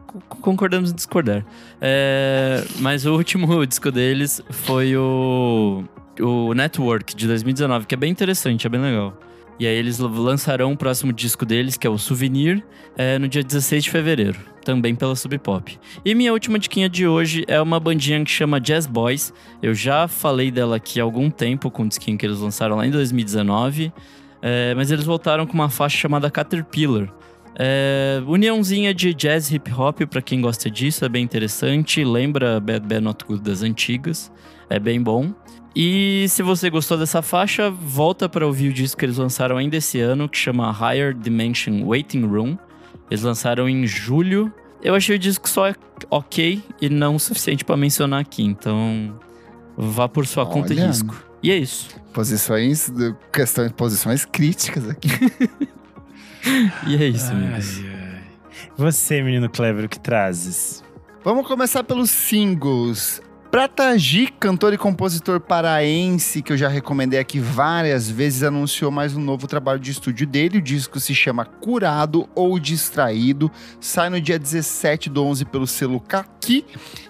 co- 0.06 0.20
concordamos 0.42 0.92
em 0.92 0.96
discordar. 0.96 1.46
É, 1.80 2.66
mas 2.80 3.06
o 3.06 3.14
último 3.16 3.64
disco 3.66 3.90
deles 3.90 4.42
foi 4.50 4.98
o, 4.98 5.86
o 6.20 6.54
Network 6.54 7.16
de 7.16 7.26
2019, 7.26 7.86
que 7.86 7.96
é 7.96 7.98
bem 7.98 8.12
interessante, 8.12 8.68
é 8.68 8.70
bem 8.70 8.82
legal. 8.82 9.18
E 9.60 9.68
aí 9.68 9.76
eles 9.76 10.00
lançarão 10.00 10.72
o 10.72 10.78
próximo 10.78 11.12
disco 11.12 11.46
deles, 11.46 11.76
que 11.76 11.86
é 11.86 11.90
o 11.90 11.98
Souvenir, 11.98 12.64
é, 12.98 13.20
no 13.20 13.28
dia 13.28 13.44
16 13.44 13.84
de 13.84 13.92
fevereiro, 13.92 14.40
também 14.64 14.96
pela 14.96 15.16
Sub 15.16 15.38
Pop. 15.40 15.78
E 16.06 16.16
minha 16.16 16.32
última 16.32 16.58
diquinha 16.58 16.88
de 16.88 17.06
hoje 17.06 17.44
é 17.46 17.62
uma 17.62 17.78
bandinha 17.80 18.24
que 18.24 18.32
chama 18.32 18.60
Jazz 18.62 18.88
Boys. 18.88 19.34
Eu 19.62 19.74
já 19.74 20.08
falei 20.08 20.50
dela 20.50 20.78
aqui 20.78 21.02
há 21.02 21.04
algum 21.04 21.30
tempo, 21.30 21.70
com 21.70 21.84
o 21.84 21.88
disquinho 21.90 22.18
que 22.18 22.26
eles 22.26 22.40
lançaram 22.40 22.78
lá 22.78 22.88
em 22.88 22.92
2019. 22.92 23.92
É, 24.42 24.74
mas 24.76 24.92
eles 24.92 25.04
voltaram 25.04 25.46
com 25.46 25.54
uma 25.54 25.70
faixa 25.70 25.98
chamada 25.98 26.32
Caterpillar. 26.32 27.14
É, 27.62 28.22
uniãozinha 28.26 28.94
de 28.94 29.14
jazz 29.14 29.52
hip 29.52 29.70
hop 29.74 30.04
pra 30.10 30.22
quem 30.22 30.40
gosta 30.40 30.72
disso, 30.72 31.04
é 31.04 31.10
bem 31.10 31.22
interessante. 31.24 32.06
Lembra 32.06 32.58
Bad 32.62 32.88
Bad 32.88 33.02
Not 33.02 33.26
Good 33.26 33.44
das 33.44 33.62
antigas, 33.62 34.32
é 34.70 34.80
bem 34.80 35.02
bom. 35.04 35.34
E 35.76 36.26
se 36.30 36.42
você 36.42 36.70
gostou 36.70 36.98
dessa 36.98 37.22
faixa, 37.22 37.70
volta 37.70 38.28
para 38.28 38.46
ouvir 38.46 38.70
o 38.70 38.74
disco 38.74 38.98
que 39.00 39.06
eles 39.06 39.18
lançaram 39.18 39.58
ainda 39.58 39.78
esse 39.78 40.00
ano, 40.00 40.28
que 40.28 40.38
chama 40.38 40.72
Higher 40.72 41.14
Dimension 41.14 41.86
Waiting 41.86 42.26
Room. 42.26 42.58
Eles 43.10 43.24
lançaram 43.24 43.70
em 43.70 43.86
julho. 43.86 44.52
Eu 44.82 44.96
achei 44.96 45.16
o 45.16 45.20
disco 45.20 45.48
só 45.50 45.74
ok 46.10 46.62
e 46.82 46.90
não 46.90 47.16
o 47.16 47.20
suficiente 47.20 47.64
pra 47.66 47.76
mencionar 47.78 48.22
aqui, 48.22 48.44
então 48.44 49.20
vá 49.78 50.08
por 50.08 50.26
sua 50.26 50.46
conta 50.46 50.74
e 50.74 50.78
Olha. 50.78 50.88
risco. 50.88 51.16
E 51.44 51.52
é 51.52 51.56
isso. 51.58 51.90
Posições, 52.14 52.90
de- 52.90 53.16
questões, 53.32 53.72
posições 53.72 54.26
críticas 54.26 54.90
aqui. 54.90 55.10
E 56.88 56.96
é 56.96 57.06
isso, 57.06 57.30
amigos. 57.34 57.82
Você, 58.78 59.22
menino 59.22 59.50
clever, 59.50 59.84
o 59.84 59.90
que 59.90 60.00
trazes? 60.00 60.82
Vamos 61.22 61.46
começar 61.46 61.84
pelos 61.84 62.10
singles. 62.10 63.22
Prata 63.52 63.98
Gi, 63.98 64.28
cantor 64.40 64.74
e 64.74 64.78
compositor 64.78 65.40
paraense, 65.40 66.44
que 66.44 66.54
eu 66.54 66.58
já 66.58 66.68
recomendei 66.68 67.20
aqui 67.20 67.40
várias 67.40 68.08
vezes, 68.08 68.44
anunciou 68.44 68.92
mais 68.92 69.18
um 69.18 69.20
novo 69.20 69.48
trabalho 69.48 69.80
de 69.80 69.90
estúdio 69.90 70.28
dele. 70.28 70.60
O 70.60 70.62
disco 70.62 71.00
se 71.00 71.16
chama 71.16 71.46
Curado 71.46 72.30
ou 72.36 72.60
Distraído. 72.60 73.52
Sai 73.80 74.12
no 74.12 74.22
dia 74.22 74.38
17 74.38 75.10
do 75.10 75.26
11 75.26 75.46
pelo 75.46 75.66
selo 75.66 76.00
Kaki. 76.00 76.64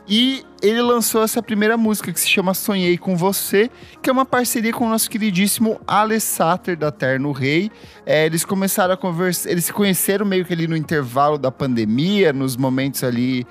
E 0.07 0.45
ele 0.61 0.81
lançou 0.81 1.21
essa 1.21 1.43
primeira 1.43 1.77
música 1.77 2.11
que 2.11 2.19
se 2.19 2.27
chama 2.27 2.53
Sonhei 2.53 2.97
com 2.97 3.17
Você, 3.17 3.69
que 4.01 4.09
é 4.09 4.13
uma 4.13 4.25
parceria 4.25 4.71
com 4.73 4.85
o 4.85 4.89
nosso 4.89 5.09
queridíssimo 5.09 5.79
Ale 5.85 6.19
Satter, 6.21 6.77
da 6.77 6.89
Terno 6.89 7.33
Rei. 7.33 7.69
É, 8.05 8.25
eles 8.25 8.43
começaram 8.43 8.93
a 8.93 8.97
conversar, 8.97 9.51
eles 9.51 9.65
se 9.65 9.73
conheceram 9.73 10.25
meio 10.25 10.45
que 10.45 10.53
ali 10.53 10.67
no 10.67 10.75
intervalo 10.75 11.37
da 11.37 11.51
pandemia, 11.51 12.31
nos 12.31 12.57
momentos 12.57 13.03
ali 13.03 13.45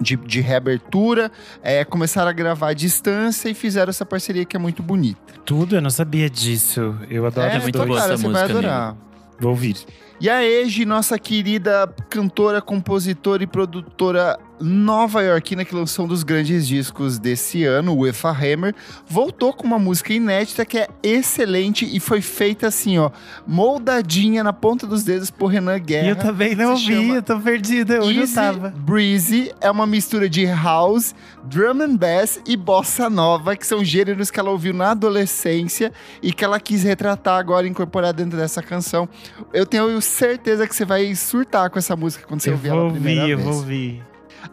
de, 0.00 0.16
de 0.16 0.40
reabertura, 0.40 1.30
é, 1.62 1.84
começaram 1.84 2.28
a 2.28 2.32
gravar 2.32 2.68
à 2.68 2.72
distância 2.74 3.48
e 3.48 3.54
fizeram 3.54 3.90
essa 3.90 4.04
parceria 4.04 4.44
que 4.44 4.56
é 4.56 4.58
muito 4.58 4.82
bonita. 4.82 5.20
Tudo, 5.44 5.76
eu 5.76 5.82
não 5.82 5.90
sabia 5.90 6.28
disso. 6.28 6.96
Eu 7.08 7.26
adoro 7.26 7.46
É 7.46 7.58
muito 7.58 7.78
boa 7.84 8.00
cara, 8.00 8.14
essa 8.14 8.22
você 8.22 8.28
vai 8.28 8.42
música, 8.42 8.58
adorar. 8.58 8.96
Vou 9.38 9.50
ouvir. 9.50 9.76
E 10.20 10.30
a 10.30 10.44
Ege, 10.44 10.84
nossa 10.84 11.18
querida 11.18 11.92
cantora, 12.08 12.62
compositora 12.62 13.42
e 13.42 13.46
produtora 13.46 14.38
nova-iorquina 14.60 15.64
que 15.64 15.74
lançou 15.74 16.04
um 16.04 16.08
dos 16.08 16.22
grandes 16.22 16.66
discos 16.66 17.18
desse 17.18 17.64
ano, 17.64 17.96
o 17.96 18.06
Efa 18.06 18.30
Hammer, 18.30 18.74
voltou 19.06 19.52
com 19.52 19.66
uma 19.66 19.78
música 19.78 20.12
inédita 20.12 20.64
que 20.64 20.78
é 20.78 20.88
excelente 21.02 21.84
e 21.84 21.98
foi 21.98 22.20
feita 22.20 22.68
assim, 22.68 22.98
ó, 22.98 23.10
moldadinha 23.46 24.44
na 24.44 24.52
ponta 24.52 24.86
dos 24.86 25.02
dedos 25.02 25.30
por 25.30 25.48
Renan 25.48 25.78
Guerra. 25.78 26.06
E 26.06 26.10
eu 26.10 26.16
também 26.16 26.54
não 26.54 26.76
chama 26.76 27.16
eu 27.16 27.22
tô 27.22 27.38
perdida. 27.40 27.94
Eu 27.94 28.10
Easy 28.10 28.34
tava? 28.34 28.70
Breezy 28.70 29.52
é 29.60 29.70
uma 29.70 29.86
mistura 29.86 30.28
de 30.28 30.46
house, 30.46 31.14
drum 31.44 31.82
and 31.82 31.96
bass 31.96 32.40
e 32.46 32.56
bossa 32.56 33.10
nova, 33.10 33.56
que 33.56 33.66
são 33.66 33.84
gêneros 33.84 34.30
que 34.30 34.38
ela 34.38 34.50
ouviu 34.50 34.72
na 34.72 34.92
adolescência 34.92 35.92
e 36.22 36.32
que 36.32 36.44
ela 36.44 36.60
quis 36.60 36.82
retratar 36.84 37.38
agora, 37.38 37.66
incorporar 37.66 38.12
dentro 38.12 38.38
dessa 38.38 38.62
canção. 38.62 39.08
Eu 39.52 39.66
tenho 39.66 39.84
certeza 40.04 40.66
que 40.66 40.74
você 40.74 40.84
vai 40.84 41.14
surtar 41.14 41.68
com 41.70 41.78
essa 41.78 41.96
música 41.96 42.24
quando 42.26 42.40
você 42.40 42.50
Eu 42.50 42.54
ouvir 42.54 42.68
vou 42.68 42.78
ela 42.78 42.88
a 42.88 42.92
primeira 42.92 43.20
ouvir, 43.22 43.32
eu 43.32 43.36
vez. 43.38 43.48
vou 43.48 43.58
ouvir. 43.58 44.04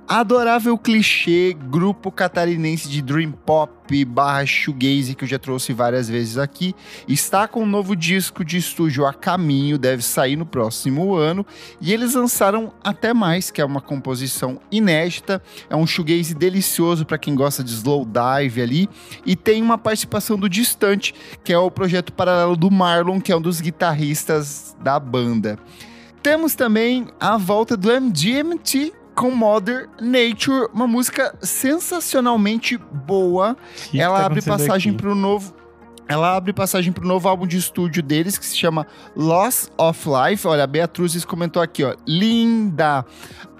Adorável 0.08 0.78
clichê, 0.78 1.56
grupo 1.70 2.12
catarinense 2.12 2.88
de 2.90 3.02
dream 3.02 3.32
pop 3.32 3.72
barra 4.06 4.46
shoegaze 4.46 5.16
que 5.16 5.26
eu 5.26 5.28
já 5.28 5.38
trouxe 5.38 5.74
várias 5.74 6.08
vezes 6.08 6.38
aqui, 6.38 6.74
está 7.08 7.46
com 7.46 7.64
um 7.64 7.66
novo 7.66 7.94
disco 7.94 8.46
de 8.46 8.58
estúdio 8.58 9.06
a 9.06 9.14
caminho, 9.14 9.78
deve 9.78 10.02
sair 10.02 10.38
no 10.38 10.46
próximo 10.46 11.16
ano, 11.16 11.46
e 11.82 11.92
eles 11.92 12.14
lançaram 12.14 12.72
Até 12.82 13.14
Mais, 13.14 13.52
que 13.52 13.60
é 13.60 13.66
uma 13.66 13.82
composição 13.82 14.62
inédita, 14.72 15.42
é 15.70 15.76
um 15.76 15.86
shoegaze 15.86 16.34
delicioso 16.34 17.06
para 17.06 17.18
quem 17.18 17.36
gosta 17.36 17.62
de 17.62 17.72
slow 17.72 18.06
dive 18.06 18.62
ali, 18.62 18.90
e 19.26 19.36
tem 19.36 19.62
uma 19.62 19.78
participação 19.78 20.38
do 20.38 20.48
Distante, 20.48 21.14
que 21.44 21.52
é 21.52 21.58
o 21.58 21.70
projeto 21.70 22.14
paralelo 22.14 22.56
do 22.56 22.72
Marlon, 22.72 23.20
que 23.20 23.32
é 23.32 23.36
um 23.36 23.42
dos 23.42 23.60
guitarristas 23.60 24.74
da 24.82 24.98
banda. 25.00 25.60
Temos 26.24 26.56
também 26.56 27.08
a 27.20 27.36
volta 27.36 27.76
do 27.76 27.92
MGMT 27.92 29.01
com 29.16 29.32
Mother 29.32 29.90
Nature, 30.00 30.70
uma 30.74 30.88
música 30.88 31.36
sensacionalmente 31.42 32.78
boa. 32.78 33.56
Que 33.86 33.92
que 33.92 34.02
ela 34.02 34.20
tá 34.20 34.26
abre 34.26 34.42
passagem 34.42 34.94
para 34.94 35.10
o 35.10 35.16
novo. 35.16 35.54
Ela 36.08 36.36
abre 36.36 36.52
passagem 36.52 36.92
para 36.92 37.06
o 37.06 37.08
novo 37.08 37.30
álbum 37.30 37.48
de 37.48 37.56
estúdio 37.56 38.04
deles, 38.04 38.38
que 38.38 38.46
se 38.46 38.58
chama 38.58 38.86
Loss 39.16 39.72
of 39.78 40.10
Life. 40.10 40.46
Olha, 40.46 40.64
a 40.64 40.68
Beatruzes 40.68 41.24
comentou 41.24 41.62
aqui, 41.62 41.86
ó. 41.86 41.96
Linda! 42.06 43.06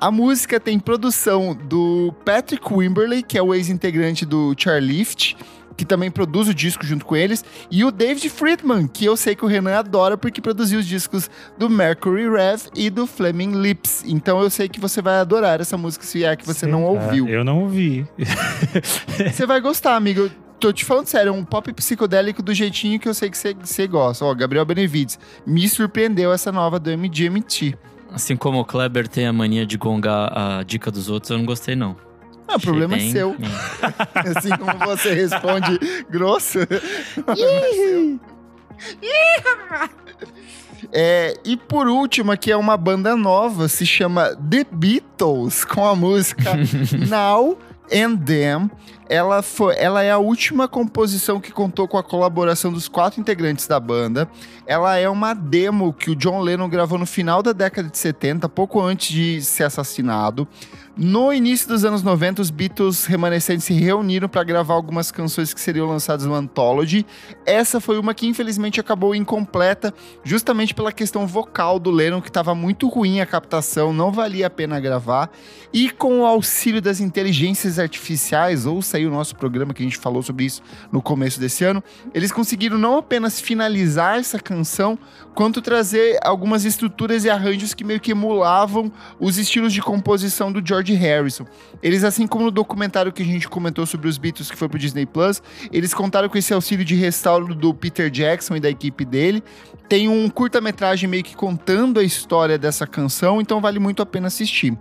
A 0.02 0.12
música 0.12 0.60
tem 0.60 0.78
produção 0.78 1.56
do 1.56 2.14
Patrick 2.26 2.74
Wimberley, 2.74 3.24
que 3.24 3.38
é 3.38 3.42
o 3.42 3.54
ex-integrante 3.54 4.26
do 4.26 4.54
Charlift, 4.58 5.38
que 5.82 5.86
também 5.86 6.12
produz 6.12 6.48
o 6.48 6.54
disco 6.54 6.86
junto 6.86 7.04
com 7.04 7.16
eles, 7.16 7.44
e 7.72 7.84
o 7.84 7.90
David 7.92 8.30
Friedman, 8.30 8.88
que 8.88 9.04
eu 9.04 9.18
sei 9.18 9.36
que 9.36 9.44
o 9.44 9.48
Renan 9.48 9.76
adora 9.80 10.16
porque 10.16 10.40
produziu 10.40 10.80
os 10.80 10.86
discos 10.86 11.28
do 11.58 11.68
Mercury 11.68 12.30
Rev 12.30 12.68
e 12.76 12.88
do 12.92 13.08
Flaming 13.08 13.60
Lips. 13.60 14.04
Então 14.06 14.40
eu 14.40 14.50
sei 14.52 14.70
que 14.70 14.80
você 14.80 15.02
vai 15.02 15.16
adorar 15.16 15.60
essa 15.60 15.76
música 15.80 16.06
se 16.06 16.24
é 16.24 16.36
que 16.36 16.46
você 16.46 16.68
não 16.68 16.82
Será? 16.88 16.92
ouviu. 17.06 17.28
Eu 17.28 17.44
não 17.44 17.62
ouvi. 17.62 18.06
Você 19.34 19.46
vai 19.48 19.60
gostar, 19.60 19.96
amigo. 19.96 20.30
Tô 20.60 20.72
te 20.72 20.86
falando 20.86 21.08
sério, 21.08 21.30
é 21.30 21.32
um 21.32 21.44
pop 21.44 21.74
psicodélico 21.74 22.44
do 22.44 22.54
jeitinho 22.54 23.00
que 23.00 23.10
eu 23.10 23.14
sei 23.16 23.32
que 23.32 23.38
você- 23.38 23.56
você 23.56 23.88
gosta. 23.88 24.24
Ó, 24.24 24.34
Gabriel 24.36 24.64
Benevides, 24.66 25.18
me 25.48 25.68
surpreendeu 25.68 26.32
essa 26.32 26.52
nova 26.52 26.78
do 26.80 26.92
MGMT. 26.92 27.76
Assim 28.14 28.36
como 28.36 28.60
o 28.60 28.66
Kleber 28.66 29.08
tem 29.08 29.26
a 29.26 29.34
mania 29.34 29.66
de 29.66 29.78
gongar 29.78 30.32
a 30.38 30.62
dica 30.64 30.92
dos 30.92 31.10
outros, 31.10 31.32
eu 31.32 31.40
não 31.40 31.46
gostei, 31.46 31.76
não. 31.76 31.96
Ah, 32.52 32.56
o 32.58 32.60
problema 32.62 32.96
é 32.96 32.98
bem- 32.98 33.12
seu. 33.12 33.36
Assim 34.14 34.50
como 34.58 34.78
você 34.86 35.14
responde 35.14 35.80
grosso. 36.10 36.60
é. 39.04 39.90
É, 40.92 41.34
e 41.46 41.56
por 41.56 41.88
último, 41.88 42.32
aqui 42.32 42.52
é 42.52 42.58
uma 42.58 42.76
banda 42.76 43.16
nova, 43.16 43.68
se 43.68 43.86
chama 43.86 44.36
The 44.50 44.66
Beatles, 44.72 45.64
com 45.64 45.86
a 45.88 45.96
música 45.96 46.52
Now 47.08 47.58
and 47.94 48.18
Them. 48.18 48.70
Ela, 49.12 49.42
foi, 49.42 49.76
ela 49.78 50.02
é 50.02 50.10
a 50.10 50.18
última 50.18 50.70
composição 50.70 51.42
que 51.42 51.52
contou 51.52 51.86
com 51.86 51.98
a 51.98 52.04
colaboração 52.04 52.72
dos 52.72 52.88
quatro 52.88 53.20
integrantes 53.20 53.68
da 53.68 53.78
banda. 53.78 54.26
Ela 54.66 54.96
é 54.96 55.10
uma 55.10 55.34
demo 55.34 55.92
que 55.92 56.10
o 56.10 56.16
John 56.16 56.40
Lennon 56.40 56.70
gravou 56.70 56.98
no 56.98 57.06
final 57.06 57.44
da 57.44 57.52
década 57.52 57.90
de 57.90 57.98
70, 57.98 58.48
pouco 58.48 58.80
antes 58.80 59.10
de 59.10 59.42
ser 59.42 59.66
assassinado. 59.66 60.48
No 60.96 61.34
início 61.34 61.68
dos 61.68 61.84
anos 61.84 62.04
90, 62.04 62.42
os 62.42 62.50
Beatles 62.50 63.06
remanescentes 63.06 63.66
se 63.66 63.74
reuniram 63.74 64.30
para 64.30 64.44
gravar 64.44 64.74
algumas 64.74 65.10
canções 65.10 65.54
que 65.54 65.60
seriam 65.60 65.88
lançadas 65.88 66.26
no 66.26 66.34
Anthology. 66.34 67.06
Essa 67.46 67.80
foi 67.80 67.98
uma 67.98 68.14
que 68.14 68.28
infelizmente 68.28 68.80
acabou 68.80 69.16
incompleta, 69.16 69.94
justamente 70.24 70.74
pela 70.74 70.92
questão 70.92 71.26
vocal 71.26 71.80
do 71.80 71.92
Lennon, 71.92 72.22
que 72.22 72.30
estava 72.30 72.54
muito 72.54 72.88
ruim 72.88 73.20
a 73.20 73.26
captação, 73.26 73.92
não 73.92 74.12
valia 74.12 74.48
a 74.48 74.50
pena 74.50 74.80
gravar. 74.80 75.32
E 75.74 75.90
com 75.90 76.22
o 76.22 76.26
auxílio 76.26 76.82
das 76.82 77.00
inteligências 77.00 77.80
artificiais, 77.80 78.66
ou 78.66 78.82
o 79.06 79.12
nosso 79.12 79.36
programa 79.36 79.74
que 79.74 79.82
a 79.82 79.86
gente 79.86 79.98
falou 79.98 80.22
sobre 80.22 80.46
isso 80.46 80.62
no 80.92 81.02
começo 81.02 81.40
desse 81.40 81.64
ano, 81.64 81.84
eles 82.14 82.32
conseguiram 82.32 82.78
não 82.78 82.98
apenas 82.98 83.40
finalizar 83.40 84.18
essa 84.18 84.40
canção, 84.40 84.98
quanto 85.34 85.62
trazer 85.62 86.20
algumas 86.24 86.66
estruturas 86.66 87.26
e 87.26 87.30
arranjos 87.30 87.74
que 87.74 87.84
meio 87.84 88.00
que 88.00 88.12
emulavam 88.12 88.92
os 89.20 89.38
estilos 89.38 89.74
de 89.74 89.82
composição 89.82 90.52
do 90.52 90.66
George 90.66 90.94
Harrison. 90.94 91.46
Eles, 91.82 92.04
assim 92.04 92.28
como 92.28 92.46
no 92.46 92.52
documentário 92.52 93.12
que 93.12 93.24
a 93.24 93.26
gente 93.26 93.48
comentou 93.48 93.86
sobre 93.86 94.08
os 94.08 94.18
Beatles 94.18 94.52
que 94.52 94.58
foi 94.58 94.68
pro 94.68 94.80
Disney 94.80 95.06
Plus, 95.06 95.42
eles 95.72 95.94
contaram 95.94 96.30
com 96.30 96.38
esse 96.38 96.54
auxílio 96.54 96.86
de 96.86 96.96
restauro 96.96 97.56
do 97.56 97.74
Peter 97.74 98.10
Jackson 98.10 98.56
e 98.56 98.60
da 98.60 98.70
equipe 98.70 99.06
dele. 99.06 99.44
Tem 99.88 100.08
um 100.08 100.30
curta-metragem 100.30 101.10
meio 101.10 101.24
que 101.24 101.36
contando 101.36 102.00
a 102.00 102.04
história 102.04 102.58
dessa 102.58 102.88
canção, 102.88 103.42
então 103.42 103.60
vale 103.60 103.80
muito 103.80 104.02
a 104.02 104.06
pena 104.06 104.28
assistir. 104.28 104.78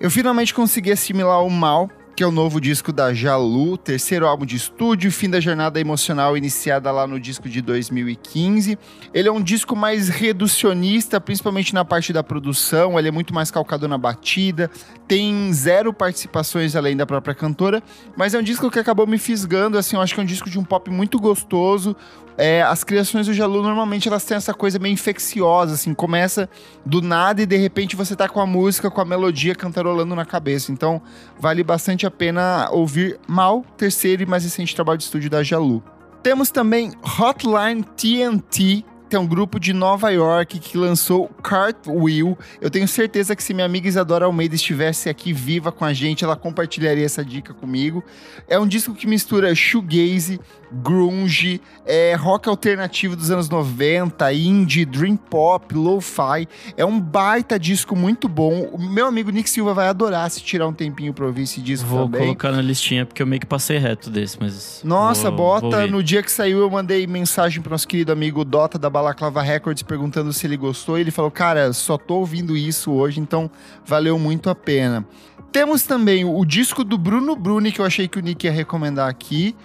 Eu 0.00 0.10
finalmente 0.10 0.54
consegui 0.54 0.92
assimilar 0.92 1.44
o 1.44 1.50
Mal, 1.50 1.90
que 2.18 2.24
é 2.24 2.26
o 2.26 2.32
novo 2.32 2.60
disco 2.60 2.92
da 2.92 3.14
Jalu, 3.14 3.78
terceiro 3.78 4.26
álbum 4.26 4.44
de 4.44 4.56
estúdio, 4.56 5.08
fim 5.12 5.30
da 5.30 5.38
jornada 5.38 5.78
emocional 5.78 6.36
iniciada 6.36 6.90
lá 6.90 7.06
no 7.06 7.20
disco 7.20 7.48
de 7.48 7.62
2015. 7.62 8.76
Ele 9.14 9.28
é 9.28 9.30
um 9.30 9.40
disco 9.40 9.76
mais 9.76 10.08
reducionista, 10.08 11.20
principalmente 11.20 11.72
na 11.72 11.84
parte 11.84 12.12
da 12.12 12.24
produção, 12.24 12.98
ele 12.98 13.06
é 13.06 13.12
muito 13.12 13.32
mais 13.32 13.52
calcado 13.52 13.86
na 13.86 13.96
batida, 13.96 14.68
tem 15.06 15.52
zero 15.52 15.92
participações 15.92 16.74
além 16.74 16.96
da 16.96 17.06
própria 17.06 17.36
cantora, 17.36 17.80
mas 18.16 18.34
é 18.34 18.38
um 18.40 18.42
disco 18.42 18.68
que 18.68 18.80
acabou 18.80 19.06
me 19.06 19.16
fisgando, 19.16 19.78
assim, 19.78 19.94
eu 19.94 20.02
acho 20.02 20.12
que 20.12 20.18
é 20.18 20.24
um 20.24 20.26
disco 20.26 20.50
de 20.50 20.58
um 20.58 20.64
pop 20.64 20.90
muito 20.90 21.20
gostoso. 21.20 21.94
É, 22.40 22.62
as 22.62 22.84
criações 22.84 23.26
do 23.26 23.34
Jalu 23.34 23.62
normalmente 23.62 24.06
elas 24.06 24.24
têm 24.24 24.36
essa 24.36 24.54
coisa 24.54 24.78
meio 24.78 24.92
infecciosa, 24.92 25.74
assim, 25.74 25.92
começa 25.92 26.48
do 26.86 27.02
nada 27.02 27.42
e 27.42 27.46
de 27.46 27.56
repente 27.56 27.96
você 27.96 28.14
tá 28.14 28.28
com 28.28 28.40
a 28.40 28.46
música, 28.46 28.88
com 28.88 29.00
a 29.00 29.04
melodia 29.04 29.56
cantarolando 29.56 30.14
na 30.14 30.24
cabeça. 30.24 30.70
Então, 30.70 31.02
vale 31.36 31.64
bastante 31.64 32.06
a 32.06 32.10
pena 32.12 32.68
ouvir 32.70 33.18
Mal, 33.26 33.64
terceiro 33.76 34.22
e 34.22 34.26
mais 34.26 34.44
recente 34.44 34.72
trabalho 34.72 34.98
de 34.98 35.04
estúdio 35.04 35.28
da 35.28 35.42
Jalu. 35.42 35.82
Temos 36.22 36.50
também 36.52 36.92
Hotline 37.18 37.82
TNT, 37.82 38.84
que 39.08 39.16
é 39.16 39.18
um 39.18 39.26
grupo 39.26 39.58
de 39.58 39.72
Nova 39.72 40.10
York 40.10 40.58
que 40.58 40.76
lançou 40.76 41.28
Cartwheel. 41.42 42.36
Eu 42.60 42.70
tenho 42.70 42.86
certeza 42.86 43.34
que 43.34 43.42
se 43.42 43.54
minha 43.54 43.64
amiga 43.64 43.88
Isadora 43.88 44.26
Almeida 44.26 44.54
estivesse 44.54 45.08
aqui 45.08 45.32
viva 45.32 45.72
com 45.72 45.84
a 45.84 45.92
gente, 45.92 46.24
ela 46.24 46.36
compartilharia 46.36 47.04
essa 47.04 47.24
dica 47.24 47.54
comigo. 47.54 48.04
É 48.46 48.58
um 48.58 48.66
disco 48.66 48.94
que 48.94 49.06
mistura 49.06 49.54
shoegaze, 49.54 50.38
grunge, 50.70 51.60
é, 51.86 52.14
rock 52.14 52.48
alternativo 52.48 53.14
dos 53.16 53.30
anos 53.30 53.48
90, 53.48 54.32
indie, 54.32 54.84
dream 54.84 55.16
pop, 55.16 55.74
lo-fi. 55.74 56.46
É 56.76 56.84
um 56.84 57.00
baita 57.00 57.58
disco 57.58 57.94
muito 57.96 58.28
bom. 58.28 58.68
O 58.72 58.78
meu 58.78 59.06
amigo 59.06 59.30
Nick 59.30 59.48
Silva 59.48 59.74
vai 59.74 59.88
adorar 59.88 60.30
se 60.30 60.42
tirar 60.42 60.66
um 60.66 60.72
tempinho 60.72 61.12
pra 61.12 61.26
ouvir 61.26 61.42
esse 61.42 61.60
disco 61.60 61.88
Vou 61.88 62.04
também. 62.06 62.20
colocar 62.22 62.52
na 62.52 62.60
listinha, 62.62 63.04
porque 63.06 63.22
eu 63.22 63.26
meio 63.26 63.40
que 63.40 63.46
passei 63.46 63.78
reto 63.78 64.10
desse, 64.10 64.36
mas. 64.40 64.80
Nossa, 64.84 65.30
vou- 65.30 65.60
bota. 65.60 65.78
vou 65.80 65.88
no 65.88 66.02
dia 66.02 66.22
que 66.22 66.30
saiu, 66.30 66.58
eu 66.60 66.70
mandei 66.70 67.06
mensagem 67.06 67.60
pro 67.62 67.70
nosso 67.70 67.86
querido 67.88 68.12
amigo 68.12 68.44
Dota 68.44 68.78
da 68.78 68.90
Balaclava 68.90 69.42
Records 69.42 69.82
perguntando 69.82 70.32
se 70.32 70.46
ele 70.46 70.56
gostou. 70.56 70.98
E 70.98 71.00
ele 71.00 71.10
falou: 71.10 71.30
Cara, 71.30 71.72
só 71.72 71.96
tô 71.96 72.16
ouvindo 72.16 72.56
isso 72.56 72.92
hoje, 72.92 73.20
então 73.20 73.50
valeu 73.84 74.18
muito 74.18 74.50
a 74.50 74.54
pena. 74.54 75.06
Temos 75.50 75.82
também 75.84 76.24
o 76.26 76.44
disco 76.44 76.84
do 76.84 76.98
Bruno 76.98 77.34
Bruni, 77.34 77.72
que 77.72 77.80
eu 77.80 77.84
achei 77.84 78.06
que 78.06 78.18
o 78.18 78.22
Nick 78.22 78.44
ia 78.46 78.52
recomendar 78.52 79.08
aqui. 79.08 79.56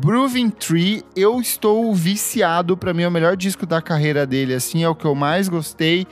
Proving 0.00 0.50
Tree, 0.50 1.02
eu 1.14 1.40
estou 1.40 1.94
viciado. 1.94 2.76
Pra 2.76 2.94
mim, 2.94 3.02
é 3.02 3.08
o 3.08 3.10
melhor 3.10 3.36
disco 3.36 3.66
da 3.66 3.82
carreira 3.82 4.26
dele, 4.26 4.54
assim, 4.54 4.82
é 4.82 4.88
o 4.88 4.94
que 4.94 5.04
eu 5.04 5.14
mais 5.14 5.48
gostei. 5.48 6.06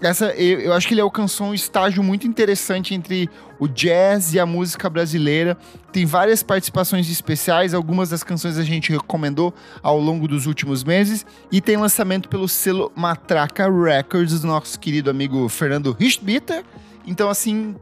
Essa, 0.00 0.26
eu, 0.34 0.60
eu 0.60 0.72
acho 0.74 0.86
que 0.86 0.92
ele 0.92 1.00
alcançou 1.00 1.48
um 1.48 1.54
estágio 1.54 2.02
muito 2.02 2.26
interessante 2.26 2.94
entre 2.94 3.30
o 3.58 3.66
jazz 3.66 4.34
e 4.34 4.38
a 4.38 4.44
música 4.44 4.90
brasileira. 4.90 5.56
Tem 5.90 6.04
várias 6.04 6.42
participações 6.42 7.10
especiais, 7.10 7.72
algumas 7.72 8.10
das 8.10 8.22
canções 8.22 8.58
a 8.58 8.64
gente 8.64 8.92
recomendou 8.92 9.54
ao 9.82 9.98
longo 9.98 10.28
dos 10.28 10.46
últimos 10.46 10.84
meses. 10.84 11.24
E 11.50 11.60
tem 11.60 11.76
lançamento 11.76 12.28
pelo 12.28 12.46
selo 12.46 12.92
Matraca 12.94 13.70
Records 13.70 14.40
do 14.40 14.46
nosso 14.46 14.78
querido 14.78 15.08
amigo 15.08 15.48
Fernando 15.48 15.96
Richtbitter 15.98 16.62
Então, 17.06 17.30
assim, 17.30 17.74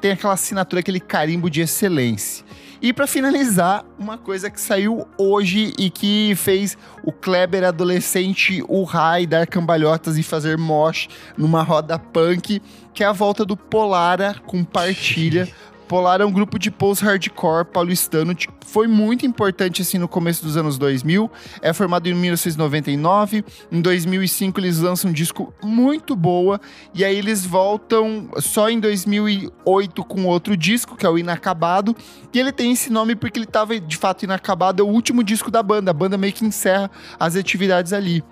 tem 0.00 0.12
aquela 0.12 0.32
assinatura, 0.32 0.80
aquele 0.80 1.00
carimbo 1.00 1.48
de 1.48 1.60
excelência. 1.60 2.44
E 2.82 2.94
para 2.94 3.06
finalizar, 3.06 3.84
uma 3.98 4.16
coisa 4.16 4.48
que 4.48 4.58
saiu 4.58 5.06
hoje 5.18 5.74
e 5.78 5.90
que 5.90 6.34
fez 6.34 6.78
o 7.04 7.12
Kleber 7.12 7.62
adolescente 7.62 8.64
urrar 8.66 9.20
e 9.20 9.26
dar 9.26 9.46
cambalhotas 9.46 10.16
e 10.16 10.22
fazer 10.22 10.56
mosh 10.56 11.06
numa 11.36 11.62
roda 11.62 11.98
punk, 11.98 12.62
que 12.94 13.04
é 13.04 13.06
a 13.06 13.12
volta 13.12 13.44
do 13.44 13.54
Polara 13.54 14.34
com 14.46 14.64
partilha. 14.64 15.46
Polar 15.90 16.20
é 16.20 16.24
um 16.24 16.30
grupo 16.30 16.56
de 16.56 16.70
post-hardcore 16.70 17.64
paulistano, 17.64 18.32
tipo, 18.32 18.54
foi 18.64 18.86
muito 18.86 19.26
importante 19.26 19.82
assim 19.82 19.98
no 19.98 20.06
começo 20.06 20.44
dos 20.44 20.56
anos 20.56 20.78
2000. 20.78 21.28
É 21.60 21.72
formado 21.72 22.06
em 22.06 22.14
1999, 22.14 23.44
em 23.72 23.80
2005 23.80 24.60
eles 24.60 24.78
lançam 24.78 25.10
um 25.10 25.12
disco 25.12 25.52
muito 25.60 26.14
boa 26.14 26.60
e 26.94 27.04
aí 27.04 27.16
eles 27.16 27.44
voltam 27.44 28.30
só 28.36 28.70
em 28.70 28.78
2008 28.78 30.04
com 30.04 30.26
outro 30.26 30.56
disco, 30.56 30.94
que 30.94 31.04
é 31.04 31.10
o 31.10 31.18
Inacabado, 31.18 31.96
e 32.32 32.38
ele 32.38 32.52
tem 32.52 32.70
esse 32.70 32.88
nome 32.88 33.16
porque 33.16 33.36
ele 33.36 33.46
estava 33.46 33.80
de 33.80 33.96
fato 33.96 34.22
inacabado, 34.22 34.80
é 34.80 34.86
o 34.86 34.88
último 34.88 35.24
disco 35.24 35.50
da 35.50 35.60
banda, 35.60 35.90
a 35.90 35.94
banda 35.94 36.16
meio 36.16 36.32
que 36.32 36.44
encerra 36.44 36.88
as 37.18 37.34
atividades 37.34 37.92
ali. 37.92 38.22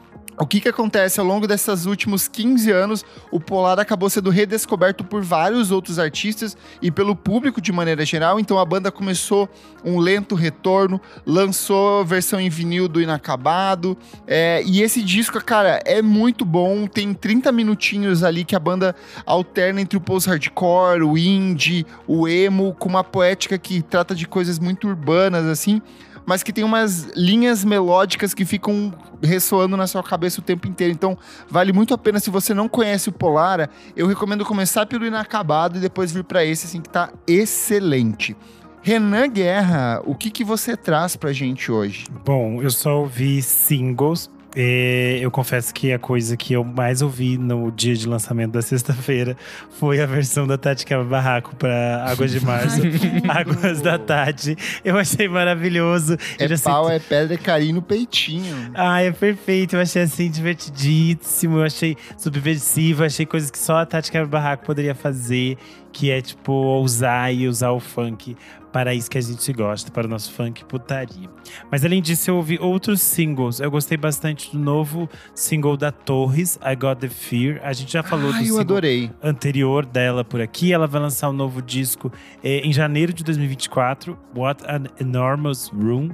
O 0.40 0.46
que, 0.46 0.60
que 0.60 0.68
acontece 0.68 1.18
ao 1.18 1.26
longo 1.26 1.48
desses 1.48 1.84
últimos 1.84 2.28
15 2.28 2.70
anos? 2.70 3.04
O 3.28 3.40
Polar 3.40 3.80
acabou 3.80 4.08
sendo 4.08 4.30
redescoberto 4.30 5.02
por 5.02 5.20
vários 5.20 5.72
outros 5.72 5.98
artistas 5.98 6.56
e 6.80 6.92
pelo 6.92 7.16
público 7.16 7.60
de 7.60 7.72
maneira 7.72 8.06
geral. 8.06 8.38
Então 8.38 8.56
a 8.56 8.64
banda 8.64 8.92
começou 8.92 9.48
um 9.84 9.98
lento 9.98 10.36
retorno, 10.36 11.00
lançou 11.26 12.04
versão 12.04 12.40
em 12.40 12.48
vinil 12.48 12.86
do 12.86 13.02
Inacabado. 13.02 13.98
É, 14.28 14.62
e 14.64 14.80
esse 14.80 15.02
disco, 15.02 15.42
cara, 15.44 15.82
é 15.84 16.00
muito 16.00 16.44
bom. 16.44 16.86
Tem 16.86 17.12
30 17.12 17.50
minutinhos 17.50 18.22
ali 18.22 18.44
que 18.44 18.54
a 18.54 18.60
banda 18.60 18.94
alterna 19.26 19.80
entre 19.80 19.98
o 19.98 20.00
post-hardcore, 20.00 21.02
o 21.02 21.18
indie, 21.18 21.84
o 22.06 22.28
emo, 22.28 22.76
com 22.78 22.88
uma 22.88 23.02
poética 23.02 23.58
que 23.58 23.82
trata 23.82 24.14
de 24.14 24.28
coisas 24.28 24.60
muito 24.60 24.86
urbanas, 24.86 25.46
assim 25.46 25.82
mas 26.28 26.42
que 26.42 26.52
tem 26.52 26.62
umas 26.62 27.04
linhas 27.16 27.64
melódicas 27.64 28.34
que 28.34 28.44
ficam 28.44 28.92
ressoando 29.22 29.78
na 29.78 29.86
sua 29.86 30.02
cabeça 30.02 30.42
o 30.42 30.44
tempo 30.44 30.68
inteiro. 30.68 30.92
Então, 30.92 31.16
vale 31.48 31.72
muito 31.72 31.94
a 31.94 31.98
pena 31.98 32.20
se 32.20 32.28
você 32.28 32.52
não 32.52 32.68
conhece 32.68 33.08
o 33.08 33.12
Polara, 33.12 33.70
eu 33.96 34.06
recomendo 34.06 34.44
começar 34.44 34.84
pelo 34.84 35.06
inacabado 35.06 35.78
e 35.78 35.80
depois 35.80 36.12
vir 36.12 36.24
para 36.24 36.44
esse 36.44 36.66
assim 36.66 36.82
que 36.82 36.90
tá 36.90 37.10
excelente. 37.26 38.36
Renan 38.82 39.26
Guerra, 39.30 40.02
o 40.04 40.14
que 40.14 40.30
que 40.30 40.44
você 40.44 40.76
traz 40.76 41.16
pra 41.16 41.32
gente 41.32 41.72
hoje? 41.72 42.04
Bom, 42.26 42.60
eu 42.62 42.70
só 42.70 43.00
ouvi 43.00 43.40
singles 43.40 44.28
é, 44.56 45.18
eu 45.20 45.30
confesso 45.30 45.74
que 45.74 45.92
a 45.92 45.98
coisa 45.98 46.36
que 46.36 46.54
eu 46.54 46.64
mais 46.64 47.02
ouvi 47.02 47.36
no 47.36 47.70
dia 47.70 47.94
de 47.94 48.08
lançamento 48.08 48.52
da 48.52 48.62
sexta-feira 48.62 49.36
foi 49.78 50.00
a 50.00 50.06
versão 50.06 50.46
da 50.46 50.56
Tati 50.56 50.86
Quebra 50.86 51.04
Barraco 51.04 51.54
para 51.56 52.04
Águas 52.08 52.30
de 52.30 52.40
Março, 52.44 52.80
Águas 53.28 53.80
da 53.80 53.98
Tati. 53.98 54.56
Eu 54.84 54.96
achei 54.96 55.28
maravilhoso. 55.28 56.16
É 56.38 56.48
pau, 56.56 56.90
é 56.90 56.98
pedra, 56.98 57.34
é 57.34 57.38
carinho 57.38 57.76
no 57.76 57.82
peitinho. 57.82 58.70
Ah, 58.74 59.02
é 59.02 59.12
perfeito. 59.12 59.76
Eu 59.76 59.80
achei 59.80 60.02
assim 60.02 60.30
divertidíssimo. 60.30 61.58
Eu 61.58 61.64
achei 61.64 61.96
subversivo. 62.16 63.02
Eu 63.02 63.06
achei 63.06 63.26
coisas 63.26 63.50
que 63.50 63.58
só 63.58 63.76
a 63.76 63.86
Tati 63.86 64.10
Quebra 64.10 64.28
Barraco 64.28 64.64
poderia 64.64 64.94
fazer 64.94 65.58
que 65.92 66.10
é 66.10 66.20
tipo 66.20 66.52
ousar 66.52 67.34
e 67.34 67.48
usar 67.48 67.70
o 67.70 67.80
funk 67.80 68.36
para 68.72 68.94
isso 68.94 69.10
que 69.10 69.18
a 69.18 69.20
gente 69.20 69.52
gosta, 69.52 69.90
para 69.90 70.06
o 70.06 70.10
nosso 70.10 70.32
funk 70.32 70.64
putaria. 70.64 71.28
Mas 71.70 71.84
além 71.84 72.02
disso, 72.02 72.30
eu 72.30 72.36
ouvi 72.36 72.58
outros 72.60 73.00
singles. 73.00 73.60
Eu 73.60 73.70
gostei 73.70 73.96
bastante 73.96 74.52
do 74.52 74.58
novo 74.58 75.08
single 75.34 75.76
da 75.76 75.90
Torres, 75.90 76.58
I 76.62 76.76
Got 76.76 77.00
the 77.00 77.08
Fear. 77.08 77.60
A 77.62 77.72
gente 77.72 77.92
já 77.92 78.02
falou 78.02 78.30
Ai, 78.32 78.40
do 78.40 78.44
single 78.44 78.60
adorei. 78.60 79.10
anterior 79.22 79.86
dela 79.86 80.24
por 80.24 80.40
aqui. 80.40 80.72
Ela 80.72 80.86
vai 80.86 81.00
lançar 81.00 81.30
um 81.30 81.32
novo 81.32 81.62
disco 81.62 82.12
eh, 82.42 82.60
em 82.64 82.72
janeiro 82.72 83.12
de 83.12 83.24
2024, 83.24 84.18
What 84.36 84.64
an 84.66 84.84
Enormous 85.00 85.68
Room. 85.68 86.10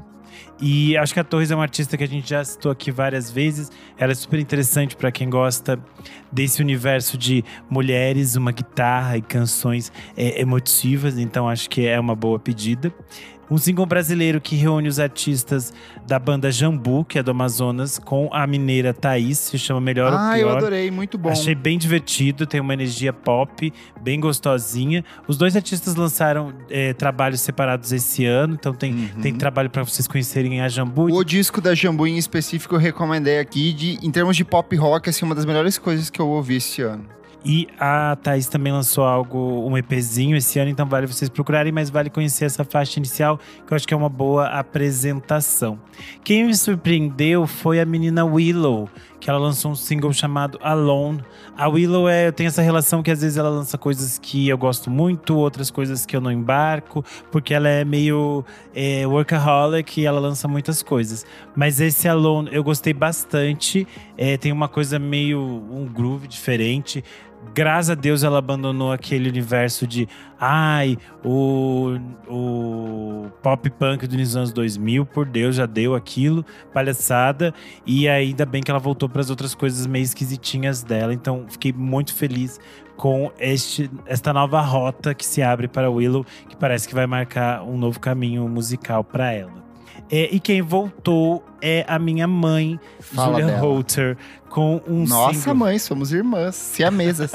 E 0.61 0.97
acho 0.97 1.13
que 1.13 1.21
a 1.21 1.25
Torres 1.25 1.51
é 1.51 1.55
uma 1.55 1.63
artista 1.63 1.97
que 1.97 2.05
a 2.05 2.09
gente 2.09 2.29
já 2.29 2.45
citou 2.45 2.71
aqui 2.71 2.91
várias 2.91 3.31
vezes. 3.31 3.71
Ela 3.99 4.13
é 4.13 4.15
super 4.15 4.39
interessante 4.39 4.97
para 4.97 5.11
quem 5.11 5.29
gosta 5.29 5.79
desse 6.31 6.63
universo 6.63 7.19
de 7.19 7.45
mulheres, 7.69 8.37
uma 8.37 8.53
guitarra 8.53 9.17
e 9.17 9.23
canções 9.23 9.93
é, 10.17 10.41
emotivas. 10.41 11.19
Então 11.19 11.49
acho 11.49 11.69
que 11.69 11.87
é 11.87 11.99
uma 11.99 12.15
boa 12.15 12.39
pedida. 12.39 12.93
Um 13.55 13.59
single 13.59 13.87
brasileiro 13.87 14.41
que 14.41 14.57
reúne 14.57 14.89
os 14.89 14.99
artistas 14.99 15.73
da 16.09 16.19
banda 16.19 16.51
Jambu, 16.51 17.05
que 17.05 17.21
é 17.21 17.23
do 17.23 17.31
Amazonas, 17.31 18.01
com 18.01 18.29
a 18.33 18.49
mineira 18.49 18.93
Thaís, 18.93 19.39
se 19.39 19.57
chama 19.57 19.81
Melhor 19.81 20.13
ah, 20.13 20.31
ou 20.31 20.35
Pior. 20.35 20.51
eu 20.51 20.57
adorei, 20.57 20.91
muito 20.91 21.17
bom. 21.17 21.29
Achei 21.29 21.55
bem 21.55 21.79
divertido, 21.79 22.49
tem 22.49 22.61
uma 22.61 22.75
energia 22.75 23.13
pop, 23.13 23.73
bem 24.03 24.19
gostosinha. 24.19 25.05
Os 25.29 25.39
dois 25.39 25.55
artistas 25.55 25.95
lançaram 25.95 26.53
é, 26.69 26.93
trabalhos 26.95 27.43
separados 27.43 27.93
esse 27.93 28.27
ano, 28.27 28.55
então 28.55 28.75
tem, 28.75 28.93
uhum. 28.93 29.23
tem 29.23 29.33
trabalho 29.33 29.71
para 29.71 29.85
vocês 29.85 30.09
conhecerem 30.09 30.61
a 30.61 30.69
Jambu. 30.69 31.05
O 31.15 31.23
disco 31.23 31.61
da 31.61 31.77
Jambu 31.77 32.09
em 32.09 32.19
específico 32.19 32.75
eu 32.75 32.81
recomendei 32.81 33.39
aqui, 33.39 33.73
de, 33.73 34.05
em 34.05 34.11
termos 34.11 34.37
de 34.37 34.45
pop 34.45 34.75
rock, 34.75 35.09
assim, 35.11 35.25
uma 35.25 35.35
das 35.37 35.45
melhores 35.45 35.79
coisas 35.79 36.11
que 36.11 36.21
eu 36.21 36.27
ouvi 36.27 36.57
esse 36.57 36.83
ano. 36.83 37.05
E 37.45 37.69
a 37.79 38.17
Thaís 38.17 38.47
também 38.47 38.73
lançou 38.73 39.05
algo, 39.05 39.69
um 39.69 39.77
EPzinho 39.77 40.35
esse 40.35 40.59
ano, 40.59 40.71
então 40.71 40.87
vale 40.87 41.07
vocês 41.07 41.29
procurarem, 41.29 41.71
mas 41.71 41.91
vale 41.91 42.09
conhecer 42.09 42.47
essa 42.47 42.65
faixa 42.65 42.99
inicial, 42.99 43.39
que 43.67 43.73
eu 43.73 43.77
acho 43.77 43.87
que 43.87 43.93
é 43.93 43.97
uma 43.97 44.09
boa 44.09 44.47
apresentação. 44.47 45.79
Quem 46.25 46.47
me 46.47 46.57
surpreendeu 46.57 47.47
foi 47.47 47.81
a 47.81 47.85
menina 47.85 48.25
Willow, 48.25 48.89
que 49.21 49.29
ela 49.29 49.39
lançou 49.39 49.73
um 49.73 49.75
single 49.75 50.13
chamado 50.13 50.59
Alone. 50.63 51.23
A 51.57 51.69
Willow 51.69 52.09
é, 52.09 52.29
eu 52.29 52.33
tenho 52.33 52.49
essa 52.49 52.63
relação 52.63 53.03
que 53.03 53.11
às 53.11 53.21
vezes 53.21 53.37
ela 53.37 53.51
lança 53.51 53.77
coisas 53.77 54.19
que 54.19 54.49
eu 54.49 54.57
gosto 54.57 54.91
muito, 54.91 55.37
outras 55.37 55.71
coisas 55.71 56.07
que 56.07 56.17
eu 56.17 56.23
não 56.23 56.33
embarco, 56.33 57.05
porque 57.31 57.53
ela 57.53 57.69
é 57.69 57.85
meio 57.85 58.43
é, 58.75 59.07
workaholic 59.07 60.01
e 60.01 60.07
ela 60.07 60.19
lança 60.19 60.49
muitas 60.49 60.83
coisas. 60.83 61.27
Mas 61.55 61.79
esse 61.79 62.09
Alone 62.09 62.49
eu 62.53 62.65
gostei 62.65 62.95
bastante, 62.95 63.87
é, 64.17 64.39
tem 64.39 64.51
uma 64.51 64.69
coisa 64.69 64.99
meio 64.99 65.41
um 65.41 65.87
groove 65.87 66.27
diferente 66.27 67.05
graças 67.53 67.91
a 67.91 67.95
Deus 67.95 68.23
ela 68.23 68.39
abandonou 68.39 68.93
aquele 68.93 69.29
universo 69.29 69.87
de 69.87 70.09
ai, 70.39 70.97
o, 71.25 71.97
o 72.29 73.27
pop 73.43 73.69
punk 73.71 74.07
dos 74.07 74.37
anos 74.37 74.53
2000, 74.53 75.07
por 75.07 75.27
Deus, 75.27 75.57
já 75.57 75.67
deu 75.67 75.95
aquilo, 75.95 76.45
palhaçada. 76.73 77.53
E 77.87 78.09
ainda 78.09 78.47
bem 78.47 78.63
que 78.63 78.71
ela 78.71 78.81
voltou 78.81 79.09
para 79.09 79.21
as 79.21 79.31
outras 79.31 79.55
coisas 79.55 79.87
meio 79.87 80.03
esquisitinhas 80.03 80.83
dela. 80.83 81.13
Então 81.13 81.45
fiquei 81.49 81.73
muito 81.73 82.15
feliz 82.15 82.61
com 82.97 83.33
este, 83.39 83.91
esta 84.07 84.33
nova 84.33 84.61
rota 84.61 85.15
que 85.15 85.27
se 85.27 85.43
abre 85.43 85.67
para 85.69 85.91
Willow, 85.91 86.25
que 86.49 86.57
parece 86.57 86.87
que 86.87 86.95
vai 86.95 87.07
marcar 87.07 87.63
um 87.63 87.77
novo 87.77 87.99
caminho 87.99 88.49
musical 88.49 89.03
para 89.03 89.33
ela. 89.33 89.65
É, 90.11 90.29
e 90.31 90.39
quem 90.39 90.61
voltou 90.61 91.43
é 91.63 91.85
a 91.89 91.99
minha 91.99 92.27
mãe, 92.27 92.79
Fala 93.01 93.41
Julia. 93.41 93.59
Holter, 93.59 94.19
com 94.55 94.81
um 94.87 95.05
Nossa, 95.05 95.35
single. 95.41 95.55
mãe, 95.57 95.79
somos 95.81 96.13
irmãs, 96.13 96.55
siamesas, 96.55 97.33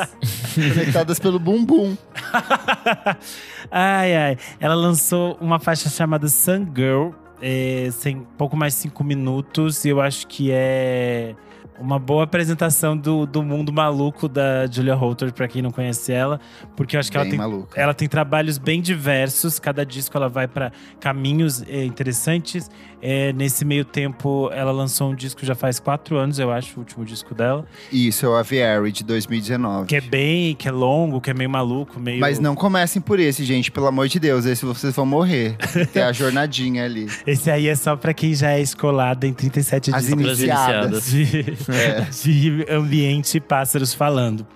conectadas 0.55 1.19
pelo 1.19 1.37
bumbum. 1.37 1.97
ai, 3.69 4.15
ai. 4.15 4.37
Ela 4.57 4.73
lançou 4.73 5.37
uma 5.41 5.59
faixa 5.59 5.89
chamada 5.89 6.29
Sun 6.29 6.65
Girl, 6.73 7.09
é, 7.41 7.89
sem 7.91 8.25
pouco 8.37 8.55
mais 8.55 8.73
de 8.73 8.81
cinco 8.81 9.03
minutos, 9.03 9.85
e 9.85 9.89
eu 9.89 10.01
acho 10.01 10.27
que 10.27 10.51
é 10.51 11.35
uma 11.79 11.97
boa 11.97 12.25
apresentação 12.25 12.95
do, 12.95 13.25
do 13.25 13.41
mundo 13.41 13.71
maluco 13.71 14.27
da 14.27 14.67
Julia 14.67 14.93
Holter, 14.93 15.31
para 15.33 15.47
quem 15.47 15.61
não 15.61 15.71
conhece 15.71 16.11
ela, 16.11 16.39
porque 16.75 16.95
eu 16.95 16.99
acho 16.99 17.09
que 17.09 17.17
ela 17.17 17.29
tem, 17.29 17.39
ela 17.75 17.93
tem 17.93 18.07
trabalhos 18.07 18.57
bem 18.57 18.81
diversos, 18.81 19.59
cada 19.59 19.85
disco 19.85 20.15
ela 20.17 20.27
vai 20.27 20.47
para 20.47 20.71
caminhos 20.99 21.63
é, 21.67 21.85
interessantes. 21.85 22.69
É, 23.01 23.31
nesse 23.31 23.63
meio 23.63 23.85
tempo, 23.85 24.49
ela 24.51 24.73
lançou 24.73 25.09
um 25.09 25.15
disco 25.15 25.45
já 25.45 25.55
faz 25.55 25.79
quatro 25.79 26.17
anos, 26.17 26.37
eu 26.37 26.51
acho, 26.51 26.75
o 26.75 26.79
último 26.79 27.05
disco 27.05 27.33
dela. 27.33 27.65
Isso, 27.89 28.25
é 28.25 28.29
o 28.29 28.35
Aviary, 28.35 28.91
de 28.91 29.05
2019. 29.05 29.87
Que 29.87 29.95
é 29.95 30.01
bem, 30.01 30.53
que 30.53 30.67
é 30.67 30.71
longo, 30.71 31.21
que 31.21 31.29
é 31.29 31.33
meio 31.33 31.49
maluco, 31.49 31.97
meio… 31.97 32.19
Mas 32.19 32.39
não 32.39 32.55
comecem 32.55 33.01
por 33.01 33.17
esse, 33.17 33.45
gente, 33.45 33.71
pelo 33.71 33.87
amor 33.87 34.09
de 34.09 34.19
Deus, 34.19 34.45
esse 34.45 34.65
vocês 34.65 34.93
vão 34.93 35.05
morrer. 35.05 35.55
Tem 35.93 36.03
a 36.03 36.11
jornadinha 36.11 36.83
ali. 36.83 37.07
Esse 37.29 37.51
aí 37.51 37.67
é 37.67 37.75
só 37.75 37.95
pra 37.95 38.11
quem 38.11 38.33
já 38.33 38.51
é 38.53 38.59
escolado 38.59 39.23
em 39.23 39.31
37 39.31 39.93
As 39.93 40.09
iniciadas. 40.09 41.11
De, 41.11 41.45
é. 41.69 42.01
de 42.09 42.65
ambiente 42.67 43.37
e 43.37 43.39
pássaros 43.39 43.93
falando. 43.93 44.47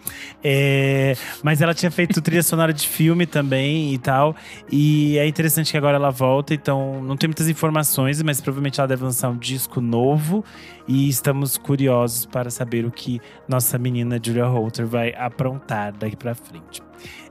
É, 0.44 1.16
mas 1.44 1.62
ela 1.62 1.76
tinha 1.76 1.92
feito 1.92 2.20
trilha 2.20 2.42
sonora 2.42 2.74
de 2.74 2.88
filme 2.88 3.28
também 3.28 3.94
e 3.94 3.98
tal. 4.00 4.36
E 4.72 5.20
é 5.20 5.28
interessante 5.28 5.70
que 5.70 5.78
agora 5.78 5.98
ela 5.98 6.10
volta, 6.10 6.56
então 6.56 7.04
não 7.04 7.16
tem 7.16 7.28
muitas 7.28 7.48
informações, 7.48 8.22
mas 8.24 8.42
provavelmente 8.42 8.80
ela 8.80 8.88
deve 8.88 9.04
lançar 9.04 9.30
um 9.30 9.38
disco 9.38 9.80
novo. 9.80 10.44
E 10.88 11.08
estamos 11.08 11.58
curiosos 11.58 12.26
para 12.26 12.50
saber 12.50 12.86
o 12.86 12.92
que 12.92 13.22
nossa 13.48 13.78
menina 13.78 14.20
Julia 14.22 14.46
Holter 14.46 14.88
vai 14.88 15.14
aprontar 15.14 15.94
daqui 15.94 16.16
pra 16.16 16.34
frente. 16.34 16.82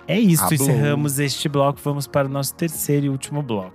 É 0.06 0.18
isso, 0.18 0.44
Ablou. 0.44 0.54
encerramos 0.54 1.18
este 1.18 1.48
bloco. 1.48 1.80
Vamos 1.82 2.06
para 2.06 2.28
o 2.28 2.30
nosso 2.30 2.54
terceiro 2.54 3.06
e 3.06 3.08
último 3.08 3.42
bloco. 3.42 3.72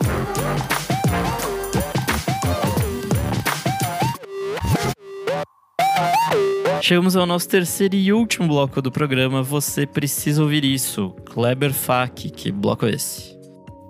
Chegamos 6.81 7.15
ao 7.15 7.25
nosso 7.25 7.49
terceiro 7.49 7.95
e 7.95 8.13
último 8.13 8.47
bloco 8.47 8.81
do 8.81 8.91
programa. 8.91 9.41
Você 9.41 9.85
precisa 9.85 10.41
ouvir 10.41 10.63
isso. 10.63 11.09
Kleber 11.25 11.73
Fak, 11.73 12.29
que 12.29 12.51
bloco 12.51 12.85
é 12.85 12.91
esse? 12.91 13.37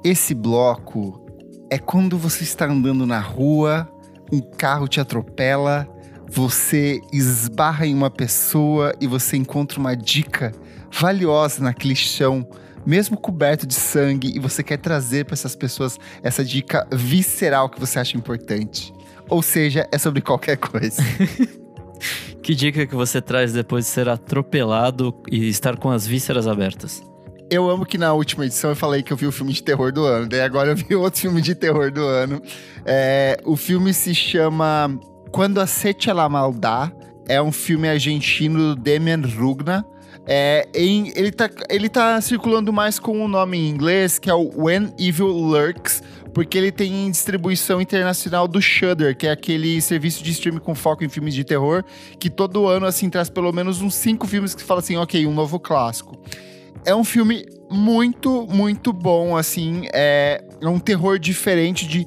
Esse 0.04 0.34
bloco 0.34 1.26
é 1.70 1.78
quando 1.78 2.18
você 2.18 2.44
está 2.44 2.66
andando 2.66 3.06
na 3.06 3.20
rua, 3.20 3.88
um 4.32 4.40
carro 4.40 4.88
te 4.88 5.00
atropela, 5.00 5.88
você 6.30 7.02
esbarra 7.12 7.86
em 7.86 7.94
uma 7.94 8.10
pessoa 8.10 8.94
e 9.02 9.08
você 9.08 9.38
encontra 9.38 9.80
uma 9.80 9.96
dica 9.96 10.54
valiosa 10.92 11.62
naquele 11.62 11.96
chão, 11.96 12.48
mesmo 12.86 13.18
coberto 13.18 13.68
de 13.68 13.74
sangue, 13.74 14.34
e 14.36 14.40
você 14.40 14.64
quer 14.64 14.78
trazer 14.78 15.26
para 15.26 15.34
essas 15.34 15.56
pessoas 15.56 16.00
essa 16.24 16.44
dica 16.44 16.88
visceral 16.92 17.70
que 17.70 17.80
você 17.80 18.00
acha 18.00 18.18
importante. 18.18 18.94
Ou 19.30 19.42
seja, 19.42 19.88
é 19.92 19.98
sobre 19.98 20.22
qualquer 20.22 20.58
coisa. 20.58 21.02
que 22.42 22.56
dica 22.56 22.86
que 22.86 22.96
você 22.96 23.22
traz 23.22 23.54
depois 23.54 23.86
de 23.86 23.92
ser 23.92 24.10
atropelado 24.10 25.14
e 25.30 25.48
estar 25.50 25.78
com 25.78 25.90
as 25.90 26.06
vísceras 26.08 26.48
abertas? 26.48 27.02
Eu 27.50 27.70
amo 27.70 27.86
que 27.86 27.98
na 27.98 28.14
última 28.14 28.46
edição 28.46 28.72
eu 28.72 28.76
falei 28.76 29.02
que 29.02 29.14
eu 29.14 29.18
vi 29.18 29.26
o 29.26 29.32
filme 29.32 29.54
de 29.54 29.64
terror 29.64 29.92
do 29.94 30.04
ano, 30.04 30.28
daí 30.28 30.42
agora 30.42 30.72
eu 30.72 30.76
vi 30.76 30.94
outro 30.96 31.22
filme 31.22 31.42
de 31.42 31.56
terror 31.56 31.92
do 31.92 32.06
ano. 32.06 32.42
É, 32.86 33.38
o 33.46 33.56
filme 33.56 33.94
se 33.94 34.14
chama 34.14 35.00
Quando 35.32 35.60
a 35.60 35.68
Sete 35.68 36.12
La 36.12 36.28
Maldá. 36.28 36.92
É 37.30 37.42
um 37.42 37.52
filme 37.52 37.90
argentino 37.90 38.74
do 38.74 38.76
Demian 38.76 39.22
Rugna. 39.22 39.86
É, 40.26 40.68
em, 40.74 41.12
ele, 41.16 41.32
tá, 41.32 41.50
ele 41.70 41.88
tá 41.88 42.20
circulando 42.20 42.74
mais 42.74 43.00
com 43.00 43.20
o 43.20 43.24
um 43.24 43.28
nome 43.30 43.58
em 43.58 43.70
inglês, 43.70 44.20
que 44.20 44.30
é 44.30 44.34
o 44.34 44.52
When 44.56 44.94
Evil 45.00 45.28
Lurks, 45.28 46.04
porque 46.38 46.56
ele 46.56 46.72
tem 46.72 47.10
distribuição 47.10 47.82
internacional 47.82 48.48
do 48.48 48.62
Shudder, 48.62 49.18
que 49.18 49.26
é 49.26 49.32
aquele 49.32 49.82
serviço 49.82 50.24
de 50.24 50.30
streaming 50.30 50.60
com 50.60 50.76
foco 50.76 51.04
em 51.04 51.10
filmes 51.10 51.34
de 51.34 51.44
terror, 51.44 51.84
que 52.20 52.30
todo 52.30 52.68
ano, 52.68 52.86
assim, 52.86 53.10
traz 53.10 53.28
pelo 53.28 53.52
menos 53.52 53.82
uns 53.82 53.96
cinco 53.96 54.28
filmes 54.28 54.54
que 54.54 54.62
fala 54.62 54.80
assim, 54.80 54.96
ok, 54.98 55.26
um 55.26 55.34
novo 55.34 55.60
clássico. 55.60 56.16
É 56.86 56.94
um 56.94 57.04
filme 57.04 57.44
muito, 57.72 58.46
muito 58.46 58.94
bom, 58.94 59.36
assim, 59.36 59.88
é, 59.92 60.44
é 60.62 60.70
um 60.70 60.78
terror 60.78 61.18
diferente 61.18 61.88
de 61.88 62.06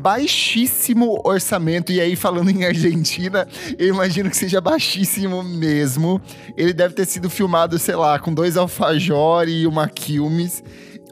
baixíssimo 0.00 1.22
orçamento. 1.24 1.92
E 1.92 2.00
aí, 2.00 2.16
falando 2.16 2.50
em 2.50 2.64
Argentina, 2.64 3.46
eu 3.78 3.86
imagino 3.86 4.28
que 4.28 4.36
seja 4.36 4.60
baixíssimo 4.60 5.44
mesmo. 5.44 6.20
Ele 6.56 6.72
deve 6.72 6.94
ter 6.94 7.06
sido 7.06 7.30
filmado, 7.30 7.78
sei 7.78 7.94
lá, 7.94 8.18
com 8.18 8.34
dois 8.34 8.56
alfajor 8.56 9.48
e 9.48 9.68
uma 9.68 9.88
Quilmes. 9.88 10.64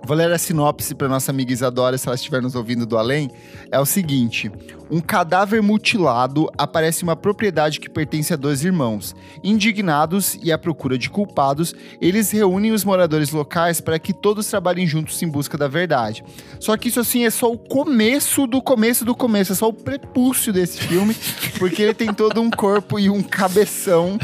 Vou 0.06 0.16
ler 0.16 0.30
a 0.30 0.38
sinopse 0.38 0.94
para 0.94 1.08
nossa 1.08 1.32
amiga 1.32 1.52
Isadora, 1.52 1.98
se 1.98 2.06
ela 2.06 2.14
estiver 2.14 2.40
nos 2.40 2.54
ouvindo 2.54 2.86
do 2.86 2.96
além. 2.96 3.28
É 3.76 3.78
o 3.78 3.84
seguinte: 3.84 4.50
um 4.90 5.02
cadáver 5.02 5.62
mutilado 5.62 6.50
aparece 6.56 7.02
em 7.02 7.08
uma 7.08 7.14
propriedade 7.14 7.78
que 7.78 7.90
pertence 7.90 8.32
a 8.32 8.36
dois 8.36 8.64
irmãos. 8.64 9.14
Indignados 9.44 10.38
e 10.42 10.50
à 10.50 10.56
procura 10.56 10.96
de 10.96 11.10
culpados, 11.10 11.74
eles 12.00 12.30
reúnem 12.30 12.72
os 12.72 12.84
moradores 12.84 13.32
locais 13.32 13.78
para 13.78 13.98
que 13.98 14.14
todos 14.14 14.46
trabalhem 14.46 14.86
juntos 14.86 15.22
em 15.22 15.28
busca 15.28 15.58
da 15.58 15.68
verdade. 15.68 16.24
Só 16.58 16.74
que 16.74 16.88
isso, 16.88 17.00
assim, 17.00 17.26
é 17.26 17.30
só 17.30 17.52
o 17.52 17.58
começo 17.58 18.46
do 18.46 18.62
começo 18.62 19.04
do 19.04 19.14
começo, 19.14 19.52
é 19.52 19.54
só 19.54 19.68
o 19.68 19.74
prepúcio 19.74 20.54
desse 20.54 20.78
filme, 20.80 21.14
porque 21.58 21.82
ele 21.82 21.92
tem 21.92 22.14
todo 22.14 22.40
um 22.40 22.50
corpo 22.50 22.98
e 22.98 23.10
um 23.10 23.22
cabeção. 23.22 24.18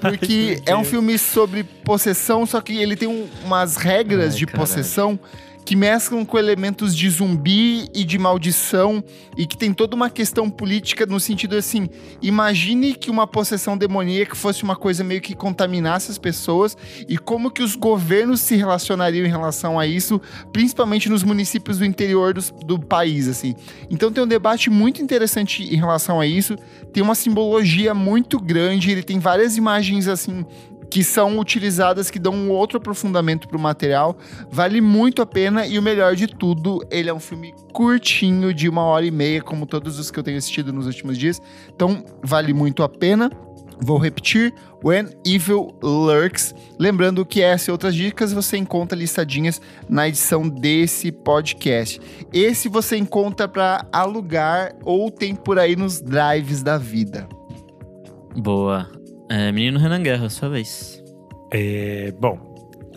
Porque 0.00 0.60
é 0.66 0.74
um 0.74 0.82
filme 0.82 1.16
sobre 1.16 1.62
possessão, 1.62 2.44
só 2.44 2.60
que 2.60 2.76
ele 2.76 2.96
tem 2.96 3.06
um, 3.06 3.28
umas 3.44 3.76
regras 3.76 4.32
Ai, 4.32 4.38
de 4.40 4.46
caralho. 4.46 4.66
possessão 4.66 5.20
que 5.66 5.74
mesclam 5.74 6.24
com 6.24 6.38
elementos 6.38 6.96
de 6.96 7.10
zumbi 7.10 7.88
e 7.92 8.04
de 8.04 8.16
maldição 8.18 9.02
e 9.36 9.44
que 9.44 9.58
tem 9.58 9.74
toda 9.74 9.96
uma 9.96 10.08
questão 10.08 10.48
política 10.48 11.04
no 11.04 11.18
sentido 11.18 11.56
assim, 11.56 11.88
imagine 12.22 12.94
que 12.94 13.10
uma 13.10 13.26
possessão 13.26 13.76
demoníaca 13.76 14.36
fosse 14.36 14.62
uma 14.62 14.76
coisa 14.76 15.02
meio 15.02 15.20
que 15.20 15.34
contaminasse 15.34 16.08
as 16.08 16.18
pessoas 16.18 16.76
e 17.08 17.18
como 17.18 17.50
que 17.50 17.64
os 17.64 17.74
governos 17.74 18.40
se 18.42 18.54
relacionariam 18.54 19.26
em 19.26 19.28
relação 19.28 19.76
a 19.76 19.84
isso, 19.88 20.20
principalmente 20.52 21.08
nos 21.08 21.24
municípios 21.24 21.78
do 21.78 21.84
interior 21.84 22.32
do, 22.32 22.40
do 22.64 22.78
país, 22.78 23.26
assim. 23.26 23.56
Então 23.90 24.12
tem 24.12 24.22
um 24.22 24.28
debate 24.28 24.70
muito 24.70 25.02
interessante 25.02 25.64
em 25.64 25.76
relação 25.76 26.20
a 26.20 26.26
isso, 26.28 26.56
tem 26.92 27.02
uma 27.02 27.16
simbologia 27.16 27.92
muito 27.92 28.38
grande, 28.38 28.92
ele 28.92 29.02
tem 29.02 29.18
várias 29.18 29.56
imagens 29.56 30.06
assim 30.06 30.46
que 30.90 31.02
são 31.02 31.38
utilizadas, 31.38 32.10
que 32.10 32.18
dão 32.18 32.34
um 32.34 32.50
outro 32.50 32.78
aprofundamento 32.78 33.48
pro 33.48 33.58
material. 33.58 34.16
Vale 34.50 34.80
muito 34.80 35.22
a 35.22 35.26
pena 35.26 35.66
e 35.66 35.78
o 35.78 35.82
melhor 35.82 36.14
de 36.14 36.26
tudo, 36.26 36.80
ele 36.90 37.10
é 37.10 37.14
um 37.14 37.20
filme 37.20 37.54
curtinho, 37.72 38.54
de 38.54 38.68
uma 38.68 38.82
hora 38.82 39.04
e 39.04 39.10
meia, 39.10 39.42
como 39.42 39.66
todos 39.66 39.98
os 39.98 40.10
que 40.10 40.18
eu 40.18 40.22
tenho 40.22 40.38
assistido 40.38 40.72
nos 40.72 40.86
últimos 40.86 41.18
dias. 41.18 41.40
Então, 41.74 42.04
vale 42.22 42.52
muito 42.52 42.82
a 42.82 42.88
pena. 42.88 43.30
Vou 43.78 43.98
repetir, 43.98 44.54
When 44.82 45.08
Evil 45.24 45.76
Lurks. 45.82 46.54
Lembrando 46.78 47.26
que 47.26 47.42
essa 47.42 47.70
e 47.70 47.72
outras 47.72 47.94
dicas 47.94 48.32
você 48.32 48.56
encontra 48.56 48.98
listadinhas 48.98 49.60
na 49.88 50.08
edição 50.08 50.48
desse 50.48 51.12
podcast. 51.12 52.00
Esse 52.32 52.68
você 52.68 52.96
encontra 52.96 53.46
para 53.46 53.86
alugar 53.92 54.74
ou 54.82 55.10
tem 55.10 55.34
por 55.34 55.58
aí 55.58 55.76
nos 55.76 56.00
drives 56.00 56.62
da 56.62 56.78
vida. 56.78 57.28
Boa. 58.34 58.95
É, 59.28 59.50
menino 59.50 59.78
Renan 59.78 60.02
Guerra, 60.02 60.28
sua 60.28 60.48
vez. 60.48 61.02
É, 61.52 62.12
bom, 62.18 62.38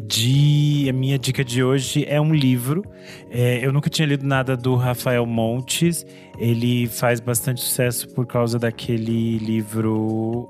de 0.01 0.88
a 0.89 0.93
minha 0.93 1.18
dica 1.18 1.43
de 1.43 1.64
hoje 1.64 2.06
é 2.07 2.19
um 2.22 2.34
livro. 2.34 2.84
É, 3.30 3.65
eu 3.65 3.72
nunca 3.72 3.89
tinha 3.89 4.07
lido 4.07 4.26
nada 4.26 4.56
do 4.56 4.76
Rafael 4.76 5.26
Montes. 5.26 6.06
Ele 6.38 6.88
faz 6.88 7.19
bastante 7.19 7.61
sucesso 7.61 8.07
por 8.14 8.26
causa 8.26 8.57
daquele 8.57 9.38
livro 9.39 10.49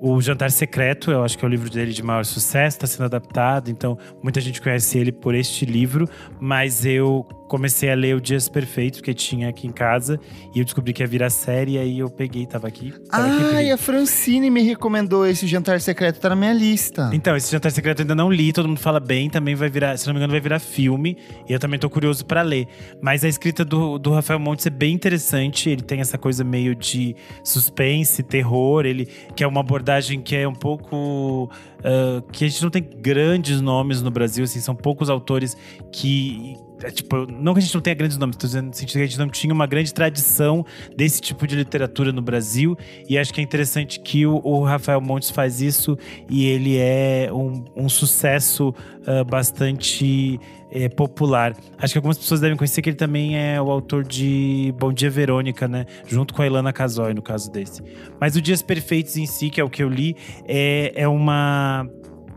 o 0.00 0.20
Jantar 0.20 0.50
Secreto, 0.50 1.10
eu 1.10 1.24
acho 1.24 1.36
que 1.38 1.44
é 1.44 1.48
o 1.48 1.50
livro 1.50 1.70
dele 1.70 1.92
de 1.92 2.02
maior 2.02 2.24
sucesso, 2.24 2.76
está 2.76 2.86
sendo 2.86 3.04
adaptado, 3.04 3.70
então 3.70 3.98
muita 4.22 4.40
gente 4.40 4.60
conhece 4.60 4.98
ele 4.98 5.12
por 5.12 5.34
este 5.34 5.64
livro, 5.64 6.08
mas 6.40 6.84
eu 6.84 7.26
comecei 7.46 7.90
a 7.90 7.94
ler 7.94 8.16
o 8.16 8.20
Dias 8.20 8.48
Perfeitos, 8.48 9.00
que 9.00 9.14
tinha 9.14 9.48
aqui 9.48 9.66
em 9.66 9.72
casa, 9.72 10.18
e 10.54 10.58
eu 10.58 10.64
descobri 10.64 10.92
que 10.92 11.02
ia 11.02 11.06
virar 11.06 11.30
série, 11.30 11.72
e 11.72 11.78
aí 11.78 11.98
eu 11.98 12.10
peguei, 12.10 12.46
tava 12.46 12.66
aqui. 12.66 12.92
Tava 13.10 13.56
ah, 13.56 13.62
e 13.62 13.70
a 13.70 13.76
Francine 13.76 14.50
me 14.50 14.62
recomendou 14.62 15.26
esse 15.26 15.46
Jantar 15.46 15.80
Secreto, 15.80 16.20
tá 16.20 16.30
na 16.30 16.36
minha 16.36 16.52
lista. 16.52 17.10
Então, 17.12 17.36
esse 17.36 17.50
Jantar 17.50 17.70
Secreto 17.70 18.00
eu 18.00 18.04
ainda 18.04 18.14
não 18.14 18.30
li, 18.30 18.52
todo 18.52 18.68
mundo 18.68 18.80
fala 18.80 19.00
bem, 19.00 19.30
também 19.30 19.54
vai 19.54 19.68
virar, 19.68 19.96
se 19.96 20.06
não 20.06 20.14
me 20.14 20.18
engano, 20.18 20.32
vai 20.32 20.40
virar 20.40 20.58
filme, 20.58 21.16
e 21.48 21.52
eu 21.52 21.58
também 21.58 21.78
tô 21.78 21.88
curioso 21.88 22.24
para 22.24 22.42
ler. 22.42 22.66
Mas 23.00 23.24
a 23.24 23.28
escrita 23.28 23.64
do, 23.64 23.98
do 23.98 24.12
Rafael 24.12 24.40
Montes 24.40 24.66
é 24.66 24.70
bem 24.70 24.94
interessante, 24.94 25.70
ele 25.70 25.82
tem 25.82 26.00
essa 26.00 26.18
coisa 26.18 26.42
meio 26.42 26.74
de 26.74 27.14
suspense, 27.44 28.22
terror, 28.22 28.84
ele 28.84 29.06
que 29.34 29.44
é 29.44 29.46
uma 29.46 29.62
abordagem 29.66 30.20
que 30.22 30.36
é 30.36 30.46
um 30.46 30.54
pouco 30.54 31.50
uh, 31.80 32.22
que 32.30 32.44
a 32.44 32.48
gente 32.48 32.62
não 32.62 32.70
tem 32.70 32.82
grandes 32.82 33.60
nomes 33.60 34.00
no 34.00 34.10
Brasil, 34.10 34.44
assim, 34.44 34.60
são 34.60 34.74
poucos 34.74 35.10
autores 35.10 35.56
que 35.92 36.54
é, 36.82 36.90
tipo, 36.90 37.26
não 37.30 37.54
que 37.54 37.60
a 37.60 37.62
gente 37.62 37.74
não 37.74 37.80
tenha 37.80 37.94
grandes 37.94 38.18
nomes, 38.18 38.36
estou 38.36 38.48
dizendo 38.48 38.66
no 38.66 38.74
sentido 38.74 38.98
que 38.98 39.02
a 39.02 39.06
gente 39.06 39.18
não 39.18 39.28
tinha 39.28 39.52
uma 39.52 39.66
grande 39.66 39.92
tradição 39.94 40.64
desse 40.94 41.20
tipo 41.20 41.46
de 41.46 41.56
literatura 41.56 42.12
no 42.12 42.20
Brasil. 42.20 42.76
E 43.08 43.16
acho 43.16 43.32
que 43.32 43.40
é 43.40 43.44
interessante 43.44 44.00
que 44.00 44.26
o, 44.26 44.40
o 44.44 44.62
Rafael 44.62 45.00
Montes 45.00 45.30
faz 45.30 45.60
isso 45.60 45.98
e 46.28 46.46
ele 46.46 46.76
é 46.76 47.30
um, 47.32 47.64
um 47.74 47.88
sucesso 47.88 48.74
uh, 49.06 49.24
bastante 49.24 50.38
é, 50.70 50.88
popular. 50.88 51.56
Acho 51.78 51.94
que 51.94 51.98
algumas 51.98 52.18
pessoas 52.18 52.40
devem 52.40 52.56
conhecer 52.56 52.82
que 52.82 52.90
ele 52.90 52.96
também 52.96 53.38
é 53.38 53.60
o 53.60 53.70
autor 53.70 54.04
de 54.04 54.74
Bom 54.78 54.92
Dia 54.92 55.08
Verônica, 55.08 55.66
né? 55.66 55.86
Junto 56.06 56.34
com 56.34 56.42
a 56.42 56.46
Ilana 56.46 56.72
Casoy, 56.72 57.14
no 57.14 57.22
caso 57.22 57.50
desse. 57.50 57.82
Mas 58.20 58.36
o 58.36 58.42
Dias 58.42 58.62
Perfeitos 58.62 59.16
em 59.16 59.26
si, 59.26 59.48
que 59.48 59.60
é 59.60 59.64
o 59.64 59.70
que 59.70 59.82
eu 59.82 59.88
li, 59.88 60.16
é, 60.46 60.92
é 60.94 61.08
uma 61.08 61.88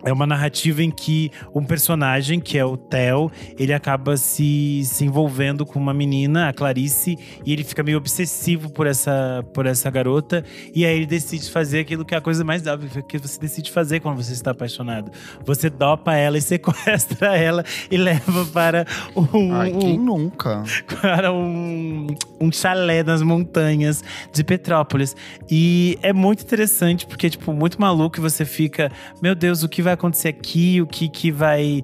é 0.04 0.14
uma 0.14 0.26
narrativa 0.26 0.84
em 0.84 0.92
que 0.92 1.32
um 1.54 1.64
personagem, 1.64 2.40
que 2.40 2.58
é 2.58 2.66
o 2.66 2.78
Theo, 2.78 3.32
ele 3.58 3.74
acaba 3.74 4.18
se, 4.18 4.82
se 4.86 5.06
envolvendo 5.06 5.66
com 5.66 5.80
uma 5.80 5.94
menina, 5.94 6.50
a 6.50 6.54
Clarice, 6.54 7.18
e 7.46 7.54
ele 7.54 7.64
fica 7.64 7.84
meio 7.84 7.98
obsessivo 7.98 8.70
por 8.72 8.88
essa, 8.88 9.44
por 9.54 9.66
essa 9.66 9.90
garota. 9.90 10.44
E 10.74 10.86
aí 10.86 10.98
ele 10.98 11.06
decide 11.06 11.50
fazer 11.50 11.80
aquilo 11.80 12.06
que 12.06 12.14
é 12.14 12.18
a 12.18 12.22
coisa 12.22 12.44
mais 12.44 12.66
óbvia 12.66 13.02
que 13.02 13.18
você 13.18 13.40
decide 13.40 13.72
fazer 13.72 14.00
quando 14.00 14.18
você 14.18 14.34
está 14.34 14.52
apaixonado. 14.52 15.12
Você 15.46 15.70
dopa 15.70 16.16
ela 16.16 16.38
e 16.38 16.42
sequestra 16.42 17.36
ela 17.36 17.64
e 17.90 17.98
leva 17.98 18.46
para 18.48 18.86
um. 19.16 19.54
Ai, 19.54 19.72
quem 19.72 19.98
nunca? 19.98 20.64
Para 21.02 21.32
um, 21.32 22.08
um 22.40 22.52
chalé 22.52 23.04
nas 23.04 23.22
montanhas 23.22 24.04
de 24.34 24.44
Petrópolis. 24.44 25.16
E 25.50 25.98
é 26.02 26.12
muito 26.12 26.44
interessante, 26.44 27.06
porque, 27.06 27.30
tipo, 27.30 27.54
muito 27.54 27.80
maluco 27.80 28.18
e 28.18 28.22
você 28.22 28.46
fica, 28.46 28.92
meu 29.22 29.34
Deus, 29.34 29.64
o 29.64 29.70
que 29.70 29.82
vai 29.82 29.89
vai 29.90 29.94
acontecer 29.94 30.30
aqui, 30.30 30.82
o 30.82 30.88
que, 30.88 31.10
que 31.10 31.32
vai 31.32 31.84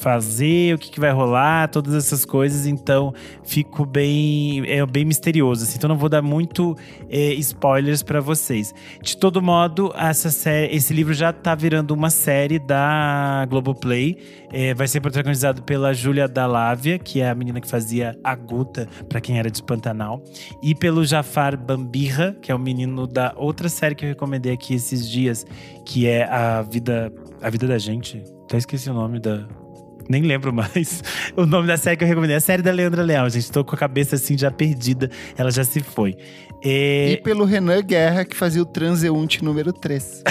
fazer, 0.00 0.74
o 0.74 0.78
que, 0.78 0.90
que 0.90 0.98
vai 0.98 1.12
rolar, 1.12 1.68
todas 1.68 1.94
essas 1.94 2.24
coisas. 2.24 2.66
Então, 2.66 3.12
fico 3.44 3.84
bem, 3.84 4.64
é 4.66 4.84
bem 4.86 5.04
misterioso. 5.04 5.64
Assim, 5.64 5.76
então, 5.76 5.88
não 5.88 5.96
vou 5.96 6.08
dar 6.08 6.22
muito 6.22 6.76
é, 7.08 7.34
spoilers 7.34 8.02
para 8.02 8.20
vocês. 8.20 8.74
De 9.02 9.16
todo 9.16 9.42
modo, 9.42 9.92
essa 9.94 10.30
série, 10.30 10.74
esse 10.74 10.94
livro 10.94 11.12
já 11.12 11.32
tá 11.32 11.54
virando 11.54 11.92
uma 11.92 12.08
série 12.08 12.58
da 12.58 13.46
Globoplay. 13.48 14.16
É, 14.52 14.74
vai 14.74 14.88
ser 14.88 15.00
protagonizado 15.00 15.62
pela 15.62 15.92
Júlia 15.92 16.26
Dalávia, 16.26 16.98
que 16.98 17.20
é 17.20 17.28
a 17.28 17.34
menina 17.34 17.60
que 17.60 17.68
fazia 17.68 18.18
a 18.24 18.34
Guta, 18.34 18.88
para 19.08 19.20
quem 19.20 19.38
era 19.38 19.50
de 19.50 19.62
Pantanal, 19.62 20.24
e 20.62 20.74
pelo 20.74 21.04
Jafar 21.04 21.56
Bambirra, 21.56 22.36
que 22.40 22.50
é 22.50 22.54
o 22.54 22.58
menino 22.58 23.06
da 23.06 23.32
outra 23.36 23.68
série 23.68 23.94
que 23.94 24.04
eu 24.04 24.08
recomendei 24.08 24.52
aqui 24.52 24.74
esses 24.74 25.08
dias, 25.08 25.46
que 25.84 26.06
é 26.06 26.24
a 26.24 26.62
vida, 26.62 27.12
a 27.40 27.50
vida 27.50 27.66
da 27.66 27.78
gente. 27.78 28.22
Até 28.44 28.58
esqueci 28.58 28.90
o 28.90 28.94
nome 28.94 29.18
da, 29.18 29.46
nem 30.10 30.22
lembro 30.22 30.52
mais 30.52 31.02
o 31.36 31.46
nome 31.46 31.68
da 31.68 31.76
série 31.76 31.96
que 31.96 32.04
eu 32.04 32.08
recomendei. 32.08 32.36
A 32.36 32.40
série 32.40 32.62
da 32.62 32.72
Leandra 32.72 33.02
Leal, 33.02 33.30
gente. 33.30 33.50
Tô 33.50 33.64
com 33.64 33.74
a 33.76 33.78
cabeça 33.78 34.16
assim 34.16 34.36
já 34.36 34.50
perdida. 34.50 35.08
Ela 35.38 35.50
já 35.50 35.62
se 35.62 35.80
foi. 35.80 36.16
E, 36.62 37.12
e 37.12 37.22
pelo 37.22 37.44
Renan 37.44 37.80
Guerra, 37.82 38.24
que 38.24 38.36
fazia 38.36 38.60
o 38.60 38.66
Transeunte 38.66 39.42
número 39.44 39.72
3. 39.72 40.24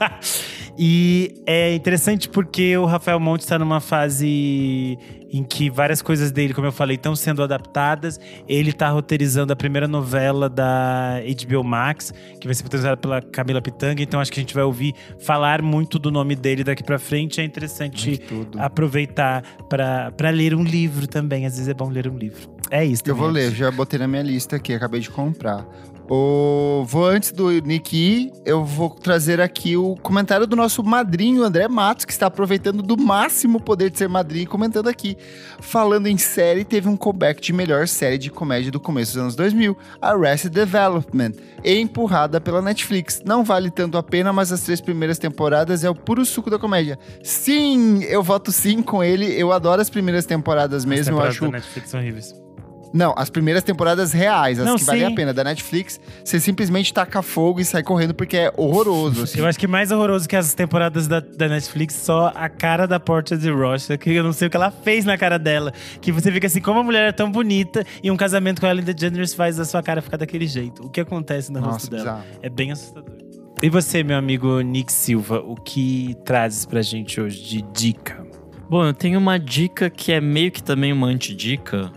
e 0.78 1.42
é 1.46 1.74
interessante 1.74 2.28
porque 2.28 2.76
o 2.76 2.84
Rafael 2.84 3.20
Monte 3.20 3.40
está 3.40 3.58
numa 3.58 3.80
fase 3.80 4.98
em 5.32 5.44
que 5.44 5.70
várias 5.70 6.02
coisas 6.02 6.32
dele, 6.32 6.52
como 6.52 6.66
eu 6.66 6.72
falei, 6.72 6.96
estão 6.96 7.14
sendo 7.14 7.42
adaptadas. 7.42 8.18
Ele 8.48 8.70
está 8.70 8.88
roteirizando 8.88 9.52
a 9.52 9.56
primeira 9.56 9.86
novela 9.86 10.48
da 10.48 11.20
HBO 11.46 11.62
Max, 11.62 12.12
que 12.40 12.46
vai 12.46 12.54
ser 12.54 12.62
protagonizada 12.62 12.96
pela 12.96 13.22
Camila 13.22 13.62
Pitanga. 13.62 14.02
Então 14.02 14.20
acho 14.20 14.32
que 14.32 14.40
a 14.40 14.42
gente 14.42 14.54
vai 14.54 14.64
ouvir 14.64 14.94
falar 15.20 15.62
muito 15.62 15.98
do 15.98 16.10
nome 16.10 16.34
dele 16.34 16.64
daqui 16.64 16.82
para 16.82 16.98
frente. 16.98 17.40
É 17.40 17.44
interessante 17.44 18.20
aproveitar 18.58 19.42
para 19.68 20.30
ler 20.30 20.54
um 20.54 20.64
livro 20.64 21.06
também. 21.06 21.46
Às 21.46 21.54
vezes 21.54 21.68
é 21.68 21.74
bom 21.74 21.88
ler 21.88 22.08
um 22.08 22.16
livro. 22.16 22.50
É 22.70 22.84
isso. 22.84 23.02
Eu 23.06 23.16
vou 23.16 23.28
ler, 23.28 23.52
já 23.52 23.70
botei 23.70 23.98
na 23.98 24.06
minha 24.06 24.22
lista 24.22 24.56
aqui, 24.56 24.72
acabei 24.72 25.00
de 25.00 25.10
comprar. 25.10 25.66
O, 26.12 26.82
vou 26.88 27.06
antes 27.06 27.30
do 27.30 27.48
Nick 27.62 27.96
ir, 27.96 28.32
eu 28.44 28.64
vou 28.64 28.90
trazer 28.90 29.40
aqui 29.40 29.76
o 29.76 29.94
comentário 29.94 30.44
do 30.44 30.56
nosso 30.56 30.82
madrinho 30.82 31.44
André 31.44 31.68
Matos, 31.68 32.04
que 32.04 32.10
está 32.10 32.26
aproveitando 32.26 32.82
do 32.82 32.96
máximo 32.96 33.58
o 33.58 33.62
poder 33.62 33.90
de 33.90 33.98
ser 33.98 34.08
madrinho 34.08 34.42
e 34.42 34.46
comentando 34.46 34.88
aqui. 34.88 35.16
Falando 35.60 36.08
em 36.08 36.18
série, 36.18 36.64
teve 36.64 36.88
um 36.88 36.96
comeback 36.96 37.40
de 37.40 37.52
melhor 37.52 37.86
série 37.86 38.18
de 38.18 38.28
comédia 38.28 38.72
do 38.72 38.80
começo 38.80 39.12
dos 39.12 39.22
anos 39.22 39.36
2000, 39.36 39.78
Arrested 40.02 40.52
Development, 40.52 41.30
empurrada 41.64 42.40
pela 42.40 42.60
Netflix. 42.60 43.22
Não 43.24 43.44
vale 43.44 43.70
tanto 43.70 43.96
a 43.96 44.02
pena, 44.02 44.32
mas 44.32 44.50
as 44.50 44.62
três 44.62 44.80
primeiras 44.80 45.16
temporadas 45.16 45.84
é 45.84 45.90
o 45.90 45.94
puro 45.94 46.24
suco 46.24 46.50
da 46.50 46.58
comédia. 46.58 46.98
Sim, 47.22 48.02
eu 48.02 48.20
voto 48.20 48.50
sim 48.50 48.82
com 48.82 49.04
ele. 49.04 49.26
Eu 49.40 49.52
adoro 49.52 49.80
as 49.80 49.88
primeiras 49.88 50.26
temporadas 50.26 50.84
mesmo. 50.84 51.02
As 51.02 51.06
temporadas 51.06 51.36
eu 51.36 51.46
acho. 51.46 51.52
Da 51.52 51.58
Netflix 51.58 51.88
são 51.88 52.00
horríveis. 52.00 52.49
Não, 52.92 53.14
as 53.16 53.30
primeiras 53.30 53.62
temporadas 53.62 54.12
reais, 54.12 54.58
as 54.58 54.66
Não, 54.66 54.76
que 54.76 54.84
valem 54.84 55.04
a 55.04 55.10
pena. 55.12 55.32
Da 55.32 55.44
Netflix, 55.44 56.00
você 56.24 56.40
simplesmente 56.40 56.92
taca 56.92 57.22
fogo 57.22 57.60
e 57.60 57.64
sai 57.64 57.82
correndo 57.82 58.12
porque 58.14 58.36
é 58.36 58.52
horroroso. 58.56 59.24
Assim. 59.24 59.38
Eu 59.38 59.46
acho 59.46 59.58
que 59.58 59.66
mais 59.66 59.92
horroroso 59.92 60.28
que 60.28 60.34
as 60.34 60.54
temporadas 60.54 61.06
da, 61.06 61.20
da 61.20 61.48
Netflix, 61.48 61.94
só 61.94 62.32
a 62.34 62.48
cara 62.48 62.86
da 62.86 62.98
Porta 62.98 63.36
de 63.36 63.50
Rocha, 63.50 63.96
que 63.96 64.10
eu 64.10 64.24
não 64.24 64.32
sei 64.32 64.48
o 64.48 64.50
que 64.50 64.56
ela 64.56 64.70
fez 64.70 65.04
na 65.04 65.16
cara 65.16 65.38
dela. 65.38 65.72
Que 66.00 66.10
você 66.10 66.32
fica 66.32 66.48
assim, 66.48 66.60
como 66.60 66.80
a 66.80 66.82
mulher 66.82 67.08
é 67.08 67.12
tão 67.12 67.30
bonita 67.30 67.84
e 68.02 68.10
um 68.10 68.16
casamento 68.16 68.60
com 68.60 68.66
ela 68.66 68.80
Ellen 68.80 68.84
DeGeneres 68.84 69.34
faz 69.34 69.60
a 69.60 69.64
sua 69.64 69.82
cara 69.82 70.00
ficar 70.00 70.16
daquele 70.16 70.46
jeito. 70.46 70.84
O 70.84 70.88
que 70.88 71.00
acontece 71.00 71.52
no 71.52 71.60
Nossa, 71.60 71.72
rosto 71.72 71.90
dela? 71.90 72.02
Bizarro. 72.02 72.24
É 72.42 72.48
bem 72.48 72.72
assustador. 72.72 73.14
E 73.62 73.68
você, 73.68 74.02
meu 74.02 74.16
amigo 74.16 74.60
Nick 74.60 74.90
Silva, 74.90 75.40
o 75.40 75.54
que 75.54 76.16
trazes 76.24 76.64
pra 76.64 76.80
gente 76.80 77.20
hoje 77.20 77.42
de 77.42 77.62
dica? 77.62 78.26
Bom, 78.70 78.84
eu 78.84 78.94
tenho 78.94 79.18
uma 79.18 79.38
dica 79.38 79.90
que 79.90 80.12
é 80.12 80.20
meio 80.20 80.50
que 80.50 80.62
também 80.62 80.92
uma 80.92 81.08
antidica, 81.08 81.92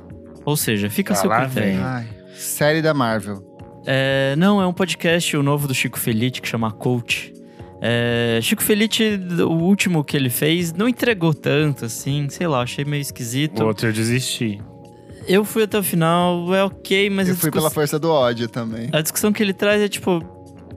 ou 0.45 0.55
seja, 0.55 0.89
fica 0.89 1.13
a 1.13 1.15
seu 1.15 1.29
critério. 1.29 1.81
Ai, 1.83 2.07
série 2.35 2.81
da 2.81 2.93
Marvel. 2.93 3.53
É, 3.85 4.35
não, 4.37 4.61
é 4.61 4.67
um 4.67 4.73
podcast 4.73 5.35
o 5.35 5.43
novo 5.43 5.67
do 5.67 5.73
Chico 5.73 5.99
Felite 5.99 6.41
que 6.41 6.47
chama 6.47 6.71
Coach. 6.71 7.33
É, 7.81 8.39
Chico 8.41 8.63
Felite, 8.63 9.19
o 9.41 9.61
último 9.61 10.03
que 10.03 10.15
ele 10.15 10.29
fez, 10.29 10.71
não 10.71 10.87
entregou 10.87 11.33
tanto, 11.33 11.83
assim, 11.85 12.29
sei 12.29 12.47
lá, 12.47 12.61
achei 12.61 12.85
meio 12.85 13.01
esquisito. 13.01 13.61
O 13.61 13.67
outro 13.67 13.89
eu 13.89 13.93
desisti. 13.93 14.61
Eu 15.27 15.43
fui 15.43 15.63
até 15.63 15.77
o 15.77 15.83
final, 15.83 16.53
é 16.53 16.63
ok, 16.63 17.09
mas. 17.09 17.27
Eu 17.27 17.35
fui 17.35 17.49
discuss... 17.49 17.61
pela 17.61 17.69
força 17.69 17.99
do 17.99 18.09
ódio 18.09 18.47
também. 18.47 18.89
A 18.91 19.01
discussão 19.01 19.31
que 19.33 19.43
ele 19.43 19.53
traz 19.53 19.81
é 19.81 19.87
tipo. 19.87 20.21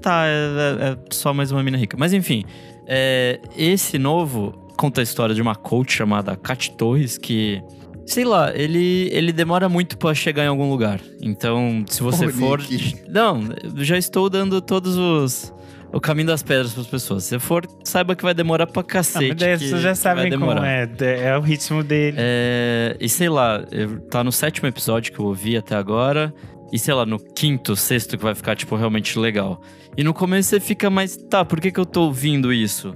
Tá, 0.01 0.24
é, 0.26 0.30
é, 0.30 0.88
é 0.93 0.98
só 1.10 1.32
mais 1.32 1.51
uma 1.51 1.62
mina 1.62 1.76
rica. 1.76 1.97
Mas 1.98 2.12
enfim, 2.12 2.44
é, 2.86 3.40
esse 3.56 3.98
novo 3.98 4.52
conta 4.76 5.01
a 5.01 5.05
história 5.05 5.34
de 5.34 5.43
uma 5.43 5.55
coach 5.55 5.93
chamada 5.93 6.36
Kat 6.36 6.72
Torres, 6.72 7.18
que 7.18 7.62
Sei 8.07 8.24
lá, 8.24 8.53
ele, 8.55 9.09
ele 9.12 9.33
demora 9.33 9.69
muito 9.69 9.99
para 9.99 10.15
chegar 10.15 10.45
em 10.45 10.49
algum 10.49 10.70
lugar. 10.70 11.01
Então, 11.20 11.85
se 11.89 12.03
você 12.03 12.28
for. 12.28 12.62
Não, 13.09 13.41
já 13.78 13.99
estou 13.99 14.31
dando 14.31 14.61
todos 14.61 14.97
os. 14.97 15.53
O 15.93 16.01
caminho 16.01 16.28
das 16.28 16.43
pedras 16.43 16.73
para 16.73 16.83
as 16.83 16.87
pessoas. 16.87 17.24
Se 17.24 17.39
for, 17.39 17.66
saiba 17.83 18.15
que 18.15 18.23
vai 18.23 18.35
demorar 18.35 18.66
pra 18.66 18.83
cacete. 18.83 19.45
Não, 19.45 19.59
vocês 19.59 19.81
já 19.81 19.95
sabem 19.95 20.31
como 20.31 20.53
é. 20.53 20.89
É 21.01 21.37
o 21.37 21.41
ritmo 21.41 21.83
dele. 21.83 22.16
É, 22.19 22.97
e 23.01 23.09
sei 23.09 23.28
lá, 23.28 23.65
tá 24.11 24.23
no 24.23 24.31
sétimo 24.31 24.69
episódio 24.69 25.12
que 25.12 25.19
eu 25.19 25.27
ouvi 25.27 25.57
até 25.57 25.74
agora. 25.74 26.33
E 26.73 26.78
sei 26.78 26.95
lá, 26.95 27.07
no 27.07 27.19
quinto, 27.19 27.74
sexto 27.77 28.16
que 28.16 28.23
vai 28.23 28.35
ficar, 28.35 28.57
tipo, 28.57 28.77
realmente 28.77 29.19
legal. 29.19 29.61
E 29.97 30.05
no 30.05 30.12
começo 30.12 30.51
você 30.51 30.61
fica 30.61 30.91
mais, 30.91 31.16
tá, 31.16 31.45
por 31.45 31.61
que, 31.61 31.70
que 31.70 31.81
eu 31.81 31.87
tô 31.87 32.03
ouvindo 32.03 32.53
isso? 32.53 32.95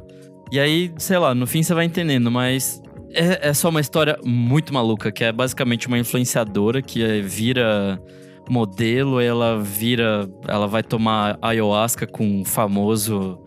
E 0.53 0.59
aí, 0.59 0.93
sei 0.99 1.19
lá, 1.19 1.35
no 1.35 1.47
fim 1.47 1.62
você 1.62 1.73
vai 1.73 1.85
entendendo, 1.85 2.31
mas 2.31 2.82
é, 3.12 3.49
é, 3.49 3.55
só 3.55 3.69
uma 3.69 3.81
história 3.81 4.19
muito 4.24 4.73
maluca, 4.73 5.11
que 5.11 5.24
é 5.24 5.32
basicamente 5.32 5.87
uma 5.87 5.99
influenciadora 5.99 6.81
que 6.81 7.03
é, 7.03 7.20
vira 7.20 8.01
modelo, 8.49 9.20
ela 9.20 9.61
vira. 9.62 10.28
Ela 10.47 10.66
vai 10.66 10.82
tomar 10.82 11.39
ayahuasca 11.41 12.07
com 12.07 12.24
um 12.24 12.45
famoso 12.45 13.39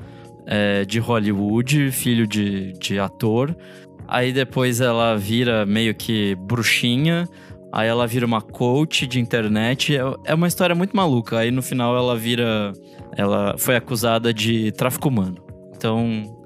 é, 0.46 0.86
de 0.86 1.00
Hollywood, 1.00 1.92
filho 1.92 2.26
de, 2.26 2.74
de 2.74 3.00
ator. 3.00 3.56
Aí 4.08 4.32
depois 4.32 4.82
ela 4.82 5.16
vira 5.16 5.66
meio 5.66 5.94
que 5.94 6.36
bruxinha. 6.36 7.28
Aí 7.72 7.88
ela 7.88 8.06
vira 8.06 8.26
uma 8.26 8.42
coach 8.42 9.08
de 9.08 9.20
internet. 9.20 9.96
É, 9.96 10.02
é 10.26 10.34
uma 10.34 10.48
história 10.48 10.76
muito 10.76 10.96
maluca. 10.96 11.40
Aí 11.40 11.52
no 11.52 11.62
final 11.62 11.96
ela 11.98 12.16
vira. 12.16 12.72
Ela 13.16 13.56
foi 13.58 13.76
acusada 13.76 14.34
de 14.34 14.72
tráfico 14.72 15.10
humano. 15.10 15.38
Então, 15.76 16.43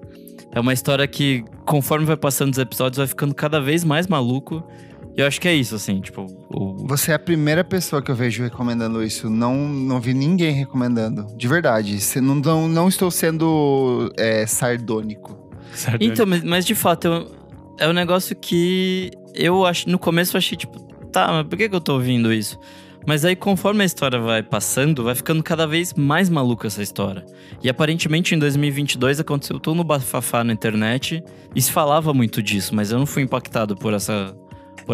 é 0.57 0.59
uma 0.59 0.73
história 0.73 1.07
que, 1.07 1.45
conforme 1.65 2.03
vai 2.03 2.17
passando 2.17 2.51
os 2.51 2.57
episódios, 2.57 2.97
vai 2.97 3.05
ficando 3.05 3.33
cada 3.35 3.61
vez 3.61 3.83
mais 3.83 4.07
maluco. 4.07 4.67
E 5.15 5.21
eu 5.21 5.27
acho 5.27 5.39
que 5.39 5.47
é 5.47 5.53
isso, 5.53 5.75
assim, 5.75 6.01
tipo. 6.01 6.25
O... 6.49 6.87
Você 6.87 7.11
é 7.11 7.13
a 7.13 7.19
primeira 7.19 7.63
pessoa 7.63 8.01
que 8.01 8.09
eu 8.09 8.15
vejo 8.15 8.41
recomendando 8.41 9.03
isso. 9.03 9.29
Não, 9.29 9.55
não 9.55 10.01
vi 10.01 10.15
ninguém 10.15 10.51
recomendando. 10.53 11.27
De 11.37 11.47
verdade. 11.47 11.99
Não, 12.19 12.35
não, 12.35 12.67
não 12.67 12.87
estou 12.87 13.11
sendo 13.11 14.11
é, 14.17 14.47
sardônico. 14.47 15.37
sardônico. 15.73 16.11
Então, 16.11 16.25
mas, 16.25 16.43
mas 16.43 16.65
de 16.65 16.73
fato, 16.73 17.05
eu, 17.05 17.31
é 17.79 17.87
um 17.87 17.93
negócio 17.93 18.35
que 18.35 19.11
eu 19.35 19.63
acho. 19.63 19.87
No 19.87 19.99
começo 19.99 20.35
eu 20.35 20.39
achei, 20.39 20.57
tipo, 20.57 20.79
tá, 21.11 21.27
mas 21.27 21.47
por 21.47 21.55
que, 21.55 21.69
que 21.69 21.75
eu 21.75 21.81
tô 21.81 21.93
ouvindo 21.93 22.33
isso? 22.33 22.59
Mas 23.07 23.23
aí, 23.23 23.37
conforme 23.37 23.83
a 23.83 23.85
história 23.85 24.19
vai 24.19 24.43
passando, 24.43 25.01
vai 25.01 25.15
ficando 25.15 25.41
cada 25.41 25.65
vez 25.65 25.93
mais 25.93 26.29
maluca 26.29 26.67
essa 26.67 26.83
história. 26.83 27.25
E 27.63 27.69
aparentemente 27.69 28.35
em 28.35 28.37
2022 28.37 29.21
aconteceu 29.21 29.57
tudo 29.61 29.77
no 29.77 29.83
bafafá 29.85 30.43
na 30.43 30.51
internet 30.51 31.23
e 31.55 31.61
se 31.61 31.71
falava 31.71 32.13
muito 32.13 32.43
disso, 32.43 32.75
mas 32.75 32.91
eu 32.91 32.99
não 32.99 33.05
fui 33.05 33.23
impactado 33.23 33.77
por 33.77 33.93
essa. 33.93 34.35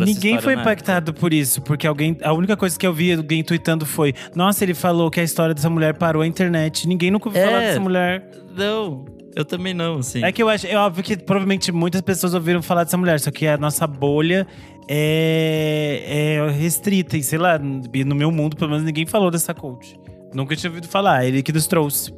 Ninguém 0.06 0.40
foi 0.40 0.54
impactado 0.54 1.10
época. 1.10 1.20
por 1.20 1.34
isso, 1.34 1.60
porque 1.64 1.88
alguém. 1.88 2.16
A 2.22 2.34
única 2.34 2.56
coisa 2.56 2.78
que 2.78 2.86
eu 2.86 2.94
vi 2.94 3.14
alguém 3.14 3.44
tweetando 3.44 3.84
foi: 3.84 4.14
Nossa, 4.36 4.64
ele 4.64 4.76
falou 4.76 5.10
que 5.10 5.20
a 5.20 5.24
história 5.24 5.56
dessa 5.56 5.70
mulher 5.70 5.96
parou 5.96 6.22
a 6.22 6.28
internet. 6.28 6.88
Ninguém 6.88 7.10
nunca 7.10 7.30
ouviu 7.30 7.42
é, 7.42 7.46
falar 7.48 7.60
dessa 7.62 7.80
mulher. 7.80 8.30
Não. 8.56 9.06
Eu 9.36 9.44
também 9.44 9.74
não, 9.74 9.98
assim. 9.98 10.24
É 10.24 10.32
que 10.32 10.44
eu 10.44 10.50
acho, 10.50 10.68
é 10.68 10.78
óbvio 10.78 11.04
que 11.04 11.18
provavelmente 11.18 11.72
muitas 11.72 12.02
pessoas 12.02 12.34
ouviram 12.34 12.62
falar 12.62 12.84
dessa 12.84 12.98
mulher, 12.98 13.20
só 13.20 13.32
que 13.32 13.48
a 13.48 13.58
nossa 13.58 13.88
bolha 13.88 14.46
é, 14.88 16.38
é 16.38 16.52
restrita. 16.52 17.18
E 17.18 17.24
sei 17.24 17.40
lá, 17.40 17.58
no 17.60 18.16
meu 18.16 18.32
mundo, 18.32 18.56
pelo 18.56 18.72
menos 18.72 18.86
ninguém 18.86 19.06
falou 19.06 19.32
dessa 19.32 19.54
coach. 19.54 20.00
Nunca 20.34 20.56
tinha 20.56 20.70
ouvido 20.70 20.88
falar, 20.88 21.26
ele 21.26 21.44
que 21.44 21.52
nos 21.52 21.68
trouxe. 21.68 22.14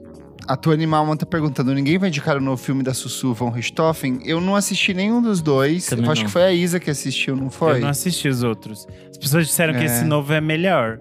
A 0.48 0.56
tua 0.56 0.74
Animal 0.74 1.16
tá 1.18 1.26
perguntando: 1.26 1.74
ninguém 1.74 1.98
vai 1.98 2.10
indicar 2.10 2.38
o 2.38 2.42
novo 2.42 2.62
filme 2.62 2.84
da 2.84 2.94
Sussu 2.94 3.34
von 3.34 3.50
Richthofen? 3.50 4.20
Eu 4.24 4.40
não 4.40 4.56
assisti 4.56 4.94
nenhum 4.94 5.22
dos 5.22 5.42
dois. 5.42 5.88
Também 5.88 6.06
eu 6.06 6.12
acho 6.12 6.22
não. 6.22 6.28
que 6.28 6.32
foi 6.32 6.44
a 6.44 6.52
Isa 6.52 6.80
que 6.80 6.90
assistiu, 6.90 7.36
não 7.36 7.50
foi? 7.50 7.78
Eu 7.78 7.82
não 7.82 7.90
assisti 7.90 8.28
os 8.28 8.44
outros. 8.44 8.88
As 9.10 9.18
pessoas 9.18 9.48
disseram 9.48 9.74
é. 9.74 9.80
que 9.80 9.86
esse 9.86 10.04
novo 10.04 10.32
é 10.32 10.42
melhor. 10.42 11.00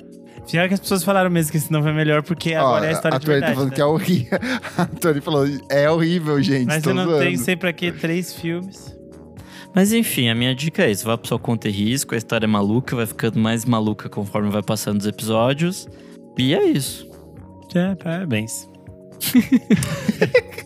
Pior 0.50 0.68
que 0.68 0.74
as 0.74 0.80
pessoas 0.80 1.02
falaram 1.02 1.30
mesmo 1.30 1.52
que 1.52 1.56
esse 1.56 1.72
novo 1.72 1.88
é 1.88 1.92
melhor, 1.92 2.22
porque 2.22 2.54
Ó, 2.54 2.60
agora 2.60 2.86
é 2.86 2.88
a 2.90 2.92
história 2.92 3.16
a 3.16 3.18
de 3.18 3.26
tá 3.26 3.32
verdade. 3.32 3.52
A 3.52 3.54
tá 3.54 3.56
falando 3.56 3.70
né? 3.70 3.76
que 3.76 3.80
é 3.80 3.84
horrível. 3.84 4.38
A 4.76 4.86
Tony 4.86 5.20
falou, 5.20 5.46
é 5.70 5.90
horrível, 5.90 6.42
gente. 6.42 6.66
Mas 6.66 6.84
eu 6.84 6.94
não 6.94 7.18
tenho 7.18 7.38
sempre 7.38 7.68
aqui 7.68 7.90
três 7.90 8.34
filmes. 8.34 8.94
Mas 9.74 9.92
enfim, 9.92 10.28
a 10.28 10.34
minha 10.34 10.54
dica 10.54 10.84
é 10.84 10.90
isso: 10.90 11.04
vá 11.04 11.18
pro 11.18 11.26
seu 11.26 11.38
conta 11.38 11.68
e 11.68 11.72
risco, 11.72 12.14
a 12.14 12.18
história 12.18 12.46
é 12.46 12.48
maluca, 12.48 12.94
vai 12.94 13.06
ficando 13.06 13.38
mais 13.38 13.64
maluca 13.64 14.08
conforme 14.08 14.50
vai 14.50 14.62
passando 14.62 15.00
os 15.00 15.06
episódios. 15.06 15.88
E 16.38 16.54
é 16.54 16.64
isso. 16.64 17.08
É, 17.74 17.94
parabéns. 17.96 18.68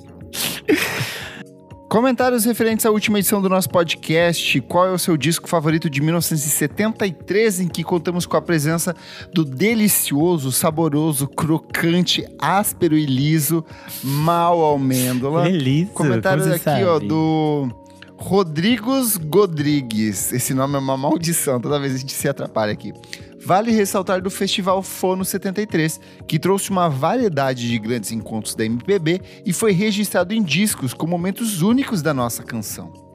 Comentários 1.89 2.44
referentes 2.44 2.85
à 2.85 2.90
última 2.90 3.18
edição 3.18 3.40
do 3.40 3.48
nosso 3.48 3.70
podcast. 3.70 4.60
Qual 4.62 4.86
é 4.86 4.93
o 4.93 4.98
seu 4.98 5.16
disco 5.16 5.48
favorito 5.48 5.89
de 5.89 6.02
1973, 6.02 7.60
em 7.60 7.68
que 7.68 7.82
contamos 7.82 8.26
com 8.26 8.36
a 8.36 8.43
presença 8.43 8.94
do 9.32 9.43
delicioso, 9.43 10.52
saboroso, 10.52 11.26
crocante, 11.26 12.26
áspero 12.39 12.94
e 12.94 13.06
liso 13.06 13.64
Mal 14.05 14.60
Almêndola? 14.60 15.44
Delícia. 15.44 15.94
Comentário 15.94 16.43
como 16.43 16.55
aqui, 16.55 16.62
você 16.62 16.85
ó, 16.85 16.94
sabe? 16.94 17.09
do 17.09 17.88
Rodrigos 18.18 19.16
Godrigues. 19.16 20.32
Esse 20.32 20.52
nome 20.52 20.74
é 20.74 20.78
uma 20.78 20.96
maldição, 20.96 21.60
toda 21.60 21.78
vez 21.78 21.94
a 21.94 21.98
gente 21.98 22.12
se 22.12 22.28
atrapalha 22.28 22.72
aqui. 22.72 22.92
Vale 23.40 23.70
ressaltar 23.70 24.20
do 24.20 24.28
Festival 24.28 24.82
Fono 24.82 25.24
73, 25.24 26.00
que 26.26 26.38
trouxe 26.38 26.70
uma 26.70 26.90
variedade 26.90 27.68
de 27.68 27.78
grandes 27.78 28.10
encontros 28.10 28.54
da 28.54 28.64
MPB 28.64 29.22
e 29.46 29.52
foi 29.52 29.72
registrado 29.72 30.34
em 30.34 30.42
discos 30.42 30.92
com 30.92 31.06
momentos 31.06 31.62
únicos 31.62 32.02
da 32.02 32.12
nossa 32.12 32.42
canção. 32.42 33.07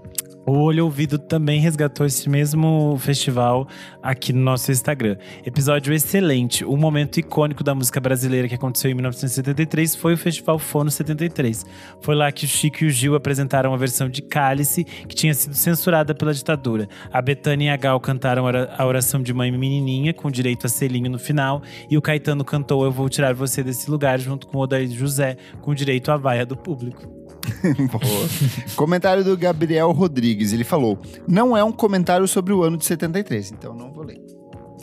O 0.46 0.52
Olho 0.58 0.84
Ouvido 0.84 1.18
também 1.18 1.62
resgatou 1.62 2.06
esse 2.06 2.30
mesmo 2.30 2.98
festival 3.00 3.66
aqui 4.02 4.34
no 4.34 4.42
nosso 4.42 4.74
Instagram. 4.74 5.16
Episódio 5.46 5.94
excelente. 5.94 6.66
Um 6.66 6.76
momento 6.76 7.18
icônico 7.18 7.64
da 7.64 7.74
música 7.74 7.98
brasileira 8.02 8.50
que 8.50 8.56
aconteceu 8.56 8.92
em 8.92 8.94
1973 8.94 9.96
foi 9.96 10.16
o 10.16 10.18
Festival 10.18 10.60
Fono 10.60 10.92
73. 10.92 11.66
Foi 12.02 12.14
lá 12.14 12.30
que 12.30 12.44
o 12.44 12.48
Chico 12.48 12.84
e 12.84 12.88
o 12.88 12.90
Gil 12.90 13.16
apresentaram 13.16 13.74
a 13.74 13.78
versão 13.78 14.10
de 14.10 14.22
Cálice, 14.22 14.84
que 14.84 15.16
tinha 15.16 15.34
sido 15.34 15.56
censurada 15.56 16.14
pela 16.14 16.34
ditadura. 16.34 16.90
A 17.10 17.22
Betânia 17.22 17.68
e 17.68 17.70
a 17.70 17.78
Gal 17.78 18.00
cantaram 18.02 18.44
a 18.46 18.86
oração 18.86 19.24
de 19.24 19.34
mãe 19.34 19.50
menininha, 19.50 20.14
com 20.14 20.30
direito 20.30 20.66
a 20.66 20.70
selinho 20.70 21.10
no 21.10 21.20
final. 21.20 21.62
E 21.90 21.98
o 21.98 22.02
Caetano 22.02 22.44
cantou 22.44 22.84
Eu 22.84 22.92
Vou 22.92 23.08
Tirar 23.08 23.34
Você 23.34 23.64
Desse 23.64 23.90
Lugar, 23.90 24.20
junto 24.20 24.46
com 24.48 24.58
o 24.58 24.62
Odair 24.62 24.90
José, 24.90 25.38
com 25.62 25.74
direito 25.74 26.12
à 26.12 26.18
vaia 26.18 26.46
do 26.46 26.58
público. 26.58 27.23
Comentário 28.76 29.24
do 29.24 29.38
Gabriel 29.38 29.92
Rodrigues. 29.92 30.54
Ele 30.54 30.64
falou: 30.64 31.00
Não 31.28 31.56
é 31.56 31.64
um 31.64 31.72
comentário 31.72 32.28
sobre 32.28 32.54
o 32.54 32.64
ano 32.64 32.78
de 32.78 32.86
73, 32.86 33.52
então 33.52 33.74
não 33.74 33.92
vou 33.92 34.04
ler. 34.04 34.22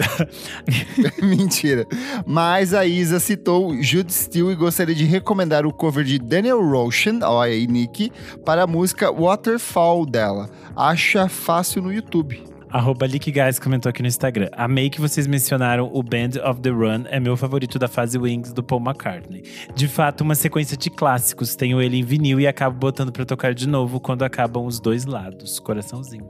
Mentira. 1.22 1.86
Mas 2.26 2.72
a 2.72 2.86
Isa 2.86 3.20
citou 3.20 3.80
Jude 3.82 4.12
Steele 4.12 4.52
e 4.52 4.54
gostaria 4.54 4.94
de 4.94 5.04
recomendar 5.04 5.66
o 5.66 5.72
cover 5.72 6.04
de 6.04 6.18
Daniel 6.18 6.62
Roshan, 6.62 7.18
olha 7.22 7.52
aí, 7.52 7.66
Nick, 7.66 8.10
para 8.44 8.62
a 8.62 8.66
música 8.66 9.12
Waterfall 9.12 10.06
dela. 10.06 10.48
Acha 10.74 11.28
fácil 11.28 11.82
no 11.82 11.92
YouTube. 11.92 12.42
Arroba 12.70 13.06
Guys 13.08 13.58
comentou 13.58 13.90
aqui 13.90 14.00
no 14.00 14.06
Instagram. 14.06 14.48
Amei 14.52 14.88
que 14.88 15.00
vocês 15.00 15.26
mencionaram 15.26 15.90
o 15.92 16.02
Band 16.02 16.40
of 16.48 16.60
the 16.60 16.70
Run, 16.70 17.04
é 17.08 17.18
meu 17.18 17.36
favorito 17.36 17.78
da 17.78 17.88
fase 17.88 18.16
Wings 18.16 18.52
do 18.52 18.62
Paul 18.62 18.80
McCartney. 18.80 19.42
De 19.74 19.88
fato, 19.88 20.20
uma 20.20 20.36
sequência 20.36 20.76
de 20.76 20.88
clássicos. 20.88 21.56
Tenho 21.56 21.82
ele 21.82 21.98
em 21.98 22.04
vinil 22.04 22.38
e 22.38 22.46
acabo 22.46 22.78
botando 22.78 23.10
pra 23.10 23.24
tocar 23.24 23.54
de 23.54 23.68
novo 23.68 23.98
quando 23.98 24.22
acabam 24.22 24.64
os 24.64 24.78
dois 24.78 25.04
lados. 25.04 25.58
Coraçãozinho. 25.58 26.28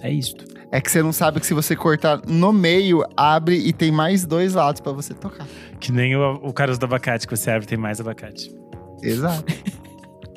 É 0.00 0.12
isto. 0.12 0.44
É 0.70 0.80
que 0.80 0.90
você 0.90 1.02
não 1.02 1.12
sabe 1.12 1.40
que 1.40 1.46
se 1.46 1.54
você 1.54 1.74
cortar 1.74 2.20
no 2.26 2.52
meio, 2.52 3.04
abre 3.16 3.56
e 3.56 3.72
tem 3.72 3.90
mais 3.90 4.24
dois 4.24 4.54
lados 4.54 4.80
para 4.80 4.92
você 4.92 5.12
tocar. 5.12 5.46
Que 5.80 5.90
nem 5.90 6.14
o, 6.14 6.34
o 6.34 6.52
caroço 6.52 6.78
do 6.78 6.86
abacate, 6.86 7.26
que 7.26 7.36
você 7.36 7.50
abre 7.50 7.66
tem 7.66 7.78
mais 7.78 8.00
abacate. 8.00 8.54
Exato. 9.02 9.44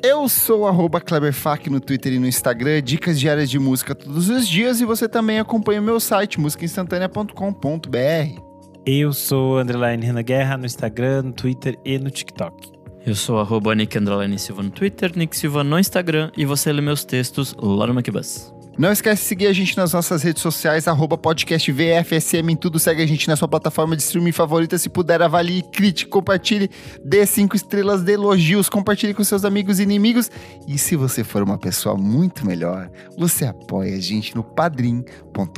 Eu 0.02 0.28
sou 0.28 0.68
arroba 0.68 1.00
Kleberfac 1.00 1.68
no 1.68 1.80
Twitter 1.80 2.12
e 2.12 2.20
no 2.20 2.26
Instagram, 2.26 2.80
dicas 2.80 3.18
diárias 3.18 3.50
de 3.50 3.58
música 3.58 3.96
todos 3.96 4.28
os 4.28 4.46
dias 4.46 4.80
e 4.80 4.84
você 4.84 5.08
também 5.08 5.40
acompanha 5.40 5.80
o 5.80 5.84
meu 5.84 5.98
site, 5.98 6.38
musicainstantanea.com.br. 6.38 8.40
Eu 8.86 9.12
sou 9.12 9.58
Underline 9.58 10.06
Renan 10.06 10.22
Guerra 10.22 10.56
no 10.56 10.66
Instagram, 10.66 11.22
no 11.22 11.32
Twitter 11.32 11.76
e 11.84 11.98
no 11.98 12.10
TikTok. 12.10 12.70
Eu 13.04 13.16
sou 13.16 13.40
arroba 13.40 13.74
Nick 13.74 13.98
Silva 14.38 14.62
no 14.62 14.70
Twitter, 14.70 15.12
Nick 15.16 15.36
Silva 15.36 15.64
no 15.64 15.78
Instagram 15.78 16.30
e 16.36 16.44
você 16.44 16.72
lê 16.72 16.80
meus 16.80 17.04
textos 17.04 17.56
lá 17.60 17.86
no 17.86 17.94
Macbus. 17.94 18.57
Não 18.78 18.92
esquece 18.92 19.22
de 19.22 19.28
seguir 19.28 19.46
a 19.48 19.52
gente 19.52 19.76
nas 19.76 19.92
nossas 19.92 20.22
redes 20.22 20.40
sociais, 20.40 20.86
arroba 20.86 21.18
podcast 21.18 21.72
VFSM 21.72 22.52
em 22.52 22.56
tudo. 22.56 22.78
Segue 22.78 23.02
a 23.02 23.06
gente 23.06 23.26
na 23.26 23.34
sua 23.34 23.48
plataforma 23.48 23.96
de 23.96 24.02
streaming 24.02 24.30
favorita. 24.30 24.78
Se 24.78 24.88
puder, 24.88 25.20
avalie, 25.20 25.64
critique, 25.72 26.08
compartilhe, 26.08 26.70
dê 27.04 27.26
cinco 27.26 27.56
estrelas, 27.56 28.04
dê 28.04 28.12
elogios, 28.12 28.68
compartilhe 28.68 29.12
com 29.12 29.24
seus 29.24 29.44
amigos 29.44 29.80
e 29.80 29.82
inimigos. 29.82 30.30
E 30.68 30.78
se 30.78 30.94
você 30.94 31.24
for 31.24 31.42
uma 31.42 31.58
pessoa 31.58 31.96
muito 31.96 32.46
melhor, 32.46 32.88
você 33.18 33.46
apoia 33.46 33.96
a 33.96 34.00
gente 34.00 34.36
no 34.36 34.44
padrim.com.br 34.44 35.52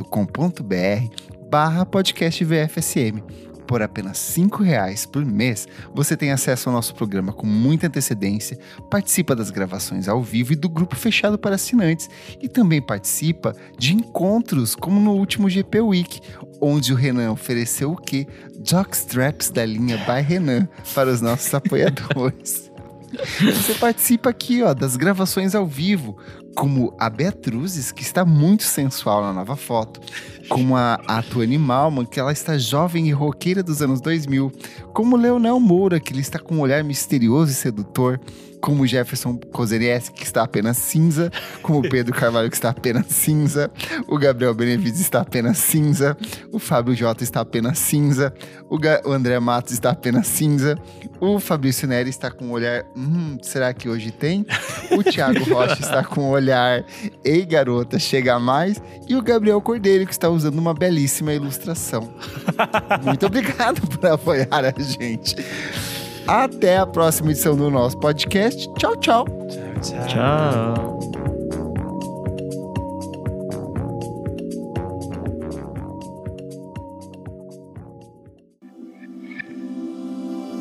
barra 1.47 1.85
podcast 1.85 2.43
VFSM 2.43 3.50
por 3.71 3.81
apenas 3.81 4.17
cinco 4.17 4.63
reais 4.63 5.05
por 5.05 5.25
mês, 5.25 5.65
você 5.95 6.17
tem 6.17 6.33
acesso 6.33 6.67
ao 6.67 6.75
nosso 6.75 6.93
programa 6.93 7.31
com 7.31 7.47
muita 7.47 7.87
antecedência, 7.87 8.59
participa 8.89 9.33
das 9.33 9.49
gravações 9.49 10.09
ao 10.09 10.21
vivo 10.21 10.51
e 10.51 10.57
do 10.57 10.67
grupo 10.67 10.93
fechado 10.93 11.39
para 11.39 11.55
assinantes 11.55 12.09
e 12.41 12.49
também 12.49 12.81
participa 12.81 13.55
de 13.79 13.95
encontros, 13.95 14.75
como 14.75 14.99
no 14.99 15.13
último 15.13 15.49
GP 15.49 15.79
Week, 15.79 16.19
onde 16.59 16.91
o 16.91 16.97
Renan 16.97 17.31
ofereceu 17.31 17.93
o 17.93 17.95
quê? 17.95 18.27
Jockstraps 18.61 19.49
da 19.49 19.65
linha 19.65 19.95
by 19.99 20.21
Renan 20.21 20.67
para 20.93 21.09
os 21.09 21.21
nossos 21.21 21.53
apoiadores. 21.53 22.69
Você 23.39 23.73
participa 23.75 24.29
aqui, 24.29 24.63
ó, 24.63 24.73
das 24.73 24.95
gravações 24.97 25.55
ao 25.55 25.65
vivo, 25.65 26.17
como 26.55 26.93
a 26.99 27.09
Beatruzes, 27.09 27.91
que 27.91 28.03
está 28.03 28.25
muito 28.25 28.63
sensual 28.63 29.21
na 29.21 29.33
nova 29.33 29.55
foto, 29.55 30.01
como 30.49 30.75
a, 30.75 30.95
a 31.07 31.21
Tuane 31.21 31.57
Malman, 31.57 32.05
que 32.05 32.19
ela 32.19 32.31
está 32.31 32.57
jovem 32.57 33.07
e 33.07 33.11
roqueira 33.11 33.63
dos 33.63 33.81
anos 33.81 34.01
2000, 34.01 34.51
como 34.93 35.15
Leonel 35.15 35.59
Moura, 35.59 35.99
que 35.99 36.13
ele 36.13 36.21
está 36.21 36.39
com 36.39 36.55
um 36.55 36.59
olhar 36.59 36.83
misterioso 36.83 37.51
e 37.51 37.55
sedutor, 37.55 38.19
como 38.61 38.85
Jefferson 38.85 39.37
Kozeriesi, 39.51 40.11
que 40.11 40.23
está 40.23 40.43
apenas 40.43 40.77
cinza, 40.77 41.31
como 41.61 41.81
Pedro 41.81 42.13
Carvalho, 42.13 42.49
que 42.49 42.55
está 42.55 42.69
apenas 42.69 43.07
cinza, 43.07 43.71
o 44.07 44.17
Gabriel 44.17 44.53
Benevides 44.53 45.01
está 45.01 45.21
apenas 45.21 45.57
cinza, 45.57 46.15
o 46.51 46.59
Fábio 46.59 46.95
Jota 46.95 47.23
está 47.23 47.41
apenas 47.41 47.79
cinza, 47.79 48.33
o, 48.69 48.77
Ga 48.77 49.01
o 49.03 49.11
André 49.11 49.39
Matos 49.39 49.73
está 49.73 49.89
apenas 49.89 50.27
cinza, 50.27 50.77
o 51.19 51.39
Fabrício 51.39 51.87
Neri 51.87 52.09
está 52.09 52.29
com 52.29 52.45
um 52.45 52.51
olhar, 52.51 52.85
hum, 52.95 53.37
será 53.41 53.73
que 53.73 53.89
hoje 53.89 54.11
tem? 54.11 54.45
O 54.91 55.03
Thiago 55.03 55.43
Rocha 55.51 55.81
está 55.81 56.03
com 56.03 56.21
um 56.21 56.29
olhar, 56.29 56.85
ei 57.25 57.45
garota, 57.45 57.97
chega 57.97 58.39
mais, 58.39 58.81
e 59.07 59.15
o 59.15 59.21
Gabriel 59.21 59.59
Cordeiro, 59.61 60.05
que 60.05 60.11
está 60.11 60.29
usando 60.29 60.59
uma 60.59 60.73
belíssima 60.73 61.33
ilustração. 61.33 62.13
Muito 63.03 63.25
obrigado 63.25 63.81
por 63.87 64.05
apoiar 64.05 64.65
a 64.65 64.81
gente. 64.81 65.35
Até 66.27 66.77
a 66.77 66.85
próxima 66.85 67.31
edição 67.31 67.55
do 67.55 67.69
nosso 67.69 67.97
podcast. 67.99 68.71
Tchau, 68.75 68.95
tchau. 68.97 69.25
Tchau, 69.81 70.07
Tchau. 70.07 70.99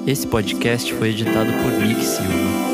Esse 0.07 0.27
podcast 0.27 0.93
foi 0.95 1.11
editado 1.11 1.53
por 1.63 1.71
Nick 1.87 2.05
Silva. 2.05 2.70